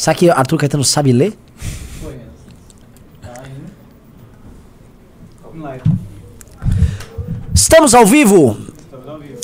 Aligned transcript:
Será 0.00 0.14
que 0.14 0.30
Arthur 0.30 0.56
Caetano 0.56 0.82
sabe 0.82 1.12
ler? 1.12 1.34
Estamos 7.54 7.94
ao 7.94 8.06
vivo? 8.06 8.56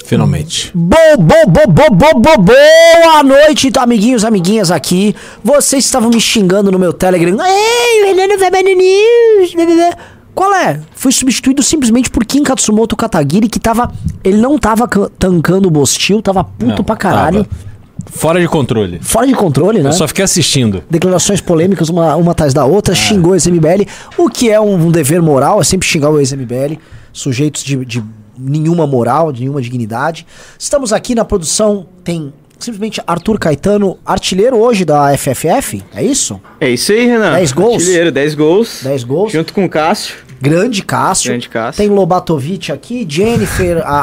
Finalmente. 0.07 0.71
Bo, 0.75 0.97
bo, 1.19 1.35
bo, 1.47 1.61
bo, 1.69 1.91
bo, 1.91 2.21
bo, 2.21 2.39
boa 2.39 3.23
noite, 3.25 3.71
amiguinhos, 3.79 4.25
amiguinhas 4.25 4.71
aqui. 4.71 5.15
Vocês 5.43 5.85
estavam 5.85 6.09
me 6.09 6.21
xingando 6.21 6.71
no 6.71 6.79
meu 6.79 6.93
Telegram. 6.93 7.37
Ei, 7.45 8.03
o 8.03 8.17
Renan 8.17 8.39
vai 8.39 8.63
no 8.63 8.75
news. 8.77 9.95
Qual 10.35 10.55
é? 10.55 10.81
Fui 10.95 11.11
substituído 11.13 11.63
simplesmente 11.63 12.09
por 12.11 12.25
Kim 12.25 12.43
Katsumoto 12.43 12.95
Katagiri, 12.97 13.49
que 13.49 13.59
tava. 13.59 13.93
Ele 14.23 14.37
não 14.39 14.59
tava 14.59 14.87
can- 14.87 15.11
tancando 15.19 15.67
o 15.67 15.71
Bostil, 15.71 16.23
tava 16.23 16.45
puto 16.45 16.77
Não, 16.77 16.85
pra 16.85 16.97
caralho. 16.97 17.45
tava. 17.45 17.76
Fora 18.07 18.41
de 18.41 18.49
controle. 18.49 18.99
Fora 19.01 19.27
de 19.27 19.35
controle, 19.35 19.83
né? 19.83 19.89
Eu 19.89 19.93
só 19.93 20.07
fiquei 20.07 20.25
assistindo. 20.25 20.83
declarações 20.89 21.41
polêmicas 21.41 21.89
uma, 21.89 22.15
uma 22.17 22.33
atrás 22.33 22.53
da 22.55 22.65
outra, 22.65 22.95
xingou 22.95 23.33
o 23.33 23.35
ex-MBL, 23.35 23.87
o 24.17 24.29
que 24.29 24.51
é 24.51 24.61
um, 24.61 24.75
um 24.75 24.91
dever 24.91 25.21
moral, 25.23 25.61
é 25.61 25.65
sempre 25.65 25.87
xingar 25.87 26.11
o 26.11 26.19
ex-MBL, 26.19 26.79
sujeitos 27.13 27.65
de, 27.65 27.85
de 27.85 28.05
nenhuma 28.39 28.87
moral, 28.87 29.33
de 29.33 29.41
nenhuma 29.41 29.63
dignidade. 29.63 30.27
Estamos 30.59 30.93
aqui 30.93 31.15
na 31.15 31.25
produção, 31.25 31.87
tem 32.05 32.33
simplesmente 32.59 33.01
Arthur 33.07 33.39
Caetano, 33.39 33.99
artilheiro 34.05 34.57
hoje 34.57 34.85
da 34.85 35.17
FFF, 35.17 35.83
é 35.95 36.03
isso? 36.03 36.41
É 36.61 36.69
isso 36.71 36.93
aí, 36.93 37.07
Renan. 37.07 37.33
10 37.35 37.53
gols? 37.53 37.75
Artilheiro, 37.83 38.13
10 38.13 38.35
gols. 38.35 38.81
10 38.83 39.05
gols. 39.05 39.33
Junto 39.33 39.53
com 39.53 39.65
o 39.65 39.69
Cássio. 39.69 40.17
Grande 40.41 40.83
Cássio. 40.83 41.31
Grande 41.31 41.49
Cássio. 41.49 41.79
Tem 41.83 41.89
Lobatovic 41.95 42.71
aqui, 42.71 43.07
Jennifer, 43.09 43.79
a, 43.85 44.01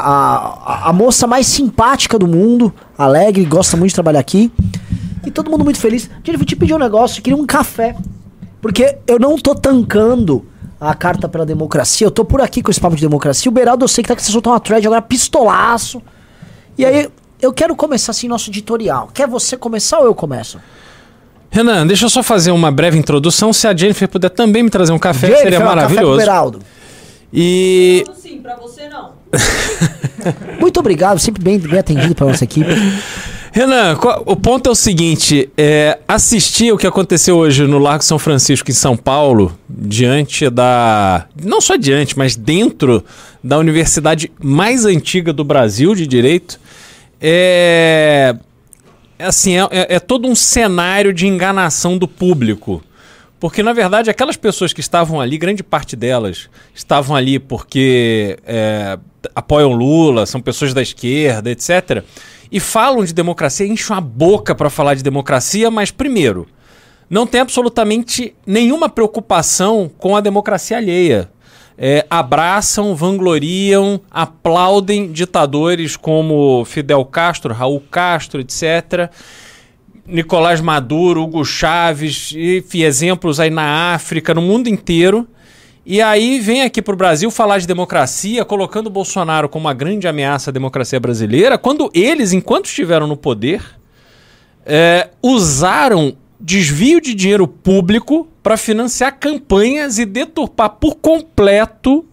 a, 0.86 0.90
a- 0.90 0.94
moça 0.94 1.28
mais 1.28 1.46
simpática 1.48 2.18
do 2.18 2.28
mundo, 2.28 2.74
alegre, 2.98 3.44
gosta 3.46 3.78
muito 3.78 3.90
de 3.90 3.96
trabalhar 3.96 4.20
aqui. 4.20 4.52
E 5.26 5.32
todo 5.32 5.50
mundo 5.50 5.64
muito 5.64 5.80
feliz. 5.80 6.10
Jennifer, 6.24 6.46
te 6.48 6.56
pedi 6.56 6.74
um 6.74 6.78
negócio, 6.80 7.20
eu 7.20 7.24
queria 7.24 7.38
um 7.38 7.46
café. 7.46 7.96
Porque 8.62 8.98
eu 9.08 9.20
não 9.20 9.38
tô 9.38 9.54
tancando 9.54 10.46
a 10.80 10.94
carta 10.96 11.30
pela 11.30 11.46
democracia, 11.46 12.06
eu 12.08 12.12
tô 12.12 12.26
por 12.26 12.42
aqui 12.42 12.62
com 12.62 12.72
esse 12.72 12.80
papo 12.80 12.96
de 12.96 13.02
democracia. 13.02 13.50
O 13.50 13.54
Beraldo, 13.54 13.84
eu 13.86 13.88
sei 13.88 14.04
que 14.04 14.08
tá 14.10 14.16
que 14.16 14.24
você 14.24 14.32
soltou 14.32 14.52
uma 14.54 14.60
thread 14.60 14.86
agora, 14.88 15.02
pistolaço. 15.02 16.02
E 16.78 16.84
aí, 16.86 17.10
eu 17.46 17.54
quero 17.54 17.76
começar 17.76 18.12
assim 18.12 18.28
nosso 18.28 18.50
editorial. 18.50 19.10
Quer 19.14 19.28
você 19.28 19.58
começar 19.58 20.00
ou 20.00 20.06
eu 20.06 20.16
começo? 20.16 20.60
Renan, 21.52 21.86
deixa 21.86 22.06
eu 22.06 22.10
só 22.10 22.24
fazer 22.24 22.52
uma 22.52 22.72
breve 22.72 22.98
introdução. 22.98 23.54
Se 23.54 23.68
a 23.68 23.76
Jennifer 23.76 24.08
puder 24.08 24.30
também 24.30 24.64
me 24.64 24.70
trazer 24.70 24.92
um 24.92 25.00
café, 25.00 25.28
Jennifer, 25.28 25.44
seria 25.44 25.60
café 25.60 25.72
pro 25.72 25.76
maravilhoso. 25.76 26.18
Beraldo. 26.18 26.60
E 27.32 28.04
Sim, 28.16 28.40
pra 28.42 28.56
você 28.56 28.88
não. 28.88 29.14
Muito 30.60 30.80
obrigado, 30.80 31.20
sempre 31.20 31.44
bem, 31.44 31.60
bem 31.60 31.80
atendido 31.80 32.16
pela 32.16 32.32
nossa 32.32 32.44
equipe. 32.44 32.70
Renan, 33.52 33.96
o 34.26 34.36
ponto 34.36 34.68
é 34.68 34.72
o 34.72 34.76
seguinte: 34.76 35.48
é, 35.56 36.00
assistir 36.08 36.72
o 36.72 36.78
que 36.78 36.88
aconteceu 36.88 37.38
hoje 37.38 37.68
no 37.68 37.78
Largo 37.78 38.04
São 38.04 38.18
Francisco, 38.18 38.72
em 38.72 38.74
São 38.74 38.98
Paulo, 38.98 39.56
diante 39.70 40.50
da. 40.50 41.28
Não 41.40 41.62
só 41.62 41.76
diante, 41.76 42.18
mas 42.18 42.36
dentro 42.36 43.04
da 43.44 43.60
universidade 43.60 44.32
mais 44.42 44.86
antiga 44.86 45.32
do 45.32 45.44
Brasil 45.44 45.94
de 45.94 46.08
direito, 46.08 46.60
é. 47.24 48.36
é 49.18 49.26
Assim, 49.26 49.58
é, 49.58 49.62
é- 49.72 49.96
é 49.96 50.00
todo 50.00 50.28
um 50.28 50.36
cenário 50.36 51.14
de 51.14 51.26
enganação 51.28 51.98
do 51.98 52.08
público. 52.08 52.84
Porque, 53.40 53.62
na 53.62 53.74
verdade, 53.74 54.10
aquelas 54.10 54.38
pessoas 54.38 54.72
que 54.72 54.80
estavam 54.80 55.20
ali, 55.20 55.38
grande 55.38 55.62
parte 55.64 55.96
delas, 55.98 56.50
estavam 56.74 57.14
ali 57.14 57.40
porque 57.40 58.38
é, 58.46 58.98
apoiam 59.36 59.74
Lula, 59.74 60.26
são 60.26 60.40
pessoas 60.40 60.74
da 60.74 60.82
esquerda, 60.82 61.52
etc. 61.52 62.04
E 62.50 62.60
falam 62.60 63.04
de 63.04 63.14
democracia, 63.14 63.68
enchem 63.68 63.96
a 63.98 64.00
boca 64.00 64.56
para 64.56 64.70
falar 64.70 64.96
de 64.96 65.04
democracia, 65.04 65.70
mas, 65.70 65.92
primeiro, 65.92 66.48
não 67.10 67.28
tem 67.28 67.42
absolutamente 67.42 68.34
nenhuma 68.46 68.88
preocupação 68.88 69.92
com 69.98 70.16
a 70.16 70.22
democracia 70.22 70.78
alheia. 70.78 71.30
É, 71.78 72.06
abraçam, 72.10 72.96
vangloriam, 72.96 74.00
aplaudem 74.12 75.12
ditadores 75.12 75.96
como 75.98 76.64
Fidel 76.66 77.04
Castro, 77.06 77.54
Raul 77.54 77.82
Castro, 77.90 78.42
etc. 78.42 79.10
Nicolás 80.06 80.62
Maduro, 80.62 81.24
Hugo 81.24 81.44
Chaves, 81.44 82.34
enfim, 82.36 82.84
exemplos 82.84 83.40
aí 83.40 83.50
na 83.50 83.94
África, 83.94 84.34
no 84.34 84.42
mundo 84.42 84.68
inteiro. 84.68 85.28
E 85.86 86.02
aí 86.02 86.40
vem 86.40 86.62
aqui 86.62 86.82
pro 86.82 86.96
Brasil 86.96 87.30
falar 87.30 87.58
de 87.58 87.68
democracia, 87.68 88.46
colocando 88.46 88.88
o 88.88 88.90
Bolsonaro 88.90 89.50
como 89.50 89.66
uma 89.66 89.74
grande 89.74 90.08
ameaça 90.08 90.50
à 90.50 90.54
democracia 90.54 91.00
brasileira, 91.00 91.58
quando 91.58 91.92
eles, 91.94 92.32
enquanto 92.32 92.66
estiveram 92.66 93.06
no 93.06 93.18
poder, 93.18 93.62
é, 94.66 95.10
usaram 95.22 96.16
desvio 96.44 97.00
de 97.00 97.14
dinheiro 97.16 97.48
público 97.48 98.28
para 98.44 98.58
financiar 98.58 99.18
campanhas 99.18 99.98
e 99.98 100.06
deturpar 100.06 100.72
por 100.72 100.96
completo 100.96 102.06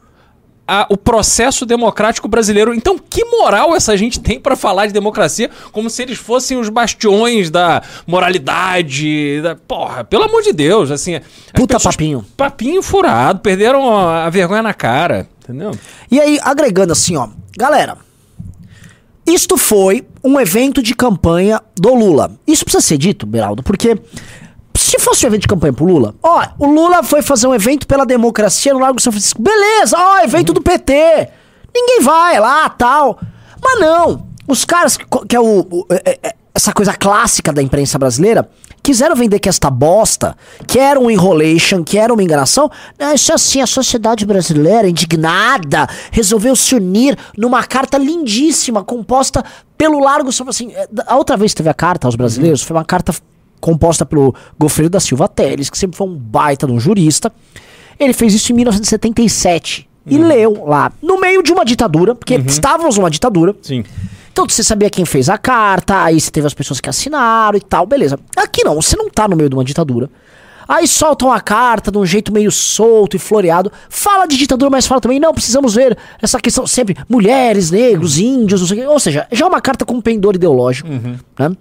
a- 0.68 0.86
o 0.88 0.96
processo 0.96 1.66
democrático 1.66 2.28
brasileiro. 2.28 2.72
Então, 2.72 2.96
que 2.96 3.24
moral 3.24 3.74
essa 3.74 3.96
gente 3.96 4.20
tem 4.20 4.38
para 4.38 4.54
falar 4.54 4.86
de 4.86 4.92
democracia 4.92 5.50
como 5.72 5.90
se 5.90 6.00
eles 6.02 6.16
fossem 6.16 6.56
os 6.58 6.68
bastiões 6.68 7.50
da 7.50 7.82
moralidade? 8.06 9.40
Da... 9.42 9.56
Porra, 9.56 10.04
pelo 10.04 10.24
amor 10.24 10.42
de 10.42 10.52
Deus, 10.52 10.90
assim. 10.92 11.16
as 11.16 11.22
Puta 11.52 11.74
pessoas- 11.74 11.96
papinho. 11.96 12.24
Papinho 12.36 12.82
furado, 12.82 13.40
perderam 13.40 13.96
a 13.98 14.26
a 14.26 14.30
vergonha 14.30 14.62
na 14.62 14.72
cara, 14.74 15.28
entendeu? 15.42 15.72
E 16.10 16.20
aí, 16.20 16.38
agregando 16.42 16.92
assim, 16.92 17.16
ó. 17.16 17.28
Galera, 17.58 17.96
isto 19.32 19.56
foi 19.56 20.06
um 20.22 20.38
evento 20.40 20.82
de 20.82 20.94
campanha 20.94 21.60
do 21.76 21.94
Lula. 21.94 22.32
Isso 22.46 22.64
precisa 22.64 22.86
ser 22.86 22.98
dito, 22.98 23.26
Beraldo, 23.26 23.62
porque 23.62 23.98
se 24.76 24.98
fosse 24.98 25.24
um 25.24 25.28
evento 25.28 25.42
de 25.42 25.48
campanha 25.48 25.72
pro 25.72 25.84
Lula, 25.84 26.14
ó, 26.22 26.46
o 26.58 26.66
Lula 26.66 27.02
foi 27.02 27.22
fazer 27.22 27.46
um 27.46 27.54
evento 27.54 27.86
pela 27.86 28.04
democracia 28.06 28.72
no 28.72 28.80
Largo 28.80 29.00
São 29.00 29.12
Francisco. 29.12 29.40
Beleza, 29.42 29.96
ó, 29.98 30.18
evento 30.24 30.52
do 30.52 30.60
PT. 30.62 31.28
Ninguém 31.74 32.00
vai 32.00 32.38
lá, 32.40 32.68
tal. 32.68 33.18
Mas 33.62 33.80
não. 33.80 34.26
Os 34.48 34.64
caras, 34.64 34.96
que 34.96 35.04
que 35.28 35.36
é 35.36 35.40
o, 35.40 35.60
o- 35.70 35.86
é- 35.90 36.18
é- 36.22 36.34
essa 36.60 36.72
coisa 36.74 36.92
clássica 36.92 37.52
da 37.52 37.62
imprensa 37.62 37.98
brasileira, 37.98 38.48
quiseram 38.82 39.16
vender 39.16 39.38
que 39.38 39.48
esta 39.48 39.70
bosta, 39.70 40.36
que 40.66 40.78
era 40.78 41.00
um 41.00 41.10
enrolation, 41.10 41.82
que 41.82 41.98
era 41.98 42.12
uma 42.12 42.22
enganação. 42.22 42.70
Não, 42.98 43.14
isso 43.14 43.32
é 43.32 43.34
assim, 43.34 43.60
a 43.62 43.66
sociedade 43.66 44.26
brasileira, 44.26 44.88
indignada, 44.88 45.88
resolveu 46.10 46.54
se 46.54 46.74
unir 46.74 47.16
numa 47.36 47.64
carta 47.64 47.96
lindíssima, 47.96 48.84
composta 48.84 49.42
pelo 49.76 50.00
Largo 50.00 50.30
Francisco. 50.30 50.50
Assim, 50.50 50.72
a 51.06 51.16
outra 51.16 51.36
vez 51.36 51.52
que 51.52 51.56
teve 51.56 51.70
a 51.70 51.74
carta 51.74 52.06
aos 52.06 52.14
brasileiros, 52.14 52.62
foi 52.62 52.76
uma 52.76 52.84
carta 52.84 53.14
composta 53.58 54.04
pelo 54.04 54.34
Gofredo 54.58 54.90
da 54.90 55.00
Silva 55.00 55.28
Teles, 55.28 55.70
que 55.70 55.78
sempre 55.78 55.96
foi 55.96 56.06
um 56.06 56.14
baita 56.14 56.66
de 56.66 56.72
um 56.72 56.80
jurista. 56.80 57.32
Ele 57.98 58.12
fez 58.12 58.34
isso 58.34 58.52
em 58.52 58.56
1977. 58.56 59.88
E 60.06 60.16
leu 60.16 60.64
lá, 60.66 60.90
no 61.02 61.20
meio 61.20 61.42
de 61.42 61.52
uma 61.52 61.64
ditadura, 61.64 62.14
porque 62.14 62.34
estávamos 62.34 62.96
numa 62.96 63.10
ditadura. 63.10 63.54
Sim. 63.62 63.84
Então 64.40 64.48
você 64.48 64.64
sabia 64.64 64.88
quem 64.88 65.04
fez 65.04 65.28
a 65.28 65.36
carta, 65.36 66.02
aí 66.02 66.18
você 66.18 66.30
teve 66.30 66.46
as 66.46 66.54
pessoas 66.54 66.80
que 66.80 66.88
assinaram 66.88 67.58
e 67.58 67.60
tal, 67.60 67.84
beleza. 67.84 68.18
Aqui 68.34 68.64
não, 68.64 68.74
você 68.74 68.96
não 68.96 69.10
tá 69.10 69.28
no 69.28 69.36
meio 69.36 69.50
de 69.50 69.54
uma 69.54 69.62
ditadura. 69.62 70.08
Aí 70.66 70.88
soltam 70.88 71.30
a 71.30 71.38
carta 71.42 71.90
de 71.90 71.98
um 71.98 72.06
jeito 72.06 72.32
meio 72.32 72.50
solto 72.50 73.16
e 73.16 73.18
floreado. 73.18 73.70
Fala 73.90 74.24
de 74.24 74.38
ditadura, 74.38 74.70
mas 74.70 74.86
fala 74.86 74.98
também, 74.98 75.20
não, 75.20 75.34
precisamos 75.34 75.74
ver 75.74 75.94
essa 76.22 76.40
questão 76.40 76.66
sempre, 76.66 76.96
mulheres, 77.06 77.70
negros, 77.70 78.18
índios, 78.18 78.62
não 78.62 78.68
sei 78.68 78.78
o 78.78 78.80
quê. 78.80 78.86
Ou 78.88 78.98
seja, 78.98 79.28
já 79.30 79.44
é 79.44 79.48
uma 79.48 79.60
carta 79.60 79.84
com 79.84 80.00
pendor 80.00 80.34
ideológico, 80.34 80.88
né? 81.38 81.54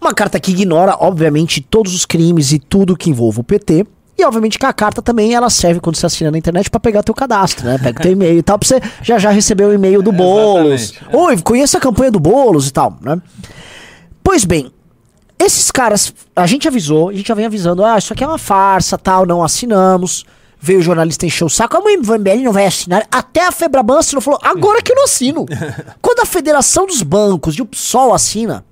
Uma 0.00 0.14
carta 0.14 0.40
que 0.40 0.52
ignora, 0.52 0.96
obviamente, 0.98 1.60
todos 1.60 1.94
os 1.94 2.06
crimes 2.06 2.52
e 2.52 2.58
tudo 2.58 2.96
que 2.96 3.10
envolve 3.10 3.40
o 3.40 3.44
PT. 3.44 3.86
E 4.18 4.24
obviamente 4.24 4.58
que 4.58 4.64
a 4.64 4.72
carta 4.72 5.02
também 5.02 5.34
ela 5.34 5.50
serve 5.50 5.78
quando 5.78 5.96
você 5.96 6.06
assina 6.06 6.30
na 6.30 6.38
internet 6.38 6.70
pra 6.70 6.80
pegar 6.80 7.02
teu 7.02 7.14
cadastro, 7.14 7.66
né? 7.66 7.78
Pega 7.78 8.00
teu 8.00 8.12
e-mail 8.12 8.38
e 8.38 8.42
tal, 8.42 8.58
pra 8.58 8.66
você 8.66 8.80
já 9.02 9.18
já 9.18 9.30
receber 9.30 9.64
o 9.64 9.72
e-mail 9.74 10.00
do 10.00 10.10
Boulos. 10.10 10.92
exatamente. 10.92 11.16
Oi, 11.16 11.42
conheça 11.42 11.76
a 11.76 11.80
campanha 11.80 12.10
do 12.10 12.18
Boulos 12.18 12.68
e 12.68 12.72
tal, 12.72 12.96
né? 13.02 13.20
Pois 14.24 14.44
bem, 14.44 14.72
esses 15.38 15.70
caras, 15.70 16.14
a 16.34 16.46
gente 16.46 16.66
avisou, 16.66 17.10
a 17.10 17.12
gente 17.12 17.28
já 17.28 17.34
vem 17.34 17.44
avisando, 17.44 17.84
ah, 17.84 17.98
isso 17.98 18.12
aqui 18.12 18.24
é 18.24 18.26
uma 18.26 18.38
farsa, 18.38 18.96
tal, 18.96 19.26
não 19.26 19.44
assinamos. 19.44 20.24
Veio 20.58 20.78
o 20.78 20.82
jornalista 20.82 21.26
encher 21.26 21.44
o 21.44 21.50
saco, 21.50 21.76
ah, 21.76 21.80
mas 21.84 22.08
o 22.08 22.18
MBL 22.18 22.42
não 22.42 22.52
vai 22.52 22.66
assinar. 22.66 23.06
Até 23.10 23.46
a 23.46 23.52
Febraban 23.52 23.98
assinou, 23.98 24.22
falou, 24.22 24.40
agora 24.42 24.80
que 24.80 24.90
eu 24.90 24.96
não 24.96 25.04
assino. 25.04 25.44
Quando 26.00 26.20
a 26.20 26.26
Federação 26.26 26.86
dos 26.86 27.02
Bancos 27.02 27.56
e 27.56 27.62
o 27.62 27.66
PSOL 27.66 28.14
assina, 28.14 28.64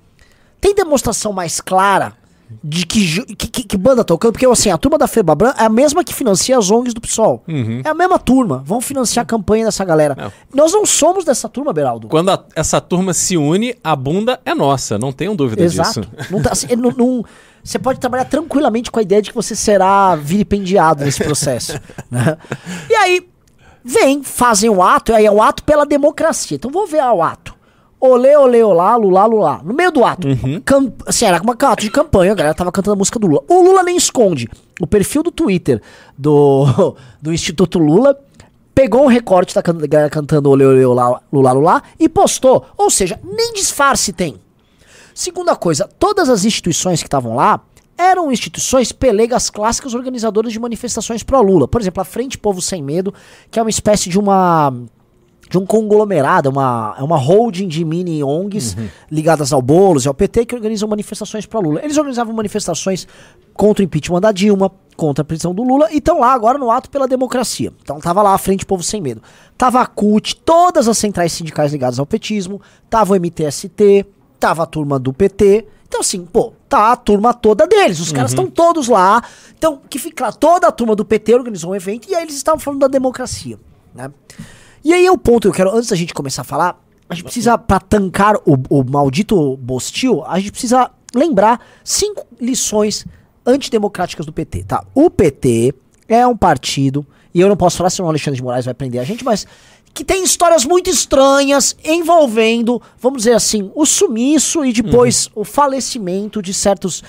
tem 0.58 0.74
demonstração 0.74 1.32
mais 1.34 1.60
clara 1.60 2.14
de 2.62 2.86
que, 2.86 3.24
que, 3.36 3.46
que, 3.48 3.62
que 3.64 3.76
banda 3.76 4.04
tocando? 4.04 4.32
Porque 4.32 4.46
assim, 4.46 4.70
a 4.70 4.78
turma 4.78 4.96
da 4.98 5.06
Febraban 5.06 5.54
é 5.58 5.64
a 5.64 5.68
mesma 5.68 6.04
que 6.04 6.14
financia 6.14 6.56
as 6.58 6.70
ONGs 6.70 6.94
do 6.94 7.00
PSOL. 7.00 7.42
É 7.84 7.88
a 7.88 7.94
mesma 7.94 8.18
turma. 8.18 8.62
Vão 8.64 8.80
financiar 8.80 9.22
a 9.22 9.26
campanha 9.26 9.64
dessa 9.64 9.84
galera. 9.84 10.32
Nós 10.54 10.72
não 10.72 10.84
somos 10.86 11.24
dessa 11.24 11.48
turma, 11.48 11.72
Beraldo. 11.72 12.08
Quando 12.08 12.30
a- 12.30 12.44
essa 12.54 12.80
turma 12.80 13.12
se 13.14 13.36
une, 13.36 13.74
a 13.82 13.96
bunda 13.96 14.40
é 14.44 14.54
nossa, 14.54 14.98
não 14.98 15.12
tenham 15.12 15.34
dúvida 15.34 15.62
Exato. 15.62 16.00
disso. 16.02 16.10
Não 16.30 16.42
tá- 16.42 16.50
assim, 16.52 16.66
não- 16.76 16.90
não- 16.90 17.24
você 17.62 17.78
pode 17.78 17.98
trabalhar 17.98 18.26
tranquilamente 18.26 18.90
com 18.90 18.98
a 18.98 19.02
ideia 19.02 19.22
de 19.22 19.30
que 19.30 19.34
você 19.34 19.56
será 19.56 20.14
vilipendiado 20.16 21.04
nesse 21.04 21.22
processo. 21.24 21.80
né? 22.10 22.36
E 22.90 22.94
aí, 22.94 23.26
vem, 23.82 24.22
fazem 24.22 24.68
o 24.68 24.82
ato, 24.82 25.14
aí 25.14 25.24
é 25.26 25.30
o 25.30 25.42
ato 25.42 25.62
pela 25.64 25.86
democracia. 25.86 26.56
Então 26.56 26.70
vou 26.70 26.86
ver 26.86 27.02
o 27.02 27.22
ato. 27.22 27.53
Olê, 28.06 28.36
olê, 28.36 28.62
olá, 28.62 28.96
lulá, 28.96 29.24
lulá. 29.24 29.60
No 29.64 29.72
meio 29.72 29.90
do 29.90 30.04
ato. 30.04 30.28
Cam- 30.62 30.92
assim, 31.06 31.24
era 31.24 31.42
uma 31.42 31.54
ato 31.58 31.80
de 31.82 31.90
campanha, 31.90 32.32
a 32.32 32.34
galera 32.34 32.54
tava 32.54 32.70
cantando 32.70 32.92
a 32.92 32.98
música 32.98 33.18
do 33.18 33.26
Lula. 33.26 33.42
O 33.48 33.62
Lula 33.62 33.82
nem 33.82 33.96
esconde. 33.96 34.46
O 34.78 34.86
perfil 34.86 35.22
do 35.22 35.30
Twitter 35.30 35.80
do, 36.18 36.94
do 37.22 37.32
Instituto 37.32 37.78
Lula 37.78 38.14
pegou 38.74 39.04
um 39.04 39.06
recorte 39.06 39.54
da 39.54 39.62
galera 39.62 40.10
cantando 40.10 40.50
olê, 40.50 40.66
olê, 40.66 40.84
olá, 40.84 41.18
lulá, 41.32 41.52
lulá 41.52 41.82
e 41.98 42.06
postou. 42.06 42.66
Ou 42.76 42.90
seja, 42.90 43.18
nem 43.24 43.54
disfarce 43.54 44.12
tem. 44.12 44.34
Segunda 45.14 45.56
coisa, 45.56 45.88
todas 45.98 46.28
as 46.28 46.44
instituições 46.44 47.00
que 47.00 47.06
estavam 47.06 47.34
lá 47.34 47.58
eram 47.96 48.30
instituições 48.30 48.92
pelegas 48.92 49.48
clássicas 49.48 49.94
organizadoras 49.94 50.52
de 50.52 50.58
manifestações 50.60 51.22
pró-Lula. 51.22 51.66
Por 51.66 51.80
exemplo, 51.80 52.02
a 52.02 52.04
Frente 52.04 52.36
Povo 52.36 52.60
Sem 52.60 52.82
Medo, 52.82 53.14
que 53.50 53.58
é 53.58 53.62
uma 53.62 53.70
espécie 53.70 54.10
de 54.10 54.18
uma 54.18 54.74
de 55.54 55.58
um 55.58 55.64
conglomerado, 55.64 56.48
é 56.48 56.50
uma, 56.50 56.96
é 56.98 57.02
uma 57.04 57.16
holding 57.16 57.68
de 57.68 57.84
mini 57.84 58.24
ONGs 58.24 58.76
ligadas 59.08 59.52
ao 59.52 59.62
Boulos 59.62 60.04
e 60.04 60.08
ao 60.08 60.14
PT 60.14 60.46
que 60.46 60.54
organizam 60.54 60.88
manifestações 60.88 61.46
pró 61.46 61.60
Lula. 61.60 61.80
Eles 61.84 61.96
organizavam 61.96 62.34
manifestações 62.34 63.06
contra 63.52 63.80
o 63.80 63.84
impeachment 63.84 64.20
da 64.20 64.32
Dilma, 64.32 64.68
contra 64.96 65.22
a 65.22 65.24
prisão 65.24 65.54
do 65.54 65.62
Lula 65.62 65.92
e 65.92 65.98
estão 65.98 66.18
lá 66.18 66.32
agora 66.32 66.58
no 66.58 66.72
ato 66.72 66.90
pela 66.90 67.06
democracia. 67.06 67.72
Então 67.82 68.00
tava 68.00 68.20
lá 68.20 68.34
a 68.34 68.38
Frente 68.38 68.66
Povo 68.66 68.82
Sem 68.82 69.00
Medo. 69.00 69.22
Tava 69.56 69.80
a 69.80 69.86
CUT, 69.86 70.34
todas 70.44 70.88
as 70.88 70.98
centrais 70.98 71.32
sindicais 71.32 71.70
ligadas 71.70 72.00
ao 72.00 72.06
petismo, 72.06 72.60
tava 72.90 73.12
o 73.12 73.16
MTST, 73.16 74.04
tava 74.40 74.64
a 74.64 74.66
turma 74.66 74.98
do 74.98 75.12
PT. 75.12 75.68
Então 75.86 76.00
assim, 76.00 76.24
pô, 76.24 76.52
tá 76.68 76.90
a 76.90 76.96
turma 76.96 77.32
toda 77.32 77.64
deles, 77.68 78.00
os 78.00 78.10
caras 78.10 78.32
estão 78.32 78.50
todos 78.50 78.88
lá. 78.88 79.22
Então, 79.56 79.80
que 79.88 80.00
fica 80.00 80.16
claro, 80.16 80.36
toda 80.36 80.66
a 80.66 80.72
turma 80.72 80.96
do 80.96 81.04
PT 81.04 81.32
organizou 81.32 81.70
um 81.70 81.76
evento 81.76 82.10
e 82.10 82.14
aí 82.16 82.24
eles 82.24 82.34
estavam 82.34 82.58
falando 82.58 82.80
da 82.80 82.88
democracia, 82.88 83.56
né? 83.94 84.10
E 84.84 84.92
aí 84.92 85.06
é 85.06 85.10
o 85.10 85.16
ponto 85.16 85.42
que 85.42 85.48
eu 85.48 85.52
quero, 85.52 85.74
antes 85.74 85.88
da 85.88 85.96
gente 85.96 86.12
começar 86.12 86.42
a 86.42 86.44
falar, 86.44 86.78
a 87.08 87.14
gente 87.14 87.24
precisa, 87.24 87.56
pra 87.56 87.80
tancar 87.80 88.36
o, 88.44 88.58
o 88.68 88.84
maldito 88.84 89.56
Bostil, 89.56 90.22
a 90.26 90.38
gente 90.38 90.52
precisa 90.52 90.90
lembrar 91.14 91.60
cinco 91.82 92.26
lições 92.40 93.06
antidemocráticas 93.46 94.26
do 94.26 94.32
PT, 94.32 94.64
tá? 94.64 94.84
O 94.94 95.08
PT 95.10 95.74
é 96.08 96.26
um 96.26 96.36
partido, 96.36 97.06
e 97.32 97.40
eu 97.40 97.48
não 97.48 97.56
posso 97.56 97.76
falar 97.76 97.90
senão 97.90 98.06
o 98.06 98.10
Alexandre 98.10 98.36
de 98.36 98.42
Moraes 98.42 98.64
vai 98.64 98.74
prender 98.74 99.00
a 99.00 99.04
gente, 99.04 99.24
mas 99.24 99.46
que 99.94 100.04
tem 100.04 100.24
histórias 100.24 100.64
muito 100.64 100.90
estranhas 100.90 101.76
envolvendo, 101.84 102.82
vamos 102.98 103.18
dizer 103.18 103.34
assim, 103.34 103.70
o 103.76 103.86
sumiço 103.86 104.64
e 104.64 104.72
depois 104.72 105.30
o 105.36 105.44
falecimento 105.44 106.42
de 106.42 106.52
certas 106.52 107.02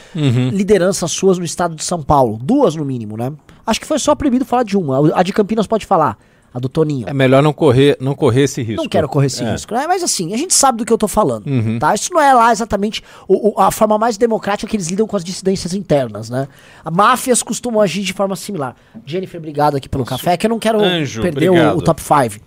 lideranças 0.53 1.11
suas 1.11 1.39
no 1.39 1.43
estado 1.43 1.75
de 1.75 1.83
São 1.83 2.03
Paulo. 2.03 2.37
Duas 2.41 2.75
no 2.75 2.85
mínimo, 2.85 3.17
né? 3.17 3.33
Acho 3.65 3.81
que 3.81 3.87
foi 3.87 3.97
só 3.97 4.13
proibido 4.13 4.45
falar 4.45 4.61
de 4.61 4.77
uma. 4.77 5.17
A 5.17 5.23
de 5.23 5.33
Campinas 5.33 5.65
pode 5.65 5.83
falar. 5.83 6.15
A 6.55 6.59
do 6.59 6.69
Toninho. 6.69 7.03
É 7.09 7.13
melhor 7.13 7.43
não 7.43 7.51
correr, 7.51 7.97
não 7.99 8.15
correr 8.15 8.43
esse 8.43 8.61
risco. 8.63 8.81
Não 8.83 8.87
quero 8.89 9.09
correr 9.09 9.27
esse 9.27 9.43
É. 9.43 9.51
risco, 9.51 9.73
né? 9.73 9.85
Mas 9.87 10.01
assim, 10.01 10.33
a 10.33 10.37
gente 10.37 10.53
sabe 10.53 10.77
do 10.77 10.85
que 10.85 10.93
eu 10.93 10.97
tô 10.97 11.05
falando, 11.05 11.45
Uhum. 11.47 11.77
tá? 11.79 11.93
Isso 11.93 12.13
não 12.13 12.21
é 12.21 12.33
lá 12.33 12.49
exatamente 12.49 13.03
o- 13.27 13.49
o- 13.49 13.61
a 13.61 13.71
forma 13.71 13.97
mais 13.97 14.15
democrática 14.17 14.69
que 14.69 14.77
eles 14.77 14.87
lidam 14.87 15.05
com 15.05 15.17
as 15.17 15.23
dissidências 15.23 15.73
internas, 15.73 16.29
né? 16.29 16.47
A 16.85 16.89
máfias 16.89 17.43
costumam 17.43 17.81
agir 17.81 18.03
de 18.03 18.13
forma 18.13 18.37
similar. 18.37 18.73
Jennifer, 19.05 19.37
obrigado 19.37 19.75
aqui 19.75 19.89
pelo 19.89 20.05
café, 20.05 20.37
que 20.37 20.45
eu 20.45 20.49
não 20.49 20.57
quero 20.57 20.79
Anjo, 20.81 21.21
perder 21.21 21.49
o, 21.51 21.77
o 21.77 21.81
top 21.81 22.01
5. 22.01 22.39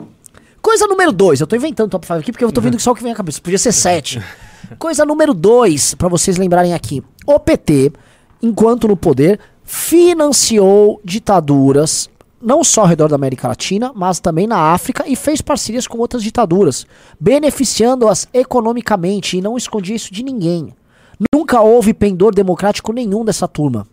Coisa 0.62 0.86
número 0.86 1.12
2, 1.12 1.40
eu 1.42 1.46
tô 1.46 1.54
inventando 1.54 1.90
top 1.90 2.06
5 2.06 2.18
aqui 2.20 2.32
porque 2.32 2.44
eu 2.46 2.50
tô 2.50 2.62
vendo 2.62 2.78
que 2.78 2.82
só 2.82 2.92
o 2.92 2.94
que 2.94 3.02
vem 3.02 3.12
à 3.12 3.14
cabeça. 3.14 3.42
Podia 3.42 3.58
ser 3.58 3.72
7. 3.72 4.22
Coisa 4.78 5.04
número 5.04 5.34
2, 5.34 5.94
pra 5.94 6.08
vocês 6.08 6.38
lembrarem 6.38 6.72
aqui. 6.72 7.02
O 7.26 7.38
PT, 7.38 7.92
enquanto 8.42 8.88
no 8.88 8.96
poder, 8.96 9.38
financiou 9.64 11.00
ditaduras, 11.04 12.08
não 12.40 12.62
só 12.62 12.82
ao 12.82 12.86
redor 12.86 13.08
da 13.08 13.16
América 13.16 13.48
Latina, 13.48 13.92
mas 13.94 14.20
também 14.20 14.46
na 14.46 14.72
África 14.72 15.04
e 15.06 15.16
fez 15.16 15.40
parcerias 15.40 15.86
com 15.86 15.98
outras 15.98 16.22
ditaduras, 16.22 16.86
beneficiando-as 17.18 18.28
economicamente 18.32 19.36
e 19.36 19.40
não 19.42 19.56
escondia 19.56 19.96
isso 19.96 20.12
de 20.12 20.22
ninguém. 20.22 20.74
Nunca 21.34 21.60
houve 21.60 21.92
pendor 21.94 22.34
democrático 22.34 22.92
nenhum 22.92 23.24
dessa 23.24 23.46
turma, 23.48 23.86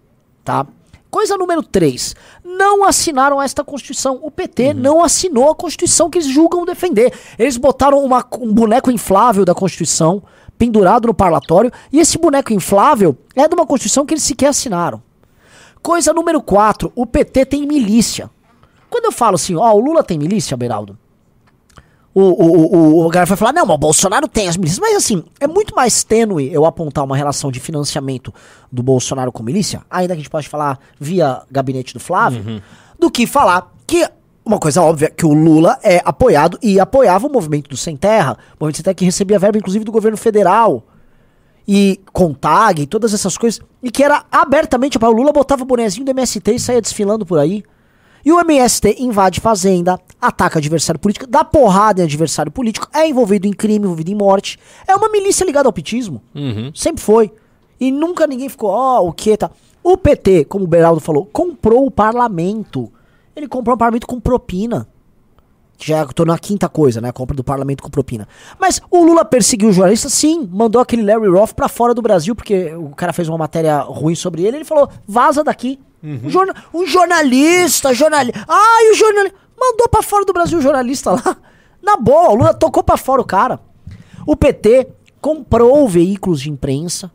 tá? 0.43 0.65
Coisa 1.09 1.37
número 1.37 1.63
3. 1.63 2.15
Não 2.43 2.83
assinaram 2.83 3.41
esta 3.41 3.63
Constituição. 3.63 4.19
O 4.21 4.29
PT 4.29 4.73
não 4.73 5.01
assinou 5.03 5.49
a 5.49 5.55
Constituição 5.55 6.09
que 6.09 6.17
eles 6.17 6.27
julgam 6.27 6.65
defender. 6.65 7.13
Eles 7.39 7.55
botaram 7.55 8.03
uma- 8.03 8.25
um 8.41 8.53
boneco 8.53 8.91
inflável 8.91 9.45
da 9.45 9.55
Constituição 9.55 10.21
pendurado 10.57 11.07
no 11.07 11.13
parlatório 11.13 11.71
e 11.91 11.99
esse 11.99 12.17
boneco 12.17 12.51
inflável 12.51 13.17
é 13.33 13.47
de 13.47 13.55
uma 13.55 13.65
Constituição 13.65 14.05
que 14.05 14.13
eles 14.13 14.23
sequer 14.23 14.47
assinaram. 14.49 15.01
Coisa 15.81 16.11
número 16.13 16.41
4. 16.41 16.91
O 16.95 17.05
PT 17.05 17.45
tem 17.45 17.65
milícia. 17.65 18.29
Quando 18.89 19.05
eu 19.05 19.11
falo 19.11 19.35
assim, 19.35 19.55
ó, 19.55 19.73
o 19.73 19.79
Lula 19.79 20.03
tem 20.03 20.17
milícia, 20.17 20.55
Beraldo, 20.55 20.97
o, 22.13 22.21
o, 22.21 22.75
o, 22.75 23.07
o 23.07 23.09
cara 23.09 23.25
vai 23.25 23.35
falar, 23.35 23.51
não, 23.51 23.65
mas 23.65 23.75
o 23.75 23.77
Bolsonaro 23.77 24.25
tem 24.25 24.47
as 24.47 24.55
milícias. 24.55 24.79
Mas 24.79 24.95
assim, 24.95 25.21
é 25.37 25.47
muito 25.47 25.75
mais 25.75 26.01
tênue 26.01 26.49
eu 26.51 26.65
apontar 26.65 27.03
uma 27.03 27.17
relação 27.17 27.51
de 27.51 27.59
financiamento 27.59 28.33
do 28.71 28.81
Bolsonaro 28.81 29.33
com 29.33 29.43
milícia, 29.43 29.81
ainda 29.89 30.13
que 30.13 30.19
a 30.19 30.23
gente 30.23 30.29
pode 30.29 30.47
falar 30.47 30.79
via 30.97 31.41
gabinete 31.51 31.93
do 31.93 31.99
Flávio, 31.99 32.61
do 32.97 33.11
que 33.11 33.27
falar 33.27 33.73
que. 33.85 34.07
Uma 34.45 34.59
coisa 34.59 34.79
óbvia, 34.79 35.09
que 35.09 35.25
o 35.25 35.33
Lula 35.33 35.79
é 35.81 36.03
apoiado 36.05 36.59
e 36.61 36.79
apoiava 36.79 37.25
o 37.25 37.31
movimento 37.31 37.67
do 37.67 37.75
Sem 37.75 37.97
Terra, 37.97 38.37
o 38.51 38.57
movimento 38.59 38.75
Sem 38.75 38.83
Terra 38.83 38.93
que 38.93 39.03
recebia 39.03 39.39
verba, 39.39 39.57
inclusive, 39.57 39.83
do 39.83 39.91
governo 39.91 40.15
federal 40.15 40.83
e 41.67 41.99
Contag 42.13 42.83
e 42.83 42.85
todas 42.85 43.11
essas 43.11 43.39
coisas, 43.39 43.59
e 43.81 43.89
que 43.89 44.03
era 44.03 44.23
abertamente 44.31 44.99
para 44.99 45.09
o 45.09 45.13
Lula 45.13 45.31
botava 45.31 45.63
o 45.63 45.65
bonezinho 45.65 46.05
do 46.05 46.11
MST 46.11 46.51
e 46.51 46.59
saía 46.59 46.79
desfilando 46.79 47.25
por 47.25 47.39
aí. 47.39 47.63
E 48.25 48.31
o 48.31 48.39
MST 48.39 48.95
invade 48.97 49.39
fazenda, 49.39 49.99
ataca 50.19 50.57
adversário 50.57 50.99
político, 50.99 51.27
dá 51.27 51.43
porrada 51.43 52.01
em 52.01 52.05
adversário 52.05 52.51
político, 52.51 52.87
é 52.91 53.07
envolvido 53.07 53.47
em 53.47 53.53
crime, 53.53 53.85
envolvido 53.85 54.11
em 54.11 54.15
morte. 54.15 54.57
É 54.87 54.95
uma 54.95 55.09
milícia 55.09 55.45
ligada 55.45 55.69
ao 55.69 55.73
petismo. 55.73 56.23
Sempre 56.73 57.03
foi. 57.03 57.31
E 57.79 57.91
nunca 57.91 58.25
ninguém 58.25 58.49
ficou, 58.49 58.71
ó, 58.71 59.07
o 59.07 59.13
que 59.13 59.37
tá. 59.37 59.51
O 59.83 59.95
PT, 59.95 60.45
como 60.45 60.65
o 60.65 60.67
Beraldo 60.67 60.99
falou, 60.99 61.25
comprou 61.25 61.85
o 61.85 61.91
parlamento. 61.91 62.91
Ele 63.35 63.47
comprou 63.47 63.75
o 63.75 63.77
parlamento 63.77 64.07
com 64.07 64.19
propina. 64.19 64.87
Já 65.77 66.05
tô 66.05 66.23
na 66.25 66.39
quinta 66.39 66.69
coisa, 66.69 67.01
né? 67.01 67.09
A 67.09 67.13
compra 67.13 67.35
do 67.35 67.43
parlamento 67.43 67.83
com 67.83 67.89
propina. 67.89 68.27
Mas 68.57 68.81
o 68.89 69.03
Lula 69.03 69.25
perseguiu 69.25 69.69
o 69.69 69.73
jornalista, 69.73 70.09
sim. 70.09 70.49
Mandou 70.51 70.81
aquele 70.81 71.03
Larry 71.03 71.27
Roth 71.27 71.53
pra 71.53 71.67
fora 71.67 71.93
do 71.93 72.01
Brasil, 72.01 72.33
porque 72.33 72.73
o 72.73 72.89
cara 72.95 73.13
fez 73.13 73.27
uma 73.27 73.37
matéria 73.37 73.79
ruim 73.79 74.15
sobre 74.15 74.43
ele. 74.43 74.57
Ele 74.57 74.65
falou, 74.65 74.89
vaza 75.05 75.43
daqui. 75.43 75.77
Um, 76.23 76.29
jorna- 76.29 76.55
um 76.73 76.85
jornalista, 76.85 77.93
jornalista. 77.93 78.45
Ai, 78.47 78.91
o 78.91 78.95
jornalista. 78.95 79.37
Mandou 79.59 79.87
pra 79.89 80.03
fora 80.03 80.25
do 80.25 80.33
Brasil 80.33 80.59
o 80.59 80.61
jornalista 80.61 81.11
lá. 81.11 81.37
Na 81.81 81.97
boa, 81.97 82.29
o 82.31 82.35
Lula 82.35 82.53
tocou 82.53 82.83
pra 82.83 82.97
fora 82.97 83.21
o 83.21 83.25
cara. 83.25 83.59
O 84.27 84.35
PT 84.35 84.87
comprou 85.21 85.87
veículos 85.87 86.41
de 86.41 86.49
imprensa. 86.51 87.11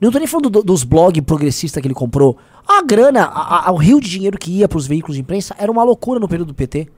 Não 0.00 0.10
tô 0.10 0.18
nem 0.18 0.26
falando 0.26 0.48
do- 0.48 0.62
dos 0.62 0.82
blogs 0.84 1.22
progressistas 1.24 1.80
que 1.80 1.86
ele 1.86 1.94
comprou. 1.94 2.38
A 2.66 2.82
grana, 2.82 3.24
a- 3.24 3.68
a- 3.68 3.72
o 3.72 3.76
rio 3.76 4.00
de 4.00 4.08
dinheiro 4.08 4.38
que 4.38 4.50
ia 4.58 4.68
pros 4.68 4.86
veículos 4.86 5.16
de 5.16 5.20
imprensa 5.22 5.54
era 5.58 5.70
uma 5.70 5.82
loucura 5.82 6.18
no 6.20 6.28
período 6.28 6.48
do 6.48 6.54
PT. 6.54 6.88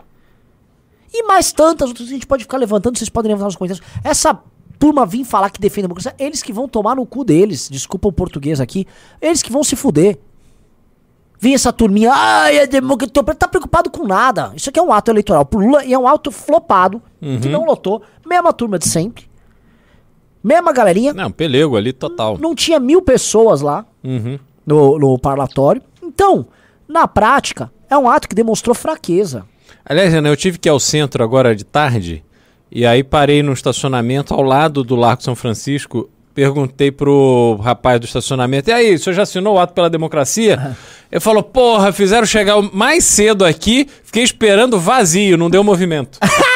E 1.12 1.22
mais 1.24 1.52
tantas 1.52 1.88
outras 1.88 2.08
a 2.08 2.10
gente 2.10 2.26
pode 2.26 2.44
ficar 2.44 2.56
levantando, 2.58 2.96
vocês 2.96 3.08
podem 3.10 3.28
levantar 3.30 3.46
nos 3.46 3.56
comentários. 3.56 3.84
Essa 4.04 4.38
turma 4.78 5.04
vir 5.04 5.24
falar 5.24 5.50
que 5.50 5.60
defende 5.60 5.84
a 5.84 5.88
democracia, 5.88 6.14
eles 6.18 6.42
que 6.42 6.52
vão 6.52 6.66
tomar 6.68 6.94
no 6.96 7.04
cu 7.06 7.24
deles, 7.24 7.68
desculpa 7.70 8.08
o 8.08 8.12
português 8.12 8.60
aqui, 8.60 8.86
eles 9.20 9.42
que 9.42 9.50
vão 9.52 9.62
se 9.64 9.76
fuder. 9.76 10.18
Vem 11.42 11.54
essa 11.54 11.72
turminha, 11.72 12.12
ai, 12.14 12.60
a 12.60 12.66
democracia, 12.66 13.12
tá 13.36 13.48
preocupado 13.48 13.90
com 13.90 14.06
nada. 14.06 14.52
Isso 14.54 14.70
aqui 14.70 14.78
é 14.78 14.82
um 14.82 14.92
ato 14.92 15.10
eleitoral 15.10 15.44
pro 15.44 15.58
Lula 15.58 15.84
e 15.84 15.92
é 15.92 15.98
um 15.98 16.06
ato 16.06 16.30
flopado, 16.30 17.02
que 17.20 17.48
não 17.48 17.64
lotou. 17.64 18.00
Mesma 18.24 18.52
turma 18.52 18.78
de 18.78 18.86
sempre. 18.86 19.24
Mesma 20.42 20.72
galerinha. 20.72 21.12
Não, 21.12 21.32
pelego 21.32 21.76
ali 21.76 21.92
total. 21.92 22.38
Não 22.38 22.54
tinha 22.54 22.78
mil 22.78 23.02
pessoas 23.02 23.60
lá 23.60 23.84
Uhum. 24.04 24.38
no, 24.64 24.96
no 25.00 25.18
parlatório. 25.18 25.82
Então, 26.00 26.46
na 26.86 27.08
prática, 27.08 27.72
é 27.90 27.98
um 27.98 28.08
ato 28.08 28.28
que 28.28 28.36
demonstrou 28.36 28.72
fraqueza. 28.72 29.44
Aliás, 29.84 30.12
Renan, 30.12 30.28
eu 30.28 30.36
tive 30.36 30.58
que 30.60 30.68
ir 30.68 30.70
ao 30.70 30.78
centro 30.78 31.24
agora 31.24 31.56
de 31.56 31.64
tarde 31.64 32.24
e 32.70 32.86
aí 32.86 33.02
parei 33.02 33.42
no 33.42 33.52
estacionamento 33.52 34.32
ao 34.32 34.42
lado 34.42 34.84
do 34.84 34.94
Largo 34.94 35.24
São 35.24 35.34
Francisco. 35.34 36.08
Perguntei 36.34 36.90
pro 36.90 37.58
rapaz 37.62 38.00
do 38.00 38.06
estacionamento: 38.06 38.70
E 38.70 38.72
aí, 38.72 38.94
o 38.94 38.98
senhor 38.98 39.14
já 39.14 39.22
assinou 39.22 39.56
o 39.56 39.58
ato 39.58 39.74
pela 39.74 39.90
democracia? 39.90 40.76
Ele 41.10 41.20
falou: 41.20 41.42
Porra, 41.42 41.92
fizeram 41.92 42.26
chegar 42.26 42.60
mais 42.72 43.04
cedo 43.04 43.44
aqui, 43.44 43.86
fiquei 44.02 44.22
esperando 44.22 44.80
vazio, 44.80 45.36
não 45.36 45.50
deu 45.50 45.62
movimento. 45.62 46.18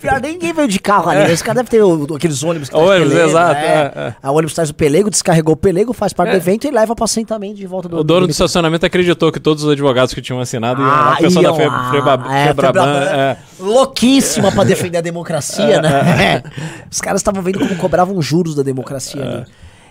Pior, 0.00 0.20
ninguém 0.20 0.52
veio 0.52 0.68
de 0.68 0.78
carro 0.78 1.10
ali. 1.10 1.30
Esse 1.32 1.42
cara 1.42 1.56
deve 1.56 1.68
ter 1.70 1.82
o- 1.82 2.14
aqueles 2.14 2.42
ônibus 2.42 2.68
que 2.68 2.74
traz 2.76 2.88
Ônibus, 2.90 3.12
exato, 3.14 3.54
né? 3.60 3.66
é, 3.66 3.98
é. 4.08 4.14
A 4.22 4.30
ônibus 4.30 4.54
traz 4.54 4.70
o 4.70 4.74
pelego, 4.74 5.10
descarregou 5.10 5.54
o 5.54 5.56
pelego, 5.56 5.92
faz 5.92 6.12
parte 6.12 6.30
do 6.30 6.34
É. 6.34 6.36
evento 6.38 6.66
e 6.66 6.70
leva 6.70 6.94
para 6.94 7.04
assentamento 7.04 7.56
de 7.56 7.66
volta 7.66 7.88
do 7.88 7.98
O 7.98 8.04
dono 8.04 8.20
do 8.22 8.26
do 8.28 8.30
estacionamento 8.30 8.84
acreditou 8.86 9.30
que 9.32 9.40
todos 9.40 9.64
os 9.64 9.70
advogados 9.70 10.12
que 10.14 10.20
tinham 10.22 10.40
assinado 10.40 10.80
iam 10.80 10.88
lá. 10.88 11.10
Ah, 11.10 11.14
O 11.14 11.18
pessoal 11.18 11.42
da 11.42 11.48
iam 11.50 11.56
Fe- 11.56 11.66
lá. 11.66 11.90
Febra- 11.90 12.12
É, 12.36 12.46
Febraban, 12.48 12.82
Febraban, 12.82 13.04
é. 13.16 13.36
Louquíssima 13.60 14.52
pra 14.52 14.64
defender 14.64 14.98
a 14.98 15.02
democracia, 15.02 15.80
né? 15.82 16.42
Os 16.90 17.00
caras 17.00 17.20
estavam 17.20 17.42
vendo 17.42 17.58
como 17.58 17.76
cobravam 17.76 18.20
juros 18.22 18.54
da 18.54 18.62
democracia 18.62 19.22
ali. 19.22 19.44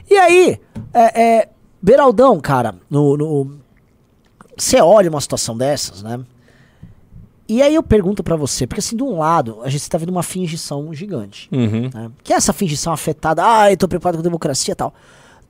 E 0.09 0.15
aí, 0.17 0.59
é, 0.93 1.21
é, 1.21 1.49
Beraldão, 1.81 2.39
cara, 2.39 2.75
no, 2.89 3.17
no- 3.17 3.51
você 4.57 4.79
olha 4.79 5.09
uma 5.09 5.19
situação 5.21 5.57
dessas, 5.57 6.01
né? 6.01 6.19
E 7.47 7.61
aí 7.61 7.75
eu 7.75 7.83
pergunto 7.83 8.23
pra 8.23 8.35
você, 8.35 8.65
porque 8.65 8.79
assim, 8.79 8.95
de 8.95 9.03
um 9.03 9.19
lado, 9.19 9.59
a 9.63 9.69
gente 9.69 9.87
tá 9.87 9.97
vendo 9.97 10.09
uma 10.09 10.23
fingição 10.23 10.91
gigante. 10.93 11.47
Uhum. 11.51 11.89
né? 11.93 12.11
Que 12.23 12.33
é 12.33 12.35
essa 12.35 12.51
fingição 12.51 12.91
afetada, 12.91 13.43
ah, 13.45 13.71
eu 13.71 13.77
tô 13.77 13.87
preocupado 13.87 14.17
com 14.17 14.21
a 14.21 14.23
democracia 14.23 14.71
e 14.71 14.75
tal. 14.75 14.93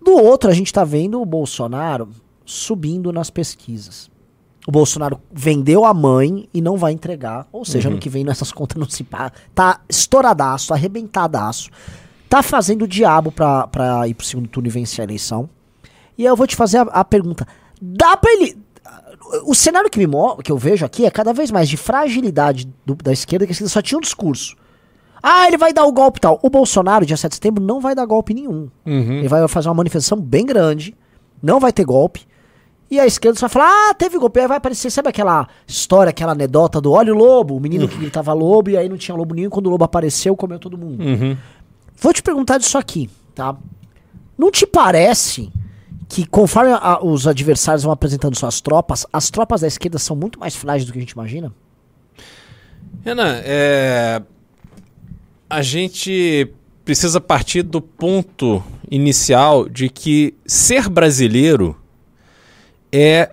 Do 0.04 0.12
outro, 0.12 0.50
a 0.50 0.54
gente 0.54 0.74
tá 0.74 0.84
vendo 0.84 1.22
o 1.22 1.26
Bolsonaro 1.26 2.10
subindo 2.46 3.12
nas 3.12 3.30
pesquisas. 3.30 4.10
O 4.68 4.72
Bolsonaro 4.72 5.22
vendeu 5.32 5.86
a 5.86 5.94
mãe 5.94 6.50
e 6.54 6.60
não 6.60 6.76
vai 6.76 6.92
entregar. 6.92 7.48
Ou 7.52 7.64
seja, 7.64 7.88
ano 7.88 8.00
que 8.00 8.10
vem 8.10 8.24
nessas 8.24 8.52
contas 8.52 8.78
não 8.78 8.90
se 8.90 9.04
paga. 9.04 9.34
Tá 9.54 9.82
estouradaço, 9.88 10.74
arrebentadaço. 10.74 11.70
Tá 12.28 12.42
fazendo 12.42 12.82
o 12.84 12.88
diabo 12.88 13.32
pra, 13.32 13.68
pra 13.68 14.08
ir 14.08 14.16
pro 14.16 14.26
segundo 14.26 14.50
turno 14.50 14.68
e 14.68 14.72
vencer 14.72 15.02
a 15.02 15.06
eleição. 15.06 15.48
E 16.18 16.24
aí 16.24 16.28
eu 16.28 16.36
vou 16.36 16.48
te 16.48 16.56
fazer 16.56 16.80
a, 16.80 16.82
a 16.82 17.06
pergunta. 17.06 17.48
Dá 17.80 18.18
pra 18.18 18.32
ele. 18.34 18.58
O 19.46 19.54
cenário 19.56 19.90
que, 19.90 19.98
me 20.00 20.08
que 20.44 20.52
eu 20.52 20.58
vejo 20.58 20.86
aqui 20.86 21.06
é 21.06 21.12
cada 21.12 21.34
vez 21.34 21.52
mais 21.52 21.68
de 21.70 21.78
fragilidade 21.78 22.68
do- 22.86 22.96
da 22.96 23.12
esquerda, 23.12 23.46
que 23.46 23.52
a 23.52 23.54
esquerda 23.54 23.72
só 23.72 23.82
tinha 23.82 23.98
um 23.98 24.02
discurso. 24.02 24.56
Ah, 25.22 25.48
ele 25.48 25.58
vai 25.58 25.74
dar 25.74 25.86
o 25.86 25.92
golpe 25.92 26.18
e 26.20 26.22
tal. 26.22 26.40
O 26.44 26.50
Bolsonaro, 26.50 27.06
dia 27.06 27.18
7 27.18 27.32
de 27.32 27.36
setembro, 27.36 27.64
não 27.64 27.80
vai 27.80 27.96
dar 27.96 28.06
golpe 28.06 28.34
nenhum. 28.34 28.70
Uhum. 28.86 29.14
Ele 29.20 29.28
vai 29.28 29.48
fazer 29.48 29.68
uma 29.70 29.74
manifestação 29.76 30.20
bem 30.20 30.46
grande, 30.46 30.96
não 31.42 31.60
vai 31.60 31.74
ter 31.74 31.84
golpe. 31.84 32.28
E 32.92 33.00
a 33.00 33.06
esquerda 33.08 33.40
só 33.40 33.48
vai 33.48 33.54
falar, 33.54 33.90
ah, 33.90 33.94
teve 33.96 34.20
golpe. 34.20 34.40
Aí 34.40 34.48
vai 34.48 34.58
aparecer, 34.58 34.92
sabe 34.92 35.10
aquela 35.10 35.48
história, 35.66 36.12
aquela 36.12 36.34
anedota 36.34 36.80
do 36.80 36.92
olha 36.92 37.12
o 37.14 37.18
lobo, 37.18 37.58
o 37.58 37.60
menino 37.60 37.88
que 37.88 37.98
gritava 37.98 38.32
lobo 38.34 38.70
e 38.70 38.78
aí 38.78 38.88
não 38.88 38.98
tinha 38.98 39.18
lobo 39.18 39.34
nenhum. 39.34 39.50
Quando 39.50 39.66
o 39.66 39.70
lobo 39.72 39.84
apareceu, 39.84 40.36
comeu 40.36 40.60
todo 40.60 40.78
mundo. 40.78 41.04
Uhum. 41.04 41.36
Vou 42.00 42.14
te 42.14 42.22
perguntar 42.22 42.60
disso 42.60 42.78
aqui, 42.78 43.10
tá? 43.34 43.56
Não 44.38 44.52
te 44.52 44.68
parece 44.68 45.52
que 46.16 46.26
conforme 46.26 46.72
a- 46.72 47.04
os 47.04 47.28
adversários 47.28 47.84
vão 47.84 47.92
apresentando 47.92 48.38
suas 48.38 48.62
tropas, 48.62 49.06
as 49.12 49.30
tropas 49.30 49.60
da 49.60 49.68
esquerda 49.68 50.00
são 50.00 50.16
muito 50.16 50.40
mais 50.40 50.56
frágeis 50.56 50.86
do 50.86 50.94
que 50.94 50.98
a 50.98 51.02
gente 51.02 51.12
imagina? 51.12 51.52
Renan, 53.04 53.42
é, 53.44 54.22
a 55.50 55.62
gente 55.62 56.48
precisa 56.86 57.20
partir 57.20 57.64
do 57.64 57.82
ponto 57.82 58.64
inicial 58.90 59.68
de 59.68 59.90
que 59.90 60.34
ser 60.46 60.88
brasileiro 60.88 61.76
é 62.94 63.32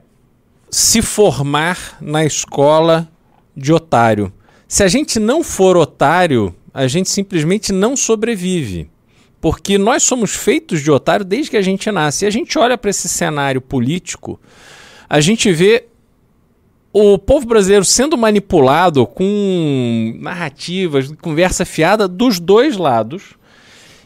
se 0.69 1.01
formar 1.01 1.99
na 2.01 2.25
escola 2.25 3.09
de 3.57 3.73
otário. 3.73 4.33
Se 4.67 4.83
a 4.83 4.89
gente 4.89 5.21
não 5.21 5.45
for 5.45 5.77
otário, 5.77 6.53
a 6.75 6.89
gente 6.89 7.09
simplesmente 7.09 7.73
não 7.73 7.97
sobrevive. 7.97 8.91
Porque 9.43 9.77
nós 9.77 10.05
somos 10.05 10.35
feitos 10.37 10.81
de 10.81 10.91
otário 10.91 11.25
desde 11.25 11.51
que 11.51 11.57
a 11.57 11.63
gente 11.63 11.91
nasce. 11.91 12.25
E 12.25 12.29
a 12.29 12.31
gente 12.31 12.57
olha 12.57 12.79
para 12.79 12.89
esse 12.91 13.09
cenário 13.09 13.61
político, 13.61 14.41
a 15.11 15.21
gente 15.21 15.53
vê 15.53 15.85
o 16.93 17.19
povo 17.19 17.45
brasileiro 17.45 17.85
sendo 17.85 18.17
manipulado 18.17 19.05
com 19.05 20.15
narrativas, 20.21 21.11
conversa 21.21 21.65
fiada 21.65 22.07
dos 22.07 22.39
dois 22.39 22.77
lados. 22.77 23.35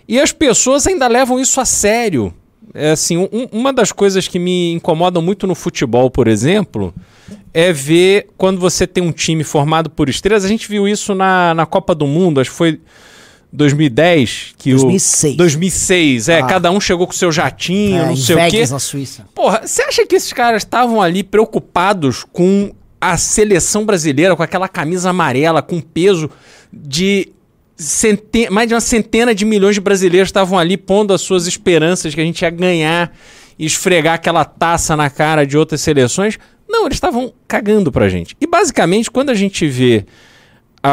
E 0.09 0.19
as 0.19 0.33
pessoas 0.33 0.87
ainda 0.87 1.07
levam 1.07 1.39
isso 1.39 1.61
a 1.61 1.67
sério. 1.67 2.33
É 2.73 2.93
assim, 2.93 3.17
um- 3.19 3.49
uma 3.53 3.73
das 3.75 3.93
coisas 3.93 4.27
que 4.27 4.39
me 4.39 4.73
incomodam 4.73 5.21
muito 5.21 5.47
no 5.47 5.55
futebol, 5.55 6.11
por 6.11 6.29
exemplo, 6.29 6.95
é 7.53 7.73
ver 7.73 8.29
quando 8.39 8.59
você 8.59 8.87
tem 8.87 9.03
um 9.05 9.13
time 9.13 9.45
formado 9.45 9.91
por 9.91 10.09
estrelas. 10.09 10.45
A 10.45 10.49
gente 10.49 10.67
viu 10.69 10.89
isso 10.89 11.15
na, 11.15 11.53
na 11.55 11.67
Copa 11.67 11.95
do 11.95 12.07
Mundo, 12.07 12.41
acho 12.41 12.51
que 12.51 12.57
foi 12.57 12.81
2010 13.53 14.55
que 14.59 14.71
2006. 14.71 15.35
o 15.35 15.37
2006, 15.37 16.29
é, 16.29 16.41
Ah. 16.41 16.47
cada 16.47 16.71
um 16.71 16.81
chegou 16.81 17.07
com 17.07 17.13
seu 17.13 17.31
jatinho, 17.33 18.03
É, 18.03 18.07
não 18.07 18.17
sei 18.17 18.35
o 18.37 18.39
quê. 18.39 18.51
Vegas, 18.51 18.71
na 18.71 18.79
Suíça. 18.79 19.27
Porra, 19.35 19.63
você 19.65 19.83
acha 19.83 20.07
que 20.07 20.15
esses 20.17 20.33
caras 20.33 20.63
estavam 20.63 21.01
ali 21.01 21.23
preocupados 21.23 22.25
com 22.33 22.73
a 23.01 23.17
seleção 23.17 23.85
brasileira, 23.85 24.35
com 24.37 24.43
aquela 24.43 24.69
camisa 24.69 25.11
amarela, 25.11 25.63
com 25.63 25.81
peso 25.81 26.31
de 26.73 27.29
centen- 27.77 28.49
mais 28.51 28.69
de 28.69 28.75
uma 28.75 28.81
centena 28.81 29.35
de 29.35 29.45
milhões 29.45 29.75
de 29.75 29.81
brasileiros 29.81 30.29
estavam 30.29 30.59
ali 30.59 30.77
pondo 30.77 31.13
as 31.13 31.21
suas 31.21 31.47
esperanças 31.47 32.15
que 32.15 32.21
a 32.21 32.25
gente 32.25 32.41
ia 32.43 32.51
ganhar 32.51 33.13
e 33.59 33.65
esfregar 33.67 34.15
aquela 34.15 34.45
taça 34.45 34.97
na 34.97 35.09
cara 35.11 35.47
de 35.47 35.57
outras 35.59 35.81
seleções? 35.81 36.39
Não, 36.69 36.87
eles 36.87 36.97
estavam 36.97 37.33
cagando 37.47 37.93
pra 37.93 38.09
gente. 38.09 38.35
E 38.41 38.47
basicamente, 38.47 39.11
quando 39.11 39.31
a 39.31 39.35
gente 39.35 39.67
vê 39.69 40.05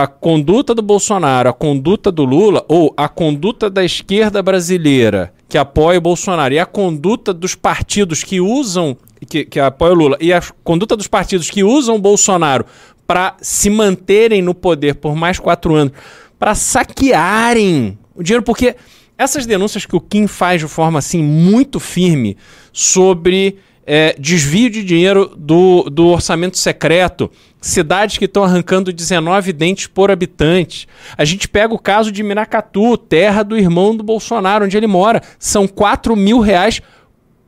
a 0.02 0.08
conduta 0.08 0.74
do 0.74 0.82
Bolsonaro, 0.82 1.48
a 1.48 1.54
conduta 1.54 2.12
do 2.12 2.26
Lula, 2.26 2.66
ou 2.68 2.92
a 2.98 3.08
conduta 3.08 3.70
da 3.70 3.86
esquerda 3.86 4.42
brasileira 4.42 5.32
que 5.48 5.56
apoia 5.56 6.00
o 6.00 6.02
Bolsonaro 6.02 6.52
e 6.52 6.58
a 6.58 6.66
conduta 6.66 7.32
dos 7.32 7.54
partidos 7.54 8.24
que 8.24 8.42
usam, 8.42 8.98
que, 9.30 9.46
que 9.46 9.60
apoia 9.60 9.94
o 9.94 9.96
Lula, 9.96 10.18
e 10.20 10.34
a 10.34 10.42
conduta 10.64 10.98
dos 10.98 11.08
partidos 11.08 11.52
que 11.52 11.64
usam 11.64 11.96
o 11.96 12.00
Bolsonaro 12.00 12.66
para 13.06 13.36
se 13.40 13.70
manterem 13.70 14.42
no 14.42 14.56
poder 14.56 14.96
por 14.96 15.16
mais 15.16 15.38
quatro 15.38 15.76
anos, 15.76 15.94
para 16.40 16.56
saquearem 16.56 17.96
o 18.16 18.24
dinheiro, 18.24 18.42
porque 18.42 18.76
essas 19.16 19.46
denúncias 19.46 19.86
que 19.86 19.96
o 19.96 20.02
Kim 20.02 20.26
faz 20.26 20.60
de 20.60 20.68
forma 20.68 20.98
assim 20.98 21.22
muito 21.22 21.80
firme 21.80 22.36
sobre 22.72 23.60
é, 23.86 24.16
desvio 24.18 24.70
de 24.70 24.84
dinheiro 24.84 25.34
do, 25.36 25.90
do 25.90 26.08
orçamento 26.08 26.58
secreto, 26.58 27.30
cidades 27.60 28.18
que 28.18 28.26
estão 28.26 28.44
arrancando 28.44 28.94
19 28.94 29.54
dentes 29.54 29.88
por 29.88 30.10
habitante. 30.10 30.88
A 31.18 31.26
gente 31.26 31.48
pega 31.48 31.74
o 31.74 31.80
caso 31.80 32.12
de 32.12 32.24
Miracatu, 32.24 32.98
terra 32.98 33.44
do 33.44 33.58
irmão 33.58 33.96
do 33.96 34.04
Bolsonaro, 34.04 34.66
onde 34.66 34.78
ele 34.78 34.88
mora. 34.88 35.22
São 35.38 35.68
4 35.68 36.16
mil 36.16 36.40
reais 36.40 36.82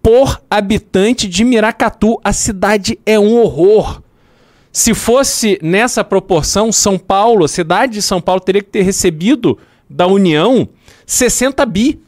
por 0.01 0.41
habitante 0.49 1.27
de 1.27 1.43
Miracatu. 1.43 2.19
A 2.23 2.33
cidade 2.33 2.99
é 3.05 3.17
um 3.19 3.37
horror. 3.37 4.01
Se 4.71 4.93
fosse 4.93 5.57
nessa 5.61 6.03
proporção, 6.03 6.69
São 6.71 6.97
Paulo, 6.97 7.45
a 7.45 7.47
cidade 7.47 7.93
de 7.93 8.01
São 8.01 8.19
Paulo 8.19 8.41
teria 8.41 8.61
que 8.61 8.69
ter 8.69 8.81
recebido 8.81 9.57
da 9.89 10.05
União 10.05 10.67
60 11.05 11.65
bi. 11.65 11.99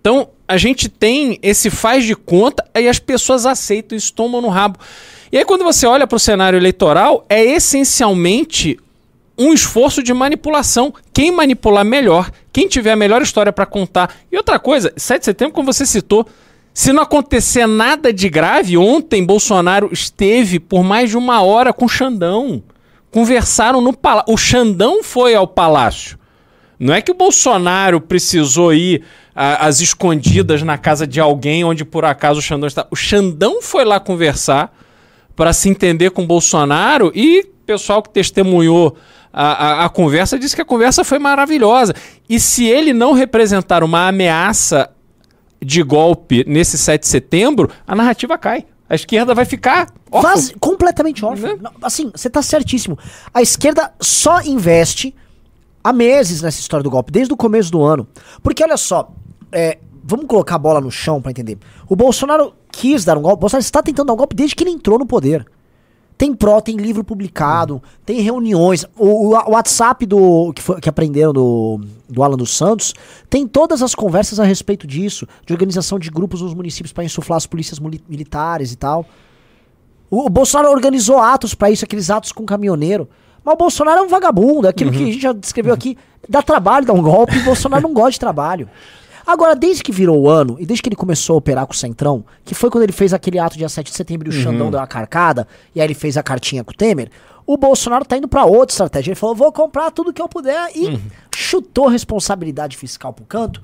Então, 0.00 0.30
a 0.48 0.56
gente 0.56 0.88
tem 0.88 1.38
esse 1.42 1.70
faz 1.70 2.04
de 2.04 2.14
conta 2.14 2.64
e 2.74 2.88
as 2.88 2.98
pessoas 2.98 3.46
aceitam 3.46 3.96
isso, 3.96 4.12
tomam 4.12 4.40
no 4.40 4.48
rabo. 4.48 4.78
E 5.30 5.38
aí, 5.38 5.44
quando 5.44 5.64
você 5.64 5.86
olha 5.86 6.06
para 6.06 6.16
o 6.16 6.20
cenário 6.20 6.56
eleitoral, 6.56 7.24
é 7.28 7.44
essencialmente 7.44 8.78
um 9.36 9.52
esforço 9.52 10.02
de 10.02 10.14
manipulação. 10.14 10.94
Quem 11.12 11.30
manipular 11.30 11.84
melhor, 11.84 12.30
quem 12.52 12.68
tiver 12.68 12.92
a 12.92 12.96
melhor 12.96 13.22
história 13.22 13.52
para 13.52 13.66
contar. 13.66 14.14
E 14.30 14.36
outra 14.36 14.58
coisa, 14.58 14.92
7 14.96 15.20
de 15.20 15.24
setembro, 15.24 15.54
como 15.54 15.72
você 15.72 15.84
citou, 15.84 16.26
se 16.72 16.92
não 16.92 17.02
acontecer 17.02 17.66
nada 17.66 18.12
de 18.12 18.28
grave, 18.28 18.76
ontem 18.76 19.24
Bolsonaro 19.24 19.88
esteve 19.92 20.60
por 20.60 20.84
mais 20.84 21.10
de 21.10 21.16
uma 21.16 21.42
hora 21.42 21.72
com 21.72 21.86
o 21.86 21.88
Xandão. 21.88 22.62
Conversaram 23.10 23.80
no 23.80 23.92
palácio. 23.92 24.32
O 24.32 24.36
Xandão 24.36 25.02
foi 25.02 25.34
ao 25.34 25.46
palácio. 25.46 26.18
Não 26.78 26.92
é 26.92 27.00
que 27.00 27.10
o 27.10 27.14
Bolsonaro 27.14 28.00
precisou 28.00 28.72
ir 28.74 29.02
às 29.34 29.80
escondidas 29.80 30.62
na 30.62 30.76
casa 30.78 31.06
de 31.06 31.20
alguém 31.20 31.64
onde 31.64 31.84
por 31.84 32.04
acaso 32.04 32.38
o 32.40 32.42
Xandão 32.42 32.66
está. 32.66 32.86
O 32.90 32.96
Xandão 32.96 33.62
foi 33.62 33.84
lá 33.84 33.98
conversar 34.00 34.74
para 35.34 35.52
se 35.52 35.68
entender 35.68 36.10
com 36.10 36.22
o 36.22 36.26
Bolsonaro 36.26 37.12
e 37.14 37.40
o 37.40 37.66
pessoal 37.66 38.02
que 38.02 38.10
testemunhou 38.10 38.96
a, 39.32 39.82
a, 39.82 39.84
a 39.84 39.88
conversa 39.88 40.38
disse 40.38 40.54
que 40.56 40.62
a 40.62 40.66
conversa 40.66 41.04
foi 41.04 41.18
maravilhosa. 41.18 41.94
E 42.28 42.40
se 42.40 42.66
ele 42.66 42.92
não 42.94 43.12
representar 43.12 43.82
uma 43.84 44.08
ameaça 44.08 44.90
de 45.62 45.82
golpe 45.82 46.44
nesse 46.46 46.78
7 46.78 47.02
de 47.02 47.08
setembro, 47.08 47.70
a 47.86 47.94
narrativa 47.94 48.38
cai. 48.38 48.64
A 48.88 48.94
esquerda 48.94 49.34
vai 49.34 49.44
ficar 49.44 49.88
órfã. 50.10 50.28
Vaz- 50.28 50.54
completamente 50.60 51.24
órfão. 51.24 51.56
Né? 51.56 51.70
Assim, 51.82 52.10
você 52.14 52.30
tá 52.30 52.40
certíssimo. 52.40 52.98
A 53.34 53.42
esquerda 53.42 53.92
só 54.00 54.40
investe 54.42 55.14
há 55.86 55.92
meses 55.92 56.42
nessa 56.42 56.58
história 56.58 56.82
do 56.82 56.90
golpe, 56.90 57.12
desde 57.12 57.32
o 57.32 57.36
começo 57.36 57.70
do 57.70 57.84
ano. 57.84 58.08
Porque 58.42 58.62
olha 58.62 58.76
só, 58.76 59.12
é, 59.52 59.78
vamos 60.02 60.26
colocar 60.26 60.56
a 60.56 60.58
bola 60.58 60.80
no 60.80 60.90
chão 60.90 61.22
pra 61.22 61.30
entender. 61.30 61.58
O 61.88 61.94
Bolsonaro 61.94 62.54
quis 62.72 63.04
dar 63.04 63.16
um 63.16 63.22
golpe, 63.22 63.36
o 63.36 63.40
Bolsonaro 63.40 63.62
está 63.62 63.80
tentando 63.80 64.08
dar 64.08 64.14
um 64.14 64.16
golpe 64.16 64.34
desde 64.34 64.56
que 64.56 64.64
ele 64.64 64.70
entrou 64.70 64.98
no 64.98 65.06
poder. 65.06 65.46
Tem 66.18 66.34
pró, 66.34 66.60
tem 66.60 66.76
livro 66.76 67.04
publicado, 67.04 67.80
tem 68.04 68.20
reuniões. 68.20 68.84
O, 68.96 69.28
o 69.28 69.50
WhatsApp 69.50 70.06
do 70.06 70.52
que, 70.54 70.62
foi, 70.62 70.80
que 70.80 70.88
aprenderam 70.88 71.32
do, 71.32 71.80
do 72.08 72.22
Alan 72.22 72.36
dos 72.36 72.56
Santos 72.56 72.92
tem 73.30 73.46
todas 73.46 73.80
as 73.80 73.94
conversas 73.94 74.40
a 74.40 74.44
respeito 74.44 74.86
disso, 74.88 75.28
de 75.44 75.52
organização 75.52 76.00
de 76.00 76.10
grupos 76.10 76.40
nos 76.40 76.54
municípios 76.54 76.92
para 76.92 77.04
insuflar 77.04 77.36
as 77.36 77.46
polícias 77.46 77.78
militares 77.78 78.72
e 78.72 78.76
tal. 78.76 79.06
O, 80.10 80.26
o 80.26 80.30
Bolsonaro 80.30 80.72
organizou 80.72 81.20
atos 81.20 81.54
pra 81.54 81.70
isso, 81.70 81.84
aqueles 81.84 82.10
atos 82.10 82.32
com 82.32 82.44
caminhoneiro. 82.44 83.08
Mas 83.46 83.54
o 83.54 83.56
Bolsonaro 83.56 84.00
é 84.00 84.02
um 84.02 84.08
vagabundo, 84.08 84.66
é 84.66 84.70
aquilo 84.70 84.90
que 84.90 84.96
a 84.96 85.06
gente 85.06 85.20
já 85.20 85.32
descreveu 85.32 85.72
aqui. 85.72 85.96
Dá 86.28 86.42
trabalho, 86.42 86.84
dá 86.84 86.92
um 86.92 87.00
golpe, 87.00 87.36
e 87.36 87.38
o 87.38 87.44
Bolsonaro 87.44 87.80
não 87.80 87.94
gosta 87.94 88.10
de 88.10 88.18
trabalho. 88.18 88.68
Agora, 89.24 89.54
desde 89.54 89.84
que 89.84 89.92
virou 89.92 90.20
o 90.20 90.28
ano, 90.28 90.56
e 90.58 90.66
desde 90.66 90.82
que 90.82 90.88
ele 90.88 90.96
começou 90.96 91.34
a 91.34 91.38
operar 91.38 91.64
com 91.64 91.72
o 91.72 91.76
Centrão, 91.76 92.24
que 92.44 92.56
foi 92.56 92.70
quando 92.70 92.82
ele 92.82 92.92
fez 92.92 93.14
aquele 93.14 93.38
ato 93.38 93.56
dia 93.56 93.68
7 93.68 93.88
de 93.88 93.96
setembro 93.96 94.26
e 94.26 94.30
o 94.30 94.32
Xandão 94.32 94.68
deu 94.68 94.80
uma 94.80 94.86
carcada, 94.88 95.46
e 95.72 95.80
aí 95.80 95.86
ele 95.86 95.94
fez 95.94 96.16
a 96.16 96.24
cartinha 96.24 96.64
com 96.64 96.72
o 96.72 96.74
Temer, 96.74 97.08
o 97.46 97.56
Bolsonaro 97.56 98.04
tá 98.04 98.16
indo 98.16 98.26
pra 98.26 98.44
outra 98.44 98.72
estratégia. 98.72 99.10
Ele 99.10 99.14
falou, 99.14 99.36
vou 99.36 99.52
comprar 99.52 99.92
tudo 99.92 100.12
que 100.12 100.20
eu 100.20 100.28
puder, 100.28 100.68
e 100.74 101.00
chutou 101.32 101.86
responsabilidade 101.86 102.76
fiscal 102.76 103.12
pro 103.12 103.24
canto, 103.24 103.62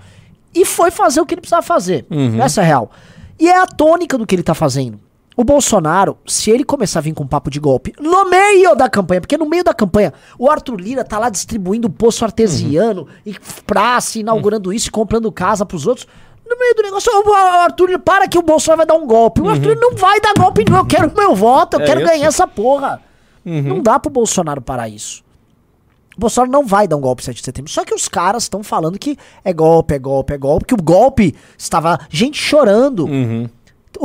e 0.54 0.64
foi 0.64 0.92
fazer 0.92 1.20
o 1.20 1.26
que 1.26 1.34
ele 1.34 1.40
precisava 1.40 1.62
fazer. 1.62 2.06
Essa 2.40 2.60
é 2.60 2.64
a 2.64 2.66
real. 2.68 2.90
E 3.36 3.48
é 3.48 3.60
a 3.60 3.66
tônica 3.66 4.16
do 4.16 4.24
que 4.24 4.36
ele 4.36 4.44
tá 4.44 4.54
fazendo. 4.54 5.00
O 5.36 5.44
Bolsonaro, 5.44 6.16
se 6.26 6.50
ele 6.50 6.64
começar 6.64 6.98
a 6.98 7.02
vir 7.02 7.14
com 7.14 7.26
papo 7.26 7.50
de 7.50 7.58
golpe 7.58 7.92
no 8.00 8.28
meio 8.28 8.74
da 8.74 8.88
campanha, 8.88 9.20
porque 9.20 9.38
no 9.38 9.46
meio 9.48 9.64
da 9.64 9.72
campanha 9.72 10.12
o 10.38 10.50
Arthur 10.50 10.76
Lira 10.80 11.04
tá 11.04 11.18
lá 11.18 11.28
distribuindo 11.30 11.88
poço 11.88 12.24
artesiano 12.24 13.06
e 13.24 13.34
praça, 13.66 14.18
inaugurando 14.18 14.72
isso 14.72 14.88
e 14.88 14.90
comprando 14.90 15.30
casa 15.32 15.64
pros 15.64 15.86
outros. 15.86 16.06
No 16.48 16.58
meio 16.58 16.74
do 16.74 16.82
negócio, 16.82 17.10
o 17.12 17.32
Arthur 17.32 17.86
Lira, 17.86 17.98
para 17.98 18.28
que 18.28 18.36
o 18.38 18.42
Bolsonaro 18.42 18.78
vai 18.78 18.86
dar 18.86 18.94
um 18.94 19.06
golpe. 19.06 19.40
O 19.40 19.48
Arthur 19.48 19.68
Lira 19.70 19.80
não 19.80 19.94
vai 19.96 20.20
dar 20.20 20.34
golpe, 20.34 20.64
não. 20.68 20.78
Eu 20.78 20.86
quero 20.86 21.08
o 21.08 21.16
meu 21.16 21.34
voto, 21.34 21.76
eu 21.76 21.80
É 21.80 21.86
quero 21.86 22.00
isso? 22.00 22.10
ganhar 22.10 22.26
essa 22.26 22.46
porra. 22.46 23.00
Não 23.44 23.80
dá 23.80 23.98
pro 23.98 24.10
Bolsonaro 24.10 24.60
parar 24.60 24.88
isso. 24.88 25.22
O 26.14 26.20
Bolsonaro 26.20 26.52
não 26.52 26.66
vai 26.66 26.86
dar 26.86 26.96
um 26.96 27.00
golpe 27.00 27.24
7 27.24 27.36
de 27.38 27.42
setembro. 27.44 27.70
Só 27.72 27.84
que 27.86 27.94
os 27.94 28.06
caras 28.06 28.42
estão 28.42 28.62
falando 28.62 28.98
que 28.98 29.16
é 29.42 29.50
golpe, 29.52 29.94
é 29.94 29.98
golpe, 29.98 30.34
é 30.34 30.36
golpe. 30.36 30.66
Que 30.66 30.74
o 30.74 30.82
golpe 30.82 31.34
estava 31.56 31.98
gente 32.10 32.36
chorando. 32.38 33.06
Uhum. 33.06 33.48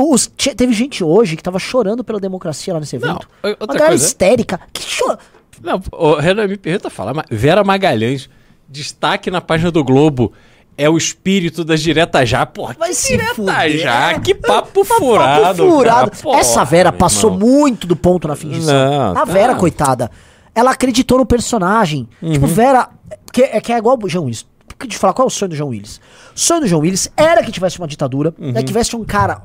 Os- 0.00 0.30
te- 0.36 0.54
teve 0.54 0.72
gente 0.72 1.02
hoje 1.02 1.36
que 1.36 1.42
tava 1.42 1.58
chorando 1.58 2.04
pela 2.04 2.20
democracia 2.20 2.72
lá 2.72 2.80
nesse 2.80 2.94
evento. 2.96 3.28
Não, 3.42 3.50
Uma 3.60 3.66
galera 3.66 3.88
coisa- 3.88 4.06
histérica. 4.06 4.60
Que 4.72 4.82
chora. 4.98 5.18
Não, 5.62 5.82
o 5.92 6.14
Renan 6.14 6.46
me 6.46 6.56
permita 6.56 6.88
falar, 6.88 7.12
mas 7.14 7.26
Vera 7.30 7.64
Magalhães, 7.64 8.30
destaque 8.68 9.30
na 9.30 9.40
página 9.40 9.70
do 9.70 9.82
Globo. 9.82 10.32
É 10.80 10.88
o 10.88 10.96
espírito 10.96 11.64
das 11.64 11.80
diretas 11.82 12.28
já. 12.28 12.46
Porra, 12.46 12.76
Vai 12.78 12.90
que 12.94 13.08
direta 13.08 13.34
fuder. 13.34 13.78
já. 13.78 14.20
Que 14.20 14.32
papo 14.36 14.84
Papo 14.84 14.84
furado. 14.84 15.66
furado. 15.68 16.10
cara. 16.12 16.36
Essa 16.38 16.62
Vera 16.62 16.92
passou 16.92 17.32
irmão. 17.32 17.48
muito 17.48 17.84
do 17.84 17.96
ponto 17.96 18.28
na 18.28 18.36
fingição. 18.36 18.72
Não, 18.72 19.10
a 19.10 19.14
tá. 19.14 19.24
Vera, 19.24 19.56
coitada, 19.56 20.08
ela 20.54 20.70
acreditou 20.70 21.18
no 21.18 21.26
personagem. 21.26 22.08
Uhum. 22.22 22.32
Tipo, 22.32 22.46
Vera. 22.46 22.90
Que, 23.32 23.42
é 23.42 23.60
que 23.60 23.72
é 23.72 23.78
igual 23.78 23.98
o 24.00 24.08
João 24.08 24.26
Willis. 24.26 24.46
De 24.86 24.96
falar 24.96 25.12
qual 25.12 25.26
é 25.26 25.28
o 25.28 25.30
sonho 25.30 25.48
do 25.48 25.56
João 25.56 25.70
Willis? 25.70 26.00
O 26.36 26.38
sonho 26.38 26.60
do 26.60 26.66
João 26.68 26.82
Willis 26.82 27.10
era 27.16 27.42
que 27.42 27.50
tivesse 27.50 27.78
uma 27.80 27.88
ditadura, 27.88 28.32
Uhum. 28.38 28.50
é 28.50 28.60
que 28.60 28.64
tivesse 28.64 28.94
um 28.94 29.02
cara 29.04 29.42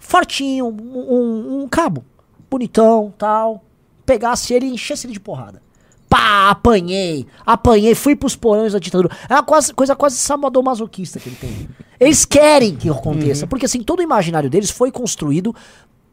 fortinho, 0.00 0.66
um, 0.66 1.14
um- 1.14 1.62
um 1.62 1.68
cabo, 1.68 2.04
bonitão, 2.50 3.14
tal. 3.16 3.62
Pegasse 4.04 4.52
ele 4.52 4.66
e 4.66 4.72
enchesse 4.74 5.06
ele 5.06 5.12
de 5.12 5.20
porrada. 5.20 5.62
Pá, 6.08 6.50
apanhei, 6.50 7.24
apanhei, 7.46 7.94
fui 7.94 8.16
pros 8.16 8.34
porões 8.34 8.72
da 8.72 8.80
ditadura. 8.80 9.14
É 9.28 9.34
uma 9.34 9.44
quase- 9.44 9.72
coisa 9.72 9.94
quase 9.94 10.16
sadomasoquista 10.16 11.20
que 11.20 11.28
ele 11.28 11.36
tem. 11.36 11.68
Eles 12.00 12.24
querem 12.24 12.74
que 12.74 12.88
aconteça, 12.90 13.46
porque 13.46 13.66
assim, 13.66 13.80
todo 13.84 14.00
o 14.00 14.02
imaginário 14.02 14.50
deles 14.50 14.70
foi 14.70 14.90
construído 14.90 15.54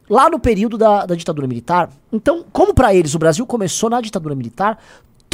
lá 0.07 0.29
no 0.29 0.37
período 0.39 0.77
da, 0.77 1.05
da 1.07 1.15
ditadura 1.15 1.47
militar. 1.47 1.89
Então, 2.13 2.45
como 2.53 2.75
pra 2.75 2.93
eles 2.93 3.15
o 3.15 3.19
Brasil 3.19 3.45
começou 3.47 3.89
na 3.89 3.99
ditadura 3.99 4.35
militar, 4.35 4.77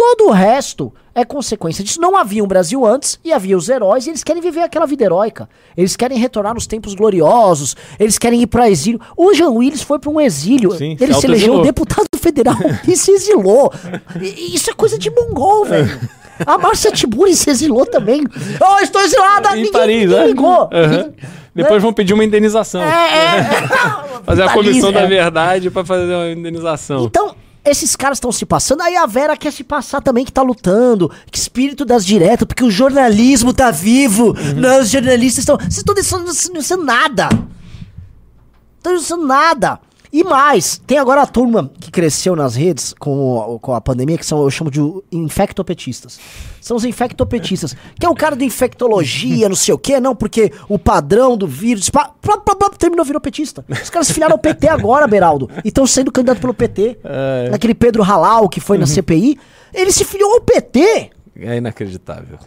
todo 0.04 0.28
o 0.28 0.32
resto 0.32 0.92
é 1.16 1.24
consequência 1.24 1.84
disso. 1.84 2.02
Não 2.02 2.18
havia 2.18 2.44
um 2.44 2.48
Brasil 2.48 2.86
antes 2.86 3.18
e 3.24 3.32
havia 3.32 3.56
os 3.58 3.70
heróis 3.70 4.06
e 4.06 4.10
eles 4.10 4.24
querem 4.24 4.42
viver 4.42 4.60
aquela 4.62 4.86
vida 4.86 5.04
heróica. 5.06 5.48
Eles 5.78 5.96
querem 5.96 6.18
retornar 6.18 6.54
nos 6.54 6.68
tempos 6.68 6.94
gloriosos, 6.94 7.76
eles 8.00 8.18
querem 8.18 8.42
ir 8.42 8.48
pra 8.48 8.70
exílio. 8.70 9.00
O 9.16 9.34
Jean 9.34 9.52
Willis 9.52 9.82
foi 9.82 10.00
pra 10.00 10.10
um 10.10 10.20
exílio. 10.20 10.72
Sim, 10.72 10.98
ele 11.00 11.14
se 11.14 11.26
elegeu 11.26 11.62
deputado 11.62 12.06
federal 12.18 12.56
e 12.88 12.96
se 12.98 13.12
exilou. 13.12 13.72
E- 14.22 14.56
isso 14.56 14.70
é 14.70 14.74
coisa 14.74 14.98
de 14.98 15.10
mongol, 15.10 15.66
velho. 15.66 16.00
A 16.46 16.58
Márcia 16.58 16.92
Tiburi 16.92 17.36
se 17.36 17.50
exilou 17.50 17.86
também. 17.86 18.24
Oh, 18.60 18.80
estou 18.84 19.02
exilada! 19.02 19.52
Em 19.52 19.58
ninguém, 19.58 19.72
Paris, 19.72 20.02
ninguém 20.02 20.18
né? 20.20 20.28
ligou. 20.28 20.70
Ninguém- 20.72 21.14
Depois 21.56 21.82
vão 21.82 21.94
pedir 21.94 22.14
uma 22.14 22.26
indenização. 22.26 22.82
É, 22.82 22.86
é, 22.86 23.38
é. 23.40 24.24
Fazer 24.26 24.44
a 24.44 24.50
comissão 24.50 24.92
da 24.92 25.02
é. 25.02 25.08
verdade 25.08 25.70
pra 25.70 25.86
fazer 25.86 26.14
uma 26.14 26.30
indenização. 26.32 27.04
Então, 27.06 27.36
esses 27.66 27.96
caras 27.96 28.18
estão 28.18 28.32
se 28.32 28.46
passando, 28.46 28.82
aí 28.82 28.96
a 28.98 29.06
Vera 29.06 29.38
quer 29.38 29.52
se 29.52 29.64
passar 29.64 30.02
também, 30.02 30.26
que 30.26 30.32
tá 30.32 30.42
lutando, 30.42 31.10
que 31.32 31.38
espírito 31.38 31.86
das 31.86 32.06
diretas, 32.06 32.46
porque 32.48 32.64
o 32.64 32.70
jornalismo 32.72 33.54
tá 33.54 33.72
vivo, 33.72 34.28
Uhum. 34.38 34.54
não, 34.58 34.82
os 34.82 34.90
jornalistas 34.90 35.44
estão. 35.44 35.58
Vocês 35.58 35.78
estão 35.78 35.94
denunciando 35.96 36.26
denunciando 36.54 36.84
nada. 36.84 37.30
Estão 38.78 38.92
denunciando 38.94 39.26
nada. 39.26 39.80
E 40.14 40.24
mais, 40.24 40.80
tem 40.86 41.00
agora 41.00 41.24
a 41.24 41.26
turma 41.26 41.72
que 41.80 41.90
cresceu 41.90 42.36
nas 42.36 42.54
redes 42.54 42.94
com, 43.00 43.58
com 43.60 43.74
a 43.74 43.82
pandemia, 43.82 44.16
que 44.16 44.24
são, 44.24 44.44
eu 44.44 44.52
chamo 44.52 44.70
de 44.70 44.80
infectopetistas. 45.12 46.20
São 46.62 46.78
os 46.78 46.86
infectopetistas. 46.86 47.76
Que 48.00 48.06
é 48.06 48.10
o 48.10 48.14
cara 48.14 48.36
da 48.36 48.46
infectologia, 48.46 49.50
não 49.50 49.56
sei 49.56 49.74
o 49.74 49.78
quê, 49.78 50.00
não, 50.00 50.16
porque 50.16 50.52
o 50.70 50.78
padrão 50.78 51.36
do 51.36 51.48
vírus. 51.48 51.90
pá, 51.90 52.12
plá, 52.22 52.38
plá, 52.38 52.56
plá, 52.56 52.70
terminou, 52.78 53.04
virou 53.04 53.20
petista. 53.20 53.66
Os 53.68 53.90
caras 53.90 54.08
se 54.08 54.14
filiaram 54.14 54.34
ao 54.34 54.40
PT 54.40 54.68
agora, 54.68 55.08
Beraldo. 55.08 55.50
E 55.64 55.70
estão 55.70 55.88
sendo 55.88 56.12
candidato 56.12 56.40
pelo 56.40 56.54
PT. 56.54 57.00
É. 57.04 57.50
Naquele 57.50 57.74
Pedro 57.74 58.04
Halal 58.04 58.48
que 58.50 58.60
foi 58.60 58.78
na 58.78 58.86
CPI. 58.86 59.40
Ele 59.74 59.92
se 59.92 60.06
filiou 60.06 60.34
ao 60.34 60.42
PT. 60.42 61.10
É 61.40 61.58
inacreditável. 61.58 62.38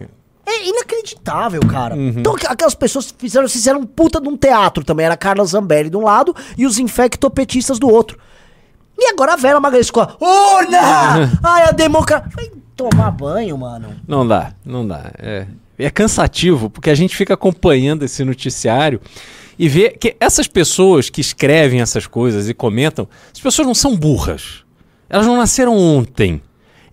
É 0.48 0.68
inacreditável, 0.68 1.60
cara. 1.62 1.96
Então 1.96 2.34
aqu- 2.34 2.46
aquelas 2.48 2.74
pessoas 2.74 3.12
fizeram, 3.18 3.48
fizeram 3.48 3.80
um 3.80 3.86
puta 3.86 4.20
de 4.20 4.28
um 4.28 4.36
teatro 4.36 4.84
também. 4.84 5.04
Era 5.06 5.14
a 5.14 5.18
Carla 5.18 5.44
Zambelli 5.44 5.90
de 5.90 5.96
um 5.96 6.02
lado 6.04 6.34
e 6.56 6.64
os 6.66 6.78
infectopetistas 6.78 7.78
do 7.78 7.88
outro. 7.88 8.18
E 8.98 9.08
agora 9.10 9.32
a 9.34 9.36
Vera 9.36 9.58
Magalhães 9.60 9.90
urna! 10.20 11.38
Ai, 11.42 11.64
a 11.68 11.72
democracia... 11.72 12.30
Vai 12.34 12.50
tomar 12.76 13.10
banho, 13.10 13.58
mano. 13.58 13.94
Não 14.06 14.26
dá, 14.26 14.52
não 14.64 14.86
dá. 14.86 15.10
É, 15.18 15.46
é 15.78 15.90
cansativo, 15.90 16.70
porque 16.70 16.90
a 16.90 16.94
gente 16.94 17.16
fica 17.16 17.34
acompanhando 17.34 18.04
esse 18.04 18.24
noticiário 18.24 19.00
e 19.58 19.68
vê 19.68 19.90
que 19.90 20.16
essas 20.20 20.46
pessoas 20.46 21.10
que 21.10 21.20
escrevem 21.20 21.80
essas 21.80 22.06
coisas 22.06 22.48
e 22.48 22.54
comentam, 22.54 23.08
as 23.34 23.40
pessoas 23.40 23.66
não 23.66 23.74
são 23.74 23.96
burras. 23.96 24.64
Elas 25.08 25.26
não 25.26 25.36
nasceram 25.36 25.76
ontem. 25.76 26.40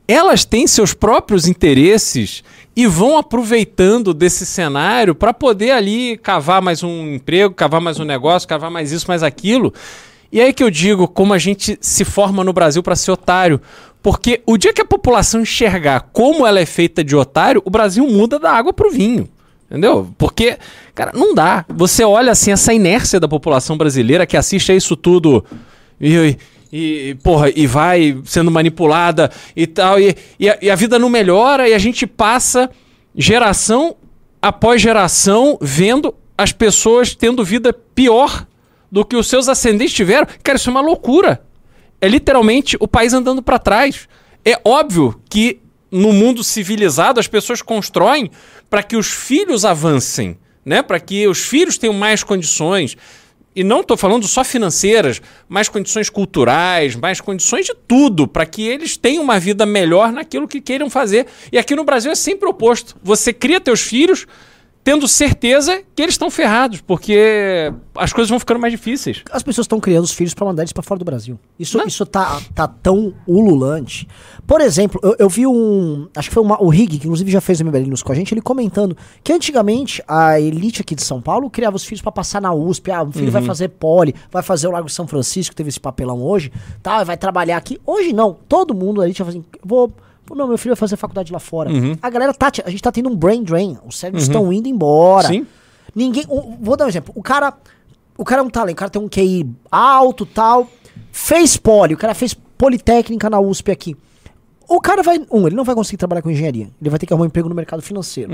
Elas 0.07 0.43
têm 0.43 0.67
seus 0.67 0.93
próprios 0.93 1.47
interesses 1.47 2.43
e 2.75 2.87
vão 2.87 3.17
aproveitando 3.17 4.13
desse 4.13 4.45
cenário 4.45 5.13
para 5.13 5.33
poder 5.33 5.71
ali 5.71 6.17
cavar 6.17 6.61
mais 6.61 6.81
um 6.83 7.13
emprego, 7.13 7.53
cavar 7.53 7.79
mais 7.79 7.99
um 7.99 8.03
negócio, 8.03 8.47
cavar 8.47 8.71
mais 8.71 8.91
isso, 8.91 9.05
mais 9.07 9.21
aquilo. 9.21 9.73
E 10.31 10.41
aí 10.41 10.51
que 10.51 10.63
eu 10.63 10.71
digo 10.71 11.07
como 11.07 11.33
a 11.33 11.37
gente 11.37 11.77
se 11.79 12.03
forma 12.03 12.43
no 12.43 12.51
Brasil 12.51 12.81
para 12.81 12.95
ser 12.95 13.11
otário. 13.11 13.61
Porque 14.01 14.41
o 14.45 14.57
dia 14.57 14.73
que 14.73 14.81
a 14.81 14.85
população 14.85 15.41
enxergar 15.41 16.09
como 16.11 16.45
ela 16.45 16.59
é 16.59 16.65
feita 16.65 17.03
de 17.03 17.15
otário, 17.15 17.61
o 17.63 17.69
Brasil 17.69 18.05
muda 18.07 18.39
da 18.39 18.51
água 18.51 18.73
pro 18.73 18.91
vinho. 18.91 19.29
Entendeu? 19.69 20.13
Porque, 20.17 20.57
cara, 20.93 21.11
não 21.13 21.33
dá. 21.33 21.65
Você 21.69 22.03
olha 22.03 22.31
assim, 22.31 22.51
essa 22.51 22.73
inércia 22.73 23.19
da 23.19 23.27
população 23.27 23.77
brasileira 23.77 24.25
que 24.25 24.35
assiste 24.35 24.71
a 24.71 24.75
isso 24.75 24.95
tudo 24.95 25.45
e, 26.01 26.37
e, 26.75 27.13
porra, 27.21 27.51
e 27.55 27.67
vai 27.67 28.19
sendo 28.25 28.49
manipulada 28.49 29.29
e 29.55 29.67
tal, 29.67 29.99
e, 29.99 30.15
e, 30.39 30.49
a, 30.49 30.57
e 30.59 30.71
a 30.71 30.75
vida 30.75 30.97
não 30.97 31.07
melhora 31.07 31.69
e 31.69 31.73
a 31.75 31.77
gente 31.77 32.07
passa 32.07 32.67
geração 33.15 33.95
após 34.41 34.81
geração 34.81 35.55
vendo 35.61 36.15
as 36.35 36.51
pessoas 36.51 37.13
tendo 37.13 37.45
vida 37.45 37.71
pior 37.71 38.47
do 38.91 39.05
que 39.05 39.15
os 39.15 39.27
seus 39.27 39.47
ascendentes 39.47 39.93
tiveram. 39.93 40.27
Cara, 40.41 40.55
isso 40.55 40.67
é 40.67 40.71
uma 40.71 40.81
loucura. 40.81 41.45
É 42.01 42.07
literalmente 42.07 42.75
o 42.79 42.87
país 42.87 43.13
andando 43.13 43.43
para 43.43 43.59
trás. 43.59 44.09
É 44.43 44.59
óbvio 44.65 45.21
que 45.29 45.59
no 45.91 46.11
mundo 46.11 46.43
civilizado 46.43 47.19
as 47.19 47.27
pessoas 47.27 47.61
constroem 47.61 48.31
para 48.67 48.81
que 48.81 48.95
os 48.95 49.11
filhos 49.11 49.63
avancem, 49.63 50.39
né? 50.65 50.81
Para 50.81 50.99
que 50.99 51.27
os 51.27 51.45
filhos 51.45 51.77
tenham 51.77 51.93
mais 51.93 52.23
condições. 52.23 52.97
E 53.55 53.63
não 53.63 53.81
estou 53.81 53.95
falando 53.95 54.27
só 54.27 54.43
financeiras, 54.43 55.21
mais 55.47 55.69
condições 55.69 56.09
culturais, 56.09 56.95
mais 56.95 57.21
condições 57.21 57.65
de 57.65 57.75
tudo, 57.87 58.27
para 58.27 58.45
que 58.45 58.67
eles 58.67 58.97
tenham 58.97 59.23
uma 59.23 59.39
vida 59.39 59.65
melhor 59.65 60.11
naquilo 60.11 60.47
que 60.47 60.59
queiram 60.59 60.89
fazer. 60.89 61.27
E 61.51 61.57
aqui 61.57 61.75
no 61.75 61.83
Brasil 61.83 62.11
é 62.11 62.15
sempre 62.15 62.49
oposto. 62.49 62.95
Você 63.03 63.31
cria 63.31 63.61
teus 63.61 63.81
filhos 63.81 64.25
tendo 64.83 65.07
certeza 65.07 65.81
que 65.95 66.01
eles 66.01 66.15
estão 66.15 66.29
ferrados, 66.29 66.81
porque 66.81 67.71
as 67.95 68.11
coisas 68.11 68.29
vão 68.29 68.37
ficando 68.39 68.59
mais 68.59 68.71
difíceis. 68.73 69.23
As 69.31 69.41
pessoas 69.41 69.63
estão 69.65 69.79
criando 69.79 70.03
os 70.03 70.11
filhos 70.11 70.33
pra 70.33 70.45
mandar 70.45 70.63
eles 70.63 70.73
pra 70.73 70.83
fora 70.83 70.99
do 70.99 71.05
Brasil. 71.05 71.39
Isso, 71.57 71.81
isso 71.87 72.05
tá, 72.05 72.41
tá 72.53 72.67
tão 72.67 73.13
ululante. 73.25 74.07
Por 74.45 74.59
exemplo, 74.59 74.99
eu, 75.01 75.15
eu 75.19 75.29
vi 75.29 75.47
um. 75.47 76.07
Acho 76.15 76.29
que 76.29 76.33
foi 76.33 76.43
uma- 76.43 76.61
o 76.61 76.67
Rig, 76.69 76.97
que 76.99 77.05
inclusive 77.07 77.31
já 77.31 77.39
fez 77.39 77.59
o 77.61 77.63
MBL 77.63 77.87
News 77.87 78.03
com 78.03 78.11
a 78.11 78.15
gente, 78.15 78.33
ele 78.33 78.41
comentando 78.41 78.97
que 79.23 79.31
antigamente 79.31 80.03
a 80.07 80.39
elite 80.39 80.81
aqui 80.81 80.95
de 80.95 81.03
São 81.03 81.21
Paulo 81.21 81.49
criava 81.49 81.75
os 81.77 81.85
filhos 81.85 82.01
pra 82.01 82.11
passar 82.11 82.41
na 82.41 82.53
USP. 82.53 82.91
Ah, 82.91 83.03
o 83.03 83.11
filho 83.11 83.31
vai 83.31 83.41
fazer 83.47 83.69
poli, 83.69 84.13
vai 84.31 84.43
fazer 84.43 84.67
o 84.67 84.71
Largo 84.71 84.87
de 84.89 84.93
São 84.93 85.07
Francisco, 85.07 85.55
teve 85.55 85.69
esse 85.69 85.79
papelão 85.79 86.21
hoje, 86.21 86.51
tá? 86.81 87.03
Vai 87.03 87.15
trabalhar 87.15 87.55
aqui. 87.57 87.79
Hoje 87.85 88.11
não. 88.11 88.35
Todo 88.49 88.73
mundo 88.73 89.01
ali 89.01 89.13
tinha 89.13 89.27
assim, 89.27 89.43
vou. 89.63 89.93
Não, 90.29 90.47
meu 90.47 90.57
filho 90.57 90.73
vai 90.73 90.79
fazer 90.79 90.95
faculdade 90.95 91.31
lá 91.31 91.39
fora. 91.39 91.69
A 92.01 92.09
galera 92.09 92.33
tá. 92.33 92.51
A 92.65 92.69
gente 92.69 92.81
tá 92.81 92.91
tendo 92.91 93.09
um 93.09 93.15
brain 93.15 93.43
drain. 93.43 93.77
Os 93.85 93.97
cérebros 93.99 94.23
estão 94.23 94.51
indo 94.53 94.67
embora. 94.67 95.27
Sim. 95.27 95.45
Ninguém. 95.95 96.23
o- 96.27 96.57
vou 96.61 96.75
dar 96.77 96.85
um 96.85 96.87
exemplo. 96.87 97.13
O 97.15 97.21
cara. 97.21 97.53
O 98.17 98.23
cara 98.23 98.41
é 98.41 98.43
um 98.45 98.49
talento, 98.49 98.75
o 98.75 98.79
cara 98.79 98.91
tem 98.91 99.01
um 99.01 99.09
QI 99.09 99.49
alto 99.71 100.25
tal. 100.25 100.67
Fez 101.11 101.57
poli, 101.57 101.93
o 101.95 101.97
cara 101.97 102.13
fez 102.13 102.33
politécnica 102.57 103.27
na 103.29 103.39
USP 103.39 103.71
aqui. 103.71 103.95
O 104.67 104.79
cara 104.79 105.01
vai. 105.03 105.19
Um, 105.31 105.45
ele 105.47 105.55
não 105.55 105.63
vai 105.63 105.75
conseguir 105.75 105.97
trabalhar 105.97 106.21
com 106.21 106.29
engenharia. 106.31 106.69
Ele 106.79 106.89
vai 106.89 106.97
ter 106.99 107.05
que 107.05 107.13
arrumar 107.13 107.25
um 107.25 107.27
emprego 107.27 107.49
no 107.49 107.55
mercado 107.55 107.81
financeiro. 107.81 108.31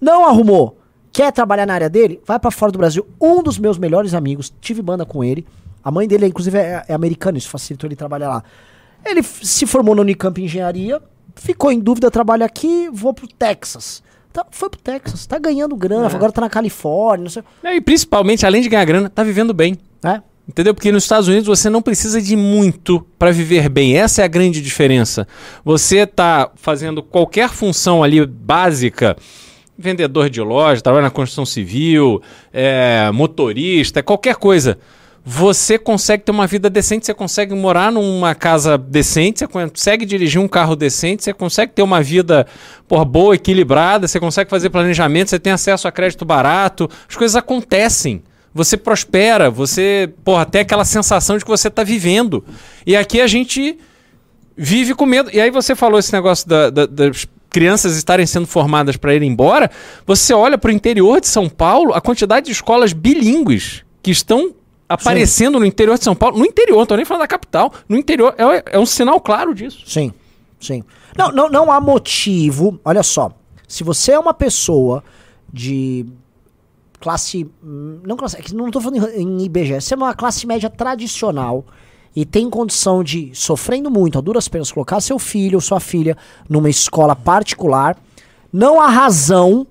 Não 0.00 0.26
arrumou. 0.28 0.76
Quer 1.12 1.32
trabalhar 1.32 1.64
na 1.66 1.72
área 1.74 1.88
dele? 1.88 2.20
Vai 2.26 2.38
pra 2.38 2.50
fora 2.50 2.70
do 2.70 2.78
Brasil. 2.78 3.06
Um 3.20 3.42
dos 3.42 3.58
meus 3.58 3.78
melhores 3.78 4.12
amigos, 4.12 4.52
tive 4.60 4.82
banda 4.82 5.06
com 5.06 5.24
ele. 5.24 5.46
A 5.82 5.90
mãe 5.90 6.06
dele, 6.06 6.26
inclusive, 6.26 6.58
é, 6.58 6.84
é 6.88 6.92
americana, 6.92 7.38
isso 7.38 7.48
facilitou 7.48 7.88
ele 7.88 7.96
trabalhar 7.96 8.28
lá. 8.28 8.44
Ele 9.04 9.22
se 9.22 9.66
formou 9.66 9.94
na 9.94 10.02
Unicamp 10.02 10.40
engenharia, 10.42 11.00
ficou 11.34 11.70
em 11.70 11.78
dúvida, 11.78 12.10
trabalha 12.10 12.46
aqui, 12.46 12.88
vou 12.92 13.14
pro 13.14 13.26
Texas. 13.26 14.02
Tá, 14.32 14.44
foi 14.50 14.68
pro 14.68 14.80
Texas, 14.80 15.26
tá 15.26 15.38
ganhando 15.38 15.74
grana, 15.76 16.06
agora 16.08 16.30
tá 16.30 16.42
na 16.42 16.50
Califórnia, 16.50 17.24
não 17.24 17.30
sei. 17.30 17.42
E 17.64 17.80
principalmente, 17.80 18.44
além 18.44 18.60
de 18.60 18.68
ganhar 18.68 18.84
grana, 18.84 19.08
tá 19.08 19.22
vivendo 19.22 19.54
bem. 19.54 19.78
É. 20.04 20.20
Entendeu? 20.48 20.74
Porque 20.74 20.92
nos 20.92 21.02
Estados 21.02 21.26
Unidos 21.26 21.48
você 21.48 21.68
não 21.68 21.82
precisa 21.82 22.22
de 22.22 22.36
muito 22.36 23.04
para 23.18 23.32
viver 23.32 23.68
bem. 23.68 23.96
Essa 23.96 24.22
é 24.22 24.24
a 24.24 24.28
grande 24.28 24.62
diferença. 24.62 25.26
Você 25.64 25.98
está 25.98 26.50
fazendo 26.54 27.02
qualquer 27.02 27.48
função 27.48 28.02
ali 28.02 28.24
básica, 28.24 29.16
vendedor 29.76 30.30
de 30.30 30.40
loja, 30.40 30.80
trabalha 30.80 31.04
na 31.04 31.10
construção 31.10 31.44
civil, 31.44 32.22
é, 32.52 33.10
motorista, 33.12 34.02
qualquer 34.02 34.36
coisa. 34.36 34.78
Você 35.28 35.76
consegue 35.76 36.22
ter 36.22 36.30
uma 36.30 36.46
vida 36.46 36.70
decente, 36.70 37.04
você 37.04 37.12
consegue 37.12 37.52
morar 37.52 37.90
numa 37.90 38.32
casa 38.32 38.78
decente, 38.78 39.40
você 39.40 39.48
consegue 39.48 40.06
dirigir 40.06 40.40
um 40.40 40.46
carro 40.46 40.76
decente, 40.76 41.24
você 41.24 41.32
consegue 41.32 41.72
ter 41.72 41.82
uma 41.82 42.00
vida 42.00 42.46
por 42.86 43.04
boa, 43.04 43.34
equilibrada, 43.34 44.06
você 44.06 44.20
consegue 44.20 44.48
fazer 44.48 44.70
planejamento, 44.70 45.30
você 45.30 45.40
tem 45.40 45.52
acesso 45.52 45.88
a 45.88 45.90
crédito 45.90 46.24
barato, 46.24 46.88
as 47.08 47.16
coisas 47.16 47.34
acontecem 47.34 48.22
você 48.54 48.74
prospera, 48.74 49.50
você, 49.50 50.10
porra, 50.24 50.46
tem 50.46 50.62
aquela 50.62 50.84
sensação 50.84 51.36
de 51.36 51.44
que 51.44 51.50
você 51.50 51.68
está 51.68 51.84
vivendo. 51.84 52.42
E 52.86 52.96
aqui 52.96 53.20
a 53.20 53.26
gente 53.26 53.78
vive 54.56 54.94
com 54.94 55.04
medo. 55.04 55.28
E 55.30 55.38
aí 55.38 55.50
você 55.50 55.74
falou 55.74 55.98
esse 55.98 56.10
negócio 56.10 56.48
da, 56.48 56.70
da, 56.70 56.86
das 56.86 57.26
crianças 57.50 57.96
estarem 57.98 58.24
sendo 58.24 58.46
formadas 58.46 58.96
para 58.96 59.14
ir 59.14 59.22
embora. 59.22 59.70
Você 60.06 60.32
olha 60.32 60.56
para 60.56 60.70
o 60.70 60.72
interior 60.72 61.20
de 61.20 61.26
São 61.26 61.50
Paulo, 61.50 61.92
a 61.92 62.00
quantidade 62.00 62.46
de 62.46 62.52
escolas 62.52 62.94
bilíngues 62.94 63.82
que 64.02 64.10
estão 64.10 64.54
aparecendo 64.88 65.54
Sim. 65.54 65.60
no 65.60 65.66
interior 65.66 65.98
de 65.98 66.04
São 66.04 66.14
Paulo. 66.14 66.38
No 66.38 66.44
interior, 66.44 66.76
não 66.76 66.82
estou 66.82 66.96
nem 66.96 67.06
falando 67.06 67.22
da 67.22 67.28
capital. 67.28 67.72
No 67.88 67.96
interior, 67.96 68.34
é, 68.38 68.76
é 68.76 68.78
um 68.78 68.86
sinal 68.86 69.20
claro 69.20 69.54
disso. 69.54 69.82
Sim, 69.86 70.12
sim. 70.60 70.84
Não, 71.16 71.32
não, 71.32 71.48
não 71.48 71.72
há 71.72 71.80
motivo. 71.80 72.78
Olha 72.84 73.02
só. 73.02 73.32
Se 73.66 73.82
você 73.82 74.12
é 74.12 74.18
uma 74.18 74.34
pessoa 74.34 75.02
de 75.52 76.06
classe. 77.00 77.48
Não 77.62 78.16
classe. 78.16 78.36
É 78.36 78.42
não 78.52 78.66
estou 78.66 78.82
falando 78.82 79.08
em 79.08 79.44
IBGE. 79.44 79.80
Se 79.80 79.94
é 79.94 79.96
uma 79.96 80.14
classe 80.14 80.46
média 80.46 80.70
tradicional 80.70 81.64
e 82.14 82.24
tem 82.24 82.48
condição 82.48 83.04
de, 83.04 83.30
sofrendo 83.34 83.90
muito, 83.90 84.18
a 84.18 84.20
duras 84.22 84.48
penas, 84.48 84.72
colocar 84.72 85.00
seu 85.00 85.18
filho 85.18 85.56
ou 85.56 85.60
sua 85.60 85.80
filha 85.80 86.16
numa 86.48 86.70
escola 86.70 87.14
particular, 87.14 87.96
não 88.52 88.80
há 88.80 88.88
razão 88.88 89.66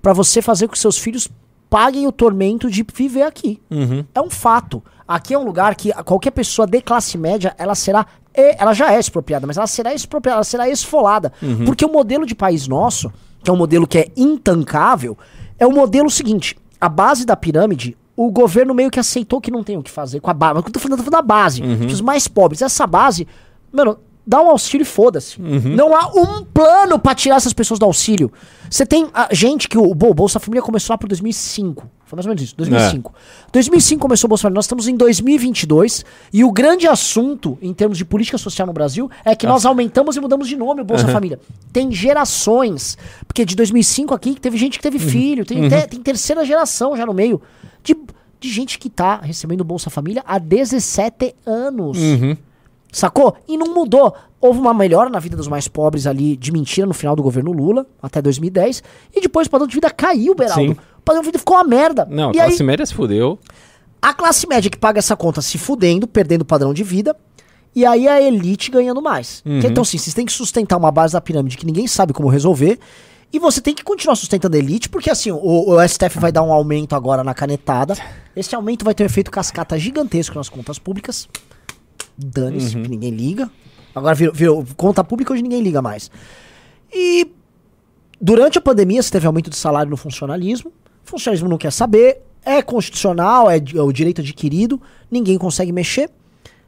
para 0.00 0.12
você 0.12 0.40
fazer 0.40 0.68
com 0.68 0.74
que 0.74 0.78
seus 0.78 0.96
filhos 0.96 1.28
paguem 1.68 2.06
o 2.06 2.12
tormento 2.12 2.70
de 2.70 2.84
viver 2.94 3.22
aqui. 3.22 3.60
Uhum. 3.70 4.04
É 4.14 4.20
um 4.20 4.30
fato. 4.30 4.82
Aqui 5.06 5.32
é 5.32 5.38
um 5.38 5.44
lugar 5.44 5.74
que 5.74 5.92
qualquer 6.04 6.30
pessoa 6.30 6.66
de 6.66 6.80
classe 6.80 7.16
média, 7.16 7.54
ela 7.58 7.74
será. 7.74 8.06
Ela 8.34 8.72
já 8.72 8.92
é 8.92 8.98
expropriada, 8.98 9.46
mas 9.46 9.56
ela 9.56 9.66
será 9.66 9.92
expropriada, 9.92 10.36
ela 10.36 10.44
será 10.44 10.68
esfolada. 10.68 11.32
Uhum. 11.42 11.64
Porque 11.64 11.84
o 11.84 11.90
modelo 11.90 12.24
de 12.24 12.34
país 12.34 12.68
nosso, 12.68 13.10
que 13.42 13.50
é 13.50 13.52
um 13.52 13.56
modelo 13.56 13.86
que 13.86 13.98
é 13.98 14.08
intancável, 14.16 15.16
é 15.58 15.66
o 15.66 15.72
modelo 15.72 16.10
seguinte: 16.10 16.56
a 16.80 16.88
base 16.88 17.24
da 17.24 17.36
pirâmide, 17.36 17.96
o 18.16 18.30
governo 18.30 18.74
meio 18.74 18.90
que 18.90 19.00
aceitou 19.00 19.40
que 19.40 19.50
não 19.50 19.64
tem 19.64 19.76
o 19.76 19.82
que 19.82 19.90
fazer 19.90 20.20
com 20.20 20.30
a 20.30 20.34
base. 20.34 20.54
Mas 20.54 20.64
eu 20.66 20.72
tô 20.72 20.78
falando, 20.78 20.98
tô 20.98 21.04
falando 21.04 21.22
da 21.22 21.22
base, 21.22 21.62
uhum. 21.62 21.86
os 21.86 22.00
mais 22.00 22.28
pobres. 22.28 22.62
Essa 22.62 22.86
base, 22.86 23.26
mano, 23.72 23.98
dá 24.28 24.42
um 24.42 24.50
auxílio 24.50 24.82
e 24.82 24.86
foda-se. 24.86 25.40
Uhum. 25.40 25.74
Não 25.74 25.96
há 25.96 26.08
um 26.08 26.44
plano 26.44 26.98
para 26.98 27.14
tirar 27.14 27.36
essas 27.36 27.54
pessoas 27.54 27.80
do 27.80 27.86
auxílio. 27.86 28.30
Você 28.70 28.84
tem 28.84 29.08
a 29.14 29.32
gente 29.32 29.66
que 29.66 29.78
o, 29.78 29.90
o 29.90 29.94
Bolsa 29.94 30.38
Família 30.38 30.60
começou 30.60 30.92
lá 30.92 30.98
por 30.98 31.08
2005. 31.08 31.88
Foi 32.04 32.16
mais 32.16 32.26
ou 32.26 32.30
menos 32.30 32.42
isso, 32.42 32.54
2005. 32.56 33.10
É. 33.10 33.50
2005 33.52 34.00
começou 34.00 34.28
o 34.28 34.30
Bolsa 34.30 34.42
Família. 34.42 34.56
Nós 34.56 34.66
estamos 34.66 34.86
em 34.86 34.94
2022 34.94 36.04
e 36.30 36.44
o 36.44 36.52
grande 36.52 36.86
assunto 36.86 37.56
em 37.62 37.72
termos 37.72 37.96
de 37.96 38.04
política 38.04 38.36
social 38.36 38.66
no 38.66 38.72
Brasil 38.74 39.10
é 39.24 39.34
que 39.34 39.46
ah. 39.46 39.48
nós 39.48 39.64
aumentamos 39.64 40.14
e 40.16 40.20
mudamos 40.20 40.46
de 40.46 40.56
nome 40.56 40.82
o 40.82 40.84
Bolsa 40.84 41.06
uhum. 41.06 41.12
Família. 41.12 41.40
Tem 41.72 41.90
gerações, 41.90 42.98
porque 43.26 43.46
de 43.46 43.56
2005 43.56 44.12
aqui 44.12 44.38
teve 44.38 44.58
gente 44.58 44.76
que 44.76 44.82
teve 44.82 45.02
uhum. 45.02 45.10
filho, 45.10 45.46
tem, 45.46 45.62
uhum. 45.62 45.70
tem 45.88 46.02
terceira 46.02 46.44
geração 46.44 46.94
já 46.94 47.06
no 47.06 47.14
meio 47.14 47.40
de, 47.82 47.96
de 48.38 48.50
gente 48.50 48.78
que 48.78 48.90
tá 48.90 49.20
recebendo 49.22 49.64
Bolsa 49.64 49.88
Família 49.88 50.22
há 50.26 50.38
17 50.38 51.34
anos. 51.46 51.96
Uhum. 51.96 52.36
Sacou? 52.92 53.36
E 53.46 53.56
não 53.56 53.74
mudou. 53.74 54.14
Houve 54.40 54.60
uma 54.60 54.72
melhora 54.72 55.10
na 55.10 55.18
vida 55.18 55.36
dos 55.36 55.48
mais 55.48 55.66
pobres 55.66 56.06
ali 56.06 56.36
de 56.36 56.52
mentira 56.52 56.86
no 56.86 56.94
final 56.94 57.16
do 57.16 57.22
governo 57.22 57.52
Lula, 57.52 57.86
até 58.00 58.22
2010. 58.22 58.82
E 59.14 59.20
depois 59.20 59.46
o 59.46 59.50
padrão 59.50 59.66
de 59.66 59.74
vida 59.74 59.90
caiu, 59.90 60.34
Beraldo. 60.34 60.72
Sim. 60.72 60.76
O 60.98 61.02
padrão 61.02 61.22
de 61.22 61.26
vida 61.26 61.38
ficou 61.38 61.56
uma 61.56 61.64
merda. 61.64 62.06
Não, 62.08 62.32
e 62.32 62.38
a 62.38 62.44
classe 62.44 62.62
aí, 62.62 62.66
média 62.66 62.86
se 62.86 62.94
fudeu. 62.94 63.38
A 64.00 64.14
classe 64.14 64.46
média 64.46 64.70
que 64.70 64.78
paga 64.78 64.98
essa 64.98 65.16
conta 65.16 65.42
se 65.42 65.58
fudendo, 65.58 66.06
perdendo 66.06 66.42
o 66.42 66.44
padrão 66.44 66.72
de 66.72 66.84
vida. 66.84 67.16
E 67.74 67.84
aí 67.84 68.08
a 68.08 68.20
elite 68.20 68.70
ganhando 68.70 69.02
mais. 69.02 69.42
Uhum. 69.44 69.58
Então, 69.58 69.82
assim, 69.82 69.98
vocês 69.98 70.14
têm 70.14 70.24
que 70.24 70.32
sustentar 70.32 70.76
uma 70.76 70.90
base 70.90 71.12
da 71.12 71.20
pirâmide 71.20 71.56
que 71.56 71.66
ninguém 71.66 71.86
sabe 71.86 72.12
como 72.12 72.28
resolver. 72.28 72.78
E 73.32 73.38
você 73.38 73.60
tem 73.60 73.74
que 73.74 73.84
continuar 73.84 74.16
sustentando 74.16 74.56
a 74.56 74.58
elite, 74.58 74.88
porque 74.88 75.10
assim, 75.10 75.30
o, 75.30 75.70
o 75.70 75.88
STF 75.88 76.18
vai 76.18 76.32
dar 76.32 76.42
um 76.42 76.52
aumento 76.52 76.94
agora 76.94 77.22
na 77.22 77.34
canetada. 77.34 77.94
Esse 78.34 78.54
aumento 78.54 78.84
vai 78.84 78.94
ter 78.94 79.02
um 79.02 79.06
efeito 79.06 79.30
cascata 79.30 79.78
gigantesco 79.78 80.36
nas 80.36 80.48
contas 80.48 80.78
públicas. 80.78 81.28
Dane-se, 82.18 82.76
uhum. 82.76 82.82
ninguém 82.82 83.10
liga. 83.10 83.50
Agora 83.94 84.14
virou, 84.14 84.34
virou, 84.34 84.66
conta 84.76 85.04
pública, 85.04 85.32
hoje 85.32 85.42
ninguém 85.42 85.62
liga 85.62 85.80
mais. 85.80 86.10
E 86.92 87.30
durante 88.20 88.58
a 88.58 88.60
pandemia 88.60 89.02
você 89.02 89.10
teve 89.10 89.26
aumento 89.26 89.50
de 89.50 89.56
salário 89.56 89.90
no 89.90 89.96
funcionalismo. 89.96 90.72
O 91.06 91.10
funcionalismo 91.10 91.48
não 91.48 91.56
quer 91.56 91.72
saber, 91.72 92.22
é 92.44 92.60
constitucional, 92.60 93.50
é, 93.50 93.56
é 93.56 93.82
o 93.82 93.92
direito 93.92 94.20
adquirido, 94.20 94.80
ninguém 95.10 95.38
consegue 95.38 95.72
mexer. 95.72 96.10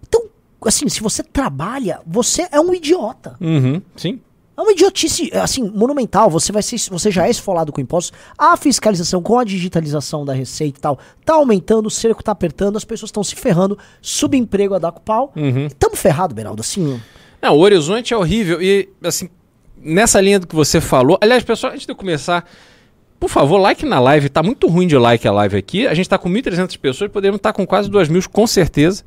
Então, 0.06 0.24
assim, 0.64 0.88
se 0.88 1.00
você 1.00 1.22
trabalha, 1.22 2.00
você 2.06 2.48
é 2.50 2.60
um 2.60 2.72
idiota. 2.74 3.36
Uhum, 3.40 3.82
sim. 3.96 4.20
É 4.56 4.60
uma 4.60 4.72
idiotice, 4.72 5.30
assim, 5.34 5.70
monumental. 5.70 6.28
Você 6.28 6.52
vai 6.52 6.62
ser, 6.62 6.76
você 6.90 7.10
já 7.10 7.26
é 7.26 7.30
esfolado 7.30 7.72
com 7.72 7.80
impostos. 7.80 8.12
A 8.36 8.56
fiscalização 8.56 9.22
com 9.22 9.38
a 9.38 9.44
digitalização 9.44 10.24
da 10.24 10.32
receita 10.32 10.78
e 10.78 10.82
tal 10.82 10.98
tá 11.24 11.34
aumentando, 11.34 11.86
o 11.86 11.90
cerco 11.90 12.22
tá 12.22 12.32
apertando, 12.32 12.76
as 12.76 12.84
pessoas 12.84 13.08
estão 13.08 13.24
se 13.24 13.34
ferrando, 13.34 13.78
subemprego 14.02 14.74
a 14.74 14.78
dar 14.78 14.92
com 14.92 15.00
pau. 15.00 15.32
Uhum. 15.34 15.68
Tamo 15.78 15.96
ferrado, 15.96 16.34
Beraldo, 16.34 16.60
assim. 16.60 17.00
Não, 17.40 17.56
o 17.56 17.60
horizonte 17.60 18.12
é 18.12 18.16
horrível 18.16 18.60
e, 18.60 18.88
assim, 19.02 19.30
nessa 19.76 20.20
linha 20.20 20.38
do 20.38 20.46
que 20.46 20.54
você 20.54 20.80
falou. 20.80 21.16
Aliás, 21.20 21.42
pessoal, 21.42 21.72
antes 21.72 21.86
de 21.86 21.92
eu 21.92 21.96
começar, 21.96 22.44
por 23.18 23.28
favor, 23.28 23.58
like 23.58 23.84
na 23.84 24.00
live. 24.00 24.28
Tá 24.28 24.42
muito 24.42 24.66
ruim 24.66 24.86
de 24.86 24.96
like 24.96 25.26
a 25.26 25.32
live 25.32 25.56
aqui. 25.56 25.86
A 25.86 25.94
gente 25.94 26.08
tá 26.08 26.18
com 26.18 26.30
1.300 26.30 26.78
pessoas, 26.78 27.10
podemos 27.10 27.36
estar 27.36 27.52
tá 27.52 27.56
com 27.56 27.66
quase 27.66 27.90
2.000 27.90 28.26
com 28.28 28.46
certeza. 28.46 29.04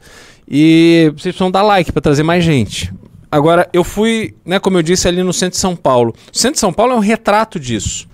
E 0.48 1.12
vocês 1.16 1.36
precisam 1.36 1.52
dar 1.52 1.64
like 1.64 1.92
para 1.92 2.02
trazer 2.02 2.24
mais 2.24 2.44
gente. 2.44 2.94
Agora, 3.34 3.68
eu 3.74 3.84
fui, 3.84 4.36
né, 4.46 4.60
como 4.60 4.78
eu 4.78 4.84
disse, 4.84 5.08
ali 5.08 5.24
no 5.24 5.34
centro 5.34 5.56
de 5.56 5.58
São 5.58 5.76
Paulo. 5.76 6.14
O 6.32 6.38
centro 6.38 6.54
de 6.54 6.60
São 6.60 6.72
Paulo 6.72 6.94
é 6.94 6.96
um 6.96 7.00
retrato 7.00 7.60
disso. 7.60 8.08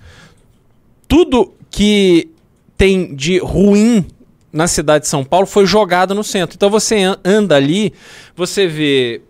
Tudo 1.06 1.52
que 1.70 2.30
tem 2.74 3.14
de 3.14 3.36
ruim 3.36 4.06
na 4.50 4.66
cidade 4.66 5.04
de 5.04 5.10
São 5.10 5.22
Paulo 5.22 5.46
foi 5.46 5.66
jogado 5.66 6.14
no 6.14 6.24
centro. 6.24 6.56
Então 6.56 6.70
você 6.70 7.02
anda 7.22 7.54
ali, 7.54 7.92
você 8.34 8.66
vê 8.66 9.20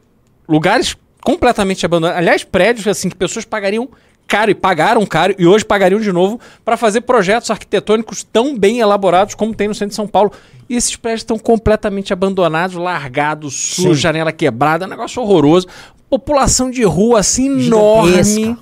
lugares 0.49 0.97
completamente 1.25 1.85
abandonados. 1.85 2.21
Aliás, 2.21 2.45
prédios 2.45 2.87
assim 2.87 3.09
que 3.09 3.17
pessoas 3.17 3.45
pagariam 3.45 3.89
caro 4.31 4.49
e 4.49 4.55
pagaram 4.55 5.05
caro 5.05 5.35
e 5.37 5.45
hoje 5.45 5.65
pagariam 5.65 6.01
de 6.01 6.13
novo 6.13 6.39
para 6.65 6.77
fazer 6.77 7.01
projetos 7.01 7.51
arquitetônicos 7.51 8.23
tão 8.23 8.57
bem 8.57 8.79
elaborados 8.79 9.35
como 9.35 9.53
tem 9.53 9.67
no 9.67 9.75
centro 9.75 9.89
de 9.89 9.97
São 9.97 10.07
Paulo. 10.07 10.31
E 10.69 10.77
esses 10.77 10.95
prédios 10.95 11.23
estão 11.23 11.37
completamente 11.37 12.13
abandonados, 12.13 12.77
largados, 12.77 13.53
sujos, 13.75 13.99
janela 13.99 14.31
quebrada, 14.31 14.87
negócio 14.87 15.21
horroroso. 15.21 15.67
População 16.09 16.71
de 16.71 16.85
rua 16.85 17.19
assim 17.19 17.67
enorme. 17.67 18.57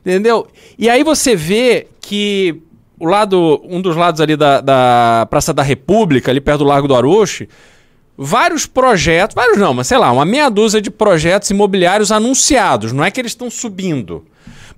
Entendeu? 0.00 0.46
E 0.78 0.88
aí 0.88 1.02
você 1.02 1.34
vê 1.34 1.88
que 2.00 2.62
o 2.98 3.04
lado, 3.04 3.60
um 3.68 3.82
dos 3.82 3.96
lados 3.96 4.20
ali 4.20 4.36
da, 4.36 4.60
da 4.60 5.26
Praça 5.28 5.52
da 5.52 5.64
República, 5.64 6.30
ali 6.30 6.40
perto 6.40 6.58
do 6.58 6.64
Largo 6.64 6.86
do 6.86 6.94
Aroche, 6.94 7.48
vários 8.16 8.66
projetos, 8.66 9.34
vários 9.34 9.58
não, 9.58 9.74
mas 9.74 9.88
sei 9.88 9.98
lá, 9.98 10.12
uma 10.12 10.24
meia 10.24 10.48
dúzia 10.48 10.80
de 10.80 10.92
projetos 10.92 11.50
imobiliários 11.50 12.12
anunciados. 12.12 12.92
Não 12.92 13.04
é 13.04 13.10
que 13.10 13.20
eles 13.20 13.32
estão 13.32 13.50
subindo. 13.50 14.24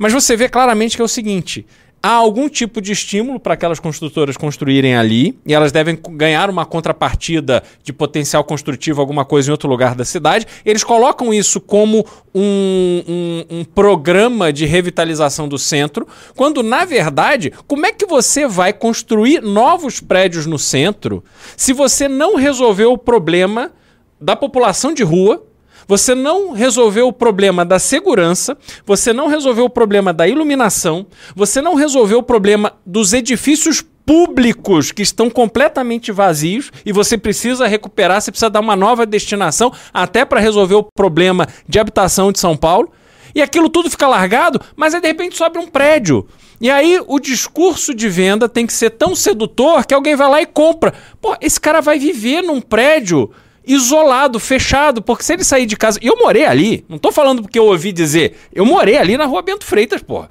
Mas 0.00 0.14
você 0.14 0.34
vê 0.34 0.48
claramente 0.48 0.96
que 0.96 1.02
é 1.02 1.04
o 1.04 1.08
seguinte: 1.08 1.66
há 2.02 2.14
algum 2.14 2.48
tipo 2.48 2.80
de 2.80 2.90
estímulo 2.90 3.38
para 3.38 3.52
aquelas 3.52 3.78
construtoras 3.78 4.34
construírem 4.34 4.96
ali, 4.96 5.38
e 5.44 5.52
elas 5.52 5.70
devem 5.70 5.98
ganhar 6.12 6.48
uma 6.48 6.64
contrapartida 6.64 7.62
de 7.84 7.92
potencial 7.92 8.42
construtivo, 8.42 8.98
alguma 8.98 9.26
coisa 9.26 9.50
em 9.50 9.52
outro 9.52 9.68
lugar 9.68 9.94
da 9.94 10.02
cidade. 10.02 10.46
Eles 10.64 10.82
colocam 10.82 11.34
isso 11.34 11.60
como 11.60 12.06
um, 12.34 13.02
um, 13.06 13.58
um, 13.58 13.64
programa 13.64 14.50
de 14.50 14.64
revitalização 14.64 15.46
do 15.46 15.58
centro, 15.58 16.08
quando, 16.34 16.62
na 16.62 16.86
verdade, 16.86 17.52
como 17.66 17.84
é 17.84 17.92
que 17.92 18.06
você 18.06 18.48
vai 18.48 18.72
construir 18.72 19.42
novos 19.42 20.00
prédios 20.00 20.46
no 20.46 20.58
centro 20.58 21.22
se 21.58 21.74
você 21.74 22.08
não 22.08 22.36
resolveu 22.36 22.90
o 22.90 22.98
problema 22.98 23.70
da 24.18 24.34
população 24.34 24.94
de 24.94 25.02
rua? 25.02 25.49
Você 25.86 26.14
não 26.14 26.52
resolveu 26.52 27.08
o 27.08 27.12
problema 27.12 27.64
da 27.64 27.78
segurança, 27.78 28.56
você 28.84 29.12
não 29.12 29.26
resolveu 29.26 29.64
o 29.64 29.70
problema 29.70 30.12
da 30.12 30.26
iluminação, 30.28 31.06
você 31.34 31.60
não 31.60 31.74
resolveu 31.74 32.18
o 32.18 32.22
problema 32.22 32.72
dos 32.84 33.12
edifícios 33.12 33.84
públicos 34.04 34.90
que 34.90 35.02
estão 35.02 35.30
completamente 35.30 36.10
vazios 36.10 36.72
e 36.84 36.92
você 36.92 37.16
precisa 37.16 37.66
recuperar, 37.66 38.20
você 38.20 38.30
precisa 38.30 38.50
dar 38.50 38.60
uma 38.60 38.74
nova 38.74 39.06
destinação 39.06 39.72
até 39.92 40.24
para 40.24 40.40
resolver 40.40 40.74
o 40.74 40.82
problema 40.82 41.46
de 41.68 41.78
habitação 41.78 42.32
de 42.32 42.40
São 42.40 42.56
Paulo. 42.56 42.90
E 43.34 43.40
aquilo 43.40 43.68
tudo 43.68 43.88
fica 43.88 44.08
largado, 44.08 44.60
mas 44.74 44.94
aí 44.94 45.00
de 45.00 45.06
repente 45.06 45.36
sobe 45.36 45.58
um 45.58 45.66
prédio. 45.68 46.26
E 46.60 46.68
aí 46.68 47.00
o 47.06 47.20
discurso 47.20 47.94
de 47.94 48.08
venda 48.08 48.48
tem 48.48 48.66
que 48.66 48.72
ser 48.72 48.90
tão 48.90 49.14
sedutor 49.14 49.86
que 49.86 49.94
alguém 49.94 50.16
vai 50.16 50.28
lá 50.28 50.42
e 50.42 50.46
compra. 50.46 50.92
Pô, 51.20 51.36
esse 51.40 51.60
cara 51.60 51.80
vai 51.80 51.98
viver 51.98 52.42
num 52.42 52.60
prédio 52.60 53.30
isolado, 53.72 54.38
fechado, 54.40 55.00
porque 55.02 55.22
se 55.22 55.32
ele 55.32 55.44
sair 55.44 55.66
de 55.66 55.76
casa. 55.76 55.98
E 56.02 56.06
eu 56.06 56.16
morei 56.16 56.44
ali, 56.44 56.84
não 56.88 56.98
tô 56.98 57.12
falando 57.12 57.42
porque 57.42 57.58
eu 57.58 57.66
ouvi 57.66 57.92
dizer, 57.92 58.36
eu 58.52 58.64
morei 58.66 58.96
ali 58.96 59.16
na 59.16 59.26
rua 59.26 59.42
Bento 59.42 59.64
Freitas, 59.64 60.02
pô. 60.02 60.24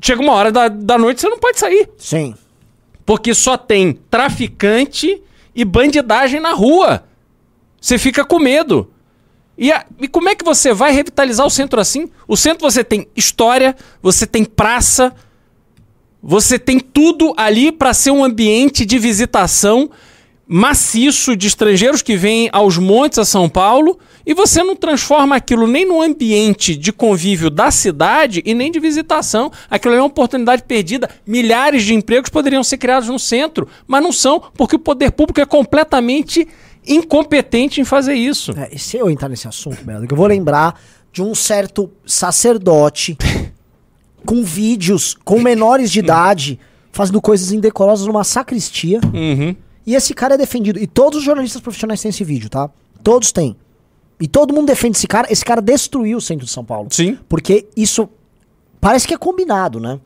Chega 0.00 0.22
uma 0.22 0.32
hora 0.32 0.50
da, 0.52 0.68
da 0.68 0.96
noite, 0.98 1.20
você 1.20 1.28
não 1.28 1.38
pode 1.38 1.58
sair. 1.58 1.88
Sim. 1.98 2.34
Porque 3.04 3.34
só 3.34 3.56
tem 3.56 3.92
traficante 4.10 5.20
e 5.54 5.64
bandidagem 5.64 6.40
na 6.40 6.52
rua. 6.52 7.04
Você 7.80 7.98
fica 7.98 8.24
com 8.24 8.38
medo. 8.38 8.90
E, 9.56 9.72
a- 9.72 9.84
e 10.00 10.06
como 10.06 10.28
é 10.28 10.34
que 10.36 10.44
você 10.44 10.72
vai 10.72 10.92
revitalizar 10.92 11.44
o 11.46 11.50
centro 11.50 11.80
assim? 11.80 12.08
O 12.28 12.36
centro 12.36 12.70
você 12.70 12.84
tem 12.84 13.08
história, 13.16 13.74
você 14.00 14.24
tem 14.26 14.44
praça, 14.44 15.12
você 16.22 16.58
tem 16.58 16.78
tudo 16.78 17.32
ali 17.36 17.72
para 17.72 17.94
ser 17.94 18.10
um 18.10 18.22
ambiente 18.24 18.84
de 18.84 18.98
visitação 18.98 19.90
maciço 20.48 21.36
de 21.36 21.46
estrangeiros 21.46 22.00
que 22.00 22.16
vêm 22.16 22.48
aos 22.50 22.78
montes 22.78 23.18
a 23.18 23.24
São 23.24 23.50
Paulo 23.50 23.98
e 24.24 24.32
você 24.32 24.62
não 24.62 24.74
transforma 24.74 25.36
aquilo 25.36 25.66
nem 25.66 25.86
num 25.86 26.00
ambiente 26.00 26.74
de 26.74 26.90
convívio 26.90 27.50
da 27.50 27.70
cidade 27.70 28.42
e 28.46 28.54
nem 28.54 28.72
de 28.72 28.80
visitação. 28.80 29.52
Aquilo 29.70 29.94
é 29.94 29.98
uma 29.98 30.06
oportunidade 30.06 30.62
perdida. 30.62 31.10
Milhares 31.26 31.82
de 31.82 31.94
empregos 31.94 32.30
poderiam 32.30 32.64
ser 32.64 32.78
criados 32.78 33.10
no 33.10 33.18
centro, 33.18 33.68
mas 33.86 34.02
não 34.02 34.10
são 34.10 34.42
porque 34.56 34.76
o 34.76 34.78
poder 34.78 35.12
público 35.12 35.38
é 35.38 35.44
completamente 35.44 36.48
incompetente 36.86 37.82
em 37.82 37.84
fazer 37.84 38.14
isso. 38.14 38.52
É, 38.52 38.70
e 38.72 38.78
se 38.78 38.96
eu 38.96 39.10
entrar 39.10 39.28
nesse 39.28 39.46
assunto, 39.46 39.84
Belo, 39.84 40.06
eu 40.10 40.16
vou 40.16 40.26
lembrar 40.26 40.80
de 41.12 41.22
um 41.22 41.34
certo 41.34 41.90
sacerdote 42.06 43.18
com 44.24 44.42
vídeos 44.42 45.14
com 45.24 45.40
menores 45.40 45.90
de 45.90 45.98
idade 45.98 46.58
fazendo 46.90 47.20
coisas 47.20 47.52
indecorosas 47.52 48.06
numa 48.06 48.24
sacristia. 48.24 48.98
Uhum. 49.12 49.54
E 49.88 49.94
esse 49.94 50.12
cara 50.12 50.34
é 50.34 50.36
defendido. 50.36 50.78
E 50.78 50.86
todos 50.86 51.20
os 51.20 51.24
jornalistas 51.24 51.62
profissionais 51.62 52.02
têm 52.02 52.10
esse 52.10 52.22
vídeo, 52.22 52.50
tá? 52.50 52.68
Todos 53.02 53.32
têm. 53.32 53.56
E 54.20 54.28
todo 54.28 54.52
mundo 54.52 54.66
defende 54.66 54.98
esse 54.98 55.06
cara. 55.06 55.26
Esse 55.32 55.42
cara 55.42 55.62
destruiu 55.62 56.18
o 56.18 56.20
centro 56.20 56.44
de 56.44 56.52
São 56.52 56.62
Paulo. 56.62 56.88
Sim. 56.90 57.16
Porque 57.26 57.66
isso 57.74 58.06
parece 58.82 59.08
que 59.08 59.14
é 59.14 59.16
combinado, 59.16 59.80
né? 59.80 59.98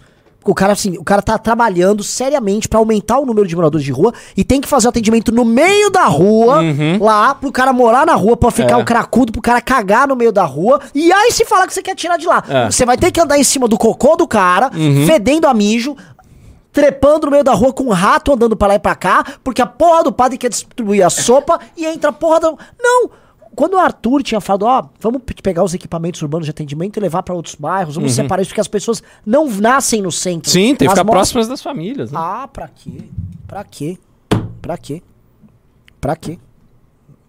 O 0.44 0.54
cara, 0.54 0.72
assim, 0.72 0.98
o 0.98 1.04
cara 1.04 1.22
tá 1.22 1.38
trabalhando 1.38 2.02
seriamente 2.02 2.68
pra 2.68 2.80
aumentar 2.80 3.16
o 3.20 3.24
número 3.24 3.46
de 3.46 3.54
moradores 3.54 3.84
de 3.84 3.92
rua 3.92 4.12
e 4.36 4.42
tem 4.42 4.60
que 4.60 4.66
fazer 4.66 4.88
o 4.88 4.90
atendimento 4.90 5.30
no 5.30 5.44
meio 5.44 5.88
da 5.88 6.06
rua, 6.06 6.60
lá, 7.00 7.32
pro 7.32 7.52
cara 7.52 7.72
morar 7.72 8.04
na 8.04 8.14
rua, 8.16 8.36
pra 8.36 8.50
ficar 8.50 8.74
Uhum. 8.74 8.80
É. 8.80 8.82
o 8.82 8.84
cracudo, 8.84 9.30
pro 9.30 9.40
cara 9.40 9.60
cagar 9.60 10.08
no 10.08 10.16
meio 10.16 10.32
da 10.32 10.42
rua. 10.44 10.80
E 10.92 11.12
aí 11.12 11.30
se 11.30 11.44
falar 11.44 11.68
que 11.68 11.72
você 11.74 11.80
quer 11.80 11.94
tirar 11.94 12.16
de 12.16 12.26
lá. 12.26 12.42
É. 12.48 12.64
Uhum. 12.64 12.70
Você 12.72 12.84
vai 12.84 12.96
ter 12.96 13.12
que 13.12 13.20
andar 13.20 13.38
em 13.38 13.44
cima 13.44 13.68
do 13.68 13.78
cocô 13.78 14.16
do 14.16 14.26
cara, 14.26 14.68
fedendo 15.06 15.46
a 15.46 15.54
mijo, 15.54 15.96
trepando 16.72 17.26
no 17.26 17.32
meio 17.32 17.44
da 17.44 17.52
rua 17.52 17.72
com 17.72 17.85
um 17.85 17.90
rato 17.90 18.32
andando 18.32 18.56
pra 18.56 18.68
lá 18.68 18.74
e 18.76 18.78
pra 18.78 18.94
cá, 18.94 19.24
porque 19.44 19.61
a 19.62 19.66
porra 19.66 20.04
do 20.04 20.12
padre 20.12 20.38
quer 20.38 20.48
distribuir 20.48 21.04
a 21.04 21.11
sopa 21.11 21.61
e 21.76 21.85
entra 21.87 22.11
a 22.11 22.12
porra 22.12 22.40
da. 22.40 22.54
Não! 22.80 23.11
Quando 23.54 23.74
o 23.74 23.78
Arthur 23.78 24.22
tinha 24.22 24.40
falado, 24.40 24.62
ó, 24.62 24.85
vamos 24.98 25.20
pe- 25.26 25.35
pegar 25.42 25.62
os 25.62 25.74
equipamentos 25.74 26.22
urbanos 26.22 26.46
de 26.46 26.50
atendimento 26.50 26.96
e 26.96 27.00
levar 27.00 27.22
pra 27.22 27.35
outros 27.35 27.54
bairros, 27.54 27.96
vamos 27.96 28.12
separar 28.14 28.40
isso, 28.40 28.48
porque 28.48 28.62
as 28.62 28.66
pessoas 28.68 29.02
não 29.26 29.46
nascem 29.46 30.00
no 30.00 30.11
centro. 30.11 30.48
Uhum. 30.48 30.52
Sim, 30.54 30.74
tem 30.74 30.88
que 30.88 30.94
ficar 30.94 31.04
próximas 31.04 31.48
das 31.48 31.62
famílias. 31.62 32.11
né? 32.11 32.18
Ah, 32.18 32.48
pra 32.50 32.66
quê? 32.68 33.04
Pra 33.46 33.62
quê? 33.62 33.98
Pra 34.62 34.78
quê? 34.78 35.02
Pra 36.00 36.16
quê? 36.16 36.38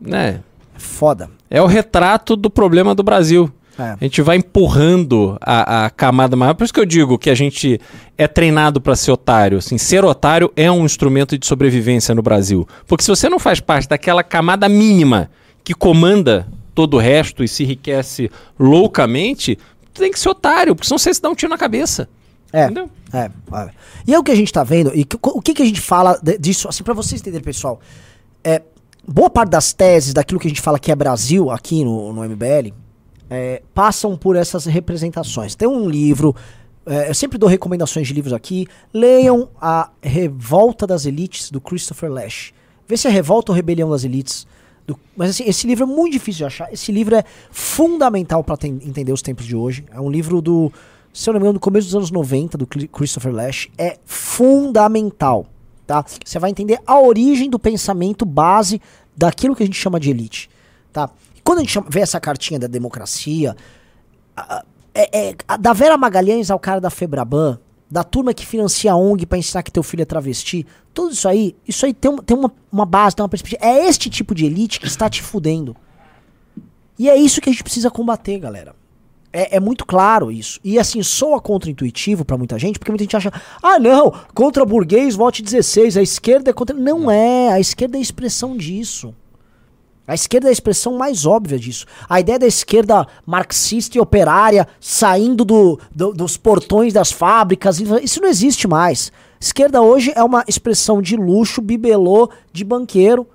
É. 0.09 0.39
Foda. 0.75 1.29
É 1.49 1.61
o 1.61 1.65
retrato 1.65 2.37
do 2.37 2.49
problema 2.49 2.95
do 2.95 3.03
Brasil. 3.03 3.51
É. 3.77 3.95
A 3.99 4.03
gente 4.03 4.21
vai 4.21 4.37
empurrando 4.37 5.37
a, 5.41 5.85
a 5.85 5.89
camada 5.89 6.35
maior. 6.35 6.53
Por 6.53 6.63
isso 6.63 6.73
que 6.73 6.79
eu 6.79 6.85
digo 6.85 7.17
que 7.17 7.29
a 7.29 7.35
gente 7.35 7.79
é 8.17 8.27
treinado 8.27 8.79
para 8.79 8.95
ser 8.95 9.11
otário. 9.11 9.57
Assim, 9.57 9.77
ser 9.77 10.05
otário 10.05 10.51
é 10.55 10.71
um 10.71 10.85
instrumento 10.85 11.37
de 11.37 11.45
sobrevivência 11.47 12.13
no 12.13 12.21
Brasil. 12.21 12.67
Porque 12.87 13.03
se 13.03 13.09
você 13.09 13.27
não 13.27 13.39
faz 13.39 13.59
parte 13.59 13.89
daquela 13.89 14.23
camada 14.23 14.69
mínima 14.69 15.29
que 15.63 15.73
comanda 15.73 16.47
todo 16.75 16.95
o 16.95 16.99
resto 16.99 17.43
e 17.43 17.47
se 17.47 17.63
enriquece 17.63 18.29
loucamente, 18.59 19.57
tem 19.93 20.11
que 20.11 20.19
ser 20.19 20.29
otário, 20.29 20.75
porque 20.75 20.87
senão 20.87 20.97
você 20.97 21.13
se 21.13 21.21
dá 21.21 21.29
um 21.29 21.35
tiro 21.35 21.49
na 21.49 21.57
cabeça. 21.57 22.09
É. 22.51 22.65
Entendeu? 22.65 22.89
É. 23.13 23.29
E 24.07 24.13
é 24.13 24.19
o 24.19 24.23
que 24.23 24.31
a 24.31 24.35
gente 24.35 24.51
tá 24.51 24.63
vendo, 24.63 24.91
e 24.93 25.05
que- 25.05 25.17
o 25.21 25.41
que, 25.41 25.53
que 25.53 25.61
a 25.61 25.65
gente 25.65 25.81
fala 25.81 26.19
disso, 26.39 26.67
assim, 26.67 26.83
pra 26.83 26.93
vocês 26.93 27.21
entenderem, 27.21 27.43
pessoal. 27.43 27.79
É, 28.43 28.61
boa 29.07 29.29
parte 29.29 29.49
das 29.49 29.71
teses 29.73 30.13
daquilo 30.13 30.39
que 30.39 30.47
a 30.47 30.49
gente 30.49 30.61
fala 30.61 30.77
que 30.79 30.91
é 30.91 30.95
Brasil 30.95 31.49
aqui 31.51 31.83
no, 31.83 32.11
no 32.13 32.23
MBL 32.23 32.73
é, 33.33 33.61
passam 33.73 34.15
por 34.15 34.35
essas 34.35 34.65
representações. 34.65 35.55
Tem 35.55 35.67
um 35.67 35.89
livro, 35.89 36.35
é, 36.85 37.09
eu 37.09 37.13
sempre 37.15 37.37
dou 37.37 37.49
recomendações 37.49 38.07
de 38.07 38.13
livros 38.13 38.33
aqui. 38.33 38.67
Leiam 38.93 39.49
A 39.59 39.89
Revolta 40.01 40.85
das 40.87 41.05
Elites, 41.05 41.49
do 41.51 41.59
Christopher 41.59 42.11
Lash. 42.11 42.53
Vê 42.87 42.95
se 42.97 43.07
é 43.07 43.11
Revolta 43.11 43.51
ou 43.51 43.55
Rebelião 43.55 43.89
das 43.89 44.03
Elites. 44.03 44.45
do- 44.85 44.99
mas 45.15 45.29
assim, 45.29 45.45
esse 45.47 45.65
livro 45.65 45.85
é 45.85 45.87
muito 45.87 46.11
difícil 46.11 46.39
de 46.39 46.45
achar. 46.45 46.71
Esse 46.73 46.91
livro 46.91 47.15
é 47.15 47.23
fundamental 47.49 48.43
para 48.43 48.57
entender 48.67 49.13
os 49.13 49.21
tempos 49.21 49.45
de 49.45 49.55
hoje. 49.55 49.85
É 49.91 49.99
um 50.01 50.09
livro 50.11 50.41
do, 50.41 50.69
se 51.13 51.29
eu 51.29 51.33
não 51.33 51.39
me 51.39 51.45
engano, 51.45 51.53
do 51.57 51.61
começo 51.61 51.87
dos 51.87 51.95
anos 51.95 52.11
90, 52.11 52.57
do 52.57 52.67
Christopher 52.67 53.31
Lash. 53.33 53.69
É 53.77 53.97
fundamental. 54.05 55.45
Tá? 55.87 56.03
Você 56.25 56.37
vai 56.39 56.49
entender 56.49 56.79
a 56.85 56.99
origem 56.99 57.49
do 57.49 57.57
pensamento 57.59 58.25
base 58.25 58.81
daquilo 59.15 59.55
que 59.55 59.63
a 59.63 59.65
gente 59.65 59.77
chama 59.77 59.99
de 59.99 60.09
elite. 60.09 60.49
Tá? 60.91 61.09
Quando 61.43 61.59
a 61.59 61.61
gente 61.61 61.79
vê 61.89 61.99
essa 62.01 62.19
cartinha 62.19 62.59
da 62.59 62.67
democracia, 62.67 63.55
é, 64.93 65.29
é, 65.29 65.57
da 65.57 65.73
Vera 65.73 65.97
Magalhães 65.97 66.49
ao 66.51 66.59
cara 66.59 66.79
da 66.79 66.89
Febraban, 66.89 67.59
da 67.89 68.03
turma 68.03 68.33
que 68.33 68.45
financia 68.45 68.91
a 68.91 68.95
ONG 68.95 69.25
pra 69.25 69.37
ensinar 69.37 69.61
que 69.63 69.71
teu 69.71 69.83
filho 69.83 70.01
é 70.01 70.05
travesti, 70.05 70.65
tudo 70.93 71.13
isso 71.13 71.27
aí, 71.27 71.55
isso 71.67 71.85
aí 71.85 71.93
tem, 71.93 72.09
um- 72.11 72.17
tem 72.17 72.35
uma, 72.35 72.51
uma 72.71 72.85
base, 72.85 73.15
tem 73.15 73.23
uma 73.23 73.29
perspectiva. 73.29 73.63
É 73.63 73.85
este 73.87 74.09
tipo 74.09 74.33
de 74.33 74.45
elite 74.45 74.79
que 74.79 74.87
está 74.87 75.09
te 75.09 75.21
fudendo. 75.21 75.75
E 76.97 77.09
é 77.09 77.15
isso 77.15 77.41
que 77.41 77.49
a 77.49 77.51
gente 77.51 77.63
precisa 77.63 77.89
combater, 77.91 78.39
galera. 78.39 78.75
É, 79.31 79.57
é 79.57 79.59
muito 79.59 79.83
claro 79.85 80.31
isso. 80.31 80.59
E 80.63 80.77
assim, 80.79 81.01
soa 81.03 81.41
contra-intuitivo 81.41 82.23
pra 82.23 82.37
muita 82.37 82.57
gente, 82.59 82.77
porque 82.77 82.91
muita 82.91 83.03
gente 83.03 83.17
acha, 83.17 83.31
ah 83.61 83.79
não, 83.79 84.11
contra 84.33 84.63
burguês, 84.65 85.15
vote 85.15 85.41
16, 85.41 85.97
a 85.97 86.01
esquerda 86.03 86.51
é 86.51 86.53
contra. 86.53 86.75
Não 86.75 87.09
é, 87.09 87.51
a 87.51 87.59
esquerda 87.59 87.97
é 87.97 87.99
a 87.99 88.01
expressão 88.01 88.55
disso. 88.55 89.13
A 90.07 90.13
esquerda 90.13 90.47
é 90.47 90.49
a 90.49 90.53
expressão 90.53 90.97
mais 90.97 91.25
óbvia 91.25 91.57
disso. 91.57 91.85
A 92.09 92.19
ideia 92.19 92.37
da 92.37 92.45
esquerda 92.47 93.07
marxista 93.25 93.97
e 93.97 94.01
operária 94.01 94.67
saindo 94.79 95.45
do- 95.45 95.79
do- 95.95 96.11
dos 96.13 96.35
portões 96.35 96.91
das 96.91 97.11
fábricas, 97.11 97.79
isso 97.79 98.21
não 98.21 98.27
existe 98.27 98.67
mais. 98.67 99.11
Esquerda 99.39 99.81
hoje 99.81 100.11
é 100.15 100.23
uma 100.23 100.43
expressão 100.47 101.01
de 101.01 101.15
luxo, 101.15 101.61
bibelô, 101.61 102.29
de 102.51 102.63
banqueiro, 102.65 103.25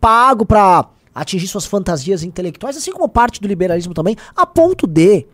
pago 0.00 0.46
pra 0.46 0.88
atingir 1.14 1.48
suas 1.48 1.66
fantasias 1.66 2.22
intelectuais, 2.22 2.76
assim 2.76 2.92
como 2.92 3.08
parte 3.08 3.40
do 3.40 3.48
liberalismo 3.48 3.94
também, 3.94 4.16
a 4.36 4.44
ponto 4.46 4.86
de 4.86 5.26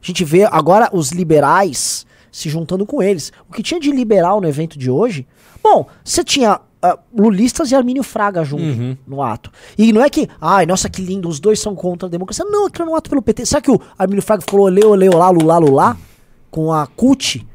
a 0.00 0.06
gente 0.06 0.24
vê 0.24 0.44
agora 0.44 0.90
os 0.92 1.10
liberais 1.10 2.04
se 2.30 2.48
juntando 2.48 2.84
com 2.86 3.02
eles. 3.02 3.32
O 3.48 3.52
que 3.52 3.62
tinha 3.62 3.78
de 3.80 3.90
liberal 3.90 4.40
no 4.40 4.48
evento 4.48 4.78
de 4.78 4.90
hoje? 4.90 5.26
Bom, 5.62 5.86
você 6.04 6.24
tinha 6.24 6.60
ah, 6.82 6.98
lulistas 7.16 7.70
e 7.70 7.76
Armínio 7.76 8.02
Fraga 8.02 8.42
junto 8.42 8.98
no 9.06 9.22
ato. 9.22 9.52
E 9.78 9.92
não 9.92 10.02
é 10.02 10.10
que, 10.10 10.28
ai, 10.40 10.66
nossa, 10.66 10.90
que 10.90 11.00
lindo, 11.00 11.28
os 11.28 11.38
dois 11.38 11.60
são 11.60 11.74
contra 11.76 12.08
a 12.08 12.10
democracia. 12.10 12.44
Não, 12.44 12.66
aquilo 12.66 12.88
é 12.88 12.92
um 12.92 12.96
ato 12.96 13.08
pelo 13.08 13.22
PT. 13.22 13.46
Sabe 13.46 13.64
que 13.64 13.70
o 13.70 13.80
Armínio 13.96 14.22
Fraga 14.22 14.42
falou 14.44 14.66
olê, 14.66 14.84
olê, 14.84 15.08
olá, 15.08 15.30
lulá, 15.30 15.58
lulá? 15.58 15.96
Com 16.50 16.72
a 16.72 16.86
CUT? 16.86 17.46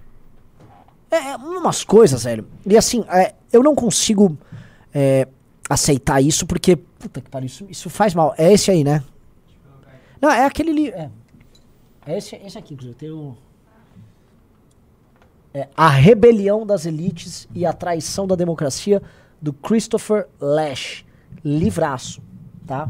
É, 1.12 1.32
é 1.32 1.36
umas 1.36 1.84
coisas, 1.84 2.24
velho. 2.24 2.48
E 2.66 2.78
assim, 2.78 3.04
é, 3.10 3.34
eu 3.52 3.62
não 3.62 3.76
consigo 3.76 4.38
é, 4.94 5.28
aceitar 5.70 6.22
isso 6.22 6.46
porque, 6.46 6.76
puta 6.76 7.22
que 7.22 7.30
pariu, 7.30 7.48
isso, 7.48 7.66
isso 7.70 7.90
faz 7.90 8.14
mal. 8.14 8.34
É 8.38 8.52
esse 8.54 8.72
aí, 8.72 8.84
né? 8.84 9.04
Não, 10.22 10.32
é 10.32 10.46
aquele 10.46 10.72
livro. 10.72 10.98
É, 10.98 11.10
é 12.06 12.18
esse, 12.18 12.36
esse 12.38 12.58
aqui, 12.58 12.74
inclusive. 12.74 12.98
Tem 12.98 13.12
o. 13.12 13.36
É 15.60 15.68
A 15.76 15.90
Rebelião 15.90 16.66
das 16.66 16.86
Elites 16.86 17.48
e 17.56 17.66
a 17.66 17.74
Traição 17.74 18.28
da 18.28 18.36
Democracia, 18.36 19.02
do 19.42 19.52
Christopher 19.52 20.28
Lash. 20.40 21.04
Livraço, 21.44 22.22
tá? 22.66 22.88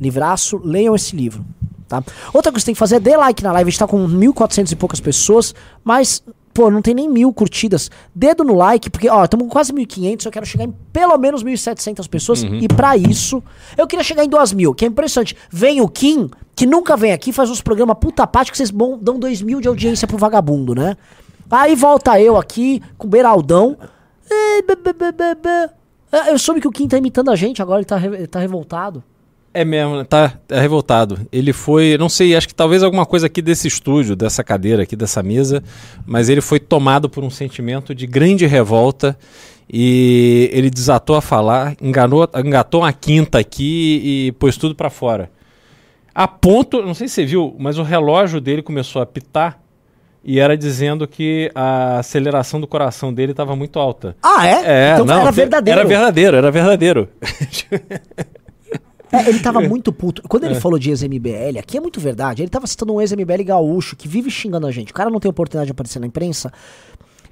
Livraço, 0.00 0.60
leiam 0.62 0.94
esse 0.94 1.16
livro, 1.16 1.44
tá? 1.88 2.02
Outra 2.32 2.52
coisa 2.52 2.54
que 2.54 2.60
você 2.60 2.66
tem 2.66 2.74
que 2.74 2.78
fazer 2.78 2.96
é 2.96 3.00
dê 3.00 3.16
like 3.16 3.42
na 3.42 3.50
live. 3.52 3.68
A 3.68 3.70
gente 3.70 3.78
tá 3.78 3.86
com 3.88 4.06
1.400 4.06 4.70
e 4.72 4.76
poucas 4.76 5.00
pessoas, 5.00 5.54
mas, 5.82 6.22
pô, 6.52 6.70
não 6.70 6.82
tem 6.82 6.94
nem 6.94 7.08
mil 7.08 7.32
curtidas. 7.32 7.90
Dedo 8.14 8.44
no 8.44 8.54
like, 8.54 8.90
porque, 8.90 9.08
ó, 9.08 9.24
estamos 9.24 9.46
com 9.46 9.50
quase 9.50 9.72
1.500. 9.72 10.26
Eu 10.26 10.30
quero 10.32 10.46
chegar 10.46 10.64
em 10.64 10.74
pelo 10.92 11.16
menos 11.18 11.42
1.700 11.42 12.08
pessoas. 12.08 12.42
E 12.42 12.68
pra 12.68 12.96
isso, 12.96 13.42
eu 13.76 13.86
queria 13.86 14.04
chegar 14.04 14.24
em 14.24 14.28
2.000, 14.28 14.74
que 14.74 14.84
é 14.84 14.88
impressionante. 14.88 15.36
Vem 15.50 15.80
o 15.80 15.88
Kim, 15.88 16.28
que 16.54 16.66
nunca 16.66 16.96
vem 16.96 17.12
aqui, 17.12 17.32
faz 17.32 17.48
uns 17.50 17.62
programas 17.62 17.96
puta 17.98 18.26
parte 18.26 18.50
que 18.50 18.56
vocês 18.58 18.70
bom- 18.70 18.98
dão 18.98 19.18
2.000 19.18 19.60
de 19.60 19.68
audiência 19.68 20.06
pro 20.06 20.18
vagabundo, 20.18 20.74
né? 20.74 20.96
Aí 21.50 21.74
volta 21.74 22.20
eu 22.20 22.36
aqui, 22.36 22.82
com 22.98 23.06
o 23.06 23.10
Beraldão. 23.10 23.76
É. 24.30 24.58
É, 26.12 26.32
Eu 26.32 26.38
soube 26.38 26.60
que 26.60 26.68
o 26.68 26.72
Kim 26.72 26.88
tá 26.88 26.98
imitando 26.98 27.30
a 27.30 27.36
gente 27.36 27.62
agora, 27.62 27.80
ele 27.80 27.86
tá, 27.86 28.00
tá 28.30 28.40
revoltado. 28.40 29.02
É 29.52 29.64
mesmo, 29.64 29.96
né? 29.96 30.04
tá, 30.04 30.34
tá 30.46 30.60
revoltado. 30.60 31.26
Ele 31.32 31.52
foi, 31.52 31.96
não 31.98 32.10
sei, 32.10 32.36
acho 32.36 32.46
que 32.46 32.54
talvez 32.54 32.82
alguma 32.82 33.06
coisa 33.06 33.26
aqui 33.26 33.40
desse 33.40 33.66
estúdio, 33.66 34.14
dessa 34.14 34.44
cadeira 34.44 34.82
aqui, 34.82 34.94
dessa 34.94 35.22
mesa, 35.22 35.62
mas 36.04 36.28
ele 36.28 36.42
foi 36.42 36.60
tomado 36.60 37.08
por 37.08 37.24
um 37.24 37.30
sentimento 37.30 37.94
de 37.94 38.06
grande 38.06 38.44
revolta 38.44 39.16
e 39.72 40.50
ele 40.52 40.68
desatou 40.68 41.16
a 41.16 41.22
falar, 41.22 41.74
enganou, 41.80 42.28
engatou 42.36 42.82
uma 42.82 42.92
quinta 42.92 43.38
aqui 43.38 44.26
e 44.28 44.32
pôs 44.32 44.58
tudo 44.58 44.74
pra 44.74 44.90
fora. 44.90 45.30
A 46.14 46.28
ponto, 46.28 46.82
não 46.82 46.92
sei 46.92 47.08
se 47.08 47.14
você 47.14 47.24
viu, 47.24 47.56
mas 47.58 47.78
o 47.78 47.82
relógio 47.82 48.42
dele 48.42 48.62
começou 48.62 49.00
a 49.00 49.04
apitar 49.04 49.58
e 50.28 50.40
era 50.40 50.56
dizendo 50.56 51.06
que 51.06 51.52
a 51.54 52.00
aceleração 52.00 52.60
do 52.60 52.66
coração 52.66 53.14
dele 53.14 53.30
estava 53.30 53.54
muito 53.54 53.78
alta. 53.78 54.16
Ah, 54.20 54.44
é? 54.44 54.62
É, 54.64 54.92
então 54.94 55.06
não, 55.06 55.20
era 55.20 55.30
verdadeiro. 55.30 55.78
Era 55.78 55.88
verdadeiro, 55.88 56.36
era 56.36 56.50
verdadeiro. 56.50 57.08
É, 59.12 59.28
ele 59.28 59.38
tava 59.38 59.60
muito 59.68 59.92
puto. 59.92 60.20
Quando 60.28 60.42
ele 60.42 60.56
falou 60.56 60.80
de 60.80 60.90
ex-MBL, 60.90 61.60
aqui 61.60 61.76
é 61.76 61.80
muito 61.80 62.00
verdade. 62.00 62.42
Ele 62.42 62.50
tava 62.50 62.66
citando 62.66 62.92
um 62.92 63.00
ex-MBL 63.00 63.44
gaúcho 63.44 63.94
que 63.94 64.08
vive 64.08 64.28
xingando 64.28 64.66
a 64.66 64.72
gente. 64.72 64.90
O 64.90 64.94
cara 64.94 65.08
não 65.10 65.20
tem 65.20 65.30
oportunidade 65.30 65.66
de 65.66 65.70
aparecer 65.70 66.00
na 66.00 66.08
imprensa. 66.08 66.52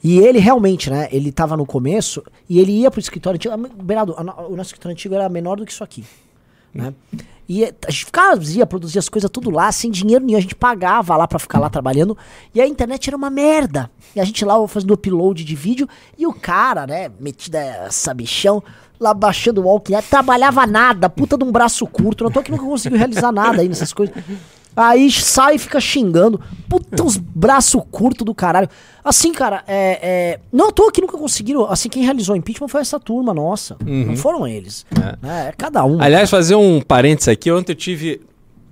E 0.03 0.21
ele 0.21 0.39
realmente, 0.39 0.89
né? 0.89 1.09
Ele 1.11 1.33
tava 1.33 1.57
no 1.57 1.67
começo 1.67 2.23
e 2.49 2.61
ele 2.61 2.71
ia 2.71 2.93
pro 2.93 3.01
escritório 3.01 3.37
antigo. 3.37 3.55
Ah, 3.55 3.83
Bernardo, 3.83 4.15
o 4.49 4.55
nosso 4.55 4.69
escritório 4.69 4.93
antigo 4.93 5.17
era 5.17 5.29
menor 5.29 5.57
do 5.57 5.67
que 5.67 5.73
isso 5.73 5.83
aqui. 5.83 6.05
Né? 6.73 6.95
E 7.49 7.65
a 7.65 7.91
gente 7.91 8.07
ficava, 8.07 8.43
ia 8.43 8.67
produzir 8.67 8.99
as 8.99 9.09
coisas 9.09 9.31
tudo 9.31 9.51
lá, 9.51 9.71
sem 9.71 9.91
dinheiro 9.91 10.25
nenhum. 10.25 10.39
A 10.39 10.41
gente 10.41 10.55
pagava 10.55 11.17
lá 11.17 11.29
pra 11.29 11.39
ficar 11.39 11.59
lá 11.59 11.69
trabalhando. 11.69 12.17
E 12.55 12.61
a 12.61 12.67
internet 12.67 13.09
era 13.09 13.17
uma 13.17 13.31
merda. 13.31 13.91
E 14.17 14.21
a 14.21 14.25
gente 14.25 14.45
lá 14.45 14.67
fazendo 14.67 14.95
upload 14.95 15.45
de 15.45 15.55
vídeo. 15.55 15.89
E 16.17 16.27
o 16.27 16.33
cara, 16.33 16.87
né, 16.87 17.11
metido 17.21 17.57
essa 17.57 18.15
bichão, 18.15 18.63
lá 18.99 19.13
baixando 19.13 19.61
o 19.61 19.65
walking, 19.65 19.95
trabalhava 20.09 20.67
nada, 20.67 21.11
puta 21.11 21.37
de 21.37 21.45
um 21.45 21.53
braço 21.53 21.87
curto. 21.87 22.25
Não 22.25 22.31
tô 22.31 22.43
que 22.43 22.51
nunca 22.51 22.65
conseguiu 22.65 22.99
realizar 22.99 23.31
nada 23.31 23.61
aí 23.61 23.69
nessas 23.69 23.93
coisas. 23.93 24.15
Aí 24.77 25.11
sai 25.11 25.57
e 25.57 25.59
fica 25.59 25.81
xingando. 25.81 26.41
Puta, 26.69 27.03
uns 27.03 27.17
braços 27.17 27.81
curtos 27.91 28.25
do 28.25 28.35
caralho. 28.35 28.69
Assim, 29.05 29.33
cara, 29.33 29.63
é, 29.67 29.99
é, 30.03 30.41
não 30.53 30.69
à 30.69 30.73
toa 30.73 30.91
que 30.91 31.01
nunca 31.01 31.17
conseguiram. 31.17 31.71
Assim, 31.71 31.89
quem 31.89 32.03
realizou 32.03 32.35
o 32.35 32.39
impeachment 32.39 32.69
foi 32.69 32.81
essa 32.81 32.99
turma 32.99 33.33
nossa. 33.33 33.77
Não 33.85 34.17
foram 34.17 34.47
eles. 34.47 34.85
É, 35.23 35.49
é 35.49 35.53
cada 35.57 35.85
um. 35.85 36.01
Aliás, 36.01 36.29
fazer 36.31 36.57
um 36.57 36.81
parênteses 36.81 37.29
aqui. 37.29 37.51
Ontem 37.53 37.73
eu 37.73 37.77
tive 37.77 38.21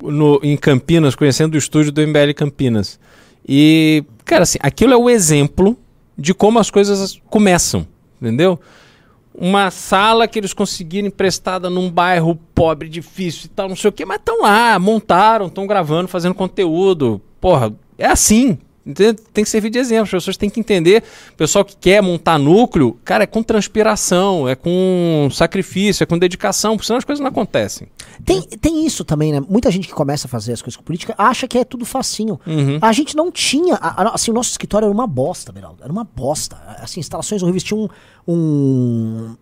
no, 0.02 0.40
em 0.42 0.56
Campinas, 0.56 1.14
conhecendo 1.14 1.54
o 1.54 1.58
estúdio 1.58 1.92
do 1.92 2.00
MBL 2.06 2.32
Campinas. 2.34 2.98
E, 3.46 4.04
cara, 4.24 4.42
assim, 4.42 4.58
aquilo 4.60 4.92
é 4.92 4.96
o 4.96 5.08
exemplo 5.08 5.76
de 6.16 6.34
como 6.34 6.58
as 6.58 6.70
coisas 6.70 7.20
começam, 7.28 7.86
entendeu? 8.20 8.58
Uma 9.34 9.70
sala 9.70 10.28
que 10.28 10.38
eles 10.38 10.52
conseguiram 10.52 11.08
emprestada 11.08 11.70
num 11.70 11.90
bairro 11.90 12.38
pobre, 12.54 12.88
difícil 12.88 13.46
e 13.46 13.48
tal, 13.48 13.68
não 13.68 13.76
sei 13.76 13.88
o 13.88 13.92
quê, 13.92 14.04
mas 14.04 14.18
estão 14.18 14.42
lá, 14.42 14.78
montaram, 14.78 15.46
estão 15.46 15.66
gravando, 15.66 16.08
fazendo 16.08 16.34
conteúdo. 16.34 17.20
Porra, 17.40 17.74
é 17.96 18.06
assim. 18.06 18.58
Tem 19.32 19.44
que 19.44 19.48
servir 19.50 19.70
de 19.70 19.78
exemplo. 19.78 20.04
As 20.04 20.10
pessoas 20.10 20.36
têm 20.36 20.50
que 20.50 20.58
entender. 20.58 21.02
O 21.32 21.36
pessoal 21.36 21.64
que 21.64 21.76
quer 21.76 22.02
montar 22.02 22.38
núcleo, 22.38 22.98
cara, 23.04 23.24
é 23.24 23.26
com 23.26 23.42
transpiração, 23.42 24.48
é 24.48 24.54
com 24.56 25.28
sacrifício, 25.30 26.02
é 26.02 26.06
com 26.06 26.18
dedicação, 26.18 26.76
porque 26.76 26.86
senão 26.86 26.98
as 26.98 27.04
coisas 27.04 27.20
não 27.20 27.28
acontecem. 27.28 27.86
Tem, 28.24 28.42
tem 28.42 28.84
isso 28.86 29.04
também, 29.04 29.32
né? 29.32 29.40
Muita 29.48 29.70
gente 29.70 29.86
que 29.86 29.94
começa 29.94 30.26
a 30.26 30.30
fazer 30.30 30.52
as 30.52 30.60
coisas 30.62 30.76
com 30.76 30.82
política 30.82 31.14
acha 31.16 31.46
que 31.46 31.58
é 31.58 31.64
tudo 31.64 31.84
facinho. 31.84 32.40
A 32.80 32.92
gente 32.92 33.16
não 33.16 33.30
tinha. 33.30 33.74
a- 33.76 34.02
a- 34.02 34.14
assim, 34.14 34.30
o 34.30 34.34
nosso 34.34 34.50
escritório 34.50 34.86
era 34.86 34.92
uma 34.94 35.06
bosta, 35.06 35.52
Beraldo. 35.52 35.82
Era 35.82 35.92
uma 35.92 36.04
bosta. 36.04 36.56
Assim, 36.78 37.00
instalações 37.00 37.42
horríveis. 37.42 37.62
Tinha 37.62 37.78
um. 37.78 37.88
um 38.26 39.36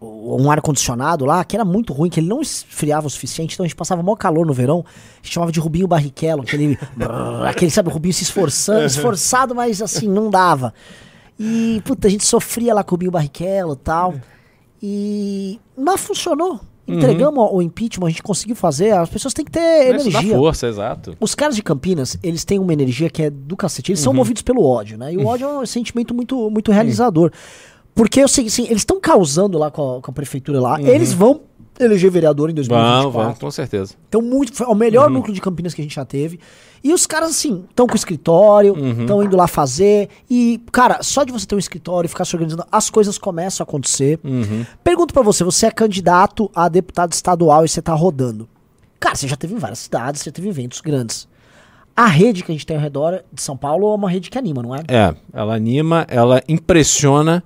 um 0.00 0.50
ar-condicionado 0.50 1.24
lá, 1.24 1.44
que 1.44 1.56
era 1.56 1.64
muito 1.64 1.92
ruim, 1.92 2.10
que 2.10 2.20
ele 2.20 2.28
não 2.28 2.40
esfriava 2.40 3.06
o 3.06 3.10
suficiente, 3.10 3.54
então 3.54 3.64
a 3.64 3.66
gente 3.66 3.76
passava 3.76 4.02
maior 4.02 4.16
calor 4.16 4.46
no 4.46 4.52
verão, 4.52 4.84
a 4.86 5.16
gente 5.22 5.34
chamava 5.34 5.50
de 5.50 5.58
Rubinho 5.60 5.88
Barrichello, 5.88 6.42
aquele, 6.42 6.78
brrr, 6.94 7.46
aquele 7.46 7.70
sabe, 7.70 7.88
o 7.88 7.92
Rubinho 7.92 8.12
se 8.12 8.24
esforçando, 8.24 8.84
esforçado, 8.84 9.54
mas 9.54 9.80
assim, 9.80 10.08
não 10.08 10.30
dava. 10.30 10.74
E, 11.38 11.82
puta, 11.84 12.08
a 12.08 12.10
gente 12.10 12.24
sofria 12.24 12.74
lá 12.74 12.84
com 12.84 12.90
o 12.90 12.94
Rubinho 12.94 13.10
Barrichello 13.10 13.72
e 13.72 13.76
tal, 13.76 14.14
e... 14.82 15.60
Mas 15.76 16.00
funcionou. 16.00 16.60
Entregamos 16.88 17.48
o 17.50 17.60
impeachment, 17.60 18.06
a 18.06 18.10
gente 18.10 18.22
conseguiu 18.22 18.54
fazer, 18.54 18.92
as 18.92 19.08
pessoas 19.08 19.34
têm 19.34 19.44
que 19.44 19.50
ter 19.50 19.92
Mas 19.92 20.02
isso 20.02 20.12
dá 20.12 20.18
energia. 20.20 20.36
força, 20.36 20.68
exato. 20.68 21.16
Os 21.18 21.34
caras 21.34 21.56
de 21.56 21.62
Campinas, 21.62 22.16
eles 22.22 22.44
têm 22.44 22.60
uma 22.60 22.72
energia 22.72 23.10
que 23.10 23.24
é 23.24 23.30
do 23.30 23.56
cacete. 23.56 23.90
Eles 23.90 24.00
são 24.00 24.14
movidos 24.14 24.42
pelo 24.42 24.64
ódio, 24.64 24.96
né? 24.96 25.12
E 25.12 25.16
o 25.16 25.26
ódio 25.26 25.48
é 25.48 25.58
um 25.58 25.66
sentimento 25.66 26.14
muito, 26.14 26.48
muito 26.48 26.70
realizador. 26.70 27.32
Porque 27.96 28.20
eu 28.20 28.28
sei, 28.28 28.46
assim, 28.46 28.64
eles 28.64 28.82
estão 28.82 29.00
causando 29.00 29.56
lá 29.56 29.70
com 29.70 29.96
a, 29.96 30.02
com 30.02 30.10
a 30.10 30.14
prefeitura 30.14 30.60
lá. 30.60 30.78
Eles 30.80 31.14
vão 31.14 31.40
eleger 31.80 32.10
vereador 32.10 32.50
em 32.50 32.54
2024. 32.54 33.10
Vamos, 33.10 33.14
vamos, 33.14 33.38
com 33.38 33.50
certeza. 33.50 33.94
Então, 34.06 34.20
muito, 34.20 34.52
foi 34.52 34.66
o 34.66 34.74
melhor 34.74 35.08
núcleo 35.08 35.34
de 35.34 35.40
Campinas 35.40 35.72
que 35.72 35.80
a 35.80 35.84
gente 35.84 35.94
já 35.94 36.04
teve. 36.04 36.38
E 36.84 36.92
os 36.92 37.06
caras, 37.06 37.30
assim, 37.30 37.64
estão 37.70 37.86
com 37.86 37.94
o 37.94 37.96
escritório, 37.96 38.74
estão 39.00 39.22
indo 39.22 39.34
lá 39.34 39.46
fazer. 39.48 40.10
E, 40.28 40.60
cara, 40.70 41.02
só 41.02 41.24
de 41.24 41.32
você 41.32 41.46
ter 41.46 41.54
um 41.54 41.58
escritório 41.58 42.06
e 42.06 42.08
ficar 42.08 42.26
se 42.26 42.36
organizando, 42.36 42.66
as 42.70 42.90
coisas 42.90 43.16
começam 43.16 43.64
a 43.64 43.66
acontecer. 43.66 44.20
Pergunto 44.84 45.14
pra 45.14 45.22
você: 45.22 45.42
você 45.42 45.64
é 45.64 45.70
candidato 45.70 46.50
a 46.54 46.68
deputado 46.68 47.14
estadual 47.14 47.64
e 47.64 47.68
você 47.68 47.80
tá 47.80 47.94
rodando. 47.94 48.46
Cara, 49.00 49.14
você 49.14 49.26
já 49.26 49.36
teve 49.36 49.54
em 49.54 49.58
várias 49.58 49.78
cidades, 49.78 50.20
você 50.20 50.28
já 50.28 50.34
teve 50.34 50.50
eventos 50.50 50.82
grandes. 50.82 51.26
A 51.96 52.06
rede 52.06 52.44
que 52.44 52.52
a 52.52 52.54
gente 52.54 52.66
tem 52.66 52.76
ao 52.76 52.82
redor 52.82 53.24
de 53.32 53.40
São 53.40 53.56
Paulo 53.56 53.90
é 53.90 53.94
uma 53.94 54.10
rede 54.10 54.28
que 54.28 54.36
anima, 54.36 54.62
não 54.62 54.74
é? 54.74 54.82
É, 54.86 55.14
ela 55.32 55.54
anima, 55.54 56.06
ela 56.10 56.42
impressiona 56.46 57.42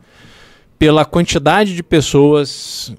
pela 0.80 1.04
quantidade 1.04 1.76
de 1.76 1.82
pessoas 1.82 2.90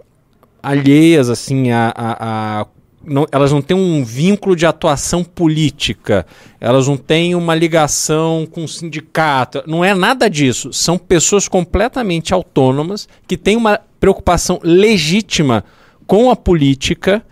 alheias, 0.61 1.31
assim, 1.31 1.71
a. 1.71 1.91
a- 1.95 2.61
a- 2.61 2.67
não- 3.03 3.25
elas 3.31 3.51
não 3.51 3.63
têm 3.63 3.75
um 3.75 4.05
vínculo 4.05 4.55
de 4.55 4.67
atuação 4.67 5.23
política, 5.23 6.23
elas 6.59 6.87
não 6.87 6.95
têm 6.95 7.33
uma 7.33 7.55
ligação 7.55 8.45
com 8.45 8.63
o 8.63 8.67
sindicato, 8.67 9.63
não 9.65 9.83
é 9.83 9.95
nada 9.95 10.29
disso. 10.29 10.71
São 10.71 10.99
pessoas 10.99 11.47
completamente 11.47 12.31
autônomas 12.31 13.09
que 13.27 13.35
têm 13.35 13.57
uma 13.57 13.79
preocupação 13.99 14.59
legítima 14.61 15.65
com 16.05 16.29
a 16.29 16.35
política 16.35 17.25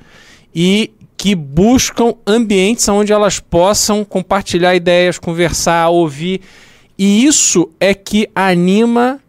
e 0.55 0.89
que 1.15 1.35
buscam 1.35 2.15
ambientes 2.25 2.89
onde 2.89 3.13
elas 3.13 3.39
possam 3.39 4.03
compartilhar 4.03 4.73
ideias, 4.75 5.19
conversar, 5.19 5.89
ouvir. 5.89 6.41
E 6.97 7.23
isso 7.23 7.69
é 7.79 7.93
que 7.93 8.27
anima 8.33 9.19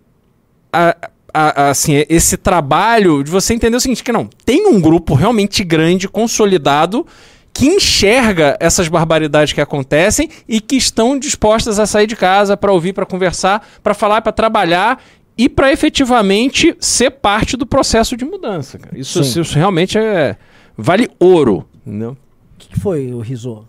a- 0.72 0.96
a- 1.32 1.62
a- 1.64 1.70
assim, 1.70 2.04
esse 2.08 2.36
trabalho 2.36 3.22
de 3.22 3.30
você 3.30 3.54
entender 3.54 3.76
o 3.76 3.80
seguinte, 3.80 4.02
que 4.04 4.12
não, 4.12 4.26
tem 4.44 4.66
um 4.66 4.80
grupo 4.80 5.14
realmente 5.14 5.62
grande, 5.64 6.08
consolidado, 6.08 7.06
que 7.52 7.66
enxerga 7.66 8.56
essas 8.60 8.88
barbaridades 8.88 9.52
que 9.52 9.60
acontecem 9.60 10.28
e 10.48 10.60
que 10.60 10.76
estão 10.76 11.18
dispostas 11.18 11.78
a 11.78 11.86
sair 11.86 12.06
de 12.06 12.14
casa 12.16 12.56
para 12.56 12.72
ouvir, 12.72 12.92
para 12.92 13.04
conversar, 13.06 13.68
para 13.82 13.92
falar, 13.94 14.22
para 14.22 14.32
trabalhar 14.32 15.02
e 15.36 15.48
para 15.48 15.72
efetivamente 15.72 16.76
ser 16.80 17.10
parte 17.10 17.56
do 17.56 17.66
processo 17.66 18.16
de 18.16 18.24
mudança. 18.24 18.78
cara. 18.78 18.96
Isso, 18.98 19.20
isso 19.20 19.54
realmente 19.56 19.98
é 19.98 20.36
vale 20.76 21.10
ouro, 21.18 21.66
entendeu? 21.84 22.12
O 22.12 22.58
que, 22.58 22.68
que 22.68 22.78
foi 22.80 23.12
o 23.12 23.20
Rizô? 23.20 23.64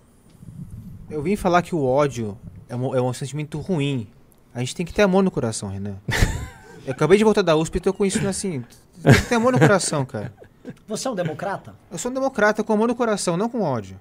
Eu 1.09 1.21
vim 1.21 1.35
falar 1.35 1.61
que 1.61 1.73
o 1.75 1.83
ódio 1.83 2.37
é 2.69 2.75
um, 2.75 2.95
é 2.95 3.01
um 3.01 3.11
sentimento 3.13 3.59
ruim. 3.59 4.07
A 4.53 4.59
gente 4.59 4.75
tem 4.75 4.85
que 4.85 4.93
ter 4.93 5.01
amor 5.01 5.23
no 5.23 5.31
coração, 5.31 5.69
Renan. 5.69 5.95
Eu 6.85 6.93
acabei 6.93 7.17
de 7.17 7.23
voltar 7.23 7.41
da 7.41 7.55
USP 7.55 7.77
e 7.77 7.79
tô 7.79 7.93
com 7.93 8.05
isso 8.05 8.25
assim. 8.27 8.63
Tem 9.03 9.13
que 9.13 9.29
ter 9.29 9.35
amor 9.35 9.53
no 9.53 9.59
coração, 9.59 10.05
cara. 10.05 10.33
Você 10.87 11.07
é 11.07 11.11
um 11.11 11.15
democrata? 11.15 11.73
Eu 11.91 11.97
sou 11.97 12.11
um 12.11 12.13
democrata 12.13 12.63
com 12.63 12.73
amor 12.73 12.87
no 12.87 12.95
coração, 12.95 13.35
não 13.35 13.49
com 13.49 13.61
ódio. 13.61 13.99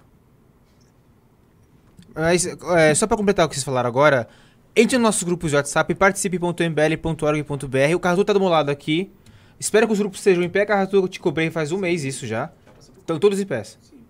Mas, 2.15 2.47
é, 2.47 2.95
só 2.95 3.07
pra 3.07 3.17
completar 3.17 3.47
o 3.47 3.49
que 3.49 3.55
vocês 3.55 3.65
falaram 3.65 3.89
agora, 3.89 4.29
entre 4.75 4.99
nos 4.99 5.05
nossos 5.05 5.23
grupos 5.23 5.51
de 5.51 5.57
WhatsApp, 5.57 5.95
participe.mbl.org.br. 5.95 7.95
O 7.95 8.01
Carratu 8.01 8.25
tá 8.25 8.33
do 8.33 8.41
meu 8.41 8.49
lado 8.49 8.71
aqui. 8.71 9.13
Espero 9.59 9.87
que 9.87 9.93
os 9.93 9.99
grupos 9.99 10.21
estejam 10.21 10.43
em 10.43 10.49
pé. 10.49 10.67
Carratu, 10.67 10.97
eu 10.97 11.09
te 11.09 11.21
cobrei 11.21 11.51
faz 11.51 11.73
um 11.73 11.79
mês 11.79 12.05
isso 12.05 12.27
já. 12.27 12.51
Estão 12.99 13.19
todos 13.19 13.41
em 13.41 13.47
pé. 13.47 13.63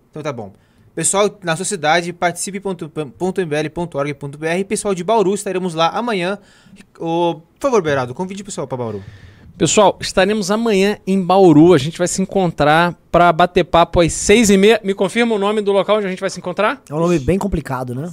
Então 0.09 0.21
tá 0.21 0.31
bom. 0.31 0.53
Pessoal 0.93 1.39
na 1.41 1.55
sua 1.55 1.65
cidade, 1.65 2.11
participe.mbl.org.br. 2.13 4.65
Pessoal 4.67 4.93
de 4.93 5.03
Bauru, 5.03 5.33
estaremos 5.33 5.73
lá 5.73 5.89
amanhã. 5.89 6.37
Ô, 6.99 7.35
por 7.35 7.61
favor, 7.69 7.81
Berardo, 7.81 8.13
convide 8.13 8.41
o 8.41 8.45
pessoal 8.45 8.67
pra 8.67 8.77
Bauru. 8.77 9.01
Pessoal, 9.57 9.97
estaremos 10.01 10.49
amanhã 10.51 10.97
em 11.05 11.21
Bauru. 11.21 11.73
A 11.73 11.77
gente 11.77 11.97
vai 11.97 12.07
se 12.07 12.21
encontrar 12.21 12.95
para 13.11 13.31
bater 13.31 13.63
papo 13.63 14.01
às 14.01 14.11
seis 14.13 14.49
e 14.49 14.57
meia. 14.57 14.79
Me 14.83 14.93
confirma 14.93 15.35
o 15.35 15.39
nome 15.39 15.61
do 15.61 15.71
local 15.71 15.97
onde 15.97 16.07
a 16.07 16.09
gente 16.09 16.19
vai 16.19 16.29
se 16.29 16.39
encontrar? 16.39 16.81
É 16.89 16.93
um 16.93 16.99
nome 16.99 17.19
bem 17.19 17.37
complicado, 17.37 17.93
né? 17.95 18.11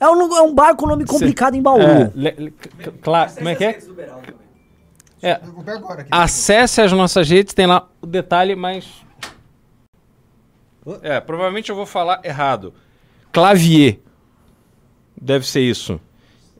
É 0.00 0.08
um, 0.08 0.36
é 0.36 0.42
um 0.42 0.54
bar 0.54 0.74
com 0.74 0.86
nome 0.86 1.04
complicado 1.04 1.54
em 1.56 1.62
Bauru. 1.62 1.82
É, 1.82 2.10
le- 2.14 2.34
le- 2.38 2.54
c- 2.82 2.90
cla- 3.00 3.28
como 3.28 3.48
é 3.48 3.54
que 3.54 3.64
é? 3.64 3.78
É, 5.22 5.40
acesse 6.10 6.80
as 6.82 6.92
nossas 6.92 7.28
redes, 7.28 7.54
tem 7.54 7.66
lá 7.66 7.86
o 8.02 8.06
detalhe, 8.06 8.54
mas. 8.56 8.84
É, 11.02 11.20
provavelmente 11.20 11.70
eu 11.70 11.76
vou 11.76 11.86
falar 11.86 12.20
errado. 12.24 12.74
Clavier. 13.32 13.98
Deve 15.20 15.46
ser 15.46 15.60
isso. 15.60 16.00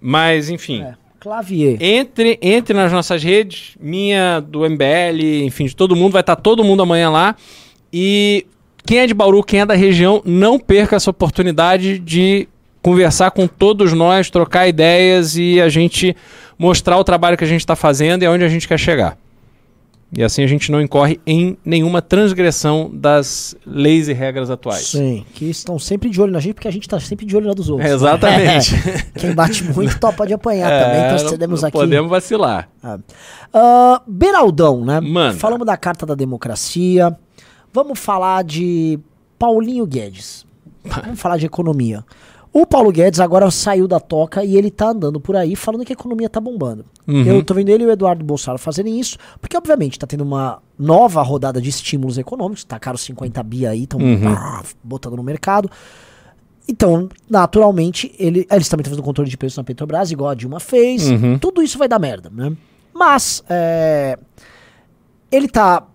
Mas, 0.01 0.49
enfim. 0.49 0.83
É, 0.83 0.95
Clavier. 1.21 1.79
Entre, 1.81 2.39
entre 2.43 2.75
nas 2.75 2.93
nossas 2.93 3.23
redes, 3.23 3.77
minha, 3.81 4.41
do 4.41 4.61
MBL, 4.69 5.45
enfim, 5.45 5.67
de 5.67 5.75
todo 5.75 5.97
mundo, 5.97 6.13
vai 6.13 6.21
estar 6.21 6.37
todo 6.37 6.63
mundo 6.63 6.83
amanhã 6.83 7.09
lá. 7.09 7.35
E 7.93 8.47
quem 8.85 8.99
é 8.99 9.07
de 9.07 9.15
Bauru, 9.15 9.43
quem 9.43 9.61
é 9.61 9.67
da 9.67 9.75
região, 9.75 10.21
não 10.25 10.59
perca 10.59 10.97
essa 10.97 11.11
oportunidade 11.11 11.99
de 11.99 12.47
conversar 12.83 13.31
com 13.31 13.47
todos 13.47 13.95
nós, 13.95 14.29
trocar 14.29 14.69
ideias 14.69 15.39
e 15.39 15.59
a 15.59 15.71
gente 15.71 16.15
mostrar 16.59 16.99
o 16.99 17.05
trabalho 17.05 17.39
que 17.39 17.45
a 17.45 17.47
gente 17.47 17.61
está 17.61 17.75
fazendo 17.75 18.23
e 18.23 18.27
aonde 18.27 18.45
a 18.45 18.49
gente 18.49 18.69
quer 18.69 18.79
chegar. 18.79 19.17
E 20.17 20.23
assim 20.23 20.43
a 20.45 20.47
gente 20.47 20.71
não 20.71 20.81
incorre 20.81 21.21
em 21.27 21.57
nenhuma 21.65 22.01
transgressão 22.01 22.91
das 22.93 23.57
leis 23.67 24.09
e 24.09 24.13
regras 24.13 24.49
atuais. 24.49 24.87
Sim, 24.87 25.25
que 25.35 25.51
estão 25.51 25.79
sempre 25.79 26.09
de 26.09 26.21
olho 26.21 26.33
na 26.33 26.41
gente, 26.41 26.55
porque 26.55 26.69
a 26.69 26.71
gente 26.71 26.89
tá 26.89 27.01
sempre 27.01 27.27
de 27.27 27.37
olho 27.37 27.49
na 27.49 27.53
dos 27.53 27.69
outros. 27.69 27.91
É, 27.91 27.95
exatamente. 27.95 28.75
Quem 29.19 29.35
bate 29.35 29.65
muito 29.65 29.99
top 29.99 30.17
pode 30.17 30.33
apanhar 30.33 30.71
também, 30.71 31.05
então 31.05 31.29
cedemos 31.31 31.63
não 31.63 31.69
aqui. 31.69 31.79
Podemos 31.79 32.11
vacilar. 32.11 32.69
Ah. 32.83 32.99
Ah, 33.53 34.03
Beraldão, 34.07 34.85
né? 34.85 35.01
Manda. 35.01 35.39
Falamos 35.39 35.67
da 35.67 35.77
Carta 35.77 36.07
da 36.07 36.15
Democracia. 36.15 37.17
Vamos 37.73 37.99
falar 37.99 38.45
de 38.45 38.99
Paulinho 39.39 39.87
Guedes. 39.87 40.47
Vamos 40.85 41.21
falar 41.21 41.39
de 41.39 41.47
economia. 41.47 42.05
O 42.57 42.65
Paulo 42.65 42.93
Guedes 42.93 43.19
agora 43.19 43.51
saiu 43.51 43.89
da 43.89 43.99
toca 43.99 44.45
e 44.45 44.57
ele 44.57 44.71
tá 44.71 44.91
andando 44.91 45.19
por 45.19 45.35
aí 45.35 45.57
falando 45.57 45.85
que 45.85 45.93
a 45.93 45.99
economia 45.99 46.31
tá 46.31 46.41
bombando. 46.41 46.85
Uhum. 47.05 47.25
Eu 47.25 47.43
tô 47.45 47.53
vendo 47.53 47.69
ele 47.69 47.83
e 47.83 47.87
o 47.89 47.91
Eduardo 47.91 48.25
Bolsonaro 48.25 48.61
fazerem 48.61 49.01
isso, 49.01 49.19
porque 49.41 49.57
obviamente 49.57 49.99
tá 49.99 50.07
tendo 50.07 50.23
uma 50.23 50.63
nova 50.79 51.21
rodada 51.21 51.61
de 51.61 51.69
estímulos 51.69 52.17
econômicos, 52.17 52.63
tacaram 52.63 52.97
50 52.97 53.43
bi 53.43 53.67
aí, 53.67 53.83
estão 53.83 53.99
Uhum. 53.99 54.37
botando 54.85 55.17
no 55.17 55.23
mercado. 55.25 55.69
Então, 56.69 57.09
naturalmente, 57.29 58.15
ele, 58.19 58.47
eles 58.49 58.69
também 58.69 58.83
estão 58.83 58.93
fazendo 58.93 59.03
controle 59.05 59.29
de 59.29 59.37
preços 59.37 59.57
na 59.59 59.65
Petrobras, 59.65 60.13
igual 60.13 60.31
a 60.31 60.35
Dilma 60.35 60.61
fez. 60.61 61.11
Uhum. 61.11 61.37
Tudo 61.39 61.61
isso 61.61 61.77
vai 61.77 61.89
dar 61.89 61.99
merda, 61.99 62.31
né? 62.33 62.53
Mas, 62.95 63.43
é, 63.51 64.17
ele 65.31 65.49
tá. 65.49 65.89